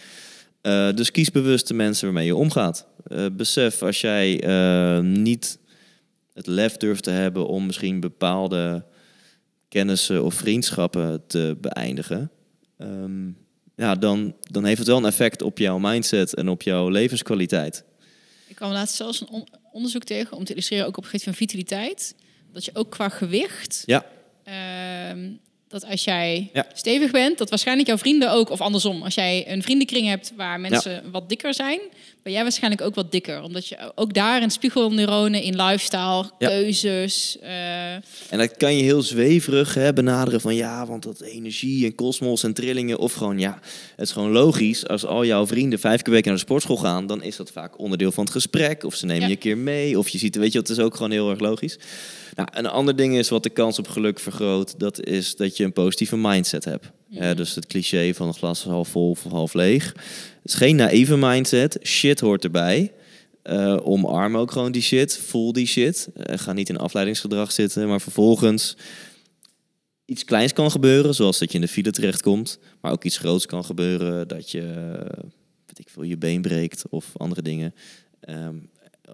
Eh, 0.60 0.92
dus 0.94 1.10
kies 1.10 1.30
bewust 1.30 1.68
de 1.68 1.74
mensen 1.74 2.04
waarmee 2.04 2.26
je 2.26 2.36
omgaat. 2.36 2.86
Eh, 3.06 3.26
besef 3.32 3.82
als 3.82 4.00
jij 4.00 4.40
eh, 4.40 5.00
niet 5.00 5.58
het 6.32 6.46
lef 6.46 6.76
durft 6.76 7.02
te 7.02 7.10
hebben 7.10 7.46
om 7.46 7.66
misschien 7.66 8.00
bepaalde 8.00 8.84
kennissen 9.68 10.24
of 10.24 10.34
vriendschappen 10.34 11.22
te 11.26 11.56
beëindigen. 11.60 12.30
ehm, 12.78 13.28
ja, 13.76 13.94
dan, 13.94 14.34
dan 14.40 14.64
heeft 14.64 14.78
het 14.78 14.86
wel 14.86 14.96
een 14.96 15.04
effect 15.04 15.42
op 15.42 15.58
jouw 15.58 15.78
mindset 15.78 16.34
en 16.34 16.48
op 16.48 16.62
jouw 16.62 16.88
levenskwaliteit. 16.88 17.84
Ik 18.46 18.56
kwam 18.56 18.70
laatst 18.70 18.94
zelfs 18.96 19.20
een 19.20 19.28
on- 19.28 19.48
onderzoek 19.72 20.04
tegen 20.04 20.36
om 20.36 20.44
te 20.44 20.50
illustreren, 20.52 20.86
ook 20.86 20.96
op 20.96 21.02
het 21.02 21.10
gebied 21.10 21.24
van 21.24 21.34
vitaliteit. 21.34 22.14
Dat 22.52 22.64
je 22.64 22.70
ook 22.74 22.90
qua 22.90 23.08
gewicht, 23.08 23.82
Ja, 23.86 24.06
ehm, 24.44 25.30
dat 25.68 25.86
als 25.86 26.04
jij 26.04 26.50
Ja. 26.52 26.66
stevig 26.74 27.10
bent, 27.10 27.38
dat 27.38 27.48
waarschijnlijk 27.50 27.88
jouw 27.88 27.98
vrienden 27.98 28.32
ook, 28.32 28.50
of 28.50 28.60
andersom, 28.60 29.02
als 29.02 29.14
jij 29.14 29.44
een 29.52 29.62
vriendenkring 29.62 30.06
hebt 30.08 30.32
waar 30.36 30.60
mensen 30.60 31.02
wat 31.12 31.28
dikker 31.28 31.54
zijn, 31.54 31.80
ben 32.22 32.32
jij 32.32 32.42
waarschijnlijk 32.42 32.82
ook 32.82 32.94
wat 32.94 33.12
dikker. 33.12 33.42
Omdat 33.42 33.68
je 33.68 33.92
ook 33.94 34.14
daar 34.14 34.42
in 34.42 34.50
spiegelneuronen, 34.50 35.42
in 35.42 35.56
lifestyle, 35.62 36.30
Ja. 36.38 36.48
keuzes. 36.48 37.36
eh, 37.40 37.92
En 37.92 38.02
dat 38.38 38.56
kan 38.56 38.76
je 38.76 38.82
heel 38.82 39.02
zweverig 39.02 39.74
hè, 39.74 39.92
benaderen 39.92 40.40
van 40.40 40.54
ja, 40.54 40.86
want 40.86 41.02
dat 41.02 41.20
energie 41.20 41.84
en 41.86 41.94
kosmos 41.94 42.42
en 42.42 42.52
trillingen. 42.54 42.98
Of 42.98 43.12
gewoon 43.12 43.38
ja, 43.38 43.58
het 43.96 44.06
is 44.06 44.12
gewoon 44.12 44.30
logisch. 44.32 44.88
Als 44.88 45.04
al 45.06 45.24
jouw 45.24 45.46
vrienden 45.46 45.78
vijf 45.78 45.94
keer 45.94 46.02
per 46.04 46.12
week 46.12 46.24
naar 46.24 46.34
de 46.34 46.40
sportschool 46.40 46.76
gaan, 46.76 47.06
dan 47.06 47.22
is 47.22 47.36
dat 47.36 47.50
vaak 47.50 47.78
onderdeel 47.78 48.12
van 48.12 48.24
het 48.24 48.32
gesprek. 48.32 48.84
Of 48.84 48.94
ze 48.94 49.06
nemen 49.06 49.28
je 49.28 49.34
een 49.34 49.38
keer 49.40 49.58
mee. 49.58 49.98
Of 49.98 50.08
je 50.08 50.18
ziet, 50.18 50.36
weet 50.36 50.52
je, 50.52 50.58
het 50.58 50.68
is 50.68 50.78
ook 50.78 50.94
gewoon 50.96 51.10
heel 51.10 51.30
erg 51.30 51.40
logisch. 51.40 51.78
Nou, 52.36 52.48
een 52.52 52.66
ander 52.66 52.96
ding 52.96 53.16
is 53.16 53.28
wat 53.28 53.42
de 53.42 53.50
kans 53.50 53.78
op 53.78 53.88
geluk 53.88 54.18
vergroot. 54.18 54.78
Dat 54.78 55.04
is 55.04 55.36
dat 55.36 55.56
je 55.56 55.64
een 55.64 55.72
positieve 55.72 56.16
mindset 56.16 56.64
hebt. 56.64 56.90
Dus 57.36 57.54
het 57.54 57.66
cliché 57.66 58.14
van 58.14 58.26
het 58.26 58.36
glas 58.36 58.64
half 58.64 58.88
vol 58.88 59.10
of 59.10 59.22
half 59.22 59.54
leeg. 59.54 59.84
Het 60.42 60.52
is 60.52 60.54
geen 60.54 60.76
naïeve 60.76 61.16
mindset. 61.16 61.78
Shit 61.82 62.20
hoort 62.20 62.44
erbij. 62.44 62.92
Eh, 63.42 63.76
omarm 63.82 64.36
ook 64.36 64.50
gewoon 64.50 64.72
die 64.72 64.82
shit. 64.82 65.18
Voel 65.18 65.52
die 65.52 65.66
shit. 65.66 66.08
Eh, 66.14 66.38
ga 66.38 66.52
niet 66.52 66.68
in 66.68 66.78
afleidingsgedrag 66.78 67.52
zitten. 67.52 67.88
Maar 67.88 68.00
vervolgens 68.00 68.76
iets 70.04 70.24
kleins 70.24 70.52
kan 70.52 70.70
gebeuren. 70.70 71.14
Zoals 71.14 71.38
dat 71.38 71.48
je 71.50 71.58
in 71.58 71.64
de 71.64 71.70
file 71.70 71.90
terechtkomt. 71.90 72.58
Maar 72.80 72.92
ook 72.92 73.04
iets 73.04 73.18
groots 73.18 73.46
kan 73.46 73.64
gebeuren. 73.64 74.28
Dat 74.28 74.50
je, 74.50 74.62
weet 75.66 75.78
ik 75.78 75.88
veel, 75.88 76.02
je 76.02 76.16
been 76.16 76.42
breekt 76.42 76.84
of 76.90 77.12
andere 77.16 77.42
dingen. 77.42 77.74
Ehm, 78.20 78.56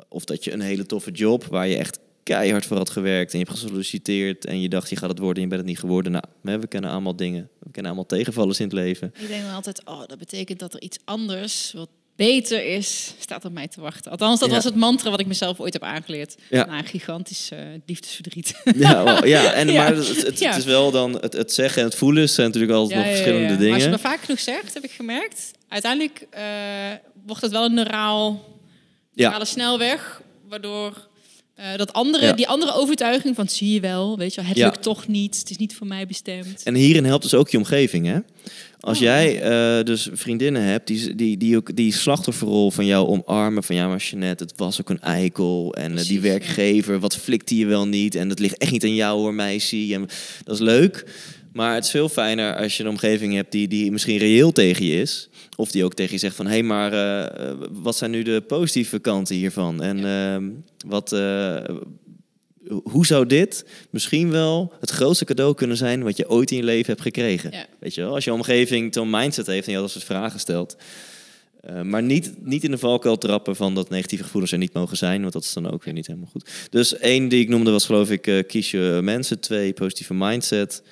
of 0.08 0.24
dat 0.24 0.44
je 0.44 0.52
een 0.52 0.60
hele 0.60 0.86
toffe 0.86 1.10
job 1.10 1.44
waar 1.44 1.68
je 1.68 1.76
echt 1.76 1.98
keihard 2.22 2.66
voor 2.66 2.76
had 2.76 2.90
gewerkt 2.90 3.32
en 3.32 3.38
je 3.38 3.44
hebt 3.44 3.58
gesolliciteerd 3.58 4.44
en 4.44 4.60
je 4.60 4.68
dacht 4.68 4.90
je 4.90 4.96
gaat 4.96 5.08
het 5.08 5.18
worden 5.18 5.36
en 5.36 5.42
je 5.42 5.48
bent 5.48 5.60
het 5.60 5.70
niet 5.70 5.78
geworden. 5.78 6.12
Nou, 6.42 6.58
we 6.60 6.66
kennen 6.66 6.90
allemaal 6.90 7.16
dingen. 7.16 7.48
We 7.58 7.70
kennen 7.70 7.84
allemaal 7.92 8.06
tegenvallers 8.18 8.58
in 8.58 8.64
het 8.64 8.74
leven. 8.74 9.12
Ik 9.18 9.28
denk 9.28 9.42
dan 9.42 9.54
altijd, 9.54 9.80
oh, 9.84 10.06
dat 10.06 10.18
betekent 10.18 10.58
dat 10.58 10.74
er 10.74 10.82
iets 10.82 10.98
anders 11.04 11.72
wat 11.76 11.88
beter 12.16 12.64
is, 12.64 13.14
staat 13.18 13.44
op 13.44 13.52
mij 13.52 13.68
te 13.68 13.80
wachten. 13.80 14.10
Althans, 14.10 14.40
dat 14.40 14.48
Ja. 14.48 14.54
was 14.54 14.64
het 14.64 14.74
mantra 14.74 15.10
wat 15.10 15.20
ik 15.20 15.26
mezelf 15.26 15.60
ooit 15.60 15.72
heb 15.72 15.82
aangeleerd. 15.82 16.36
Ja. 16.50 16.64
Na 16.66 16.78
een 16.78 16.84
gigantisch 16.84 17.48
eh, 17.50 17.58
liefdesverdriet. 17.86 18.60
Ja, 18.76 19.04
wel, 19.04 19.26
ja 19.26 19.52
en, 19.52 19.68
Ja. 19.72 19.82
maar 19.82 19.96
het, 19.96 20.22
het, 20.22 20.56
is 20.56 20.64
wel 20.64 20.90
dan 20.90 21.12
het, 21.20 21.32
het 21.32 21.52
zeggen 21.52 21.82
en 21.82 21.88
het 21.88 21.96
voelen 21.98 22.28
zijn 22.28 22.46
natuurlijk 22.46 22.72
altijd 22.72 22.98
nog 22.98 23.08
verschillende 23.08 23.42
Maar 23.46 23.52
als 23.56 23.64
je 23.66 23.72
dingen. 23.72 23.90
het 23.92 24.00
vaak 24.00 24.20
genoeg 24.22 24.40
zegt, 24.40 24.74
heb 24.74 24.84
ik 24.84 24.90
gemerkt, 24.90 25.50
uiteindelijk 25.68 26.26
eh, 26.30 26.42
wordt 27.26 27.42
het 27.42 27.50
wel 27.50 27.64
een 27.64 27.74
neuraal, 27.74 28.44
Ja. 29.12 29.22
neurale 29.24 29.44
snelweg, 29.44 30.22
waardoor 30.48 31.08
eh, 31.54 31.76
dat 31.76 31.92
andere, 31.92 32.24
Ja. 32.26 32.32
die 32.32 32.48
andere 32.48 32.72
overtuiging 32.74 33.34
van 33.34 33.48
zie 33.48 33.72
je 33.72 33.80
wel, 33.80 34.18
weet 34.18 34.34
je, 34.34 34.40
wel, 34.40 34.48
het 34.50 34.58
Ja. 34.58 34.64
lukt 34.66 34.82
toch 34.82 35.08
niet, 35.08 35.38
het 35.38 35.50
is 35.50 35.56
niet 35.56 35.74
voor 35.74 35.86
mij 35.86 36.06
bestemd. 36.06 36.62
En 36.62 36.74
hierin 36.74 37.04
helpt 37.04 37.22
dus 37.22 37.34
ook 37.34 37.48
je 37.50 37.58
omgeving, 37.58 38.06
hè? 38.06 38.18
Als 38.80 38.96
Oh. 38.96 39.02
jij 39.02 39.40
eh, 39.42 39.84
dus 39.84 40.08
vriendinnen 40.12 40.62
hebt 40.62 40.86
die, 40.86 41.14
die, 41.14 41.36
die 41.36 41.56
ook 41.56 41.76
die 41.76 41.92
slachtofferrol 41.92 42.70
van 42.70 42.86
jou 42.86 43.06
omarmen, 43.08 43.62
van 43.64 43.76
ja, 43.76 43.88
maar 43.88 43.98
Jeanette, 43.98 44.44
het 44.44 44.52
was 44.56 44.80
ook 44.80 44.90
een 44.90 45.00
eikel. 45.00 45.74
En 45.74 45.98
eh, 45.98 46.04
die 46.04 46.14
ja. 46.14 46.20
werkgever, 46.20 46.98
wat 47.00 47.16
flikt 47.16 47.48
die 47.48 47.58
je 47.58 47.66
wel 47.66 47.86
niet? 47.88 48.14
En 48.14 48.28
dat 48.28 48.38
ligt 48.38 48.58
echt 48.58 48.72
niet 48.72 48.84
aan 48.84 48.94
jou 48.94 49.18
hoor, 49.18 49.34
meisje. 49.34 49.94
En 49.94 50.06
dat 50.44 50.54
is 50.54 50.60
leuk. 50.60 51.04
Maar 51.52 51.74
het 51.74 51.84
is 51.84 51.90
veel 51.90 52.08
fijner 52.08 52.56
als 52.56 52.76
je 52.76 52.82
een 52.82 52.88
omgeving 52.88 53.34
hebt 53.34 53.52
die, 53.52 53.68
die 53.68 53.92
misschien 53.92 54.16
reëel 54.18 54.52
tegen 54.52 54.84
je 54.84 55.00
is. 55.00 55.28
Of 55.56 55.70
die 55.70 55.84
ook 55.84 55.94
tegen 55.94 56.12
je 56.12 56.18
zegt 56.18 56.36
van, 56.36 56.46
hé, 56.46 56.52
hey, 56.52 56.62
maar 56.62 56.92
eh, 56.92 57.48
eh, 57.48 57.56
wat 57.70 57.96
zijn 57.96 58.10
nu 58.10 58.22
de 58.22 58.40
positieve 58.40 58.98
kanten 58.98 59.36
hiervan? 59.36 59.82
En 59.82 60.04
ehm, 60.04 60.50
wat, 60.86 61.12
eh, 61.12 61.64
hoe 62.82 63.06
zou 63.06 63.26
dit 63.26 63.66
misschien 63.90 64.30
wel 64.30 64.72
het 64.80 64.90
grootste 64.90 65.24
cadeau 65.24 65.54
kunnen 65.54 65.76
zijn 65.76 66.02
wat 66.02 66.16
je 66.16 66.30
ooit 66.30 66.50
in 66.50 66.56
je 66.56 66.62
leven 66.62 66.86
hebt 66.86 67.02
gekregen? 67.02 67.50
Ja. 67.50 67.66
Weet 67.80 67.94
je 67.94 68.00
wel, 68.00 68.14
als 68.14 68.24
je 68.24 68.32
omgeving 68.32 68.94
zo'n 68.94 69.10
mindset 69.10 69.46
heeft 69.46 69.66
en 69.66 69.72
je 69.72 69.78
dat 69.78 69.90
soort 69.90 70.04
vragen 70.04 70.40
stelt. 70.40 70.76
Maar 71.82 72.02
niet, 72.02 72.32
niet 72.44 72.64
in 72.64 72.70
de 72.70 72.78
valkuil 72.78 73.18
trappen 73.18 73.56
van 73.56 73.74
dat 73.74 73.90
negatieve 73.90 74.24
gevoelens 74.24 74.52
er 74.52 74.58
niet 74.58 74.72
mogen 74.72 74.96
zijn, 74.96 75.20
want 75.20 75.32
dat 75.32 75.42
is 75.42 75.52
dan 75.52 75.70
ook 75.70 75.84
weer 75.84 75.94
niet 75.94 76.06
helemaal 76.06 76.28
goed. 76.30 76.50
Dus 76.70 76.98
één 76.98 77.28
die 77.28 77.40
ik 77.40 77.48
noemde 77.48 77.70
was 77.70 77.86
geloof 77.86 78.10
ik 78.10 78.44
kies 78.46 78.70
je 78.70 79.00
mensen. 79.02 79.40
Twee, 79.40 79.72
positieve 79.72 80.14
mindset. 80.14 80.82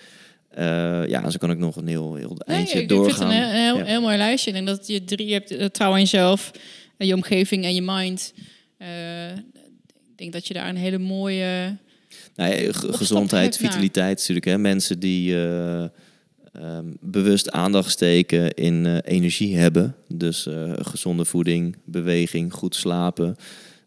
Eh, 0.50 1.06
ja, 1.06 1.30
zo 1.30 1.38
kan 1.38 1.50
ik 1.50 1.58
nog 1.58 1.76
een 1.76 1.86
heel, 1.86 2.14
heel 2.14 2.36
Nee, 2.46 2.56
eindje 2.56 2.78
ik, 2.78 2.82
ik 2.82 2.88
vind 2.88 3.06
het 3.06 3.16
doorgaan. 3.18 3.30
een 3.30 3.42
heel, 3.42 3.50
heel, 3.50 3.76
Ja. 3.76 3.84
heel 3.84 4.00
mooi 4.00 4.16
lijstje. 4.16 4.50
Ik 4.50 4.56
denk 4.56 4.66
dat 4.66 4.86
je 4.86 5.04
drie 5.04 5.32
hebt, 5.32 5.50
eh, 5.50 5.66
trouw 5.66 5.92
aan 5.92 6.00
jezelf, 6.00 6.50
je 6.96 7.14
omgeving 7.14 7.64
en 7.64 7.74
je 7.74 7.82
mind. 7.82 8.32
Eh, 8.76 9.30
ik 10.10 10.16
denk 10.16 10.32
dat 10.32 10.46
je 10.46 10.54
daar 10.54 10.68
een 10.68 10.76
hele 10.76 10.98
mooie... 10.98 11.76
Nou 12.34 12.54
ja, 12.54 12.72
gezondheid, 12.72 13.56
vitaliteit 13.56 14.18
natuurlijk. 14.18 14.46
Hè? 14.46 14.58
Mensen 14.58 14.98
die 15.00 15.34
eh, 15.34 15.82
ehm, 16.52 16.84
bewust 17.00 17.50
aandacht 17.50 17.90
steken 17.90 18.54
in 18.54 18.86
energie 18.98 19.56
hebben. 19.56 19.94
Dus 20.08 20.46
gezonde 20.72 21.24
voeding, 21.24 21.76
beweging, 21.84 22.52
goed 22.52 22.74
slapen. 22.74 23.36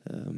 Ehm, 0.03 0.37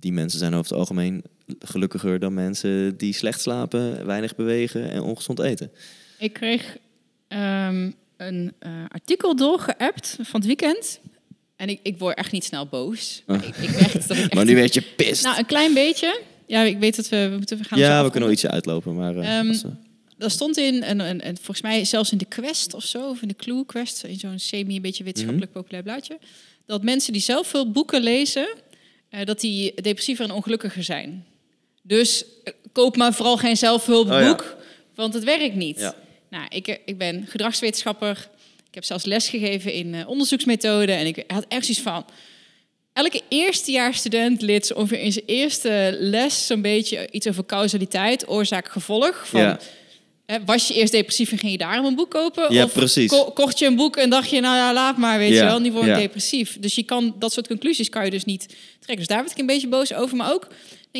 die 0.00 0.12
mensen 0.12 0.38
zijn 0.38 0.54
over 0.54 0.70
het 0.70 0.78
algemeen 0.78 1.22
gelukkiger 1.58 2.18
dan 2.18 2.34
mensen 2.34 2.96
die 2.96 3.12
slecht 3.12 3.40
slapen, 3.40 4.06
weinig 4.06 4.34
bewegen 4.34 4.90
en 4.90 5.02
ongezond 5.02 5.38
eten. 5.40 5.70
Ik 6.18 6.32
kreeg 6.32 6.76
ehm, 7.28 7.90
een 8.16 8.52
eh, 8.58 8.70
artikel 8.88 9.36
doorgeappt 9.36 10.16
van 10.22 10.40
het 10.40 10.46
weekend. 10.46 11.00
En 11.56 11.68
ik, 11.68 11.80
ik 11.82 11.98
word 11.98 12.16
echt 12.16 12.32
niet 12.32 12.44
snel 12.44 12.66
boos. 12.66 13.22
Ah. 13.26 13.42
Ik, 13.42 13.56
ik 13.56 13.70
merk 13.70 13.92
dat 13.92 14.10
ik 14.10 14.10
echt... 14.10 14.34
Maar 14.34 14.44
nu 14.44 14.54
werd 14.54 14.74
je 14.74 14.82
pist. 14.96 15.22
Nou, 15.24 15.38
een 15.38 15.46
klein 15.46 15.74
beetje. 15.74 16.20
Ja, 16.46 16.62
ik 16.62 16.78
weet 16.78 16.96
dat 16.96 17.08
we, 17.08 17.28
we 17.28 17.36
moeten 17.36 17.64
gaan. 17.64 17.78
ja, 17.78 17.96
we 18.04 18.10
kunnen 18.10 18.22
wel 18.28 18.30
ietsje 18.30 18.50
uitlopen. 18.50 18.94
Maar, 18.94 19.14
Daar 20.18 20.30
stond 20.30 20.56
in, 20.56 20.82
en, 20.82 21.00
en, 21.00 21.20
en 21.20 21.36
volgens 21.36 21.60
mij 21.62 21.84
zelfs 21.84 22.12
in 22.12 22.18
de 22.18 22.24
Quest 22.24 22.74
of 22.74 22.84
zo, 22.84 23.08
of 23.08 23.22
in 23.22 23.28
de 23.28 23.36
Clue 23.36 23.64
Quest, 23.66 24.04
in 24.04 24.18
zo'n 24.18 24.38
semi 24.38 24.76
een 24.76 24.82
beetje 24.82 25.04
wetenschappelijk 25.04 25.50
Mhm. 25.52 25.60
populair 25.60 25.82
blaadje, 25.84 26.18
dat 26.66 26.82
mensen 26.82 27.12
die 27.12 27.22
zelf 27.22 27.46
veel 27.46 27.70
boeken 27.70 28.02
lezen, 28.02 28.48
eh, 29.08 29.24
dat 29.24 29.40
die 29.40 29.74
depressiever 29.82 30.24
en 30.24 30.30
ongelukkiger 30.30 30.82
zijn. 30.82 31.24
Dus 31.86 32.24
eh, 32.44 32.52
koop 32.72 32.96
maar 32.96 33.14
vooral 33.14 33.36
geen 33.36 33.56
zelfhulpboek, 33.56 34.40
Oh 34.40 34.54
want 34.94 35.14
het 35.14 35.24
werkt 35.24 35.54
niet. 35.54 35.78
Ja. 35.78 35.94
Nou, 36.30 36.44
ik, 36.48 36.68
eh, 36.68 36.76
ik 36.84 36.98
ben 36.98 37.24
gedragswetenschapper. 37.28 38.28
Ik 38.68 38.74
heb 38.74 38.84
zelfs 38.84 39.04
les 39.04 39.28
gegeven 39.28 39.72
in 39.72 39.94
eh, 39.94 40.08
onderzoeksmethoden. 40.08 40.96
En 40.96 41.06
ik 41.06 41.24
had 41.26 41.44
echt 41.48 41.64
zoiets 41.66 41.82
van... 41.82 42.04
Elke 42.92 43.20
eerstejaarsstudent 43.28 44.66
zo 44.66 44.74
ongeveer 44.74 44.98
in 45.00 45.12
zijn 45.12 45.24
eerste 45.26 45.96
les... 46.00 46.46
zo'n 46.46 46.62
beetje 46.62 47.08
iets 47.10 47.26
over 47.26 47.46
causaliteit, 47.46 48.28
oorzaak-gevolg. 48.28 49.28
Van, 49.28 49.40
Ja. 49.40 49.58
hè, 50.26 50.44
was 50.44 50.68
je 50.68 50.74
eerst 50.74 50.92
depressief 50.92 51.32
en 51.32 51.38
ging 51.38 51.52
je 51.52 51.58
daarom 51.58 51.86
een 51.86 51.94
boek 51.94 52.10
kopen? 52.10 52.52
Ja, 52.52 52.64
of 52.64 52.72
precies. 52.72 53.10
ko- 53.10 53.30
kocht 53.30 53.58
je 53.58 53.66
een 53.66 53.76
boek 53.76 53.96
en 53.96 54.10
dacht 54.10 54.30
je, 54.30 54.40
nou 54.40 54.56
ja, 54.56 54.72
laat 54.72 54.96
maar, 54.96 55.18
weet 55.18 55.32
je 55.32 55.44
wel. 55.44 55.58
Nu 55.60 55.72
word 55.72 55.86
ik 55.86 55.94
depressief. 55.94 56.56
Dus 56.60 56.74
je 56.74 56.82
kan, 56.82 57.14
dat 57.18 57.32
soort 57.32 57.46
conclusies 57.46 57.88
kan 57.88 58.04
je 58.04 58.10
dus 58.10 58.24
niet 58.24 58.46
trekken. 58.80 58.96
Dus 58.96 59.06
daar 59.06 59.18
werd 59.18 59.30
ik 59.30 59.38
een 59.38 59.46
beetje 59.46 59.68
boos 59.68 59.92
over. 59.94 60.16
Maar 60.16 60.32
ook, 60.32 60.48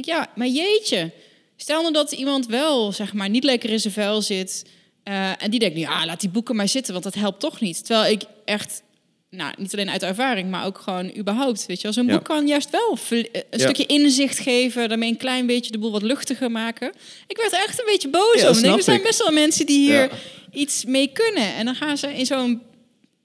denk 0.02 0.06
ik, 0.06 0.12
ja, 0.14 0.30
maar 0.34 0.46
jeetje... 0.48 1.10
Stel 1.58 1.80
nou 1.80 1.92
dat 1.92 2.12
iemand 2.12 2.46
wel, 2.46 2.92
zeg 2.92 3.12
maar, 3.12 3.28
niet 3.28 3.44
lekker 3.44 3.70
in 3.70 3.80
zijn 3.80 3.92
vel 3.92 4.22
zit. 4.22 4.64
eh, 5.02 5.42
en 5.42 5.50
die 5.50 5.60
denkt 5.60 5.74
nu, 5.74 5.80
ja, 5.80 6.06
laat 6.06 6.20
die 6.20 6.28
boeken 6.30 6.56
maar 6.56 6.68
zitten, 6.68 6.92
want 6.92 7.04
dat 7.04 7.14
helpt 7.14 7.40
toch 7.40 7.60
niet. 7.60 7.84
Terwijl 7.86 8.12
ik 8.12 8.22
echt, 8.44 8.82
nou, 9.30 9.52
niet 9.58 9.72
alleen 9.72 9.90
uit 9.90 10.02
ervaring, 10.02 10.50
maar 10.50 10.64
ook 10.66 10.78
gewoon 10.78 11.16
überhaupt, 11.16 11.66
weet 11.66 11.80
je. 11.80 11.92
Zo'n 11.92 12.06
Ja. 12.06 12.12
boek 12.14 12.24
kan 12.24 12.46
juist 12.46 12.70
wel 12.70 12.98
eh, 13.10 13.18
een 13.20 13.42
Ja. 13.50 13.58
stukje 13.58 13.86
inzicht 13.86 14.38
geven, 14.38 14.88
daarmee 14.88 15.08
een 15.10 15.16
klein 15.16 15.46
beetje 15.46 15.70
de 15.72 15.78
boel 15.78 15.90
wat 15.90 16.02
luchtiger 16.02 16.50
maken. 16.50 16.92
Ik 17.26 17.36
werd 17.36 17.52
er 17.52 17.58
echt 17.58 17.78
een 17.78 17.86
beetje 17.86 18.08
boos 18.08 18.40
Ja, 18.40 18.52
snap 18.52 18.76
Er 18.76 18.82
zijn 18.82 19.02
best 19.02 19.18
wel 19.18 19.32
mensen 19.32 19.66
die 19.66 19.78
hier 19.90 20.10
iets 20.52 20.84
mee 20.84 21.06
kunnen. 21.12 21.54
En 21.54 21.64
dan 21.64 21.74
gaan 21.74 21.96
ze 21.98 22.14
in 22.14 22.26
zo'n, 22.26 22.62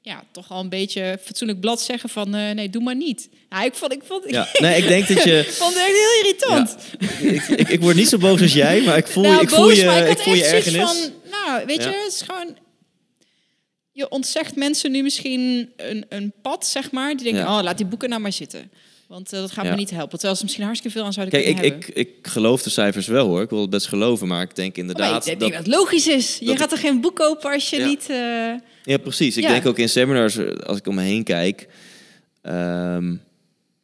ja, 0.01 0.23
toch 0.31 0.51
al 0.51 0.59
een 0.59 0.69
beetje 0.69 1.19
fatsoenlijk 1.23 1.59
blad 1.59 1.81
zeggen 1.81 2.09
van, 2.09 2.35
eh, 2.35 2.51
nee, 2.51 2.69
doe 2.69 2.83
maar 2.83 2.95
niet. 2.95 3.29
Nou, 3.49 3.65
ik 3.65 3.73
vond, 3.75 3.91
ik 3.93 4.01
vond, 4.05 4.23
ja. 4.29 4.47
Nee, 4.59 4.81
ik 4.81 4.87
denk 4.87 5.07
dat 5.07 5.23
je... 5.23 5.39
ik 5.47 5.51
vond 5.51 5.73
het 5.73 5.83
echt 5.83 5.97
heel 5.97 6.23
irritant. 6.23 6.75
ik, 7.49 7.59
ik, 7.59 7.69
ik 7.69 7.81
word 7.81 7.95
niet 7.95 8.09
zo 8.09 8.17
boos 8.17 8.41
als 8.41 8.53
jij, 8.53 8.81
maar 8.81 8.97
ik 8.97 9.07
voel, 9.07 9.23
Nou, 9.23 9.41
ik 9.41 9.49
voel 9.49 9.69
je, 9.71 10.07
ik 10.09 10.17
voel 10.17 10.33
je 10.33 10.45
ergernis. 10.45 10.81
van, 10.81 11.11
nou, 11.31 11.65
weet 11.65 11.83
Ja. 11.83 11.89
je, 11.89 11.95
het 12.03 12.13
is 12.13 12.21
gewoon... 12.21 12.57
Je 13.93 14.09
ontzegt 14.09 14.55
mensen 14.55 14.91
nu 14.91 15.01
misschien 15.03 15.71
een, 15.77 16.05
een 16.09 16.33
pad, 16.41 16.67
zeg 16.67 16.91
maar. 16.91 17.15
Die 17.15 17.23
denken, 17.23 17.47
oh, 17.51 17.59
laat 17.63 17.77
die 17.77 17.85
boeken 17.85 18.09
nou 18.09 18.21
maar 18.21 18.31
zitten. 18.33 18.71
Want 19.11 19.33
eh, 19.33 19.39
dat 19.39 19.51
gaat 19.51 19.65
Ja. 19.65 19.71
me 19.71 19.77
niet 19.77 19.89
helpen. 19.89 20.11
Terwijl 20.11 20.35
ze 20.35 20.43
misschien 20.43 20.63
hartstikke 20.65 20.97
veel 20.97 21.05
aan 21.05 21.13
zouden 21.13 21.33
Kijk, 21.39 21.45
ik, 21.47 21.55
kunnen 21.61 21.77
ik, 21.77 21.85
hebben. 21.85 22.01
ik 22.03 22.27
geloof 22.27 22.61
de 22.63 22.69
cijfers 22.69 23.07
wel 23.07 23.27
hoor. 23.27 23.41
Ik 23.41 23.49
wil 23.49 23.61
het 23.61 23.69
best 23.69 23.87
geloven, 23.87 24.27
maar 24.27 24.41
ik 24.41 24.55
denk 24.55 24.69
Maar 24.75 24.85
inderdaad... 24.85 25.27
ik 25.27 25.39
denk 25.39 25.53
dat, 25.53 25.65
dat 25.65 25.73
logisch 25.75 26.07
is. 26.07 26.37
Je 26.39 26.57
gaat 26.57 26.71
er 26.71 26.77
geen 26.77 27.01
boek 27.01 27.15
kopen 27.15 27.51
als 27.51 27.69
je 27.69 27.77
Ja. 27.79 27.85
niet... 27.87 28.09
eh, 28.09 28.53
ja, 28.83 28.97
precies. 29.01 29.37
Ik 29.37 29.47
denk 29.47 29.65
ook 29.65 29.77
in 29.77 29.89
seminars, 29.89 30.35
eh, 30.37 30.55
als 30.55 30.77
ik 30.77 30.87
om 30.87 30.95
me 30.95 31.01
heen 31.01 31.23
kijk... 31.23 31.67
ehm, 32.41 33.15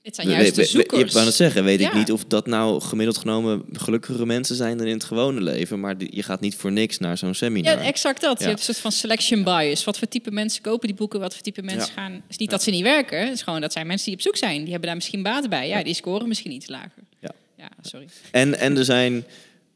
het 0.07 0.15
zijn 0.15 0.29
juist 0.29 0.55
de 0.55 0.61
we- 0.61 0.61
we- 0.61 0.67
zoekers. 0.73 1.07
Je 1.07 1.13
wou 1.13 1.25
het 1.25 1.35
zeggen, 1.35 1.63
weet 1.63 1.79
ik 1.81 1.91
Ja. 1.91 1.97
niet 1.97 2.11
of 2.11 2.25
dat 2.25 2.47
nou 2.47 2.81
gemiddeld 2.81 3.17
genomen 3.17 3.63
gelukkigere 3.71 4.25
mensen 4.25 4.55
zijn 4.55 4.77
dan 4.77 4.87
in 4.87 4.93
het 4.93 5.03
gewone 5.03 5.41
leven. 5.41 5.79
Maar 5.79 5.95
je 6.09 6.23
gaat 6.23 6.39
niet 6.41 6.55
voor 6.55 6.71
niks 6.71 6.97
naar 6.97 7.17
zo'n 7.17 7.27
Ja, 7.27 7.33
seminar. 7.35 7.77
exact 7.77 8.21
dat. 8.21 8.37
Ja. 8.39 8.43
Je 8.43 8.47
hebt 8.49 8.59
een 8.59 8.65
soort 8.65 8.77
van 8.77 8.91
selection 8.91 9.43
bias. 9.43 9.83
Wat 9.83 9.97
voor 9.97 10.07
type 10.07 10.31
mensen 10.31 10.61
kopen 10.61 10.87
die 10.87 10.97
boeken, 10.97 11.19
wat 11.19 11.33
voor 11.33 11.41
type 11.43 11.61
mensen 11.61 11.91
Ja. 11.95 12.01
gaan... 12.01 12.11
Het 12.11 12.21
is 12.29 12.37
niet 12.37 12.49
dat 12.49 12.63
ze 12.63 12.69
niet 12.69 12.83
werken. 12.83 13.19
Het 13.23 13.33
is 13.33 13.41
gewoon 13.41 13.61
dat 13.61 13.71
zijn 13.73 13.87
mensen 13.87 14.05
die 14.05 14.15
op 14.15 14.21
zoek 14.21 14.35
zijn. 14.37 14.59
Die 14.59 14.69
hebben 14.69 14.85
daar 14.87 14.95
misschien 14.95 15.23
baat 15.23 15.49
bij. 15.49 15.67
Ja, 15.67 15.83
die 15.83 15.93
scoren 15.93 16.27
misschien 16.27 16.51
iets 16.51 16.67
lager. 16.67 17.03
Ja. 17.19 17.31
Ja, 17.57 17.69
sorry. 17.81 18.07
En, 18.31 18.59
en 18.59 18.77
er 18.77 18.85
zijn, 18.85 19.25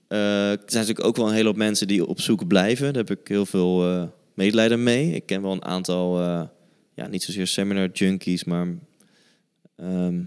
eh, 0.08 0.52
er 0.52 0.58
zijn 0.66 0.82
natuurlijk 0.86 1.08
ook 1.08 1.16
wel 1.16 1.28
een 1.28 1.34
hele 1.34 1.48
hoop 1.48 1.56
mensen 1.56 1.88
die 1.88 2.06
op 2.06 2.22
zoek 2.22 2.48
blijven. 2.48 2.94
Daar 2.94 3.04
heb 3.08 3.20
ik 3.20 3.28
heel 3.28 3.46
veel 3.46 3.88
eh, 3.90 4.04
medelijden 4.34 4.84
mee. 4.84 5.14
Ik 5.14 5.26
ken 5.26 5.42
wel 5.42 5.52
een 5.52 5.66
aantal, 5.66 6.20
eh, 6.20 6.42
ja, 6.96 7.08
niet 7.08 7.24
zozeer 7.24 7.48
seminar 7.48 7.90
junkies, 7.94 8.44
maar 8.44 8.68
ehm, 9.82 10.20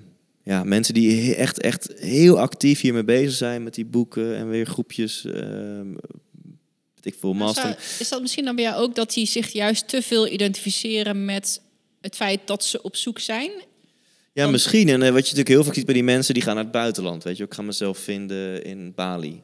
ja, 0.42 0.64
mensen 0.64 0.94
die 0.94 1.34
echt, 1.34 1.60
echt 1.60 1.92
heel 1.96 2.40
actief 2.40 2.80
hiermee 2.80 3.04
bezig 3.04 3.32
zijn 3.36 3.62
met 3.62 3.74
die 3.74 3.84
boeken 3.84 4.36
en 4.36 4.48
weer 4.48 4.66
groepjes. 4.66 5.22
weet 6.94 7.14
ik 7.14 7.14
veel, 7.20 7.32
Maar 7.34 7.44
master. 7.46 7.62
zou- 7.62 7.76
is 7.98 8.08
dat 8.08 8.20
misschien 8.20 8.44
dan 8.44 8.54
bij 8.54 8.64
jou 8.64 8.82
ook 8.82 8.94
dat 8.94 9.12
die 9.12 9.26
zich 9.26 9.48
juist 9.52 9.88
te 9.88 10.02
veel 10.02 10.28
identificeren 10.28 11.24
met 11.24 11.60
het 12.00 12.16
feit 12.16 12.40
dat 12.44 12.64
ze 12.64 12.82
op 12.82 12.96
zoek 12.96 13.18
zijn? 13.18 13.50
Ja, 14.32 14.40
Want- 14.42 14.50
misschien. 14.52 14.88
En 14.88 15.02
eh, 15.02 15.08
wat 15.08 15.16
je 15.16 15.20
natuurlijk 15.22 15.48
heel 15.48 15.64
vaak 15.64 15.74
ziet 15.74 15.84
bij 15.84 15.94
die 15.94 16.02
mensen, 16.04 16.34
die 16.34 16.42
gaan 16.42 16.54
naar 16.54 16.64
het 16.64 16.72
buitenland. 16.72 17.22
Weet 17.24 17.36
je, 17.36 17.44
ik 17.44 17.54
ga 17.54 17.62
mezelf 17.62 17.98
vinden 17.98 18.64
in 18.64 18.92
Bali, 18.94 19.42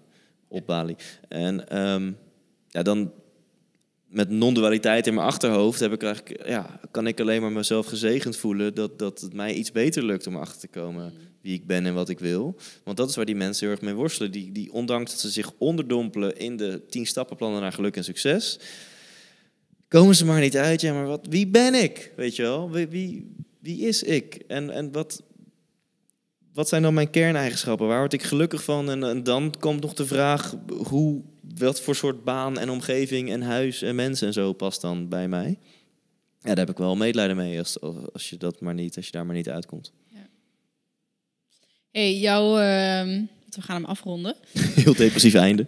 op 0.48 0.66
Bali. 0.66 0.96
En 1.28 1.68
ehm, 1.68 2.12
ja, 2.68 2.82
dan, 2.82 3.12
met 4.10 4.30
non-dualiteit 4.30 5.06
in 5.06 5.14
mijn 5.14 5.26
achterhoofd 5.26 5.80
heb 5.80 5.92
ik 5.92 6.02
eigenlijk, 6.02 6.46
ja, 6.48 6.80
kan 6.90 7.06
ik 7.06 7.20
alleen 7.20 7.40
maar 7.40 7.52
mezelf 7.52 7.86
gezegend 7.86 8.36
voelen 8.36 8.74
dat, 8.74 8.98
dat 8.98 9.20
het 9.20 9.32
mij 9.32 9.54
iets 9.54 9.72
beter 9.72 10.04
lukt 10.04 10.26
om 10.26 10.36
achter 10.36 10.60
te 10.60 10.68
komen 10.68 11.12
wie 11.40 11.54
ik 11.54 11.66
ben 11.66 11.86
en 11.86 11.94
wat 11.94 12.08
ik 12.08 12.18
wil. 12.18 12.56
Want 12.84 12.96
dat 12.96 13.08
is 13.08 13.16
waar 13.16 13.24
die 13.24 13.34
mensen 13.34 13.66
heel 13.66 13.74
erg 13.74 13.84
mee 13.84 13.94
worstelen. 13.94 14.32
Die, 14.32 14.52
die 14.52 14.72
ondanks 14.72 15.10
dat 15.10 15.20
ze 15.20 15.30
zich 15.30 15.52
onderdompelen 15.58 16.36
in 16.36 16.56
de 16.56 16.82
tien 16.88 17.06
stappenplannen 17.06 17.60
naar 17.60 17.72
geluk 17.72 17.96
en 17.96 18.04
succes, 18.04 18.58
komen 19.88 20.14
ze 20.14 20.24
maar 20.24 20.40
niet 20.40 20.56
uit. 20.56 20.80
Ja, 20.80 20.92
maar 20.92 21.06
wat, 21.06 21.26
wie 21.28 21.46
ben 21.46 21.74
ik? 21.74 22.12
Weet 22.16 22.36
je 22.36 22.42
wel? 22.42 22.70
Wie, 22.70 22.88
wie, 22.88 23.34
wie 23.60 23.80
is 23.80 24.02
ik? 24.02 24.34
En, 24.46 24.70
en 24.70 24.92
wat, 24.92 25.22
wat 26.52 26.68
zijn 26.68 26.82
dan 26.82 26.94
mijn 26.94 27.10
kerneigenschappen? 27.10 27.86
Waar 27.86 27.98
word 27.98 28.12
ik 28.12 28.22
gelukkig 28.22 28.64
van? 28.64 28.90
En, 28.90 29.04
en 29.04 29.22
dan 29.22 29.54
komt 29.58 29.80
nog 29.80 29.94
de 29.94 30.06
vraag, 30.06 30.56
hoe, 30.88 31.22
wat 31.58 31.80
voor 31.80 31.96
soort 31.96 32.24
baan 32.24 32.58
en 32.58 32.70
omgeving 32.70 33.30
en 33.30 33.42
huis 33.42 33.82
en 33.82 33.94
mensen 33.94 34.26
en 34.26 34.32
zo 34.32 34.52
past 34.52 34.80
dan 34.80 35.08
bij 35.08 35.28
mij? 35.28 35.58
Ja, 36.40 36.48
daar 36.48 36.56
heb 36.56 36.70
ik 36.70 36.76
wel 36.78 36.96
medelijden 36.96 37.36
mee 37.36 37.58
als, 37.58 37.80
als, 38.12 38.30
je, 38.30 38.36
dat 38.36 38.60
maar 38.60 38.74
niet, 38.74 38.96
als 38.96 39.06
je 39.06 39.12
daar 39.12 39.26
maar 39.26 39.34
niet 39.34 39.48
uitkomt. 39.48 39.92
Hey, 41.90 42.14
jouw... 42.18 42.58
ehm, 42.58 43.22
we 43.54 43.62
gaan 43.62 43.76
hem 43.76 43.84
afronden. 43.84 44.36
Heel 44.82 44.94
depressief 44.94 45.34
einde. 45.34 45.62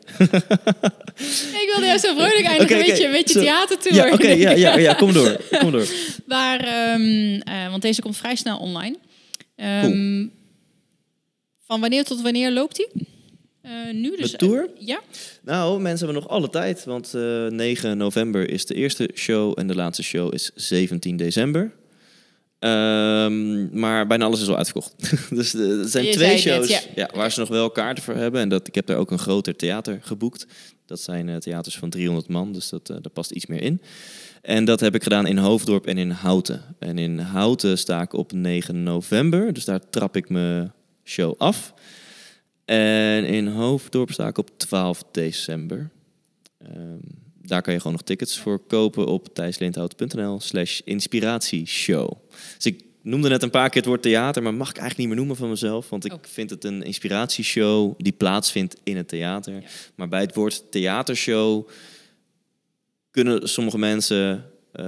ik 1.62 1.70
wilde 1.72 1.86
juist 1.86 2.04
zo 2.04 2.14
vrolijk 2.14 2.44
eindigen, 2.44 2.62
Oké, 2.62 2.74
weet 2.74 2.88
oké. 2.90 3.00
je, 3.00 3.06
een 3.06 3.12
beetje 3.12 3.40
theatertour. 3.40 3.94
Ja, 3.94 4.12
oké, 4.12 4.28
ja, 4.28 4.50
ja, 4.50 4.78
ja, 4.78 4.94
kom 4.94 5.12
door. 5.12 5.40
Kom 5.60 5.70
door. 5.70 5.86
Maar, 6.26 6.60
ehm, 6.60 7.40
eh, 7.40 7.70
want 7.70 7.82
deze 7.82 8.00
komt 8.00 8.16
vrij 8.16 8.36
snel 8.36 8.58
online. 8.58 8.96
Ehm, 9.56 10.26
Van 11.66 11.80
wanneer 11.80 12.04
tot 12.04 12.20
wanneer 12.22 12.50
loopt 12.50 12.76
die? 12.76 12.88
Eh, 13.62 13.72
nu 13.92 14.16
dus. 14.16 14.30
De 14.30 14.36
tour? 14.36 14.70
ja. 14.78 15.00
Nou, 15.42 15.80
mensen 15.80 16.06
hebben 16.06 16.22
nog 16.22 16.32
alle 16.32 16.50
tijd, 16.50 16.84
want 16.84 17.14
eh 17.14 17.46
9 17.46 17.96
november 17.96 18.50
is 18.50 18.66
de 18.66 18.74
eerste 18.74 19.10
show 19.14 19.58
en 19.58 19.66
de 19.66 19.74
laatste 19.74 20.02
show 20.02 20.34
is 20.34 20.50
17 20.54 21.16
december. 21.16 21.72
Ehm, 22.62 23.78
maar 23.78 24.06
bijna 24.06 24.24
alles 24.24 24.40
is 24.40 24.48
al 24.48 24.56
uitverkocht. 24.56 24.94
dus 25.30 25.54
eh, 25.54 25.78
er 25.78 25.88
zijn 25.88 26.04
Je 26.04 26.12
twee 26.12 26.38
shows 26.38 26.88
ja. 26.94 27.08
waar 27.14 27.32
ze 27.32 27.40
nog 27.40 27.48
wel 27.48 27.70
kaarten 27.70 28.04
voor 28.04 28.14
hebben. 28.14 28.40
En 28.40 28.48
dat, 28.48 28.68
ik 28.68 28.74
heb 28.74 28.86
daar 28.86 28.96
ook 28.96 29.10
een 29.10 29.18
groter 29.18 29.56
theater 29.56 29.98
geboekt. 30.02 30.46
Dat 30.86 31.00
zijn 31.00 31.28
eh, 31.28 31.36
theaters 31.36 31.78
van 31.78 31.90
300 31.90 32.28
man, 32.28 32.52
dus 32.52 32.68
dat, 32.68 32.90
eh, 32.90 32.96
daar 33.00 33.12
past 33.12 33.30
iets 33.30 33.46
meer 33.46 33.62
in. 33.62 33.82
En 34.42 34.64
dat 34.64 34.80
heb 34.80 34.94
ik 34.94 35.02
gedaan 35.02 35.26
in 35.26 35.38
Hoofddorp 35.38 35.86
en 35.86 35.98
in 35.98 36.10
Houten. 36.10 36.62
En 36.78 36.98
in 36.98 37.18
Houten 37.18 37.78
sta 37.78 38.02
ik 38.02 38.12
op 38.12 38.32
9 38.32 38.82
november, 38.82 39.52
dus 39.52 39.64
daar 39.64 39.90
trap 39.90 40.16
ik 40.16 40.28
mijn 40.28 40.72
show 41.04 41.34
af. 41.38 41.74
En 42.64 43.24
in 43.24 43.46
Hoofddorp 43.46 44.10
sta 44.12 44.26
ik 44.26 44.38
op 44.38 44.50
12 44.56 45.02
december. 45.10 45.90
Ehm, 46.58 46.98
daar 47.42 47.62
kan 47.62 47.72
je 47.72 47.78
gewoon 47.78 47.92
nog 47.96 48.02
tickets 48.06 48.38
voor 48.38 48.58
kopen 48.66 49.06
op 49.06 49.34
thijslindhout.nl 49.34 50.40
slash 50.40 50.80
inspiratieshow. 50.84 52.10
Dus 52.56 52.66
ik 52.66 52.84
noemde 53.02 53.28
net 53.28 53.42
een 53.42 53.50
paar 53.50 53.68
keer 53.68 53.80
het 53.80 53.86
woord 53.90 54.02
theater, 54.02 54.42
maar 54.42 54.54
mag 54.54 54.70
ik 54.70 54.76
eigenlijk 54.76 54.98
niet 54.98 55.08
meer 55.08 55.16
noemen 55.26 55.36
van 55.36 55.48
mezelf. 55.48 55.88
Want 55.88 56.04
ik 56.04 56.12
Oh. 56.12 56.18
vind 56.22 56.50
het 56.50 56.64
een 56.64 56.82
inspiratieshow 56.82 57.94
die 57.96 58.12
plaatsvindt 58.12 58.76
in 58.82 58.96
het 58.96 59.08
theater. 59.08 59.54
Ja. 59.54 59.60
Maar 59.94 60.08
bij 60.08 60.20
het 60.20 60.34
woord 60.34 60.70
theatershow 60.70 61.68
kunnen 63.10 63.48
sommige 63.48 63.78
mensen... 63.78 64.44
eh, 64.72 64.84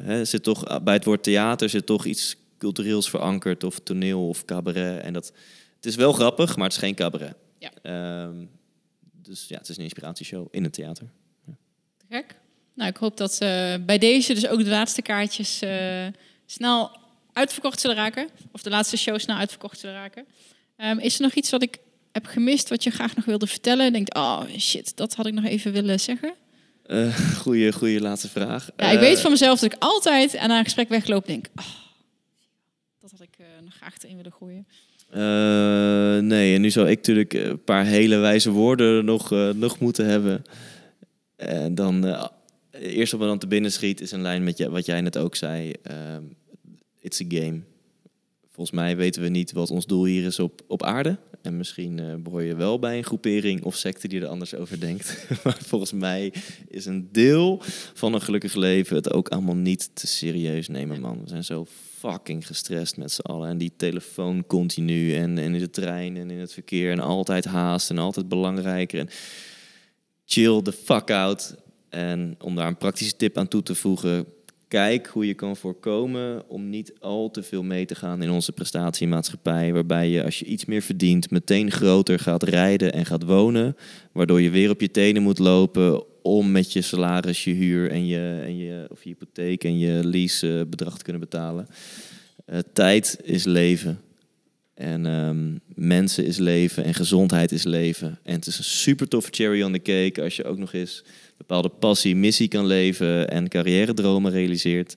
hè, 0.00 0.24
zit 0.24 0.42
toch, 0.42 0.82
bij 0.82 0.94
het 0.94 1.04
woord 1.04 1.22
theater 1.22 1.68
zit 1.68 1.86
toch 1.86 2.04
iets 2.04 2.36
cultureels 2.58 3.10
verankerd... 3.10 3.64
of 3.64 3.78
toneel 3.78 4.28
of 4.28 4.44
cabaret. 4.44 5.02
En 5.02 5.12
dat, 5.12 5.32
het 5.84 5.92
is 5.92 5.98
wel 5.98 6.12
grappig, 6.12 6.56
maar 6.56 6.64
het 6.64 6.72
is 6.72 6.78
geen 6.78 6.94
cabaret. 6.94 7.34
Ja. 7.58 7.70
Ehm, 7.82 8.44
dus 9.12 9.48
ja, 9.48 9.58
het 9.58 9.68
is 9.68 9.76
een 9.76 9.82
inspiratieshow 9.82 10.46
in 10.50 10.64
het 10.64 10.72
theater. 10.72 11.06
Te 11.96 12.04
gek. 12.08 12.34
Nou, 12.74 12.90
ik 12.90 12.96
hoop 12.96 13.16
dat 13.16 13.32
eh, 13.32 13.74
bij 13.86 13.98
deze 13.98 14.34
dus 14.34 14.46
ook 14.46 14.58
de 14.58 14.70
laatste 14.70 15.02
kaartjes 15.02 15.60
eh, 15.62 16.06
snel 16.46 16.90
uitverkocht 17.32 17.80
zullen 17.80 17.96
raken. 17.96 18.28
Of 18.52 18.62
de 18.62 18.70
laatste 18.70 18.96
show 18.96 19.18
snel 19.18 19.36
uitverkocht 19.36 19.78
zullen 19.78 19.96
raken. 19.96 20.26
Ehm, 20.76 20.98
is 20.98 21.14
er 21.14 21.22
nog 21.22 21.32
iets 21.32 21.50
wat 21.50 21.62
ik 21.62 21.78
heb 22.12 22.26
gemist, 22.26 22.68
wat 22.68 22.84
je 22.84 22.90
graag 22.90 23.16
nog 23.16 23.24
wilde 23.24 23.46
vertellen? 23.46 23.92
Denkt, 23.92 24.14
oh 24.14 24.42
shit, 24.58 24.96
dat 24.96 25.14
had 25.14 25.26
ik 25.26 25.34
nog 25.34 25.44
even 25.44 25.72
willen 25.72 26.00
zeggen. 26.00 26.34
Eh 26.82 27.18
goeie, 27.42 27.72
goeie 27.72 28.00
laatste 28.00 28.28
vraag. 28.28 28.70
Ja, 28.76 28.90
ik 28.90 28.98
weet 28.98 29.20
van 29.20 29.30
mezelf 29.30 29.60
dat 29.60 29.72
ik 29.72 29.78
altijd 29.78 30.36
aan 30.36 30.50
een 30.50 30.64
gesprek 30.64 30.88
wegloop 30.88 31.26
denk, 31.26 31.46
oh, 31.54 31.64
dat 33.00 33.10
had 33.10 33.20
ik 33.20 33.36
nog 33.64 33.74
graag 33.74 33.94
erin 34.02 34.16
willen 34.16 34.32
gooien. 34.32 34.66
Eh, 35.10 36.18
nee, 36.18 36.54
en 36.54 36.60
nu 36.60 36.70
zou 36.70 36.88
ik 36.88 36.96
natuurlijk 36.96 37.32
een 37.32 37.64
paar 37.64 37.84
hele 37.84 38.16
wijze 38.16 38.50
woorden 38.50 39.04
nog, 39.04 39.32
eh, 39.32 39.50
nog 39.50 39.78
moeten 39.78 40.06
hebben. 40.06 40.42
En 41.36 41.74
dan, 41.74 42.06
eh 42.06 42.24
eerst 42.80 43.12
wat 43.12 43.20
me 43.20 43.26
dan 43.26 43.38
te 43.38 43.46
binnen 43.46 43.72
schiet, 43.72 44.00
is 44.00 44.12
een 44.12 44.22
lijn 44.22 44.44
met 44.44 44.58
je, 44.58 44.70
wat 44.70 44.86
jij 44.86 45.00
net 45.00 45.18
ook 45.18 45.36
zei. 45.36 45.72
Ehm, 45.82 46.22
it's 47.00 47.20
a 47.20 47.24
game. 47.28 47.60
Volgens 48.50 48.76
mij 48.76 48.96
weten 48.96 49.22
we 49.22 49.28
niet 49.28 49.52
wat 49.52 49.70
ons 49.70 49.86
doel 49.86 50.04
hier 50.04 50.24
is 50.24 50.38
op, 50.38 50.60
op 50.66 50.82
aarde. 50.82 51.18
En 51.42 51.56
misschien 51.56 51.98
eh 51.98 52.14
behoor 52.14 52.42
je 52.42 52.56
wel 52.56 52.78
bij 52.78 52.96
een 52.96 53.04
groepering 53.04 53.62
of 53.62 53.76
secte 53.76 54.08
die 54.08 54.20
er 54.20 54.26
anders 54.26 54.54
over 54.54 54.80
denkt. 54.80 55.26
maar 55.44 55.58
volgens 55.62 55.92
mij 55.92 56.32
is 56.68 56.86
een 56.86 57.08
deel 57.12 57.60
van 57.94 58.14
een 58.14 58.20
gelukkig 58.20 58.54
leven 58.54 58.96
het 58.96 59.12
ook 59.12 59.28
allemaal 59.28 59.56
niet 59.56 59.90
te 59.94 60.06
serieus 60.06 60.68
nemen, 60.68 61.00
man. 61.00 61.20
We 61.22 61.28
zijn 61.28 61.44
zo 61.44 61.66
fucking 62.04 62.46
gestrest 62.46 62.96
met 62.96 63.12
z'n 63.12 63.20
allen. 63.20 63.48
En 63.48 63.58
die 63.58 63.72
telefoon 63.76 64.46
continu 64.46 65.14
en, 65.14 65.38
in 65.38 65.52
de 65.52 65.70
trein 65.70 66.16
en 66.16 66.30
in 66.30 66.38
het 66.38 66.52
verkeer. 66.52 66.90
En 66.90 67.00
altijd 67.00 67.44
haast 67.44 67.90
en 67.90 67.98
altijd 67.98 68.28
belangrijker. 68.28 68.98
En 68.98 69.08
chill 70.24 70.62
the 70.62 70.72
fuck 70.72 71.10
out. 71.10 71.54
En 71.88 72.36
om 72.40 72.54
daar 72.54 72.66
een 72.66 72.76
praktische 72.76 73.16
tip 73.16 73.38
aan 73.38 73.48
toe 73.48 73.62
te 73.62 73.74
voegen... 73.74 74.26
Kijk 74.68 75.06
hoe 75.06 75.26
je 75.26 75.34
kan 75.34 75.56
voorkomen 75.56 76.48
om 76.48 76.70
niet 76.70 76.92
al 77.00 77.30
te 77.30 77.42
veel 77.42 77.62
mee 77.62 77.86
te 77.86 77.94
gaan 77.94 78.22
in 78.22 78.30
onze 78.30 78.52
prestatiemaatschappij. 78.52 79.72
Waarbij 79.72 80.08
je 80.08 80.24
als 80.24 80.38
je 80.38 80.44
iets 80.44 80.64
meer 80.64 80.82
verdient 80.82 81.30
meteen 81.30 81.70
groter 81.70 82.18
gaat 82.18 82.42
rijden 82.42 82.92
en 82.92 83.06
gaat 83.06 83.22
wonen. 83.22 83.76
Waardoor 84.12 84.40
je 84.40 84.50
weer 84.50 84.70
op 84.70 84.80
je 84.80 84.90
tenen 84.90 85.22
moet 85.22 85.38
lopen 85.38 86.13
om 86.26 86.50
met 86.50 86.72
je 86.72 86.82
salaris, 86.82 87.44
je 87.44 87.52
huur 87.52 87.90
en 87.90 88.06
je, 88.06 88.40
en 88.44 88.56
je, 88.56 88.86
of 88.90 89.02
je 89.02 89.08
hypotheek 89.08 89.64
en 89.64 89.78
je 89.78 90.06
lease 90.06 90.58
eh, 90.58 90.66
bedrag 90.70 90.96
te 90.96 91.02
kunnen 91.02 91.22
betalen. 91.22 91.66
Eh, 92.44 92.58
tijd 92.72 93.18
is 93.22 93.44
leven. 93.44 94.00
En 94.74 95.06
ehm, 95.06 95.58
mensen 95.74 96.24
is 96.24 96.36
leven 96.36 96.84
en 96.84 96.94
gezondheid 96.94 97.52
is 97.52 97.64
leven. 97.64 98.18
En 98.22 98.34
het 98.34 98.46
is 98.46 98.58
een 98.58 98.64
super 98.64 99.08
toffe 99.08 99.30
cherry 99.32 99.62
on 99.62 99.72
the 99.72 99.78
cake 99.78 100.22
als 100.22 100.36
je 100.36 100.44
ook 100.44 100.58
nog 100.58 100.72
eens 100.72 101.04
bepaalde 101.36 101.68
passie, 101.68 102.16
missie 102.16 102.48
kan 102.48 102.66
leven 102.66 103.30
en 103.30 103.48
carrière-dromen 103.48 104.32
realiseert. 104.32 104.96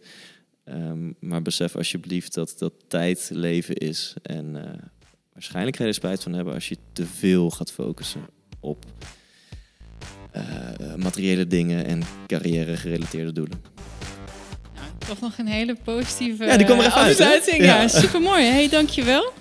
Ehm, 0.63 1.11
maar 1.19 1.41
besef 1.41 1.75
alsjeblieft 1.75 2.33
dat 2.33 2.55
dat 2.57 2.73
tijd 2.87 3.29
leven 3.33 3.75
is. 3.75 4.13
En 4.21 4.55
eh, 4.55 4.79
waarschijnlijk 5.33 5.75
ga 5.75 5.83
je 5.83 5.89
er 5.89 5.95
spijt 5.95 6.23
van 6.23 6.33
hebben 6.33 6.53
als 6.53 6.69
je 6.69 6.77
te 6.93 7.05
veel 7.05 7.49
gaat 7.49 7.71
focussen 7.71 8.21
op 8.59 8.85
materiële 10.97 11.47
dingen 11.47 11.85
en 11.85 12.01
carrière-gerelateerde 12.27 13.31
doelen. 13.31 13.61
Nou, 14.75 14.87
toch 15.07 15.19
nog 15.19 15.37
een 15.37 15.47
hele 15.47 15.75
positieve 15.83 16.45
Ja, 16.45 16.57
die 16.57 16.65
kwam 16.65 16.79
er 16.79 16.91
uit, 16.91 17.09
afsluiting. 17.09 17.57
Ja, 17.63 17.81
Ja. 17.81 17.87
super 17.87 18.21
mooi. 18.21 18.43
Hey, 18.45 18.69
dankjewel. 18.69 19.31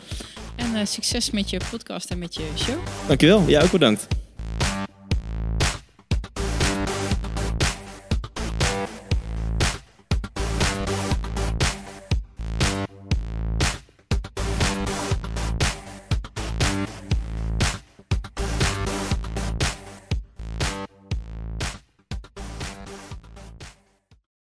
En 0.57 0.75
eh, 0.75 0.87
succes 0.87 1.31
met 1.31 1.51
je 1.51 1.61
podcast 1.71 2.11
en 2.11 2.19
met 2.19 2.35
je 2.35 2.43
show. 2.59 2.77
Dankjewel. 3.07 3.45
Jij 3.49 3.63
ook 3.63 3.71
bedankt. 3.71 4.07